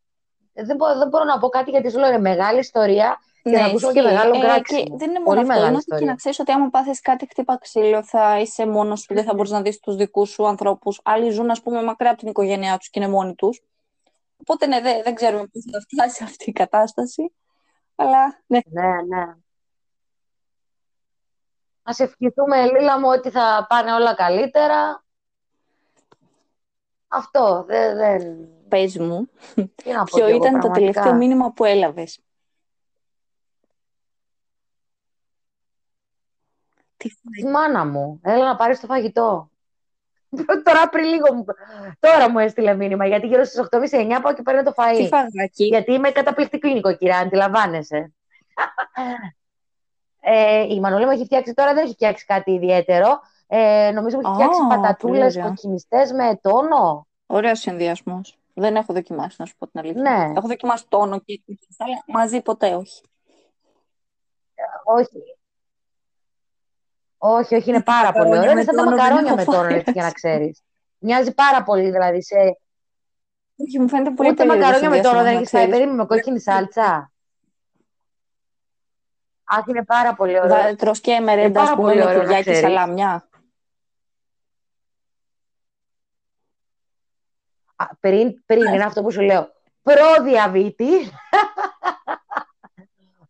δεν, 0.54 0.76
μπορώ, 0.76 0.98
δεν 0.98 1.08
μπορώ 1.08 1.24
να 1.24 1.40
πω 1.40 1.48
κάτι 1.48 1.70
γιατί 1.70 1.92
σου 1.92 2.00
λέω 2.00 2.10
είναι 2.10 2.20
μεγάλη 2.20 2.60
ιστορία 2.60 3.18
και 3.44 3.50
ναι, 3.50 3.60
να 3.60 3.66
ακούσουμε 3.66 3.92
και 3.92 4.02
μεγάλο 4.02 4.36
ε, 4.36 4.60
και 4.64 4.86
δεν 4.98 5.10
είναι 5.10 5.20
μόνο 5.26 5.40
αυτό, 5.40 5.68
είναι 5.68 5.80
και 5.98 6.06
να 6.06 6.16
ξέρεις 6.16 6.40
ότι 6.40 6.52
άμα 6.52 6.70
πάθεις 6.70 7.02
κάτι 7.02 7.28
χτύπα 7.30 7.58
ξύλο, 7.58 8.04
θα 8.04 8.40
είσαι 8.40 8.66
μόνος 8.66 9.00
σου, 9.00 9.14
δεν 9.14 9.24
θα 9.24 9.34
μπορείς 9.34 9.52
να 9.52 9.62
δεις 9.62 9.80
τους 9.80 9.96
δικούς 9.96 10.30
σου 10.30 10.48
ανθρώπους. 10.48 11.00
Άλλοι 11.04 11.30
ζουν, 11.30 11.50
ας 11.50 11.62
πούμε, 11.62 11.84
μακριά 11.84 12.10
από 12.10 12.20
την 12.20 12.30
οικογένειά 12.30 12.78
τους 12.78 12.90
και 12.90 13.00
είναι 13.00 13.10
μόνοι 13.10 13.36
τους. 13.36 13.62
Οπότε 14.48 14.68
ναι, 14.68 14.82
δεν, 14.82 15.04
δεν 15.04 15.16
ξέρουμε 15.16 15.48
πώς 15.48 15.64
θα 15.72 15.80
φτάσει 15.80 16.24
αυτή 16.24 16.50
η 16.50 16.54
κατάσταση. 16.54 17.34
Αλλά 17.96 18.42
ναι. 18.46 18.60
Ναι, 18.66 19.02
ναι. 19.02 19.36
Ας 21.84 22.00
ευχηθούμε, 22.00 22.66
Λίλα 22.66 23.00
μου, 23.00 23.08
ότι 23.08 23.30
θα 23.30 23.66
πάνε 23.70 23.94
όλα 23.94 24.16
καλύτερα. 24.16 25.04
Αυτό, 27.08 27.64
δεν... 27.68 27.96
δεν... 27.96 28.48
Πες 28.68 28.98
μου, 28.98 29.30
ποιο 30.06 30.28
ήταν 30.28 30.60
το 30.60 30.72
τελευταίο 30.72 31.14
μήνυμα 31.14 31.52
που 31.52 31.66
έλαβες; 31.66 32.20
Τη 36.98 37.48
μάνα 37.48 37.86
μου. 37.86 38.20
Έλα 38.24 38.46
να 38.46 38.56
πάρεις 38.56 38.80
το 38.80 38.88
φαγητό. 38.88 39.50
Τώρα 40.68 40.90
πριν 40.90 41.06
λίγο 41.06 41.46
Τώρα 42.00 42.30
μου 42.30 42.40
έστειλε 42.40 42.76
μήνυμα. 42.76 43.08
Γιατί 43.08 43.28
γύρω 43.28 43.44
στις 43.44 43.68
8.30-9 43.72 44.20
πάω 44.22 44.34
και 44.34 44.42
παίρνω 44.42 44.64
το 44.64 44.74
φαΐ. 44.76 44.96
Τι 44.98 45.08
φαγάκι. 45.08 45.66
Γιατί 45.66 45.94
είμαι 45.94 46.10
καταπληκτική 46.10 46.74
νοικοκυρά, 46.74 47.18
αντιλαμβάνεσαι. 47.18 48.14
ε, 50.22 50.62
η 50.74 50.80
Μανολή 50.80 51.06
μου 51.06 51.12
έχει 51.12 51.24
φτιάξει 51.24 51.54
τώρα, 51.54 51.74
δεν 51.74 51.84
έχει 51.84 51.94
φτιάξει 51.94 52.26
κάτι 52.26 52.52
ιδιαίτερο. 52.52 53.20
Ε, 53.48 53.92
νομίζω 53.94 54.18
μου 54.18 54.22
έχει 54.26 54.34
φτιάξει 54.34 54.60
oh, 54.66 54.70
πατατούλες 54.70 55.38
κοκκινιστές 55.38 56.12
με 56.12 56.40
τόνο. 56.42 57.08
Ωραίος 57.26 57.60
συνδυασμός. 57.60 58.38
Δεν 58.54 58.76
έχω 58.76 58.94
δοκιμάσει, 58.94 59.36
να 59.40 59.46
σου 59.46 59.56
πω 59.58 59.68
την 59.68 59.80
αλήθεια. 59.80 60.02
Ναι. 60.02 60.34
Έχω 60.36 60.48
δοκιμάσει 60.48 60.86
τόνο 60.88 61.20
και 61.20 61.42
αλλά 61.78 62.04
μαζί 62.08 62.42
ποτέ 62.42 62.76
όχι. 62.76 63.02
Όχι. 64.84 65.38
Όχι, 67.28 67.56
όχι, 67.56 67.70
είναι 67.70 67.84
πάρα 67.84 68.12
πολύ 68.12 68.38
ωραίο. 68.38 68.52
Είναι 68.52 68.64
σαν 68.64 68.76
τα 68.76 68.84
μακαρόνια 68.84 69.36
με 69.36 69.44
τώρα, 69.44 69.78
για 69.78 70.04
να 70.04 70.12
ξέρεις. 70.12 70.64
Μοιάζει 70.98 71.34
πάρα 71.34 71.64
πολύ, 71.64 71.92
δηλαδή. 71.92 72.24
Σε... 72.24 72.36
Όχι, 73.56 73.80
μου 73.80 73.90
φαίνεται 73.90 74.10
πολύ 74.10 74.30
Ούτε 74.30 74.46
μακαρόνια 74.46 74.90
με 74.90 75.02
τώρα 75.02 75.24
δεν 75.24 75.36
έχεις 75.36 75.50
φάει. 75.50 75.70
Περίμενε 75.70 75.98
με 75.98 76.06
κόκκινη 76.06 76.40
σάλτσα. 76.40 77.12
Αχ, 79.44 79.66
είναι 79.68 79.84
πάρα 79.84 80.14
πολύ 80.14 80.40
ωραίο. 80.40 80.76
Τρως 80.76 81.02
και 81.02 81.20
μερέντα, 81.20 81.62
ας 81.62 81.74
πούμε, 81.74 81.96
με 81.96 82.16
κουριά 82.16 82.42
και 82.42 82.54
σαλάμια. 82.54 83.28
πριν, 88.00 88.44
πριν 88.46 88.74
είναι 88.74 88.84
αυτό 88.84 89.02
που 89.02 89.12
σου 89.12 89.22
λέω. 89.22 89.54
Προδιαβήτη. 89.82 90.90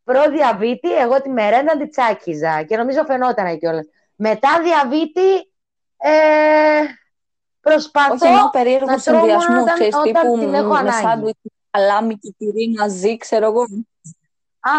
Προ-διαβήτη, 0.05 0.97
εγώ 0.97 1.21
τη 1.21 1.29
μερέντα 1.29 1.77
τη 1.77 1.87
τσάκιζα 1.87 2.63
και 2.63 2.77
νομίζω 2.77 3.03
φαινόταν 3.05 3.57
κιόλας. 3.59 3.85
Μετά 4.15 4.49
διαβήτη, 4.63 5.35
ε, 5.97 6.81
προσπαθώ 7.61 8.13
Όχι, 8.13 8.27
εννοώ 8.27 8.49
περίεργο 8.49 8.85
να 8.85 8.97
τρώω 8.97 9.17
συνδυασμό, 9.19 9.49
μόνο 9.49 9.61
όταν, 9.61 9.73
ξέρεις, 9.73 9.95
όταν 9.95 10.13
τύπου 10.13 10.37
την 10.39 10.53
έχω 10.53 10.67
με 10.67 10.77
ανάγκη. 10.77 11.01
σάντουιτς, 11.01 11.39
αλάμι 11.71 12.15
και 12.17 12.33
τυρί 12.37 12.75
μαζί, 12.77 13.17
ξέρω 13.17 13.45
εγώ. 13.45 13.61
Α, 14.59 14.77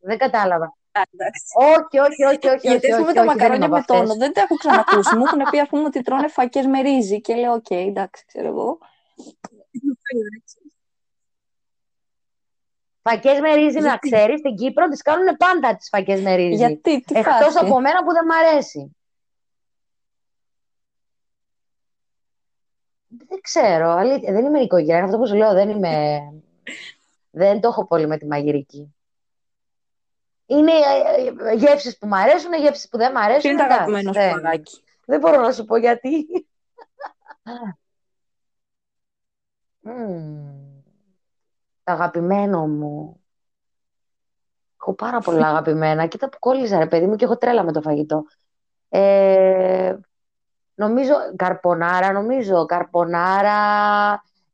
δεν 0.00 0.18
κατάλαβα. 0.18 0.64
Α, 0.92 1.00
εντάξει. 1.10 1.42
Όχι, 1.56 1.98
όχι, 1.98 2.24
όχι, 2.24 2.48
όχι. 2.48 2.68
Γιατί 2.68 2.86
όχι, 2.86 2.92
ας 2.92 2.98
πούμε 2.98 3.08
όχι, 3.08 3.14
τα 3.14 3.20
όχι, 3.20 3.28
δεν 3.28 3.36
μακαρόνια 3.36 3.66
είμαι 3.66 3.68
με 3.68 3.78
από 3.78 3.92
αυτές. 3.94 3.98
τόνο 3.98 4.14
δεν 4.18 4.32
τα 4.32 4.40
έχω 4.40 4.54
ξανακούσει. 4.54 5.16
Μου 5.16 5.24
έχουν 5.24 5.42
πει 5.50 5.58
ας 5.58 5.68
πούμε 5.68 5.84
ότι 5.84 6.02
τρώνε 6.02 6.28
φακές 6.28 6.66
με 6.66 6.80
ρύζι 6.80 7.20
και 7.20 7.34
λέω 7.34 7.52
οκ, 7.52 7.70
εντάξει, 7.70 8.24
ξέρω 8.26 8.48
εγώ. 8.48 8.78
Φακές 13.08 13.40
με 13.40 13.54
ρύζι, 13.54 13.78
να 13.78 13.88
Γιατί; 13.88 14.08
ξέρεις, 14.10 14.38
στην 14.38 14.54
Κύπρο 14.56 14.88
τις 14.88 15.02
κάνουν 15.02 15.36
πάντα 15.36 15.76
τις 15.76 15.88
φακές 15.88 16.20
με 16.20 16.34
ρύζι. 16.34 16.54
Γιατί, 16.56 17.00
τι 17.00 17.18
Εκτός 17.18 17.34
φάση. 17.34 17.58
από 17.58 17.80
μένα 17.80 18.04
που 18.04 18.12
δεν 18.12 18.24
μ' 18.24 18.30
αρέσει. 18.30 18.96
Δεν 23.08 23.40
ξέρω, 23.40 23.88
αλήθεια, 23.90 24.32
δεν 24.32 24.44
είμαι 24.44 24.60
οικογένεια. 24.60 25.04
Αυτό 25.04 25.18
που 25.18 25.26
σου 25.26 25.34
λέω, 25.34 25.52
δεν 25.52 25.68
είμαι... 25.68 26.20
δεν 27.30 27.60
το 27.60 27.68
έχω 27.68 27.86
πολύ 27.86 28.06
με 28.06 28.18
τη 28.18 28.26
μαγειρική. 28.26 28.94
Είναι 30.46 30.72
ε, 30.72 31.50
ε, 31.50 31.54
γεύσεις 31.54 31.98
που 31.98 32.06
μ' 32.06 32.14
αρέσουν, 32.14 32.52
γεύσεις 32.54 32.88
που 32.88 32.96
δεν 32.96 33.12
μ' 33.12 33.16
αρέσουν. 33.16 33.40
Ποιο 33.40 33.50
είναι 33.50 33.58
το 33.58 33.64
εντάξει, 33.64 33.82
αγαπημένο 33.82 34.12
σου 34.12 34.18
δεν- 34.20 34.32
παγάκι; 34.32 34.82
Δεν 35.06 35.20
μπορώ 35.20 35.40
να 35.40 35.52
σου 35.52 35.64
πω 35.64 35.76
γιατί. 35.76 36.26
Μμμ. 39.80 40.65
Το 41.86 41.92
αγαπημένο 41.92 42.66
μου. 42.66 43.20
Έχω 44.80 44.94
πάρα 44.94 45.18
πολλά 45.20 45.48
αγαπημένα. 45.52 46.06
Κοίτα 46.06 46.28
που 46.28 46.38
κόλλησα, 46.38 46.78
ρε 46.78 46.86
παιδί 46.86 47.06
μου, 47.06 47.16
και 47.16 47.24
έχω 47.24 47.36
τρέλα 47.36 47.62
με 47.64 47.72
το 47.72 47.80
φαγητό. 47.82 48.24
Ε, 48.88 49.96
νομίζω, 50.74 51.14
καρπονάρα, 51.36 52.12
νομίζω, 52.12 52.66
καρπονάρα. 52.66 53.58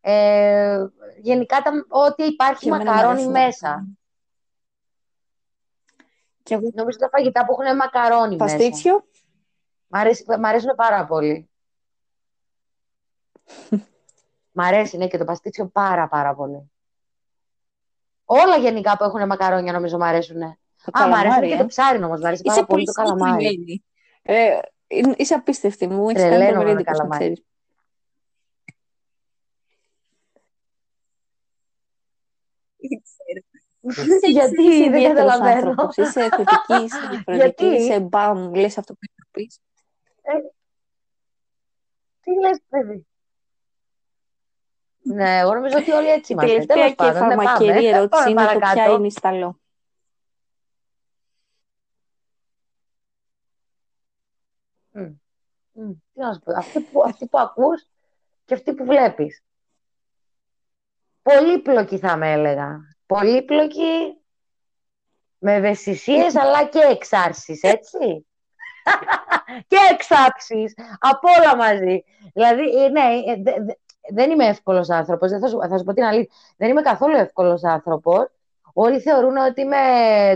Ε, 0.00 0.86
γενικά, 1.20 1.60
τα, 1.62 1.70
ό,τι 1.88 2.22
υπάρχει 2.24 2.62
Και 2.64 2.68
εμένα 2.68 2.84
μου 2.84 2.90
μακαρόνι 2.90 3.12
αρέσει 3.12 3.26
το 3.26 3.32
μέσα. 3.32 3.68
μακαρόνι. 3.68 3.98
Και 6.42 6.54
εγώ 6.54 6.70
Νομίζω 6.74 6.98
τα 6.98 7.08
φαγητά 7.08 7.44
που 7.44 7.56
έχουν 7.60 7.76
μακαρόνι 7.76 8.36
μέσα. 8.36 8.56
παστίτσιο, 8.56 9.04
Μ' 9.86 9.96
αρέσει, 9.96 10.24
μ' 10.38 10.44
αρέσουν 10.44 10.74
πάρα 10.76 11.06
πολύ. 11.06 11.50
Μ' 14.52 14.60
αρέσει, 14.60 14.96
ναι, 14.96 15.06
και 15.06 15.18
το 15.18 15.24
παστίτσιο 15.24 15.66
πάρα 15.66 16.08
πάρα 16.08 16.34
πολύ. 16.34 16.71
Όλα 18.34 18.56
γενικά 18.56 18.96
που 18.96 19.04
έχουν 19.04 19.26
μακαρόνια 19.26 19.72
νομίζω 19.72 19.98
μ' 19.98 20.02
αρέσουν. 20.02 20.38
το 20.38 20.44
Α, 20.44 21.08
μ' 21.08 21.14
αρέσει 21.14 21.22
καλαμάρι, 21.24 21.48
και 21.48 21.54
ε. 21.54 21.56
το 21.58 21.66
ψάρι 21.66 22.04
όμως, 22.04 22.20
μ' 22.20 22.24
αρέσει 22.26 22.42
πάρα 22.42 22.56
Είσαι 22.58 22.66
πολύ 22.66 22.84
πολύ 22.84 22.84
το 22.84 22.92
καλαμάρι. 22.92 23.44
συγκεκριμένη. 23.44 23.84
Ε, 24.22 24.58
είναι- 24.86 25.14
είσαι 25.18 25.34
απίστευτη 25.34 25.86
μου, 25.86 26.08
έχεις 26.08 26.22
κάνει 26.22 26.34
Τρελαίνομαι 26.34 26.52
τρομερή 26.52 26.74
με 26.74 26.80
εντύπωση, 26.80 27.02
να 27.02 27.08
καλαμάρι. 27.08 27.24
ξέρεις. 27.32 27.44
Δεν 32.76 33.00
ξέρω. 33.02 33.40
Είσαι- 34.16 34.30
Γιατί, 34.30 34.62
είσαι 34.62 34.78
δεν 34.90 34.94
ιδιαίτερος 34.94 35.30
καταλαβαίνω. 35.30 35.68
άνθρωπος. 35.68 35.96
Είσαι 35.96 36.20
θετική, 36.36 36.82
είσαι 36.84 36.98
διαφορετική, 37.10 37.64
Γιατί; 37.66 37.82
είσαι 37.82 38.00
μπαμ, 38.00 38.54
λες 38.54 38.78
αυτό 38.78 38.92
που 38.92 38.98
πρέπει 38.98 39.14
να 39.16 39.26
πεις. 39.30 39.58
Τι 42.20 42.30
λες, 42.40 42.58
παιδί; 42.68 43.06
Ναι, 45.02 45.38
εγώ 45.38 45.54
νομίζω 45.54 45.76
ότι 45.78 45.90
όλοι 45.90 46.08
έτσι 46.08 46.32
Η 46.32 46.36
είμαστε. 46.38 46.52
τελευταία 46.52 46.76
Τέλος 46.76 46.90
και 46.90 47.18
πάντων, 47.18 47.26
ναι, 47.28 47.34
φαρμακερή 47.34 47.72
πάμε. 47.74 47.88
ερώτηση 47.88 48.08
Πάμε 48.08 48.30
είναι 48.30 48.42
το 48.52 48.58
ποια 48.58 48.58
παρακάτω. 48.60 48.94
είναι 48.96 49.06
η 49.06 49.10
σταλό. 49.10 49.60
Μμ. 54.92 55.02
Μμ. 55.72 55.90
Τι 56.12 56.20
να 56.20 56.32
σου 56.32 56.40
πω, 56.40 56.52
αυτή 56.56 56.80
που, 56.80 57.02
αυτή 57.04 57.26
που 57.26 57.38
ακούς 57.38 57.86
και 58.44 58.54
αυτή 58.54 58.74
που 58.74 58.84
βλέπεις. 58.84 59.40
Πολύπλοκη 61.22 61.98
θα 61.98 62.16
με 62.16 62.32
έλεγα. 62.32 62.80
Πολύπλοκη 63.06 64.16
με 65.38 65.54
ευαισθησίες 65.54 66.36
αλλά 66.36 66.64
και 66.66 66.78
εξάρσεις, 66.78 67.62
έτσι. 67.62 68.26
και 69.68 69.76
εξάψεις, 69.92 70.74
από 70.98 71.28
όλα 71.38 71.56
μαζί. 71.56 72.04
Δηλαδή, 72.34 72.62
ε, 72.84 72.88
ναι, 72.88 73.00
ε, 73.26 73.34
δε- 73.42 73.64
δε- 73.64 73.74
δεν 74.10 74.30
είμαι 74.30 74.46
εύκολος 74.46 74.90
άνθρωπος, 74.90 75.30
δεν 75.30 75.40
θα 75.40 75.48
σου, 75.48 75.58
θα 75.68 75.78
σου 75.78 75.84
πω 75.84 75.92
την 75.92 76.04
αλήθεια. 76.04 76.34
Δεν 76.56 76.70
είμαι 76.70 76.80
καθόλου 76.80 77.16
εύκολος 77.16 77.64
άνθρωπος. 77.64 78.30
Όλοι 78.72 79.00
θεωρούν 79.00 79.36
ότι 79.36 79.60
είμαι 79.60 79.76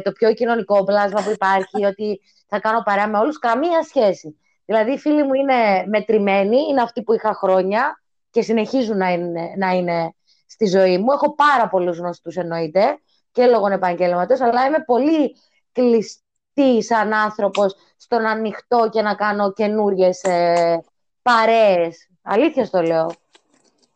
το 0.03 0.13
πιο 0.13 0.33
κοινωνικό 0.33 0.85
πλάσμα 0.85 1.23
που 1.23 1.31
υπάρχει, 1.31 1.85
ότι 1.85 2.21
θα 2.47 2.61
κάνω 2.61 2.83
παρέα 2.85 3.09
με 3.09 3.19
όλους. 3.19 3.39
Καμία 3.39 3.83
σχέση. 3.83 4.39
Δηλαδή, 4.65 4.93
οι 4.93 4.99
φίλοι 4.99 5.23
μου 5.23 5.35
είναι 5.35 5.85
μετρημένοι, 5.87 6.57
είναι 6.71 6.83
αυτοί 6.83 7.03
που 7.03 7.13
είχα 7.13 7.35
χρόνια 7.35 8.03
και 8.31 8.43
συνεχίζουν 8.43 8.97
να 8.97 9.13
είναι, 9.13 9.53
να 9.57 9.71
είναι 9.71 10.15
στη 10.47 10.67
ζωή 10.67 10.99
μου. 10.99 11.13
Έχω 11.13 11.35
πάρα 11.35 11.69
πολλούς 11.69 11.99
γνωστούς 11.99 12.37
εννοείται 12.37 12.99
και 13.33 13.47
λόγω 13.47 13.73
επαγγέλματος, 13.73 14.41
αλλά 14.41 14.67
είμαι 14.67 14.83
πολύ 14.87 15.37
κλειστής 15.73 16.87
σαν 16.87 17.13
άνθρωπος 17.13 17.75
στο 17.97 18.19
να 18.19 18.31
ανοιχτώ 18.31 18.89
και 18.93 19.03
να 19.03 19.15
κάνω 19.15 19.53
καινούριες 19.53 20.23
ε, 20.23 20.85
παρέες. 21.23 22.09
Αλήθεια 22.23 22.65
στο 22.65 22.83
λέω. 22.83 23.11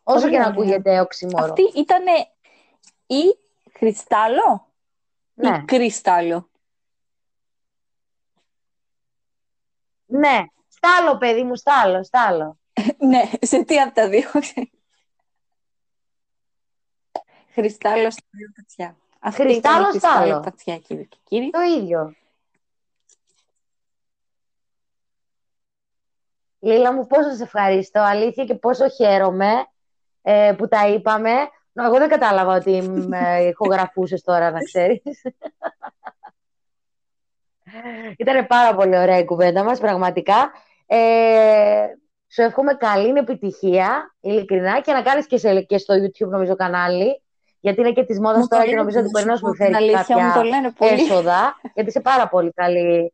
Όσο 0.03 0.19
Πολύ 0.19 0.31
και 0.31 0.37
να 0.39 0.45
ωραία. 0.47 0.57
ακούγεται 0.57 0.99
οξυμόρος. 0.99 1.49
Αυτή 1.49 1.61
ήταν 1.79 2.03
η 3.05 3.23
Χρυστάλλο 3.77 4.67
Ναι, 5.33 5.47
ή 5.57 5.65
Κρυστάλλο. 5.65 6.49
ναι. 10.05 10.43
Στάλο, 10.67 11.17
παιδί 11.17 11.43
μου, 11.43 11.55
στάλο, 11.55 12.03
στάλο. 12.03 12.57
ναι, 13.09 13.21
σε 13.41 13.63
τι 13.63 13.79
από 13.79 13.93
τα 13.93 14.09
δύο. 14.09 14.29
Χρυστάλλο, 17.53 18.11
στάλο, 18.11 18.51
πατσιά. 18.55 18.95
Αυτή 19.19 19.41
ήταν 19.41 19.49
η 19.49 19.53
Χρυστάλλο, 19.53 19.85
Χρυστάλλο, 19.85 20.25
στάλο. 20.25 20.39
πατσιά, 20.39 20.77
κύριε 20.77 21.03
και 21.03 21.17
κύριοι. 21.23 21.49
Το 21.49 21.61
ίδιο. 21.61 22.15
Λίλα 26.59 26.93
μου, 26.93 27.07
πόσο 27.07 27.35
σε 27.35 27.43
ευχαριστώ, 27.43 27.99
αλήθεια, 27.99 28.45
και 28.45 28.55
πόσο 28.55 28.89
χαίρομαι 28.89 29.67
ε, 30.21 30.53
που 30.57 30.67
τα 30.67 30.87
είπαμε. 30.87 31.31
Νο, 31.73 31.85
εγώ 31.85 31.97
δεν 31.97 32.09
κατάλαβα 32.09 32.55
ότι 32.55 32.81
με 32.81 33.39
ηχογραφούσες 33.49 34.21
τώρα, 34.21 34.51
να 34.51 34.59
ξέρεις. 34.59 35.01
Ήταν 38.17 38.47
πάρα 38.47 38.75
πολύ 38.75 38.97
ωραία 38.97 39.17
η 39.17 39.25
κουβέντα 39.25 39.63
μας, 39.63 39.79
πραγματικά. 39.79 40.51
Ε, 40.85 41.85
σου 42.27 42.41
εύχομαι 42.41 42.73
καλή 42.73 43.17
επιτυχία, 43.17 44.15
ειλικρινά, 44.19 44.81
και 44.81 44.93
να 44.93 45.01
κάνεις 45.01 45.27
και, 45.27 45.37
σε, 45.37 45.61
και 45.61 45.77
στο 45.77 45.93
YouTube, 45.93 46.29
νομίζω, 46.29 46.55
κανάλι. 46.55 47.21
Γιατί 47.59 47.79
είναι 47.81 47.91
και 47.91 48.03
της 48.03 48.19
μόδας 48.19 48.37
Μου 48.37 48.47
το 48.47 48.47
τώρα 48.49 48.63
και 48.63 48.69
λένε, 48.69 48.81
νομίζω 48.81 48.99
ότι 48.99 49.09
να 49.11 49.19
μπορεί 49.19 49.23
σου 49.23 49.29
να 49.29 49.35
σου 49.35 49.41
πω 49.41 49.49
την 49.49 49.57
φέρει 49.57 49.73
αλήθεια, 49.73 50.17
μου 50.17 50.33
το 50.33 50.39
κάποια 50.39 50.43
λένε 50.43 50.71
πολύ. 50.71 50.91
έσοδα, 50.91 51.59
γιατί 51.73 51.89
είσαι 51.89 52.01
πάρα 52.01 52.27
πολύ 52.27 52.51
καλή. 52.51 53.13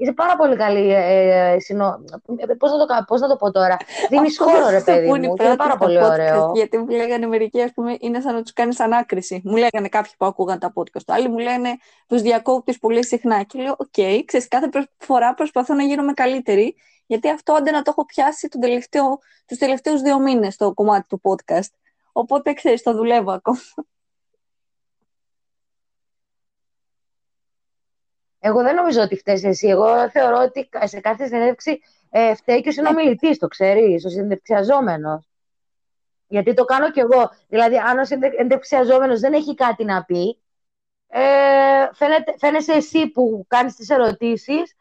Είσαι 0.00 0.12
πάρα 0.12 0.36
πολύ 0.36 0.56
καλή. 0.56 0.92
Ε, 0.92 1.52
ε, 1.52 1.58
συνο... 1.60 2.00
ε, 2.36 2.54
πώς, 2.54 2.70
να 2.72 2.78
το, 2.78 2.86
κα- 2.86 3.04
πώς 3.04 3.20
να 3.20 3.28
το 3.28 3.36
πω 3.36 3.50
τώρα; 3.50 3.76
Δίνεις 4.08 4.40
Αυτό 4.40 4.44
χώρο, 4.44 4.64
δεν 4.64 4.70
ρε 4.72 4.78
θα 4.78 4.84
παιδί 4.84 5.06
πούνε 5.08 5.26
οι 5.26 5.28
μου. 5.28 5.34
Και 5.34 5.44
είναι 5.44 5.56
πρώτοι 5.56 5.68
πάρα 5.68 5.70
στα 5.70 5.78
πολύ 5.78 5.98
podcast, 6.02 6.10
ωραίο. 6.10 6.52
Γιατί 6.54 6.78
μου 6.78 6.88
λέγανε 6.88 7.26
μερικοί, 7.26 7.62
ας 7.62 7.72
πούμε, 7.74 7.96
είναι 8.00 8.20
σαν 8.20 8.34
να 8.34 8.42
τους 8.42 8.52
κάνεις 8.52 8.80
ανάκριση. 8.80 9.40
Μου 9.44 9.56
λέγανε 9.56 9.88
κάποιοι 9.88 10.12
που 10.18 10.26
ακούγαν 10.26 10.58
τα 10.58 10.72
podcast. 10.74 11.04
Άλλοι 11.06 11.28
μου 11.28 11.38
λένε 11.38 11.68
τους 12.06 12.22
διακόπτεις 12.22 12.78
πολύ 12.78 13.04
συχνά. 13.04 13.42
Και 13.42 13.62
λέω, 13.62 13.74
Οκ, 13.78 14.24
ξέρεις, 14.24 14.48
κάθε 14.48 14.68
προ- 14.68 14.84
φορά 14.98 15.34
προσπαθώ 15.34 15.74
να 15.74 15.82
γίνομαι 15.82 16.12
καλύτερη. 16.12 16.76
Γιατί 17.06 17.28
αυτό 17.30 17.52
άντε 17.52 17.70
να 17.70 17.82
το 17.82 17.90
έχω 17.90 18.04
πιάσει 18.04 18.48
τον 18.48 18.60
τελευταίο, 18.60 19.18
τους 19.46 19.58
τελευταίους 19.58 20.00
δύο 20.00 20.18
μήνες 20.20 20.56
το 20.56 20.74
κομμάτι 20.74 21.06
του 21.08 21.20
podcast. 21.24 21.70
Οπότε, 22.12 22.52
ξέρεις, 22.52 22.82
το 22.82 22.92
δουλεύω 22.92 23.30
ακόμα. 23.32 23.58
Εγώ 28.40 28.62
δεν 28.62 28.74
νομίζω 28.74 29.00
ότι 29.00 29.16
φταίεις 29.16 29.44
εσύ. 29.44 29.68
Εγώ 29.68 30.10
θεωρώ 30.10 30.36
ότι 30.42 30.68
σε 30.84 31.00
κάθε 31.00 31.26
συνέντευξη 31.26 31.80
ε, 32.10 32.34
φταίει 32.34 32.60
και 32.60 32.68
ο 32.68 32.72
συνομιλητής, 32.72 33.38
το 33.38 33.48
ξέρεις, 33.48 34.04
ο 34.04 34.08
συνεντευξιαζόμενος. 34.08 35.28
Γιατί 36.26 36.54
το 36.54 36.64
κάνω 36.64 36.90
κι 36.90 37.00
εγώ. 37.00 37.30
Δηλαδή, 37.48 37.76
αν 37.76 37.98
ο 37.98 38.04
συνεντευξιαζόμενο 38.04 39.18
δεν 39.18 39.32
έχει 39.32 39.54
κάτι 39.54 39.84
να 39.84 40.04
πει, 40.04 40.38
ε, 41.08 41.20
φαίνεται, 41.92 42.34
φαίνεσαι 42.38 42.72
εσύ 42.72 43.08
που 43.08 43.44
κάνεις 43.48 43.74
τις 43.74 43.88
ερωτήσεις. 43.90 44.74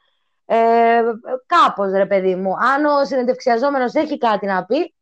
Ε, 0.45 1.01
κάπως 1.45 1.91
ρε 1.91 2.05
παιδί 2.05 2.35
μου. 2.35 2.53
Αν 2.57 2.85
ο 2.85 3.05
συνεντευξιαζόμενος 3.05 3.93
έχει 3.93 4.17
κάτι 4.17 4.45
να 4.45 4.65
πει, 4.65 4.93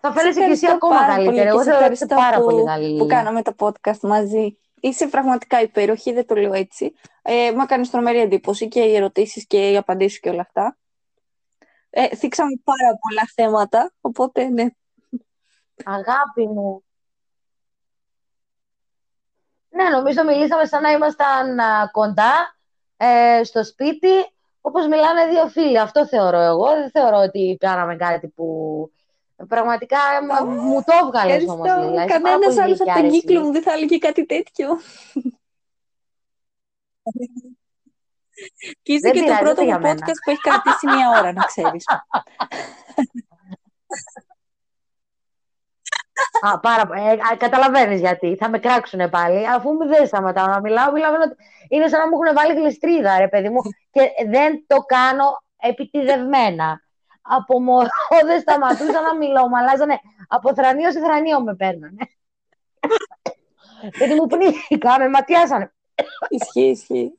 θα 0.00 0.12
φαίνεσαι 0.12 0.38
και 0.40 0.44
εσύ 0.50 0.64
ευχαριστώ 0.64 0.74
ακόμα 0.86 1.00
πάρα 1.00 1.14
πολύ 1.14 1.24
καλύτερα. 1.26 1.42
και 1.44 1.48
Εγώ 1.48 1.58
σε 1.62 1.70
θεωρώ 1.70 1.84
ότι 1.84 1.92
είσαι 1.94 2.04
ευχαριστώ 2.04 2.30
πάρα 2.30 2.44
που- 2.44 2.50
πολύ 2.52 2.64
καλή. 2.66 2.96
που 2.98 3.04
Λίλα. 3.04 3.14
κάναμε 3.14 3.42
το 3.42 3.54
podcast 3.58 4.00
μαζί. 4.00 4.58
Είσαι 4.80 5.06
πραγματικά 5.06 5.60
υπέροχη, 5.60 6.12
δεν 6.12 6.26
το 6.26 6.34
λέω 6.34 6.52
έτσι. 6.52 6.94
Ε, 7.22 7.50
μου 7.52 7.62
έκανε 7.62 7.86
τρομερή 7.86 8.18
εντύπωση 8.18 8.68
και 8.68 8.80
οι 8.80 8.94
ερωτήσεις 8.94 9.46
και 9.46 9.70
οι 9.70 9.76
απαντήσεις 9.76 10.20
και 10.20 10.28
όλα 10.28 10.40
αυτά. 10.40 10.76
Ε, 11.90 12.16
θίξαμε 12.16 12.60
πάρα 12.64 12.98
πολλά 13.00 13.28
θέματα, 13.34 13.92
οπότε 14.00 14.48
ναι. 14.48 14.66
Αγάπη 15.84 16.46
μου. 16.46 16.84
Ναι, 19.68 19.88
νομίζω 19.88 20.24
μιλήσαμε 20.24 20.64
σαν 20.64 20.82
να 20.82 20.90
ήμασταν 20.90 21.58
κοντά 21.90 22.56
ε, 22.96 23.40
στο 23.44 23.64
σπίτι, 23.64 24.12
όπως 24.60 24.86
μιλάνε 24.86 25.26
δύο 25.26 25.48
φίλοι. 25.48 25.78
Αυτό 25.78 26.06
θεωρώ 26.06 26.38
εγώ. 26.38 26.66
Δεν 26.66 26.90
θεωρώ 26.90 27.16
ότι 27.16 27.56
κάναμε 27.60 27.96
κάτι 27.96 28.28
που 28.28 28.46
πραγματικά 29.48 29.98
μου 30.46 30.82
το 30.82 30.92
έβγαλες 31.02 31.48
όμως, 31.48 31.66
Λίλα. 31.66 32.04
Κανένας 32.04 32.58
άλλος 32.58 32.80
από 32.80 33.00
τον 33.00 33.10
κύκλο 33.10 33.40
μου 33.40 33.52
δεν 33.52 33.62
θα 33.62 33.72
έλεγε 33.72 33.98
κάτι 33.98 34.26
τέτοιο. 34.26 34.68
Και 38.82 38.92
είσαι 38.92 39.10
και 39.10 39.20
το 39.20 39.36
πρώτο 39.40 39.64
μου 39.64 39.70
podcast 39.70 40.18
που 40.24 40.30
έχει 40.30 40.40
κρατήσει 40.40 40.86
μία 40.86 41.08
ώρα, 41.18 41.32
να 41.32 41.42
ξέρεις. 41.42 41.84
Α, 46.40 46.60
πάρα, 46.60 46.88
ε, 47.32 47.36
καταλαβαίνεις 47.36 48.00
γιατί. 48.00 48.36
Θα 48.36 48.48
με 48.48 48.58
κράξουν 48.58 49.10
πάλι. 49.10 49.48
Αφού 49.48 49.76
δεν 49.76 50.06
σταματάω 50.06 50.46
να 50.46 50.60
μιλάω, 50.60 50.92
μιλάω 50.92 51.12
είναι 51.68 51.88
σαν 51.88 52.00
να 52.00 52.08
μου 52.08 52.22
έχουν 52.22 52.34
βάλει 52.34 52.60
γλιστρίδα, 52.60 53.18
ρε 53.18 53.28
παιδί 53.28 53.48
μου. 53.48 53.60
Και 53.92 54.00
δεν 54.28 54.64
το 54.66 54.76
κάνω 54.76 55.24
επιτιδευμένα. 55.56 56.82
Από 57.28 57.60
μωρό 57.60 57.88
δεν 58.24 58.40
σταματούσα 58.40 59.00
να 59.00 59.16
μιλάω. 59.16 59.48
Μου 59.48 59.56
αλλάζανε 59.58 60.00
από 60.28 60.54
θρανίο 60.54 60.92
σε 60.92 61.00
θρανίο 61.00 61.42
με 61.42 61.54
παίρνανε. 61.54 62.08
Γιατί 63.98 64.14
μου 64.14 64.26
πνίχτηκα, 64.26 64.98
με 64.98 65.08
ματιάσανε. 65.08 65.72
Ισχύει, 66.28 66.70
ισχύει. 66.70 67.14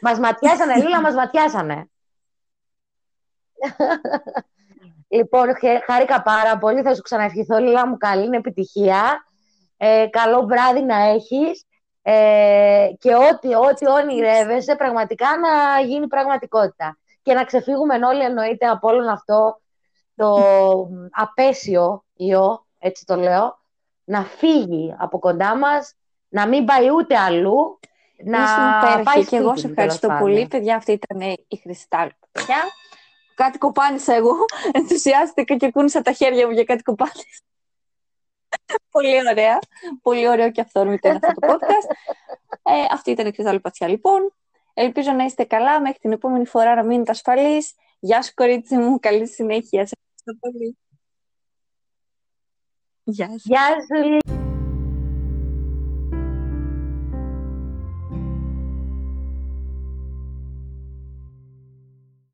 Μας 0.00 0.18
ματιάσανε, 0.18 0.74
Λίλα, 0.74 1.00
μας 1.00 1.14
ματιάσανε. 1.14 1.90
λοιπόν, 5.08 5.46
χάρηκα 5.86 6.22
πάρα 6.22 6.58
πολύ. 6.58 6.82
Θα 6.82 6.94
σου 6.94 7.02
ξαναευχηθώ, 7.02 7.58
Λίλα 7.58 7.86
μου, 7.86 7.96
καλή 7.96 8.36
επιτυχία. 8.36 9.24
Ε, 9.76 10.06
καλό 10.10 10.46
βράδυ 10.46 10.82
να 10.82 10.96
έχεις. 10.96 11.64
Ε, 12.02 12.88
και 12.98 13.14
ό,τι, 13.14 13.54
ό,τι 13.54 13.88
όνειρεύεσαι 13.88 14.76
πραγματικά 14.76 15.26
να 15.38 15.80
γίνει 15.80 16.06
πραγματικότητα. 16.06 16.98
Και 17.22 17.34
να 17.34 17.44
ξεφύγουμε 17.44 18.06
όλοι 18.06 18.22
εννοείται 18.22 18.66
από 18.66 18.88
όλο 18.88 19.10
αυτό 19.10 19.60
το 20.14 20.36
απέσιο 21.10 22.04
ιό, 22.14 22.66
έτσι 22.78 23.04
το 23.04 23.16
λέω, 23.16 23.58
να 24.04 24.24
φύγει 24.24 24.94
από 24.98 25.18
κοντά 25.18 25.56
μας, 25.56 25.94
να 26.28 26.48
μην 26.48 26.64
πάει 26.64 26.90
ούτε 26.90 27.18
αλλού 27.18 27.78
να 28.24 28.44
πάει 29.04 29.24
και 29.24 29.36
εγώ 29.36 29.56
σε 29.56 29.66
ευχαριστώ 29.66 30.16
πολύ. 30.20 30.46
Παιδιά, 30.46 30.76
αυτή 30.76 30.92
ήταν 30.92 31.20
η 31.48 31.56
Χριστάλ. 31.62 32.10
Παιδιά, 32.32 32.56
κάτι 33.34 33.58
κοπάνισα 33.58 34.14
εγώ. 34.14 34.34
Ενθουσιάστηκα 34.72 35.56
και 35.56 35.70
κούνησα 35.70 36.02
τα 36.02 36.12
χέρια 36.12 36.46
μου 36.46 36.52
για 36.52 36.64
κάτι 36.64 36.82
κοπάνισα. 36.82 37.42
πολύ 38.90 39.28
ωραία. 39.28 39.58
Πολύ 40.02 40.28
ωραίο 40.28 40.50
και 40.50 40.60
αυθόρμητο 40.60 41.08
είναι 41.08 41.18
αυτό 41.22 41.40
το 41.40 41.52
podcast. 41.52 41.94
Ε, 42.62 42.86
αυτή 42.92 43.10
ήταν 43.10 43.26
η 43.26 43.32
Χριστάλ 43.32 43.60
Πατσιά 43.60 43.88
λοιπόν. 43.88 44.34
Ελπίζω 44.82 45.12
να 45.12 45.24
είστε 45.24 45.44
καλά. 45.44 45.80
Μέχρι 45.80 45.98
την 45.98 46.12
επόμενη 46.12 46.46
φορά 46.46 46.74
να 46.74 46.82
μείνετε 46.82 47.10
ασφαλείς. 47.10 47.74
Γεια 47.98 48.22
σου 48.22 48.34
κορίτσι 48.34 48.76
μου. 48.76 48.98
Καλή 48.98 49.28
συνέχεια. 49.28 49.86
Σε 49.86 49.94
ευχαριστώ 49.98 50.48
πολύ. 50.48 50.78
Γεια 53.02 53.26
σου. 53.28 53.44
Γεια 53.44 53.68
σου. 53.68 54.39